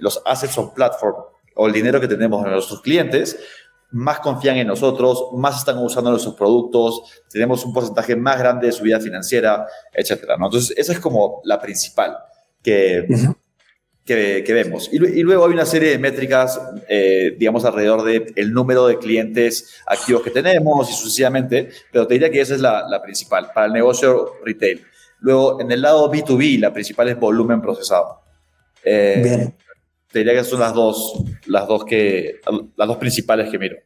los 0.00 0.20
assets 0.26 0.58
on 0.58 0.74
platform 0.74 1.16
o 1.54 1.66
el 1.66 1.72
dinero 1.72 2.00
que 2.00 2.08
tenemos 2.08 2.44
en 2.44 2.52
nuestros 2.52 2.82
clientes, 2.82 3.38
más 3.92 4.20
confían 4.20 4.56
en 4.56 4.66
nosotros, 4.66 5.28
más 5.34 5.58
están 5.58 5.78
usando 5.78 6.10
nuestros 6.10 6.34
productos, 6.34 7.02
tenemos 7.30 7.64
un 7.64 7.72
porcentaje 7.72 8.16
más 8.16 8.38
grande 8.38 8.66
de 8.66 8.72
su 8.72 8.82
vida 8.82 9.00
financiera, 9.00 9.66
etcétera. 9.92 10.36
¿no? 10.36 10.46
Entonces, 10.46 10.76
esa 10.76 10.92
es 10.92 11.00
como 11.00 11.40
la 11.44 11.60
principal 11.60 12.16
que, 12.62 13.06
que, 14.04 14.52
vemos. 14.52 14.88
Y, 14.92 14.98
luego 14.98 15.46
hay 15.46 15.52
una 15.52 15.66
serie 15.66 15.90
de 15.90 15.98
métricas, 15.98 16.60
eh, 16.88 17.36
digamos, 17.38 17.64
alrededor 17.64 18.02
del 18.02 18.32
el 18.36 18.52
número 18.52 18.86
de 18.86 18.98
clientes 18.98 19.76
activos 19.86 20.22
que 20.22 20.30
tenemos 20.30 20.90
y 20.90 20.92
sucesivamente, 20.92 21.70
pero 21.92 22.06
te 22.06 22.14
diría 22.14 22.30
que 22.30 22.40
esa 22.40 22.54
es 22.54 22.60
la, 22.60 22.88
la 22.88 23.00
principal 23.00 23.50
para 23.54 23.66
el 23.66 23.72
negocio 23.72 24.32
retail. 24.44 24.84
Luego, 25.20 25.60
en 25.60 25.70
el 25.70 25.80
lado 25.80 26.12
B2B, 26.12 26.58
la 26.58 26.72
principal 26.72 27.08
es 27.08 27.18
volumen 27.18 27.62
procesado. 27.62 28.20
Eh, 28.84 29.20
Bien 29.22 29.65
diría 30.12 30.34
que 30.34 30.44
son 30.44 30.60
las 30.60 30.74
dos, 30.74 31.24
las 31.46 31.66
dos, 31.66 31.84
que, 31.84 32.40
las 32.76 32.88
dos 32.88 32.96
principales 32.96 33.50
que 33.50 33.58
miro. 33.58 33.76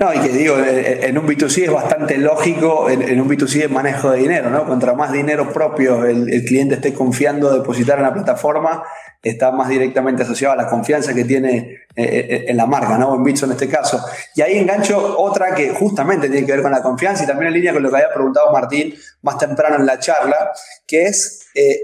No, 0.00 0.14
y 0.14 0.18
que 0.18 0.30
digo, 0.30 0.56
en 0.58 1.18
un 1.18 1.28
B2C 1.28 1.64
es 1.64 1.70
bastante 1.70 2.16
lógico, 2.16 2.88
en, 2.88 3.20
un 3.20 3.28
B2C 3.28 3.64
es 3.64 3.70
manejo 3.70 4.10
de 4.10 4.20
dinero, 4.20 4.48
¿no? 4.48 4.64
Contra 4.64 4.94
más 4.94 5.12
dinero 5.12 5.52
propio 5.52 6.06
el, 6.06 6.24
cliente 6.46 6.76
esté 6.76 6.94
confiando 6.94 7.52
depositar 7.52 7.98
en 7.98 8.04
la 8.04 8.14
plataforma, 8.14 8.82
está 9.22 9.50
más 9.50 9.68
directamente 9.68 10.22
asociado 10.22 10.54
a 10.54 10.56
la 10.56 10.66
confianza 10.68 11.12
que 11.12 11.24
tiene 11.26 11.58
eh, 11.94 12.02
eh, 12.04 12.44
en 12.48 12.56
la 12.56 12.64
marca, 12.64 12.96
¿no? 12.96 13.14
En 13.14 13.22
Bitso 13.22 13.44
en 13.44 13.52
este 13.52 13.68
caso. 13.68 14.02
Y 14.34 14.40
ahí 14.40 14.56
engancho 14.56 15.20
otra 15.20 15.54
que 15.54 15.68
justamente 15.74 16.30
tiene 16.30 16.46
que 16.46 16.52
ver 16.52 16.62
con 16.62 16.72
la 16.72 16.80
confianza 16.80 17.24
y 17.24 17.26
también 17.26 17.48
en 17.48 17.54
línea 17.56 17.74
con 17.74 17.82
lo 17.82 17.90
que 17.90 17.96
había 17.96 18.14
preguntado 18.14 18.50
Martín 18.52 18.94
más 19.20 19.36
temprano 19.36 19.76
en 19.76 19.84
la 19.84 19.98
charla, 19.98 20.50
que 20.86 21.02
es 21.02 21.46
eh, 21.54 21.78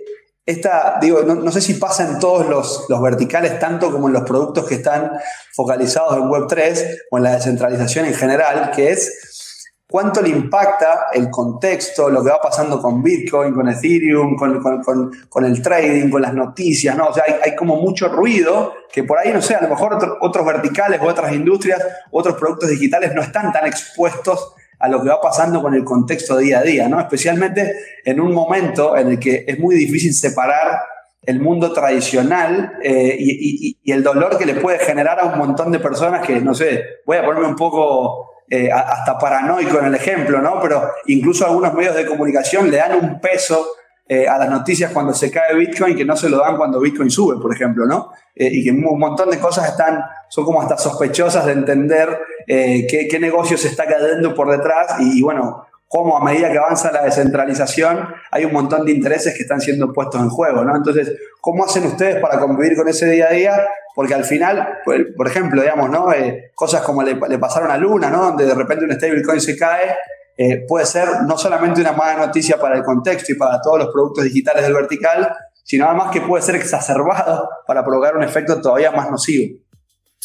esta, 0.47 0.99
digo, 1.01 1.23
no, 1.23 1.51
sé 1.51 1.61
si 1.61 1.75
pasa 1.75 2.09
en 2.09 2.21
todos 2.21 2.47
los, 2.49 2.87
verticales, 3.03 3.59
tanto 3.59 3.91
como 3.91 4.07
en 4.07 4.15
los 4.15 4.23
productos 4.23 4.65
que 4.65 4.77
están 4.77 5.11
focalizados 5.53 6.17
en 6.17 6.23
Web3 6.23 6.99
o 7.11 7.19
en 7.19 7.25
la 7.25 7.33
descentralización 7.33 8.07
en 8.07 8.15
general, 8.15 8.71
que 8.71 8.93
es 8.93 9.65
cuánto 9.89 10.23
le 10.23 10.29
impacta 10.29 11.07
el 11.13 11.31
contexto, 11.31 12.09
lo 12.11 12.23
que 12.23 12.31
va 12.31 12.41
pasando 12.41 12.81
con 12.81 13.03
Bitcoin, 13.03 13.53
con 13.53 13.69
Ethereum, 13.69 14.37
con, 14.37 15.45
el 15.45 15.63
trading, 15.63 16.11
con 16.11 16.23
las 16.23 16.33
noticias, 16.33 16.97
¿no? 16.97 17.09
O 17.09 17.13
sea, 17.13 17.25
hay, 17.43 17.57
como 17.57 17.75
mucho 17.77 18.09
ruido 18.09 18.73
que 18.93 19.03
por 19.03 19.19
ahí, 19.19 19.33
no 19.33 19.43
sé, 19.43 19.57
a 19.57 19.63
lo 19.63 19.69
mejor 19.69 19.99
otros 20.21 20.47
verticales 20.47 21.01
o 21.03 21.07
otras 21.07 21.33
industrias, 21.33 21.83
otros 22.13 22.37
productos 22.37 22.71
digitales 22.71 23.13
no 23.15 23.21
están 23.21 23.53
tan 23.53 23.67
expuestos 23.67 24.55
a 24.79 24.89
lo 24.89 25.03
que 25.03 25.09
va 25.09 25.21
pasando 25.21 25.63
con 25.63 25.75
el 25.75 25.85
contexto 25.85 26.37
día 26.37 26.59
a 26.59 26.63
día, 26.63 26.89
¿no? 26.89 27.01
Especialmente 27.01 27.75
en 28.05 28.21
un 28.21 28.33
momento 28.33 28.97
en 28.97 29.09
el 29.09 29.19
que 29.19 29.45
es 29.47 29.59
muy 29.59 29.75
difícil 29.75 30.13
separar 30.13 30.81
el 31.27 31.41
mundo 31.41 31.73
tradicional 31.73 32.79
eh, 32.83 33.17
y, 33.19 33.77
el 33.93 34.03
dolor 34.03 34.39
que 34.39 34.47
le 34.47 34.55
puede 34.55 34.79
generar 34.79 35.19
a 35.21 35.27
un 35.27 35.39
montón 35.39 35.73
de 35.73 35.79
personas 35.79 36.25
que, 36.27 36.41
no 36.41 36.55
sé, 36.55 36.85
voy 37.05 37.17
a 37.17 37.25
ponerme 37.25 37.49
un 37.49 37.57
poco 37.57 38.43
eh, 38.49 38.71
hasta 38.71 39.19
paranoico 39.19 39.79
en 39.79 39.87
el 39.87 39.95
ejemplo, 39.95 40.41
¿no? 40.41 40.61
Pero 40.61 40.91
incluso 41.07 41.47
algunos 41.47 41.73
medios 41.75 41.95
de 41.97 42.07
comunicación 42.07 42.71
le 42.71 42.77
dan 42.77 42.99
un 43.03 43.21
peso 43.21 43.67
eh, 44.09 44.29
a 44.29 44.39
las 44.39 44.51
noticias 44.51 44.93
cuando 44.93 45.13
se 45.15 45.31
cae 45.33 45.57
Bitcoin 45.57 45.97
que 45.97 46.05
no 46.05 46.17
se 46.17 46.29
lo 46.29 46.39
dan 46.39 46.57
cuando 46.57 46.79
Bitcoin 46.79 47.11
sube, 47.11 47.41
por 47.41 47.53
ejemplo, 47.53 47.87
¿no? 47.87 48.13
y 48.39 48.63
que 48.63 48.71
un 48.71 48.99
montón 48.99 49.31
de 49.31 49.39
cosas 49.39 49.71
están, 49.71 49.99
son 50.29 50.45
como 50.45 50.61
hasta 50.61 50.77
sospechosas 50.77 51.47
de 51.47 51.53
entender 51.53 52.21
eh, 52.47 52.87
qué, 52.89 53.19
negocio 53.19 53.59
se 53.59 53.69
está 53.69 53.87
cayendo 53.87 54.35
por 54.35 54.51
detrás 54.51 54.97
y, 55.01 55.23
bueno, 55.23 55.67
cómo 55.89 56.17
a 56.17 56.25
medida 56.25 56.51
que 56.51 56.59
avanza 56.59 56.93
la 56.93 57.05
descentralización 57.05 58.09
hay 58.31 58.45
un 58.45 58.53
montón 58.53 58.85
de 58.85 58.93
intereses 58.93 59.35
que 59.35 59.43
están 59.43 59.61
siendo 59.61 59.93
puestos 59.93 60.21
en 60.21 60.29
juego, 60.29 60.65
¿no? 60.65 60.77
Entonces, 60.77 61.13
¿cómo 61.41 61.65
hacen 61.65 61.87
ustedes 61.87 62.17
para 62.21 62.39
convivir 62.39 62.77
con 62.77 62.89
ese 62.89 63.11
día 63.11 63.27
a 63.29 63.33
día? 63.33 63.69
Porque 63.95 64.15
al 64.15 64.25
final, 64.25 64.81
por 65.17 65.27
ejemplo, 65.27 65.63
digamos, 65.63 65.91
¿no? 65.91 66.13
Eh, 66.13 66.51
cosas 66.55 66.83
como 66.83 67.03
le, 67.03 67.17
pasaron 67.39 67.71
a 67.71 67.77
Luna, 67.79 68.11
¿no? 68.11 68.25
Donde 68.25 68.47
de 68.47 68.55
repente 68.55 68.85
un 68.85 68.93
stablecoin 68.93 69.41
se 69.41 69.57
cae, 69.57 69.97
eh, 70.37 70.67
puede 70.69 70.85
ser 70.85 71.09
no 71.27 71.39
solamente 71.39 71.81
una 71.81 71.93
mala 71.93 72.27
noticia 72.27 72.59
para 72.59 72.77
el 72.77 72.85
contexto 72.85 73.33
y 73.33 73.37
para 73.37 73.61
todos 73.61 73.79
los 73.79 73.89
productos 73.89 74.25
digitales 74.25 74.65
del 74.65 74.75
vertical, 74.75 75.35
sino 75.65 75.87
además 75.87 76.11
que 76.13 76.21
puede 76.21 76.43
ser 76.43 76.57
exacerbado 76.57 77.49
para 77.67 77.85
provocar 77.85 78.17
un 78.17 78.23
efecto 78.23 78.61
todavía 78.61 78.93
más 78.93 79.11
nocivo. 79.11 79.59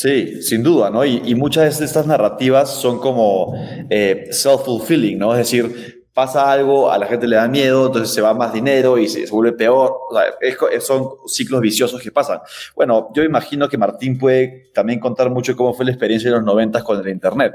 Sí, 0.02 0.41
sin 0.41 0.64
duda, 0.64 0.89
¿no? 0.89 1.06
Y, 1.06 1.36
muchas 1.36 1.78
de 1.78 1.86
estas 1.86 2.08
narrativas 2.08 2.74
son 2.74 2.97
como 2.97 3.54
eh, 3.88 4.30
self-fulfilling, 4.32 5.20
¿no? 5.20 5.32
Es 5.34 5.38
decir, 5.38 6.08
pasa 6.12 6.52
algo, 6.52 6.91
a 6.91 6.97
la 6.97 7.06
gente 7.06 7.28
le 7.28 7.36
da 7.36 7.47
miedo, 7.47 7.86
entonces 7.86 8.12
se 8.12 8.20
va 8.20 8.34
más 8.34 8.52
dinero 8.52 8.97
y 8.97 9.08
se, 9.08 9.28
vuelve 9.28 9.56
peor. 9.56 9.99
O 10.10 10.16
sea, 10.16 10.82
son 10.82 11.08
ciclos 11.28 11.62
viciosos 11.62 12.02
que 12.02 12.12
pasan. 12.12 12.39
Bueno, 12.76 13.10
yo 13.14 13.22
imagino 13.22 13.70
que 13.70 13.78
Martín 13.78 14.18
puede 14.18 14.72
también 14.74 14.99
contar 14.99 15.30
mucho 15.30 15.56
cómo 15.56 15.72
fue 15.76 15.86
la 15.86 15.91
experiencia 15.91 16.32
de 16.32 16.38
los 16.38 16.45
90 16.45 16.84
con 16.84 16.99
el 16.99 17.08
Internet, 17.08 17.54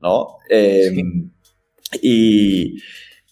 ¿no? 0.00 0.36
Em, 0.48 1.32
y, 2.00 2.80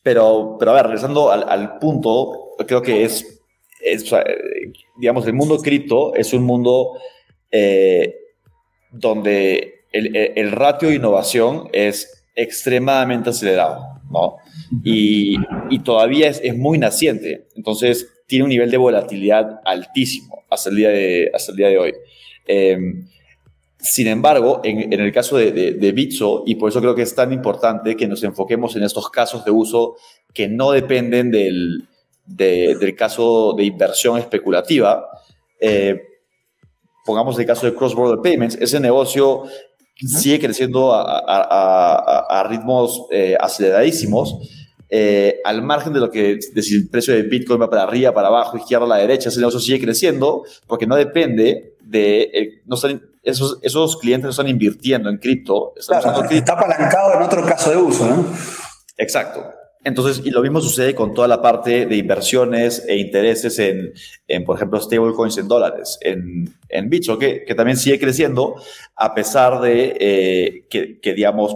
pero, 0.03 0.57
pero 0.59 0.73
a 0.73 0.75
ver, 0.75 0.87
regresando 0.87 1.31
al, 1.31 1.79
punto, 1.79 2.57
creo 2.67 2.83
que 2.83 3.05
es, 3.05 3.45
digamos, 4.99 5.25
el 5.25 5.35
mundo 5.35 5.59
cripto 5.59 6.17
es 6.17 6.33
un 6.33 6.43
mundo... 6.43 6.95
Eh, 7.53 8.23
donde 8.99 9.85
el, 9.93 10.53
ratio 10.53 10.89
de 10.89 10.97
innovación 10.97 11.69
es 11.73 12.25
extremadamente 12.35 13.31
acelerado, 13.31 14.01
¿no? 14.11 14.37
Y, 14.85 15.39
todavía 15.85 16.29
es, 16.29 16.57
muy 16.57 16.79
naciente, 16.79 17.47
entonces 17.55 18.09
tiene 18.27 18.45
un 18.45 18.51
nivel 18.51 18.71
de 18.71 18.77
volatilidad 18.77 19.61
altísimo 19.65 20.45
hasta 20.51 20.71
el 20.71 20.77
día 20.77 20.89
de, 20.91 21.31
hasta 21.33 21.53
el 21.53 21.57
día 21.57 21.69
de 21.69 21.79
hoy. 21.79 21.95
Em, 22.47 23.07
sin 23.79 24.09
embargo, 24.09 24.61
en, 24.65 24.93
el 24.93 25.13
caso 25.13 25.37
de, 25.37 25.53
de, 25.53 25.93
Bitso, 25.93 26.43
y 26.47 26.57
por 26.57 26.71
eso 26.71 26.81
creo 26.81 26.95
que 26.95 27.03
es 27.03 27.15
tan 27.15 27.33
importante 27.33 27.97
que 27.97 28.09
nos 28.09 28.23
enfoquemos 28.25 28.75
en 28.75 28.83
estos 28.83 29.11
casos 29.11 29.45
de 29.45 29.51
uso 29.53 29.97
que 30.35 30.49
no 30.49 30.73
dependen 30.73 31.31
del, 31.31 31.89
del 32.27 32.97
caso 32.97 33.55
de 33.57 33.65
inversión 33.65 34.19
especulativa, 34.19 35.09
eh, 35.61 36.03
pongamos 37.07 37.39
el 37.39 37.47
caso 37.47 37.65
de 37.65 37.75
Cross 37.75 37.95
Border 37.95 38.19
Payments, 38.23 38.59
ese 38.61 38.81
negocio 38.81 39.45
sigue 39.95 40.41
creciendo 40.41 40.93
a, 40.93 42.47
ritmos 42.51 43.07
eh, 43.11 43.37
aceleradísimos, 43.41 44.37
eh, 44.89 45.41
al 45.45 45.63
margen 45.63 45.93
de 45.93 46.01
lo 46.01 46.11
que 46.11 46.39
si 46.41 46.77
el 46.77 46.89
precio 46.89 47.15
de 47.15 47.23
Bitcoin 47.23 47.61
va 47.61 47.71
para 47.71 47.85
arriba, 47.85 48.13
para 48.13 48.29
abajo, 48.29 48.57
izquierda, 48.57 48.85
a 48.85 48.89
la 48.89 48.97
derecha, 48.97 49.31
ese 49.31 49.39
negocio 49.39 49.59
sigue 49.59 49.81
creciendo 49.81 50.45
porque 50.67 50.87
no 50.87 50.97
depende 50.97 51.77
de... 51.81 52.23
Eh, 52.23 52.63
no 52.67 52.77
esos, 53.23 53.59
esos 53.63 53.97
clientes 53.97 54.25
no 54.25 54.31
están 54.31 54.47
invirtiendo 54.47 55.11
en 55.11 55.19
cripto. 55.19 55.73
está 55.77 56.53
apalancado 56.53 57.15
en 57.15 57.23
otro 57.23 57.45
caso 57.45 57.71
de 57.71 57.77
uso, 57.77 58.07
¿no? 58.07 58.25
Exacto. 58.97 59.56
Entonces, 59.87 60.20
y 60.26 60.30
lo 60.30 60.43
mismo 60.43 60.61
sucede 60.61 60.97
con 60.97 61.14
toda 61.14 61.28
la 61.28 61.41
parte 61.41 61.87
de 61.87 61.97
inversiones 61.97 62.84
e 62.89 62.97
intereses 62.97 63.57
en, 63.61 64.45
por 64.45 64.57
ejemplo, 64.57 64.80
stablecoins 64.80 65.39
en 65.39 65.47
dólares, 65.47 65.97
en, 66.01 66.53
en 66.68 66.91
Bitso, 66.91 67.16
que, 67.16 67.45
también 67.57 67.76
sigue 67.76 68.01
creciendo 68.01 68.57
a 68.97 69.14
pesar 69.14 69.61
de 69.61 69.97
eh, 70.01 70.66
que, 70.68 71.14
digamos, 71.14 71.55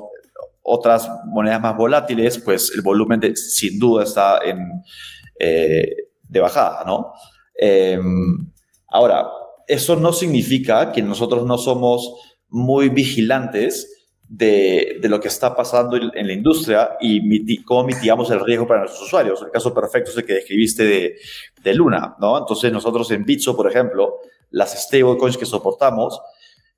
otras 0.62 1.10
monedas 1.26 1.60
más 1.60 1.76
volátiles, 1.76 2.38
pues 2.38 2.70
el 2.72 2.82
volumen 2.82 3.34
sin 3.34 3.80
duda 3.80 4.04
está 4.04 4.38
en, 4.44 4.80
eh, 5.36 5.96
de 6.22 6.40
bajada, 6.40 6.84
¿no? 6.86 7.12
Em, 7.56 8.48
ahora, 8.86 9.26
eso 9.66 9.96
no 9.96 10.12
significa 10.12 10.92
que 10.92 11.02
nosotros 11.02 11.44
no 11.46 11.58
somos 11.58 12.14
muy 12.48 12.90
vigilantes 12.90 13.99
de, 14.32 14.98
de, 15.00 15.08
lo 15.08 15.18
que 15.18 15.26
está 15.26 15.56
pasando 15.56 15.96
en, 15.96 16.26
la 16.26 16.32
industria 16.32 16.90
y 17.00 17.64
cómo 17.64 17.82
mitigamos 17.82 18.30
el 18.30 18.38
riesgo 18.38 18.64
para 18.64 18.80
nuestros 18.80 19.02
usuarios. 19.02 19.42
El 19.42 19.50
caso 19.50 19.74
perfecto 19.74 20.12
es 20.12 20.16
el 20.18 20.24
que 20.24 20.34
describiste 20.34 20.84
de, 20.84 21.16
de 21.64 21.74
Luna, 21.74 22.14
¿no? 22.20 22.38
Entonces 22.38 22.72
nosotros 22.72 23.10
en 23.10 23.24
Bitso, 23.24 23.56
por 23.56 23.68
ejemplo, 23.68 24.20
las 24.52 24.80
stablecoins 24.80 25.36
que 25.36 25.46
soportamos, 25.46 26.20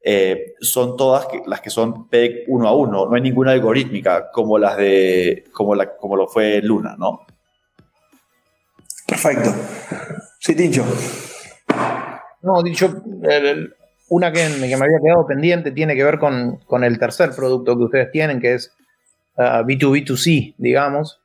eh, 0.02 0.54
son 0.60 0.96
todas 0.96 1.28
las 1.46 1.60
que 1.60 1.68
son 1.68 2.08
PEG 2.08 2.44
uno 2.48 2.68
a 2.68 2.74
uno, 2.74 3.06
no 3.06 3.14
hay 3.14 3.20
ninguna 3.20 3.52
algorítmica 3.52 4.30
como 4.32 4.58
las 4.58 4.78
de 4.78 5.44
como, 5.52 5.74
la, 5.74 5.94
como 5.94 6.16
lo 6.16 6.26
fue 6.28 6.62
Luna, 6.62 6.96
¿no? 6.98 7.26
Perfecto. 9.06 9.54
Sí, 10.40 10.54
dicho. 10.54 10.84
No, 12.40 12.62
dicho, 12.62 13.02
una 14.12 14.32
que, 14.32 14.48
me 14.48 14.72
había 14.72 15.00
quedado 15.02 15.26
pendiente 15.26 15.70
tiene 15.72 15.94
que 15.94 16.04
ver 16.04 16.18
con, 16.18 16.58
el 16.82 16.98
tercer 16.98 17.30
producto 17.34 17.76
que 17.76 17.84
ustedes 17.84 18.10
tienen, 18.10 18.40
que 18.40 18.54
es 18.54 18.72
B2B2C, 19.36 20.50
uh, 20.50 20.54
digamos. 20.58 21.20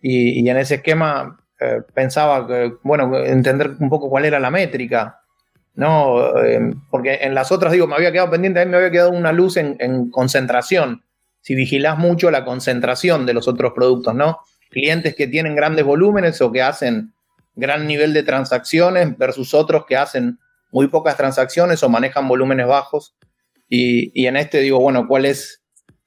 Y, 0.00 0.48
en 0.48 0.56
ese 0.56 0.76
esquema 0.76 1.38
eh, 1.60 1.80
pensaba 1.94 2.46
que, 2.46 2.74
bueno, 2.82 3.16
entender 3.18 3.76
un 3.78 3.88
poco 3.88 4.08
cuál 4.08 4.24
era 4.24 4.40
la 4.40 4.50
métrica 4.50 5.22
¿no? 5.74 6.36
Em, 6.44 6.80
porque 6.90 7.18
en 7.22 7.34
las 7.34 7.50
otras, 7.50 7.72
digo, 7.72 7.86
me 7.86 7.94
había 7.94 8.12
quedado 8.12 8.30
pendiente, 8.30 8.60
a 8.60 8.64
mí 8.64 8.70
me 8.70 8.76
había 8.76 8.90
quedado 8.90 9.10
una 9.10 9.32
luz 9.32 9.56
en, 9.56 10.10
concentración. 10.10 11.02
Si 11.40 11.54
vigilás 11.54 11.98
mucho 11.98 12.30
la 12.30 12.44
concentración 12.44 13.26
de 13.26 13.34
los 13.34 13.48
otros 13.48 13.72
productos, 13.72 14.14
¿no? 14.14 14.40
Clientes 14.70 15.14
que 15.16 15.26
tienen 15.26 15.56
grandes 15.56 15.84
volúmenes 15.84 16.40
o 16.40 16.52
que 16.52 16.62
hacen 16.62 17.12
gran 17.54 17.86
nivel 17.86 18.12
de 18.12 18.22
transacciones 18.22 19.16
versus 19.18 19.54
otros 19.54 19.84
que 19.86 19.96
hacen 19.96 20.38
muy 20.72 20.88
pocas 20.88 21.16
transacciones 21.16 21.82
o 21.82 21.88
manejan 21.88 22.26
volúmenes 22.26 22.66
bajos. 22.66 23.14
Y, 23.68 24.26
en 24.26 24.36
este 24.36 24.60
digo, 24.60 24.80
bueno, 24.80 25.06
¿cuál 25.06 25.24
es 25.24 25.62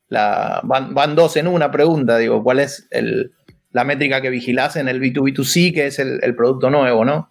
la... 0.08 0.62
Van, 0.64 1.16
dos 1.16 1.38
en 1.38 1.48
una 1.48 1.72
pregunta, 1.72 2.18
digo, 2.18 2.44
¿cuál 2.44 2.60
es 2.60 2.88
la 3.72 3.84
métrica 3.84 4.22
que 4.22 4.30
vigilás 4.30 4.76
en 4.76 4.90
el 4.90 5.02
B2B2C, 5.02 5.74
que 5.74 5.88
es 5.88 6.00
el, 6.00 6.20
el 6.22 6.36
producto 6.36 6.70
nuevo, 6.70 7.06
¿no? 7.06 7.30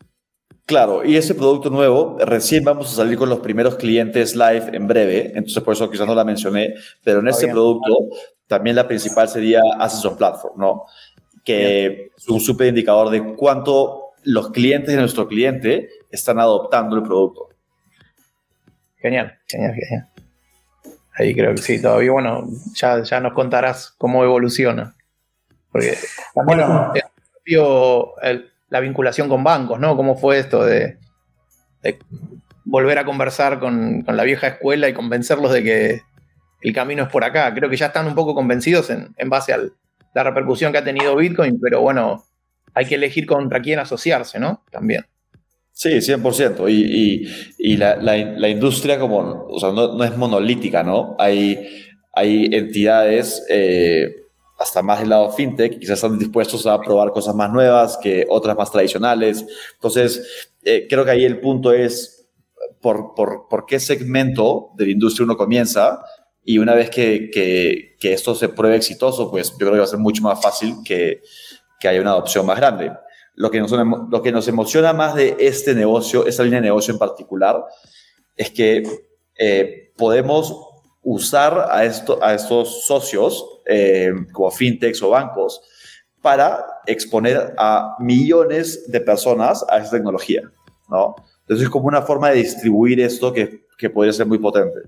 Claro, 0.66 1.04
y 1.04 1.16
ese 1.16 1.34
producto 1.34 1.68
nuevo, 1.68 2.16
recién 2.20 2.64
vamos 2.64 2.90
a 2.90 2.96
salir 2.96 3.18
con 3.18 3.28
los 3.28 3.40
primeros 3.40 3.76
clientes 3.76 4.34
live 4.34 4.70
en 4.72 4.86
breve, 4.86 5.32
entonces 5.34 5.62
por 5.62 5.74
eso 5.74 5.90
quizás 5.90 6.06
no 6.06 6.14
la 6.14 6.24
mencioné, 6.24 6.74
pero 7.02 7.20
en 7.20 7.28
ese 7.28 7.48
producto 7.48 8.08
también 8.46 8.74
la 8.74 8.88
principal 8.88 9.28
sería 9.28 9.60
Access 9.78 10.06
on 10.06 10.16
Platform, 10.16 10.58
¿no? 10.58 10.84
Que 11.44 12.12
es 12.16 12.28
un 12.28 12.40
súper 12.40 12.68
indicador 12.68 13.10
de 13.10 13.34
cuánto 13.34 14.12
los 14.22 14.52
clientes 14.52 14.94
de 14.94 15.00
nuestro 15.00 15.28
cliente 15.28 15.90
están 16.14 16.38
adoptando 16.38 16.96
el 16.96 17.02
producto. 17.02 17.48
Genial, 18.96 19.38
genial, 19.46 19.74
genial. 19.74 20.08
Ahí 21.16 21.34
creo 21.34 21.54
que 21.54 21.62
sí, 21.62 21.80
todavía, 21.80 22.10
bueno, 22.10 22.44
ya, 22.74 23.02
ya 23.02 23.20
nos 23.20 23.34
contarás 23.34 23.94
cómo 23.98 24.24
evoluciona. 24.24 24.96
Porque 25.70 25.96
bueno, 26.34 26.92
el, 28.22 28.50
la 28.68 28.80
vinculación 28.80 29.28
con 29.28 29.44
bancos, 29.44 29.78
¿no? 29.78 29.96
¿Cómo 29.96 30.16
fue 30.16 30.38
esto 30.38 30.64
de, 30.64 30.98
volver 32.64 32.98
a 32.98 33.04
conversar 33.04 33.60
con, 33.60 34.04
la 34.06 34.24
vieja 34.24 34.48
escuela 34.48 34.88
y 34.88 34.94
convencerlos 34.94 35.52
de 35.52 35.62
que 35.62 36.02
el 36.60 36.74
camino 36.74 37.04
es 37.04 37.08
por 37.08 37.24
acá? 37.24 37.52
Creo 37.54 37.70
que 37.70 37.76
ya 37.76 37.86
están 37.86 38.06
un 38.06 38.14
poco 38.14 38.34
convencidos 38.34 38.90
en, 38.90 39.14
base 39.28 39.52
a 39.52 39.60
la 40.14 40.22
repercusión 40.24 40.72
que 40.72 40.78
ha 40.78 40.84
tenido 40.84 41.14
Bitcoin, 41.14 41.60
pero 41.60 41.80
bueno, 41.80 42.24
hay 42.72 42.86
que 42.86 42.96
elegir 42.96 43.26
contra 43.26 43.60
quién 43.60 43.78
asociarse, 43.78 44.40
¿no? 44.40 44.64
También. 44.70 45.06
Sí, 45.76 45.90
100%. 45.90 46.70
Y, 46.70 47.28
y, 47.58 47.76
la, 47.76 48.48
industria 48.48 48.98
como, 48.98 49.46
o 49.48 49.58
sea, 49.58 49.72
no, 49.72 50.02
es 50.04 50.16
monolítica, 50.16 50.84
¿no? 50.84 51.16
Hay, 51.18 51.68
hay 52.12 52.48
entidades 52.52 53.44
eh, 53.50 54.06
hasta 54.56 54.82
más 54.82 55.00
del 55.00 55.08
lado 55.08 55.32
fintech, 55.32 55.80
quizás 55.80 55.98
están 55.98 56.16
dispuestos 56.16 56.64
a 56.68 56.80
probar 56.80 57.10
cosas 57.10 57.34
más 57.34 57.50
nuevas 57.52 57.98
que 58.00 58.24
otras 58.30 58.56
más 58.56 58.70
tradicionales. 58.70 59.44
Entonces, 59.74 60.48
eh, 60.62 60.86
creo 60.88 61.04
que 61.04 61.10
ahí 61.10 61.24
el 61.24 61.40
punto 61.40 61.72
es 61.72 62.28
por, 62.80 63.14
por, 63.16 63.48
por, 63.50 63.66
qué 63.66 63.80
segmento 63.80 64.70
de 64.76 64.86
la 64.86 64.92
industria 64.92 65.24
uno 65.24 65.36
comienza 65.36 66.04
y 66.44 66.58
una 66.58 66.74
vez 66.74 66.88
que, 66.88 67.30
que, 67.32 67.96
que, 67.98 68.12
esto 68.12 68.34
se 68.36 68.48
pruebe 68.48 68.76
exitoso, 68.76 69.28
pues 69.28 69.50
yo 69.50 69.56
creo 69.58 69.72
que 69.72 69.78
va 69.78 69.84
a 69.84 69.88
ser 69.88 69.98
mucho 69.98 70.22
más 70.22 70.40
fácil 70.40 70.76
que, 70.84 71.20
que 71.80 71.88
haya 71.88 72.00
una 72.00 72.10
adopción 72.10 72.46
más 72.46 72.58
grande. 72.58 72.92
Lo 73.34 73.50
que, 73.50 73.60
nos, 73.60 73.72
lo 73.72 74.22
que 74.22 74.32
nos 74.32 74.46
emociona 74.46 74.92
más 74.92 75.14
de 75.14 75.36
este 75.40 75.74
negocio, 75.74 76.26
esta 76.26 76.44
línea 76.44 76.60
de 76.60 76.66
negocio 76.66 76.92
en 76.92 76.98
particular, 76.98 77.64
es 78.36 78.50
que 78.50 78.82
eh, 79.36 79.92
podemos 79.96 80.56
usar 81.02 81.68
a, 81.70 81.84
esto, 81.84 82.18
a 82.22 82.34
estos 82.34 82.84
socios 82.84 83.44
eh, 83.66 84.12
como 84.32 84.50
fintechs 84.50 85.02
o 85.02 85.10
bancos 85.10 85.60
para 86.22 86.64
exponer 86.86 87.54
a 87.58 87.96
millones 87.98 88.90
de 88.90 89.00
personas 89.00 89.64
a 89.68 89.78
esta 89.78 89.96
tecnología, 89.96 90.42
¿no? 90.88 91.14
Entonces 91.40 91.66
es 91.66 91.70
como 91.70 91.88
una 91.88 92.02
forma 92.02 92.30
de 92.30 92.36
distribuir 92.36 93.00
esto 93.00 93.32
que, 93.32 93.66
que 93.76 93.90
podría 93.90 94.12
ser 94.12 94.26
muy 94.26 94.38
potente. 94.38 94.80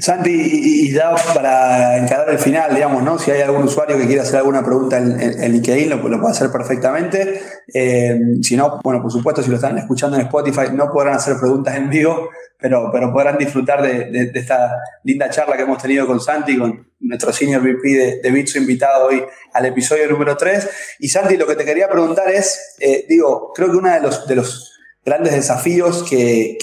Santi, 0.00 0.30
y, 0.30 0.92
ya 0.92 1.14
para 1.34 1.96
encarar 1.98 2.28
el 2.30 2.38
final, 2.38 2.74
digamos, 2.74 3.02
¿no? 3.02 3.18
Si 3.18 3.30
hay 3.30 3.40
algún 3.40 3.62
usuario 3.62 3.96
que 3.96 4.06
quiera 4.06 4.22
hacer 4.22 4.36
alguna 4.36 4.62
pregunta 4.62 4.98
en, 4.98 5.52
LinkedIn, 5.52 5.88
lo, 5.88 5.96
lo, 5.96 6.20
puede 6.20 6.32
hacer 6.32 6.50
perfectamente. 6.50 7.40
Eh, 7.72 8.18
si 8.42 8.56
no, 8.56 8.80
bueno, 8.82 9.00
por 9.00 9.10
supuesto, 9.10 9.42
si 9.42 9.50
lo 9.50 9.56
están 9.56 9.78
escuchando 9.78 10.16
en 10.16 10.24
Spotify, 10.24 10.72
no 10.72 10.90
podrán 10.90 11.14
hacer 11.14 11.36
preguntas 11.38 11.76
en 11.76 11.88
vivo, 11.88 12.28
pero, 12.58 12.90
pero 12.92 13.12
podrán 13.12 13.38
disfrutar 13.38 13.82
de, 13.82 14.30
esta 14.34 14.82
linda 15.04 15.30
charla 15.30 15.56
que 15.56 15.62
hemos 15.62 15.80
tenido 15.80 16.06
con 16.06 16.20
Santi, 16.20 16.58
con 16.58 16.86
nuestro 17.00 17.32
senior 17.32 17.62
VP 17.62 17.88
de, 17.88 18.20
de 18.20 18.58
invitado 18.58 19.06
hoy 19.06 19.24
al 19.54 19.66
episodio 19.66 20.08
número 20.08 20.36
3. 20.36 20.68
Y 21.00 21.08
Santi, 21.08 21.36
lo 21.36 21.46
que 21.46 21.56
te 21.56 21.64
quería 21.64 21.88
preguntar 21.88 22.28
es, 22.30 22.76
eh, 22.80 23.06
digo, 23.08 23.52
creo 23.54 23.70
que 23.70 23.76
uno 23.76 23.90
de 23.90 24.00
los, 24.00 24.26
de 24.26 24.36
los 24.36 24.72
grandes 25.04 25.32
desafíos 25.32 26.04
que 26.08 26.58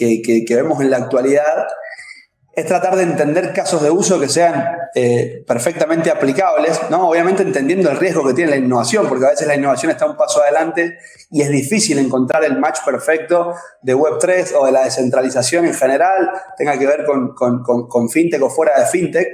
vemos 0.49 0.81
en 0.81 0.91
la 0.91 0.97
actualidad 0.97 1.65
es 2.55 2.65
tratar 2.65 2.95
de 2.95 3.03
entender 3.03 3.51
casos 3.51 3.83
de 3.83 3.91
uso 3.91 4.17
que 4.17 4.29
sean 4.29 4.65
eh, 4.95 5.43
perfectamente 5.45 6.09
aplicables, 6.09 6.79
¿no? 6.89 7.09
Obviamente 7.09 7.43
entendiendo 7.43 7.91
el 7.91 7.97
riesgo 7.97 8.25
que 8.25 8.33
tiene 8.33 8.51
la 8.51 8.55
innovación, 8.57 9.09
porque 9.09 9.25
a 9.25 9.29
veces 9.31 9.45
la 9.45 9.55
innovación 9.55 9.91
está 9.91 10.05
un 10.05 10.15
paso 10.15 10.41
adelante 10.41 10.97
y 11.31 11.41
es 11.41 11.49
difícil 11.49 11.99
encontrar 11.99 12.45
el 12.45 12.57
match 12.57 12.79
perfecto 12.85 13.55
de 13.81 13.93
Web3 13.93 14.53
o 14.57 14.65
de 14.65 14.71
la 14.71 14.85
descentralización 14.85 15.65
en 15.65 15.73
general, 15.73 16.31
tenga 16.57 16.79
que 16.79 16.87
ver 16.87 17.03
con, 17.03 18.09
fintech 18.09 18.41
o 18.41 18.49
fuera 18.49 18.79
de 18.79 18.85
fintech. 18.85 19.27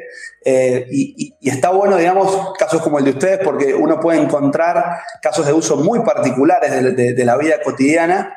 Eh, 0.43 0.88
y, 0.89 1.38
está 1.48 1.69
bueno, 1.69 1.98
digamos, 1.98 2.53
casos 2.57 2.81
como 2.81 2.98
el 2.98 3.06
de 3.06 3.11
ustedes, 3.11 3.39
porque 3.43 3.76
uno 3.76 3.99
puede 3.99 4.19
encontrar 4.19 4.98
casos 5.22 5.45
de 5.45 5.53
uso 5.53 5.77
muy 5.77 5.99
particulares 5.99 6.95
de 6.95 7.26
la 7.26 7.38
vida 7.38 7.61
cotidiana 7.61 8.35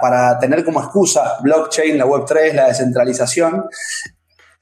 para, 0.00 0.38
tener 0.38 0.64
como 0.64 0.80
excusa 0.80 1.38
blockchain, 1.40 1.98
la 1.98 2.06
Web3, 2.06 2.52
la 2.52 2.66
descentralización, 2.68 3.66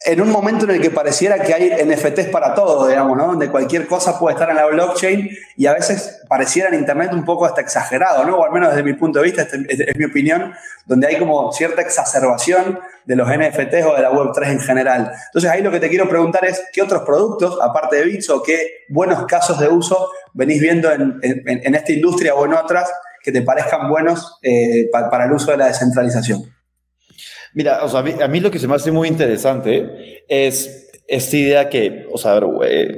en 0.02 0.20
un 0.22 0.30
momento 0.30 0.64
en 0.64 0.70
el 0.70 0.80
que 0.80 0.90
pareciera 0.90 1.38
que 1.40 1.52
hay 1.52 1.70
NFTs 1.84 2.28
para 2.28 2.54
todo, 2.54 2.86
digamos, 2.86 3.18
¿no? 3.18 3.26
Donde 3.26 3.50
cualquier 3.50 3.86
cosa 3.86 4.18
puede 4.18 4.34
estar 4.34 4.48
en 4.48 4.56
la 4.56 4.64
blockchain 4.64 5.28
y 5.58 5.66
a 5.66 5.74
veces 5.74 6.22
pareciera 6.26 6.70
en 6.70 6.76
Internet 6.76 7.12
un 7.12 7.22
poco 7.22 7.44
hasta 7.44 7.60
exagerado, 7.60 8.24
¿no? 8.24 8.38
O 8.38 8.44
al 8.44 8.50
menos 8.50 8.70
desde 8.70 8.82
mi 8.82 8.94
punto 8.94 9.18
de 9.18 9.26
vista, 9.26 9.42
este, 9.42 9.90
es, 9.90 9.96
mi 9.98 10.06
opinión, 10.06 10.54
donde 10.86 11.06
hay 11.06 11.18
como 11.18 11.52
cierta 11.52 11.82
exacerbación 11.82 12.80
de 13.04 13.16
los 13.16 13.28
NFTs 13.28 13.84
o 13.84 13.94
de 13.94 14.00
la 14.00 14.10
Web3 14.10 14.46
en 14.46 14.60
general. 14.60 15.12
Entonces 15.26 15.50
ahí 15.50 15.60
lo 15.60 15.70
que 15.70 15.80
te 15.80 15.90
quiero 15.90 16.08
preguntar 16.08 16.46
es, 16.46 16.62
¿qué 16.72 16.80
otros 16.80 17.02
productos, 17.02 17.58
aparte 17.60 17.96
de 17.96 18.04
Bits, 18.04 18.30
o 18.30 18.42
qué 18.42 18.86
buenos 18.88 19.26
casos 19.26 19.60
de 19.60 19.68
uso 19.68 20.10
venís 20.32 20.62
viendo 20.62 20.90
en, 20.90 21.20
en 21.22 21.74
esta 21.74 21.92
industria 21.92 22.34
o 22.34 22.46
en 22.46 22.54
otras 22.54 22.90
que 23.22 23.32
te 23.32 23.42
parezcan 23.42 23.88
buenos 23.88 24.38
eh, 24.42 24.88
para 24.90 25.24
el 25.26 25.32
uso 25.32 25.50
de 25.50 25.56
la 25.56 25.66
descentralización. 25.66 26.42
Mira, 27.54 27.84
o 27.84 27.88
sea, 27.88 28.00
a, 28.00 28.28
mí, 28.28 28.40
lo 28.40 28.50
que 28.50 28.58
se 28.58 28.68
me 28.68 28.76
hace 28.76 28.92
muy 28.92 29.08
interesante 29.08 30.24
es 30.28 30.88
esta 31.08 31.36
idea 31.36 31.68
que, 31.68 32.06
o 32.12 32.16
sea, 32.16 32.40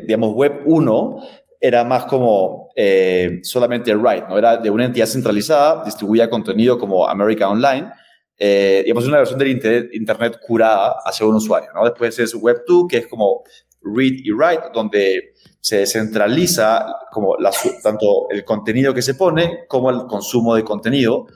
digamos, 0.07 0.35
Web 0.35 0.63
1 0.67 1.17
era 1.59 1.85
más 1.85 2.05
como 2.05 2.71
eh, 2.77 3.41
solamente 3.43 3.95
write, 3.95 4.27
¿no? 4.29 4.37
Era 4.37 4.57
de 4.57 4.69
una 4.69 4.85
entidad 4.85 5.07
centralizada, 5.07 5.85
distribuía 5.85 6.29
contenido 6.29 6.79
como 6.79 7.09
America 7.09 7.49
Online, 7.49 7.91
eh, 8.37 8.91
pues 8.93 9.07
una 9.07 9.19
versión 9.19 9.39
del 9.39 9.49
internet, 9.49 9.91
internet, 9.93 10.39
curada 10.45 10.97
hacia 11.05 11.25
un 11.25 11.37
usuario, 11.37 11.71
¿no? 11.73 11.85
Después 11.85 12.19
es 12.19 12.35
Web2, 12.35 12.89
que 12.91 12.97
es 12.99 13.07
como 13.07 13.45
read 13.81 14.13
y 14.25 14.33
write, 14.33 14.65
donde 14.75 15.32
se 15.63 15.77
descentraliza 15.77 16.85
como 17.13 17.37
tanto 17.85 18.29
el 18.31 18.45
contenido 18.45 18.93
que 18.93 19.01
se 19.01 19.15
pone 19.15 19.61
como 19.69 19.91
el 19.91 20.07
consumo 20.09 20.57
de 20.57 20.65
contenido. 20.65 21.29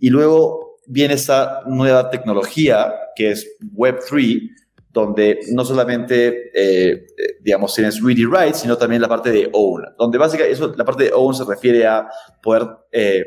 Y 0.00 0.10
luego 0.10 0.78
viene 0.88 1.14
esta 1.14 1.62
nueva 1.64 2.10
tecnología 2.10 2.92
que 3.14 3.30
es 3.30 3.56
Web3, 3.72 4.50
donde 4.90 5.38
no 5.52 5.64
solamente, 5.64 6.50
eh, 6.52 7.06
digamos, 7.40 7.72
tienes 7.72 8.02
read 8.02 8.16
y 8.16 8.24
write, 8.24 8.54
sino 8.54 8.76
también 8.76 9.00
la 9.00 9.08
parte 9.08 9.30
de 9.30 9.48
own, 9.52 9.84
donde 9.96 10.18
básicamente 10.18 10.54
eso, 10.54 10.74
la 10.76 10.84
parte 10.84 11.04
de 11.04 11.12
own 11.12 11.34
se 11.34 11.44
refiere 11.44 11.86
a 11.86 12.08
poder 12.42 12.66
eh, 12.90 13.26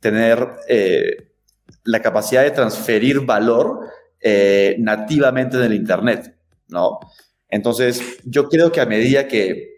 tener 0.00 0.48
eh, 0.66 1.30
la 1.84 2.02
capacidad 2.02 2.42
de 2.42 2.50
transferir 2.50 3.20
valor 3.20 3.86
nativamente 4.78 5.56
en 5.56 5.64
el 5.64 5.74
Internet, 5.74 6.36
¿no? 6.68 7.00
Entonces, 7.48 8.20
yo 8.24 8.48
creo 8.48 8.70
que 8.70 8.80
a 8.80 8.86
medida 8.86 9.26
que 9.26 9.71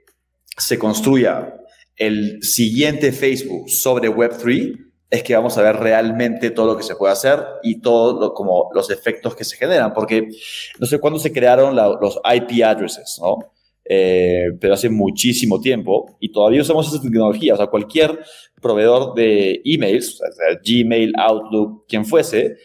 se 0.56 0.78
construya 0.78 1.54
el 1.96 2.42
siguiente 2.42 3.12
Facebook 3.12 3.68
sobre 3.68 4.08
Web3, 4.08 4.84
es 5.10 5.22
que 5.22 5.36
vamos 5.36 5.56
a 5.58 5.62
ver 5.62 5.76
realmente 5.76 6.50
todo 6.50 6.66
lo 6.66 6.76
que 6.76 6.82
se 6.82 6.96
puede 6.96 7.12
hacer 7.12 7.38
y 7.62 7.80
todos 7.80 8.32
como 8.34 8.70
los 8.74 8.90
efectos 8.90 9.36
que 9.36 9.44
se 9.44 9.56
generan, 9.56 9.92
porque 9.92 10.28
no 10.80 10.86
sé 10.86 10.98
cuándo 10.98 11.20
se 11.20 11.32
crearon 11.32 11.76
los 11.76 12.20
IP 12.24 12.64
addresses, 12.64 13.18
¿no? 13.20 13.38
Eh, 13.86 14.46
pero 14.58 14.74
hace 14.74 14.88
muchísimo 14.88 15.60
tiempo 15.60 16.16
y 16.18 16.32
todavía 16.32 16.62
usamos 16.62 16.88
esa 16.88 17.02
tecnología. 17.02 17.54
O 17.54 17.56
sea, 17.56 17.66
cualquier 17.66 18.18
proveedor 18.60 19.14
de 19.14 19.60
emails, 19.64 20.20
Gmail, 20.64 21.12
Outlook, 21.18 21.86
quien 21.86 22.06
fuese, 22.06 22.56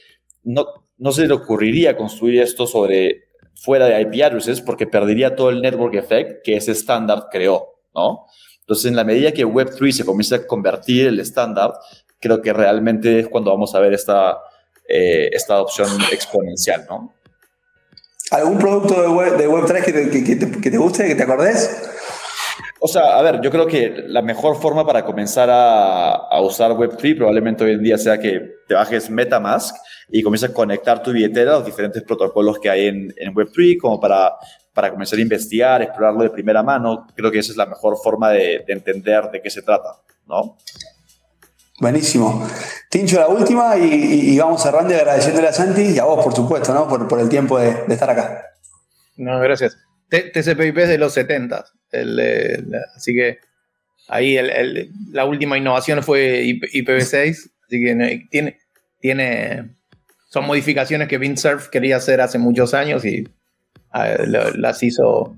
no, 0.43 0.65
no 0.97 1.11
se 1.11 1.27
le 1.27 1.33
ocurriría 1.33 1.97
construir 1.97 2.41
esto 2.41 2.65
sobre 2.65 3.25
fuera 3.53 3.87
de 3.87 4.01
IP 4.01 4.23
addresses 4.23 4.61
porque 4.61 4.87
perdería 4.87 5.35
todo 5.35 5.49
el 5.49 5.61
network 5.61 5.95
effect 5.95 6.43
que 6.43 6.55
ese 6.55 6.71
estándar 6.71 7.25
creó, 7.29 7.68
¿no? 7.93 8.25
Entonces, 8.61 8.85
en 8.85 8.95
la 8.95 9.03
medida 9.03 9.31
que 9.31 9.45
Web3 9.45 9.91
se 9.91 10.05
comienza 10.05 10.35
a 10.35 10.45
convertir 10.45 11.07
el 11.07 11.19
estándar, 11.19 11.73
creo 12.19 12.41
que 12.41 12.53
realmente 12.53 13.19
es 13.19 13.27
cuando 13.27 13.51
vamos 13.51 13.73
a 13.73 13.79
ver 13.79 13.93
esta, 13.93 14.37
eh, 14.87 15.29
esta 15.31 15.55
adopción 15.55 15.89
exponencial, 16.11 16.85
¿no? 16.89 17.13
¿Algún 18.31 18.59
producto 18.59 19.01
de, 19.01 19.07
web, 19.07 19.37
de 19.37 19.49
Web3 19.49 19.83
que 19.83 19.91
te, 19.91 20.23
que, 20.23 20.35
te, 20.35 20.61
que 20.61 20.69
te 20.69 20.77
guste, 20.77 21.07
que 21.07 21.15
te 21.15 21.23
acordes? 21.23 21.89
O 22.79 22.87
sea, 22.87 23.17
a 23.17 23.21
ver, 23.23 23.41
yo 23.41 23.49
creo 23.49 23.65
que 23.65 24.03
la 24.07 24.21
mejor 24.21 24.55
forma 24.55 24.85
para 24.85 25.03
comenzar 25.03 25.49
a, 25.49 26.11
a, 26.11 26.41
usar 26.41 26.71
Web3 26.71 27.17
probablemente 27.17 27.63
hoy 27.63 27.71
en 27.71 27.83
día 27.83 27.97
sea 27.97 28.19
que 28.19 28.39
te 28.67 28.73
bajes 28.75 29.09
MetaMask 29.09 29.75
y 30.09 30.21
comiences 30.21 30.51
a 30.51 30.53
conectar 30.53 31.01
tu 31.01 31.11
billetera 31.11 31.51
a 31.51 31.55
los 31.55 31.65
diferentes 31.65 32.03
protocolos 32.03 32.59
que 32.59 32.69
hay 32.69 32.87
en, 32.87 33.13
en 33.17 33.33
Web3 33.33 33.79
como 33.79 33.99
para, 33.99 34.33
para 34.79 34.91
comenzar 34.91 35.19
a 35.19 35.21
investigar, 35.21 35.81
explorarlo 35.81 36.23
de 36.23 36.29
primera 36.29 36.63
mano. 36.63 37.05
Creo 37.13 37.29
que 37.29 37.39
esa 37.39 37.51
es 37.51 37.57
la 37.57 37.65
mejor 37.65 37.97
forma 38.01 38.29
de, 38.29 38.63
de 38.65 38.71
entender 38.73 39.29
de 39.29 39.41
qué 39.41 39.49
se 39.49 39.61
trata, 39.61 39.89
¿no? 40.25 40.55
Buenísimo. 41.81 42.47
Tincho, 42.89 43.19
la 43.19 43.27
última 43.27 43.77
y, 43.77 44.37
vamos 44.39 44.63
cerrando 44.63 44.93
y 44.93 44.95
agradeciéndole 44.95 45.49
a 45.49 45.53
Santi 45.53 45.81
y 45.81 45.99
a 45.99 46.05
vos, 46.05 46.23
por 46.23 46.33
supuesto, 46.33 46.73
¿no? 46.73 46.87
por, 46.87 47.19
el 47.19 47.27
tiempo 47.27 47.59
de, 47.59 47.73
estar 47.89 48.09
acá. 48.09 48.45
No, 49.17 49.37
gracias. 49.41 49.77
TCP/IP 50.09 50.77
es 50.77 50.87
de 50.87 50.97
los 50.97 51.13
70, 51.13 51.65
así 52.95 53.13
que 53.13 53.39
ahí 54.07 54.37
la 55.11 55.25
última 55.25 55.57
innovación 55.57 56.01
fue 56.03 56.45
IPv6, 56.45 57.31
así 57.31 57.83
que 57.83 58.25
tiene, 58.31 58.57
tiene, 59.01 59.75
son 60.29 60.45
modificaciones 60.45 61.09
que 61.09 61.17
Windsurf 61.17 61.67
quería 61.67 61.97
hacer 61.97 62.21
hace 62.21 62.39
muchos 62.39 62.73
años 62.73 63.03
y 63.03 63.27
ah, 63.91 64.15
las 64.55 64.83
hizo 64.83 65.35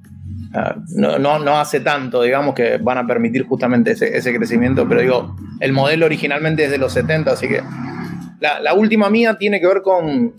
Ah, 0.53 0.75
no, 0.95 1.17
no, 1.17 1.59
hace 1.59 1.79
tanto, 1.79 2.21
digamos, 2.21 2.53
que 2.53 2.77
van 2.77 2.97
a 2.97 3.07
permitir 3.07 3.45
justamente 3.45 3.91
ese, 3.91 4.35
crecimiento, 4.35 4.87
pero 4.87 5.01
digo, 5.01 5.35
el 5.61 5.71
modelo 5.71 6.05
originalmente 6.05 6.65
es 6.65 6.71
de 6.71 6.77
los 6.77 6.91
70, 6.91 7.31
así 7.31 7.47
que 7.47 7.61
la, 8.41 8.73
última 8.73 9.09
mía 9.09 9.37
tiene 9.37 9.61
que 9.61 9.67
ver 9.67 9.81
con, 9.81 10.33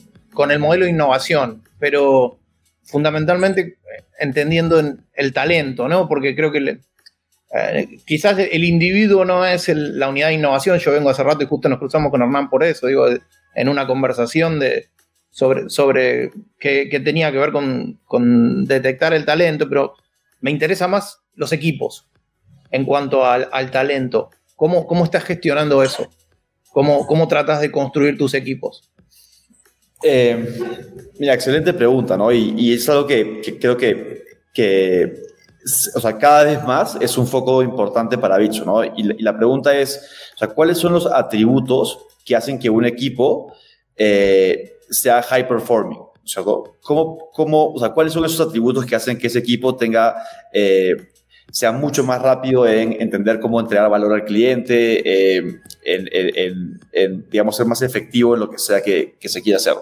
el 0.51 0.59
modelo 0.59 0.85
de 0.85 0.91
innovación, 0.91 1.63
pero 1.79 2.39
fundamentalmente 2.85 3.79
entendiendo 4.19 4.83
el 5.15 5.33
talento, 5.33 5.89
¿no? 5.89 6.09
Porque 6.09 6.37
creo 6.37 6.53
que 6.53 6.79
eh, 7.55 7.89
quizás 8.05 8.39
el 8.39 8.65
individuo 8.65 9.25
no 9.25 9.47
es 9.47 9.69
la 9.69 10.11
unidad 10.11 10.29
de 10.29 10.35
innovación, 10.35 10.79
yo 10.79 10.93
vengo 10.93 11.09
hace 11.09 11.23
rato 11.23 11.43
y 11.43 11.47
justo 11.47 11.71
nos 11.71 11.79
cruzamos 11.79 12.11
con 12.11 12.21
Hernán 12.21 12.51
por 12.51 12.65
eso, 12.65 12.87
digo, 12.87 13.07
en 13.55 13.69
una 13.69 13.87
conversación 13.87 14.59
de, 14.59 14.89
sobre, 15.33 15.71
sobre 15.71 16.31
que, 16.59 17.01
tenía 17.05 17.33
que 17.33 17.39
ver 17.39 17.53
con, 17.53 17.99
con, 18.05 18.67
detectar 18.67 19.15
el 19.15 19.25
talento, 19.25 19.69
pero 19.69 19.95
me 20.41 20.51
interesa 20.51 20.87
más 20.87 21.21
los 21.35 21.53
equipos 21.53 22.07
en 22.71 22.85
cuanto 22.85 23.25
al, 23.25 23.71
talento. 23.71 24.31
¿Cómo, 24.55 24.87
¿Cómo, 24.87 25.05
estás 25.05 25.25
gestionando 25.25 25.83
eso? 25.83 26.11
¿Cómo, 26.71 27.07
cómo 27.07 27.27
tratas 27.29 27.61
de 27.61 27.73
construir 27.73 28.17
tus 28.17 28.35
equipos? 28.35 28.91
Eh, 30.03 30.55
mira, 31.19 31.35
excelente 31.35 31.73
pregunta, 31.73 32.17
¿no? 32.17 32.31
Y, 32.31 32.75
es 32.75 32.89
algo 32.89 33.07
que, 33.07 33.41
creo 33.59 33.77
que, 33.77 34.25
que, 34.53 35.15
o 35.95 36.01
sea, 36.01 36.19
cada 36.19 36.45
vez 36.45 36.63
más 36.65 36.97
es 37.01 37.17
un 37.17 37.27
foco 37.27 37.63
importante 37.63 38.19
para 38.19 38.37
Bicho, 38.37 38.65
¿no? 38.67 38.85
Y, 38.85 39.23
la 39.23 39.35
pregunta 39.35 39.75
es, 39.75 39.99
o 40.35 40.39
sea, 40.39 40.49
¿cuáles 40.49 40.77
son 40.77 40.93
los 40.93 41.07
atributos 41.07 42.07
que 42.25 42.37
hacen 42.37 42.59
que 42.59 42.69
un 42.69 42.85
equipo 42.85 43.55
eh, 43.97 44.72
sea 44.93 45.23
high 45.23 45.49
performing? 45.49 45.99
O 46.25 46.29
sea, 46.29 46.43
¿cómo, 46.81 47.31
cómo, 47.33 47.73
o 47.73 47.79
sea, 47.79 47.91
¿cuáles 47.91 48.13
son 48.13 48.25
esos 48.25 48.47
atributos 48.47 48.87
que 48.87 48.95
hacen 48.95 49.19
que 49.19 49.27
ese 49.27 49.41
equipo 49.41 49.75
tenga, 49.75 50.15
eh, 50.53 50.95
sea 51.51 51.73
mucho 51.73 52.05
más 52.05 52.23
rápido 52.23 52.67
en 52.67 53.01
entender 53.01 53.41
cómo 53.41 53.59
entregar 53.59 53.91
valor 53.91 54.13
al 54.13 54.25
cliente, 54.25 55.37
eh, 55.37 55.61
en, 55.83 57.29
digamos, 57.29 57.57
ser 57.57 57.67
más 57.67 57.83
efectivo 57.83 58.35
en 58.35 58.41
lo 58.41 58.51
que 58.51 58.59
sea 58.59 58.81
que, 58.83 59.17
que 59.19 59.29
se 59.29 59.43
quiera 59.43 59.57
hacer? 59.57 59.75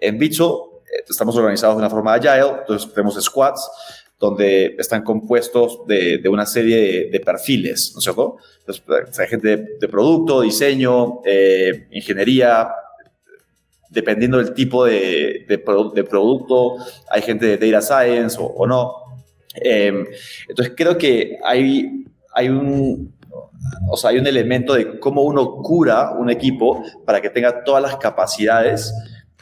En 0.00 0.18
Bicho 0.18 0.82
eh, 0.84 1.04
estamos 1.08 1.34
organizados 1.36 1.76
de 1.76 1.80
una 1.80 1.90
forma 1.90 2.14
agile, 2.14 2.58
entonces 2.60 2.92
tenemos 2.92 3.14
squads 3.22 3.70
donde 4.18 4.76
están 4.78 5.02
compuestos 5.02 5.86
de, 5.86 6.18
de 6.18 6.28
una 6.28 6.46
serie 6.46 7.10
de, 7.10 7.20
perfiles, 7.20 7.92
¿no 7.94 7.98
es 7.98 8.04
cierto? 8.04 8.36
Entonces, 8.60 9.18
hay 9.18 9.28
gente 9.28 9.48
de, 9.48 9.66
de 9.78 9.88
producto, 9.88 10.40
diseño, 10.40 11.20
ingeniería, 11.90 12.66
dependiendo 13.96 14.36
del 14.36 14.52
tipo 14.52 14.84
de, 14.84 15.46
de, 15.48 15.58
producto, 16.04 16.76
hay 17.08 17.22
gente 17.22 17.56
de 17.56 17.70
data 17.70 17.80
science 17.80 18.36
o, 18.38 18.66
no. 18.66 18.92
Em, 19.54 20.06
entonces 20.46 20.74
creo 20.76 20.98
que 20.98 21.38
hay, 21.42 22.04
hay, 22.34 22.50
un, 22.50 23.14
o 23.88 23.96
sea, 23.96 24.10
hay 24.10 24.18
un 24.18 24.26
elemento 24.26 24.74
de 24.74 25.00
cómo 25.00 25.22
uno 25.22 25.62
cura 25.62 26.10
un 26.10 26.28
equipo 26.28 26.84
para 27.06 27.22
que 27.22 27.30
tenga 27.30 27.64
todas 27.64 27.82
las 27.82 27.96
capacidades, 27.96 28.92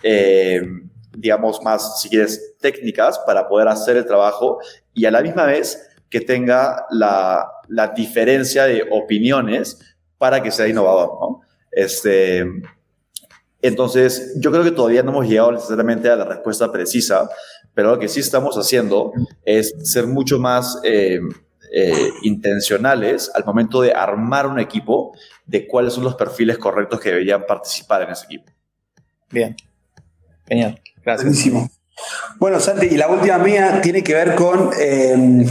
em, 0.04 0.88
digamos, 1.16 1.60
más, 1.64 2.00
si 2.00 2.08
quieres, 2.08 2.54
técnicas 2.60 3.18
para 3.26 3.48
poder 3.48 3.66
hacer 3.66 3.96
el 3.96 4.06
trabajo 4.06 4.60
y 4.92 5.04
a 5.04 5.10
la 5.10 5.20
misma 5.20 5.46
vez 5.46 5.84
que 6.08 6.20
tenga 6.20 6.86
la, 6.90 7.50
la 7.66 7.88
diferencia 7.88 8.66
de 8.66 8.86
opiniones 8.88 9.96
para 10.16 10.40
que 10.40 10.52
sea 10.52 10.68
innovador, 10.68 11.18
¿no? 11.20 11.40
Este, 11.72 12.44
entonces, 13.64 14.34
yo 14.36 14.50
creo 14.50 14.62
que 14.62 14.72
todavía 14.72 15.02
no 15.02 15.10
hemos 15.10 15.26
llegado 15.26 15.52
necesariamente 15.52 16.10
a 16.10 16.16
la 16.16 16.26
respuesta 16.26 16.70
precisa, 16.70 17.30
pero 17.72 17.92
lo 17.92 17.98
que 17.98 18.08
sí 18.08 18.20
estamos 18.20 18.56
haciendo 18.56 19.14
es 19.42 19.74
ser 19.90 20.06
mucho 20.06 20.38
más 20.38 20.78
eh, 20.84 21.18
eh, 21.72 22.10
intencionales 22.24 23.30
al 23.34 23.42
momento 23.46 23.80
de 23.80 23.94
armar 23.94 24.46
un 24.46 24.60
equipo 24.60 25.16
de 25.46 25.66
cuáles 25.66 25.94
son 25.94 26.04
los 26.04 26.14
perfiles 26.14 26.58
correctos 26.58 27.00
que 27.00 27.08
deberían 27.08 27.46
participar 27.46 28.02
en 28.02 28.10
ese 28.10 28.26
equipo. 28.26 28.52
Bien, 29.30 29.56
genial, 30.46 30.78
gracias. 31.02 31.24
Buenísimo. 31.24 31.70
Bueno, 32.38 32.60
Santi, 32.60 32.86
y 32.86 32.96
la 32.96 33.08
última 33.08 33.38
mía 33.38 33.80
tiene 33.80 34.02
que 34.02 34.14
ver 34.14 34.34
con 34.34 34.70
eh, 34.78 35.46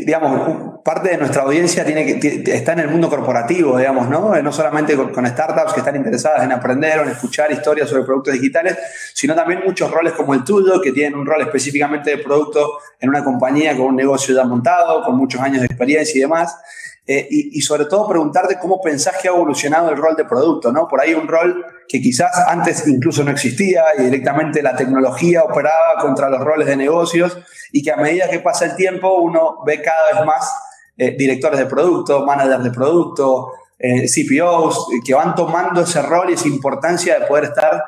digamos, 0.00 0.80
parte 0.84 1.10
de 1.10 1.18
nuestra 1.18 1.42
audiencia 1.42 1.84
tiene 1.84 2.18
que, 2.18 2.42
está 2.46 2.72
en 2.72 2.80
el 2.80 2.88
mundo 2.88 3.10
corporativo, 3.10 3.78
digamos, 3.78 4.08
¿no? 4.08 4.40
No 4.40 4.52
solamente 4.52 4.96
con, 4.96 5.26
startups 5.26 5.72
que 5.72 5.80
están 5.80 5.96
interesadas 5.96 6.44
en 6.44 6.52
aprender 6.52 7.00
o 7.00 7.02
en 7.02 7.10
escuchar 7.10 7.50
historias 7.50 7.88
sobre 7.88 8.04
productos 8.04 8.34
digitales, 8.34 8.78
sino 9.12 9.34
también 9.34 9.60
muchos 9.64 9.90
roles 9.90 10.12
como 10.12 10.34
el 10.34 10.44
tuyo, 10.44 10.80
que 10.80 10.92
tienen 10.92 11.18
un 11.18 11.26
rol 11.26 11.40
específicamente 11.42 12.10
de 12.10 12.18
producto 12.18 12.78
en 13.00 13.08
una 13.08 13.24
compañía 13.24 13.76
con 13.76 13.86
un 13.86 13.96
negocio 13.96 14.34
ya 14.34 14.44
montado, 14.44 15.02
con 15.02 15.16
muchos 15.16 15.40
años 15.40 15.60
de 15.60 15.66
experiencia 15.66 16.16
y 16.16 16.20
demás. 16.20 16.56
Eh, 17.04 17.26
y, 17.28 17.60
sobre 17.62 17.86
todo 17.86 18.08
preguntarte 18.08 18.58
cómo 18.60 18.80
pensás 18.80 19.16
que 19.20 19.26
ha 19.26 19.32
evolucionado 19.32 19.90
el 19.90 19.96
rol 19.96 20.14
de 20.14 20.24
producto, 20.24 20.70
¿no? 20.70 20.86
Por 20.86 21.00
ahí 21.00 21.14
un 21.14 21.26
rol 21.26 21.64
que 21.88 22.00
quizás 22.00 22.30
antes 22.46 22.86
incluso 22.86 23.24
no 23.24 23.32
existía 23.32 23.82
y 23.98 24.02
directamente 24.02 24.62
la 24.62 24.76
tecnología 24.76 25.42
operaba 25.42 26.00
contra 26.00 26.30
los 26.30 26.40
roles 26.40 26.68
de 26.68 26.76
negocios 26.76 27.36
y 27.72 27.82
que 27.82 27.90
a 27.90 27.96
medida 27.96 28.30
que 28.30 28.38
pasa 28.38 28.66
el 28.66 28.76
tiempo 28.76 29.20
uno 29.20 29.64
ve 29.66 29.82
cada 29.82 30.12
vez 30.12 30.24
más 30.24 30.48
eh, 30.96 31.16
directores 31.18 31.58
de 31.58 31.66
producto, 31.66 32.24
managers 32.24 32.62
de 32.62 32.70
producto, 32.70 33.50
eh, 33.80 34.06
CPOs, 34.06 34.86
que 35.04 35.12
van 35.12 35.34
tomando 35.34 35.80
ese 35.80 36.02
rol 36.02 36.30
y 36.30 36.34
esa 36.34 36.46
importancia 36.46 37.18
de 37.18 37.26
poder 37.26 37.46
estar 37.46 37.82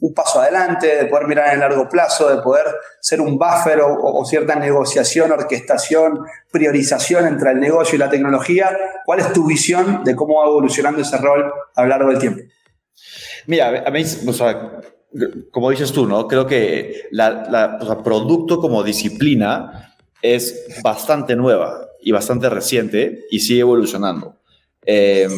un 0.00 0.12
paso 0.12 0.40
adelante, 0.40 0.94
de 0.94 1.06
poder 1.06 1.26
mirar 1.26 1.54
en 1.54 1.60
largo 1.60 1.88
plazo, 1.88 2.28
de 2.28 2.42
poder 2.42 2.66
ser 3.00 3.20
un 3.20 3.38
buffer 3.38 3.80
o, 3.80 4.24
cierta 4.24 4.54
negociación, 4.56 5.32
orquestación, 5.32 6.20
priorización 6.50 7.26
entre 7.26 7.52
el 7.52 7.60
negocio 7.60 7.96
y 7.96 7.98
la 7.98 8.10
tecnología. 8.10 8.76
¿Cuál 9.04 9.20
es 9.20 9.32
tu 9.32 9.46
visión 9.46 10.04
de 10.04 10.14
cómo 10.14 10.40
va 10.40 10.46
evolucionando 10.46 11.00
ese 11.00 11.16
rol 11.16 11.50
a 11.74 11.82
lo 11.82 11.88
largo 11.88 12.10
del 12.10 12.18
tiempo? 12.18 12.42
Mira, 13.46 13.84
a 13.86 13.90
mí, 13.90 14.04
como 15.50 15.70
dices 15.70 15.92
tú, 15.92 16.06
¿no? 16.06 16.28
Creo 16.28 16.46
que 16.46 17.08
la, 17.10 17.78
producto 18.04 18.60
como 18.60 18.82
disciplina 18.82 19.94
es 20.20 20.66
bastante 20.82 21.36
nueva 21.36 21.88
y 22.00 22.12
bastante 22.12 22.50
reciente 22.50 23.24
y 23.30 23.40
sigue 23.40 23.60
evolucionando. 23.60 24.36
Eh, 24.84 25.28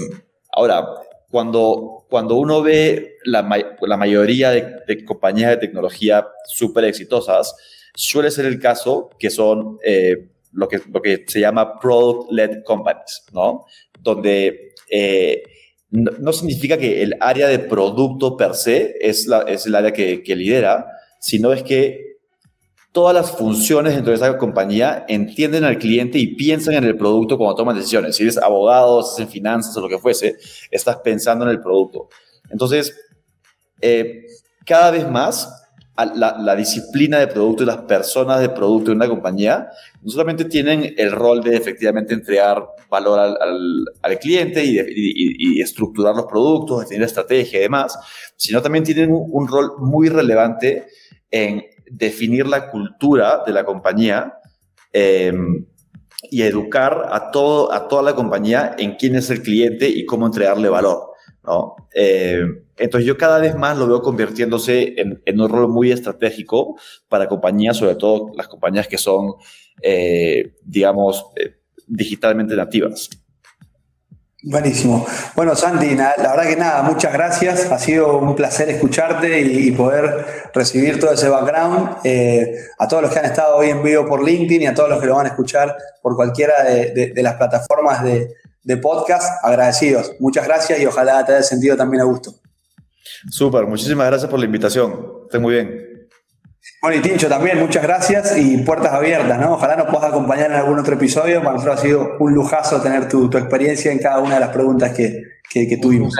ahora, 0.52 0.84
cuando, 1.30 2.06
cuando 2.08 2.36
uno 2.36 2.62
ve 2.62 3.16
la, 3.24 3.46
la 3.80 3.96
mayoría 3.96 4.50
de, 4.50 5.04
compañías 5.04 5.50
de 5.50 5.56
tecnología 5.58 6.26
súper 6.46 6.84
exitosas, 6.84 7.54
suele 7.94 8.30
ser 8.30 8.46
el 8.46 8.58
caso 8.58 9.10
que 9.18 9.30
son 9.30 9.78
eh, 9.84 10.30
lo, 10.52 10.68
que, 10.68 10.80
lo 10.92 11.02
que 11.02 11.24
se 11.26 11.40
llama 11.40 11.78
product-led 11.78 12.62
companies, 12.64 13.24
¿no? 13.32 13.66
Donde 14.00 14.72
eh, 14.90 15.42
no, 15.90 16.32
significa 16.32 16.78
que 16.78 17.02
el 17.02 17.16
área 17.20 17.48
de 17.48 17.58
producto 17.58 18.36
per 18.36 18.54
se 18.54 18.96
es, 19.00 19.26
la, 19.26 19.42
es 19.42 19.66
el 19.66 19.74
área 19.74 19.92
que, 19.92 20.22
que 20.22 20.36
lidera, 20.36 20.86
sino 21.18 21.52
es 21.52 21.62
que 21.62 22.17
todas 22.98 23.14
las 23.14 23.30
funciones 23.30 23.94
dentro 23.94 24.10
de 24.10 24.16
esa 24.16 24.36
compañía 24.36 25.04
entienden 25.06 25.62
al 25.62 25.78
cliente 25.78 26.18
y 26.18 26.34
piensan 26.34 26.74
en 26.74 26.82
el 26.82 26.96
producto 26.96 27.38
cuando 27.38 27.54
toman 27.54 27.76
decisiones. 27.76 28.16
Si 28.16 28.24
eres 28.24 28.38
abogado, 28.38 29.04
si 29.04 29.22
en 29.22 29.28
finanzas 29.28 29.76
o 29.76 29.80
lo 29.82 29.88
que 29.88 29.98
fuese, 29.98 30.34
estás 30.68 30.96
pensando 30.96 31.44
en 31.44 31.52
el 31.52 31.60
producto. 31.60 32.08
Entonces, 32.50 32.92
eh, 33.80 34.24
cada 34.66 34.90
vez 34.90 35.08
más 35.08 35.48
la, 36.16 36.56
disciplina 36.56 37.20
de 37.20 37.28
producto 37.28 37.62
y 37.62 37.66
las 37.66 37.82
personas 37.82 38.40
de 38.40 38.48
producto 38.48 38.90
de 38.90 38.96
una 38.96 39.06
compañía 39.06 39.68
no 40.02 40.10
solamente 40.10 40.46
tienen 40.46 40.92
el 40.96 41.12
rol 41.12 41.40
de 41.40 41.56
efectivamente 41.56 42.14
entregar 42.14 42.66
valor 42.90 43.20
al, 43.20 44.18
cliente 44.18 44.64
y, 44.64 45.60
estructurar 45.60 46.16
los 46.16 46.26
productos, 46.26 46.80
definir 46.80 47.04
estrategia 47.04 47.60
y 47.60 47.62
demás, 47.62 47.96
sino 48.34 48.60
también 48.60 48.82
tienen 48.82 49.10
un 49.12 49.46
rol 49.46 49.74
muy 49.78 50.08
relevante 50.08 50.88
en 51.30 51.62
definir 51.90 52.46
la 52.46 52.70
cultura 52.70 53.42
de 53.46 53.52
la 53.52 53.64
compañía 53.64 54.38
eh, 54.92 55.32
y 56.30 56.42
educar 56.42 57.08
a, 57.10 57.30
todo, 57.30 57.72
a 57.72 57.88
toda 57.88 58.02
la 58.02 58.14
compañía 58.14 58.74
en 58.78 58.96
quién 58.96 59.16
es 59.16 59.30
el 59.30 59.42
cliente 59.42 59.88
y 59.88 60.04
cómo 60.04 60.26
entregarle 60.26 60.68
valor. 60.68 61.10
¿no? 61.44 61.76
Eh, 61.94 62.42
entonces 62.76 63.06
yo 63.06 63.16
cada 63.16 63.38
vez 63.38 63.56
más 63.56 63.78
lo 63.78 63.86
veo 63.86 64.02
convirtiéndose 64.02 64.94
en, 64.96 65.40
un 65.40 65.48
rol 65.48 65.68
muy 65.68 65.90
estratégico 65.92 66.76
para 67.08 67.28
compañías, 67.28 67.76
sobre 67.76 67.96
todo 67.96 68.32
las 68.36 68.48
compañías 68.48 68.88
que 68.88 68.98
son, 68.98 69.34
eh, 69.82 70.54
digamos, 70.62 71.26
digitalmente 71.86 72.54
nativas. 72.54 73.10
Buenísimo. 74.42 75.04
Bueno, 75.34 75.56
Santi, 75.56 75.96
la 75.96 76.14
verdad 76.16 76.46
que 76.48 76.54
nada, 76.54 76.82
muchas 76.82 77.12
gracias. 77.12 77.72
Ha 77.72 77.78
sido 77.78 78.18
un 78.18 78.36
placer 78.36 78.68
escucharte 78.70 79.40
y, 79.40 79.72
poder 79.72 80.50
recibir 80.54 81.00
todo 81.00 81.12
ese 81.12 81.28
background. 81.28 81.96
Eh, 82.04 82.54
a 82.78 82.86
todos 82.86 83.02
los 83.02 83.12
que 83.12 83.18
han 83.18 83.24
estado 83.24 83.56
hoy 83.56 83.70
en 83.70 83.82
vivo 83.82 84.06
por 84.06 84.24
LinkedIn 84.24 84.62
y 84.62 84.66
a 84.66 84.74
todos 84.74 84.88
los 84.88 85.00
que 85.00 85.06
lo 85.06 85.16
van 85.16 85.26
a 85.26 85.30
escuchar 85.30 85.76
por 86.00 86.14
cualquiera 86.14 86.62
de, 86.62 87.12
las 87.16 87.34
plataformas 87.34 88.04
de, 88.04 88.32
de, 88.62 88.76
podcast, 88.76 89.44
agradecidos. 89.44 90.12
Muchas 90.20 90.46
gracias 90.46 90.78
y 90.78 90.86
ojalá 90.86 91.24
te 91.24 91.32
haya 91.32 91.42
sentido 91.42 91.76
también 91.76 92.02
a 92.02 92.04
gusto. 92.04 92.34
Súper, 93.30 93.66
muchísimas 93.66 94.06
gracias 94.06 94.30
por 94.30 94.38
la 94.38 94.44
invitación. 94.44 95.24
Esté 95.24 95.40
muy 95.40 95.54
bien. 95.54 95.87
Bueno, 96.80 96.96
y 96.96 97.00
Tincho 97.00 97.28
también, 97.28 97.58
muchas 97.58 97.82
gracias 97.82 98.38
y 98.38 98.58
puertas 98.58 98.92
abiertas, 98.92 99.40
¿no? 99.40 99.54
Ojalá 99.54 99.74
nos 99.74 99.88
puedas 99.88 100.10
acompañar 100.10 100.52
en 100.52 100.56
algún 100.58 100.78
otro 100.78 100.94
episodio. 100.94 101.40
Para 101.40 101.54
nosotros 101.54 101.78
ha 101.78 101.82
sido 101.82 102.16
un 102.20 102.32
lujazo 102.34 102.80
tener 102.80 103.08
tu, 103.08 103.24
experiencia 103.36 103.90
en 103.90 103.98
cada 103.98 104.20
una 104.20 104.34
de 104.34 104.40
las 104.40 104.50
preguntas 104.50 104.92
que, 104.92 105.24
que, 105.50 105.76
tuvimos. 105.76 106.14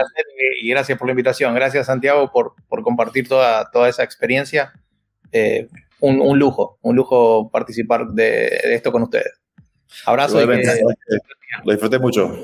Y 0.60 0.68
gracias 0.70 0.98
por 0.98 1.06
la 1.06 1.12
invitación. 1.12 1.55
Gracias, 1.55 1.86
Santiago, 1.86 2.32
por, 2.32 2.55
por 2.68 2.82
compartir 2.82 3.28
toda, 3.28 3.70
toda 3.70 3.89
esa 3.89 4.02
experiencia. 4.02 4.72
Eh, 5.30 5.68
un, 6.01 6.20
un, 6.20 6.39
lujo, 6.39 6.78
un 6.82 6.97
lujo 6.97 7.51
participar 7.51 8.09
de, 8.09 8.48
esto 8.64 8.90
con 8.90 9.02
ustedes. 9.02 9.40
Abrazo. 10.06 10.43
Y 10.43 10.47
Lo 10.47 11.72
disfruté 11.72 12.01
mucho. 12.01 12.36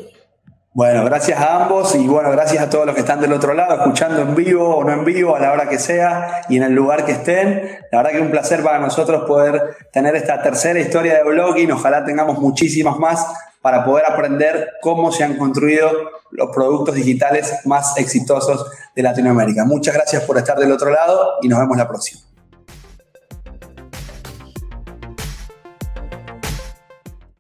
Bueno, 0.77 1.05
gracias 1.05 1.39
a 1.39 1.63
ambos 1.63 1.95
y 1.95 2.05
bueno, 2.09 2.33
gracias 2.33 2.61
a 2.61 2.69
todos 2.69 2.85
los 2.85 2.97
que 2.97 3.03
están 3.03 3.21
del 3.21 3.33
otro 3.33 3.55
lado, 3.55 3.77
escuchando 3.77 4.21
en 4.23 4.35
vivo 4.35 4.75
o 4.75 4.83
no 4.83 4.93
en 4.93 5.05
vivo, 5.05 5.37
a 5.37 5.39
la 5.39 5.53
hora 5.53 5.69
que 5.69 5.79
sea 5.79 6.43
y 6.49 6.57
en 6.57 6.65
el 6.65 6.73
lugar 6.73 7.05
que 7.05 7.13
estén. 7.13 7.79
La 7.93 7.99
verdad 7.99 8.11
que 8.11 8.17
es 8.17 8.23
un 8.25 8.33
placer 8.33 8.61
para 8.61 8.81
nosotros 8.81 9.23
poder 9.23 9.77
tener 9.93 10.17
esta 10.17 10.43
tercera 10.43 10.81
historia 10.81 11.15
de 11.15 11.23
blogging. 11.23 11.71
Ojalá 11.71 12.05
tengamos 12.05 12.41
muchísimas 12.41 12.99
más 12.99 13.25
para 13.63 13.85
poder 13.85 14.05
aprender 14.05 14.73
cómo 14.81 15.13
se 15.13 15.23
han 15.23 15.37
construido 15.37 15.93
los 16.33 16.51
productos 16.53 16.97
digitales 16.97 17.55
más 17.67 17.97
exitosos 17.97 18.69
de 18.97 19.03
Latinoamérica. 19.05 19.65
Muchas 19.65 19.95
gracias 19.95 20.25
por 20.25 20.39
estar 20.39 20.59
del 20.59 20.73
otro 20.73 20.91
lado 20.91 21.35
y 21.41 21.47
nos 21.47 21.61
vemos 21.61 21.77
la 21.77 21.87
próxima. 21.87 22.24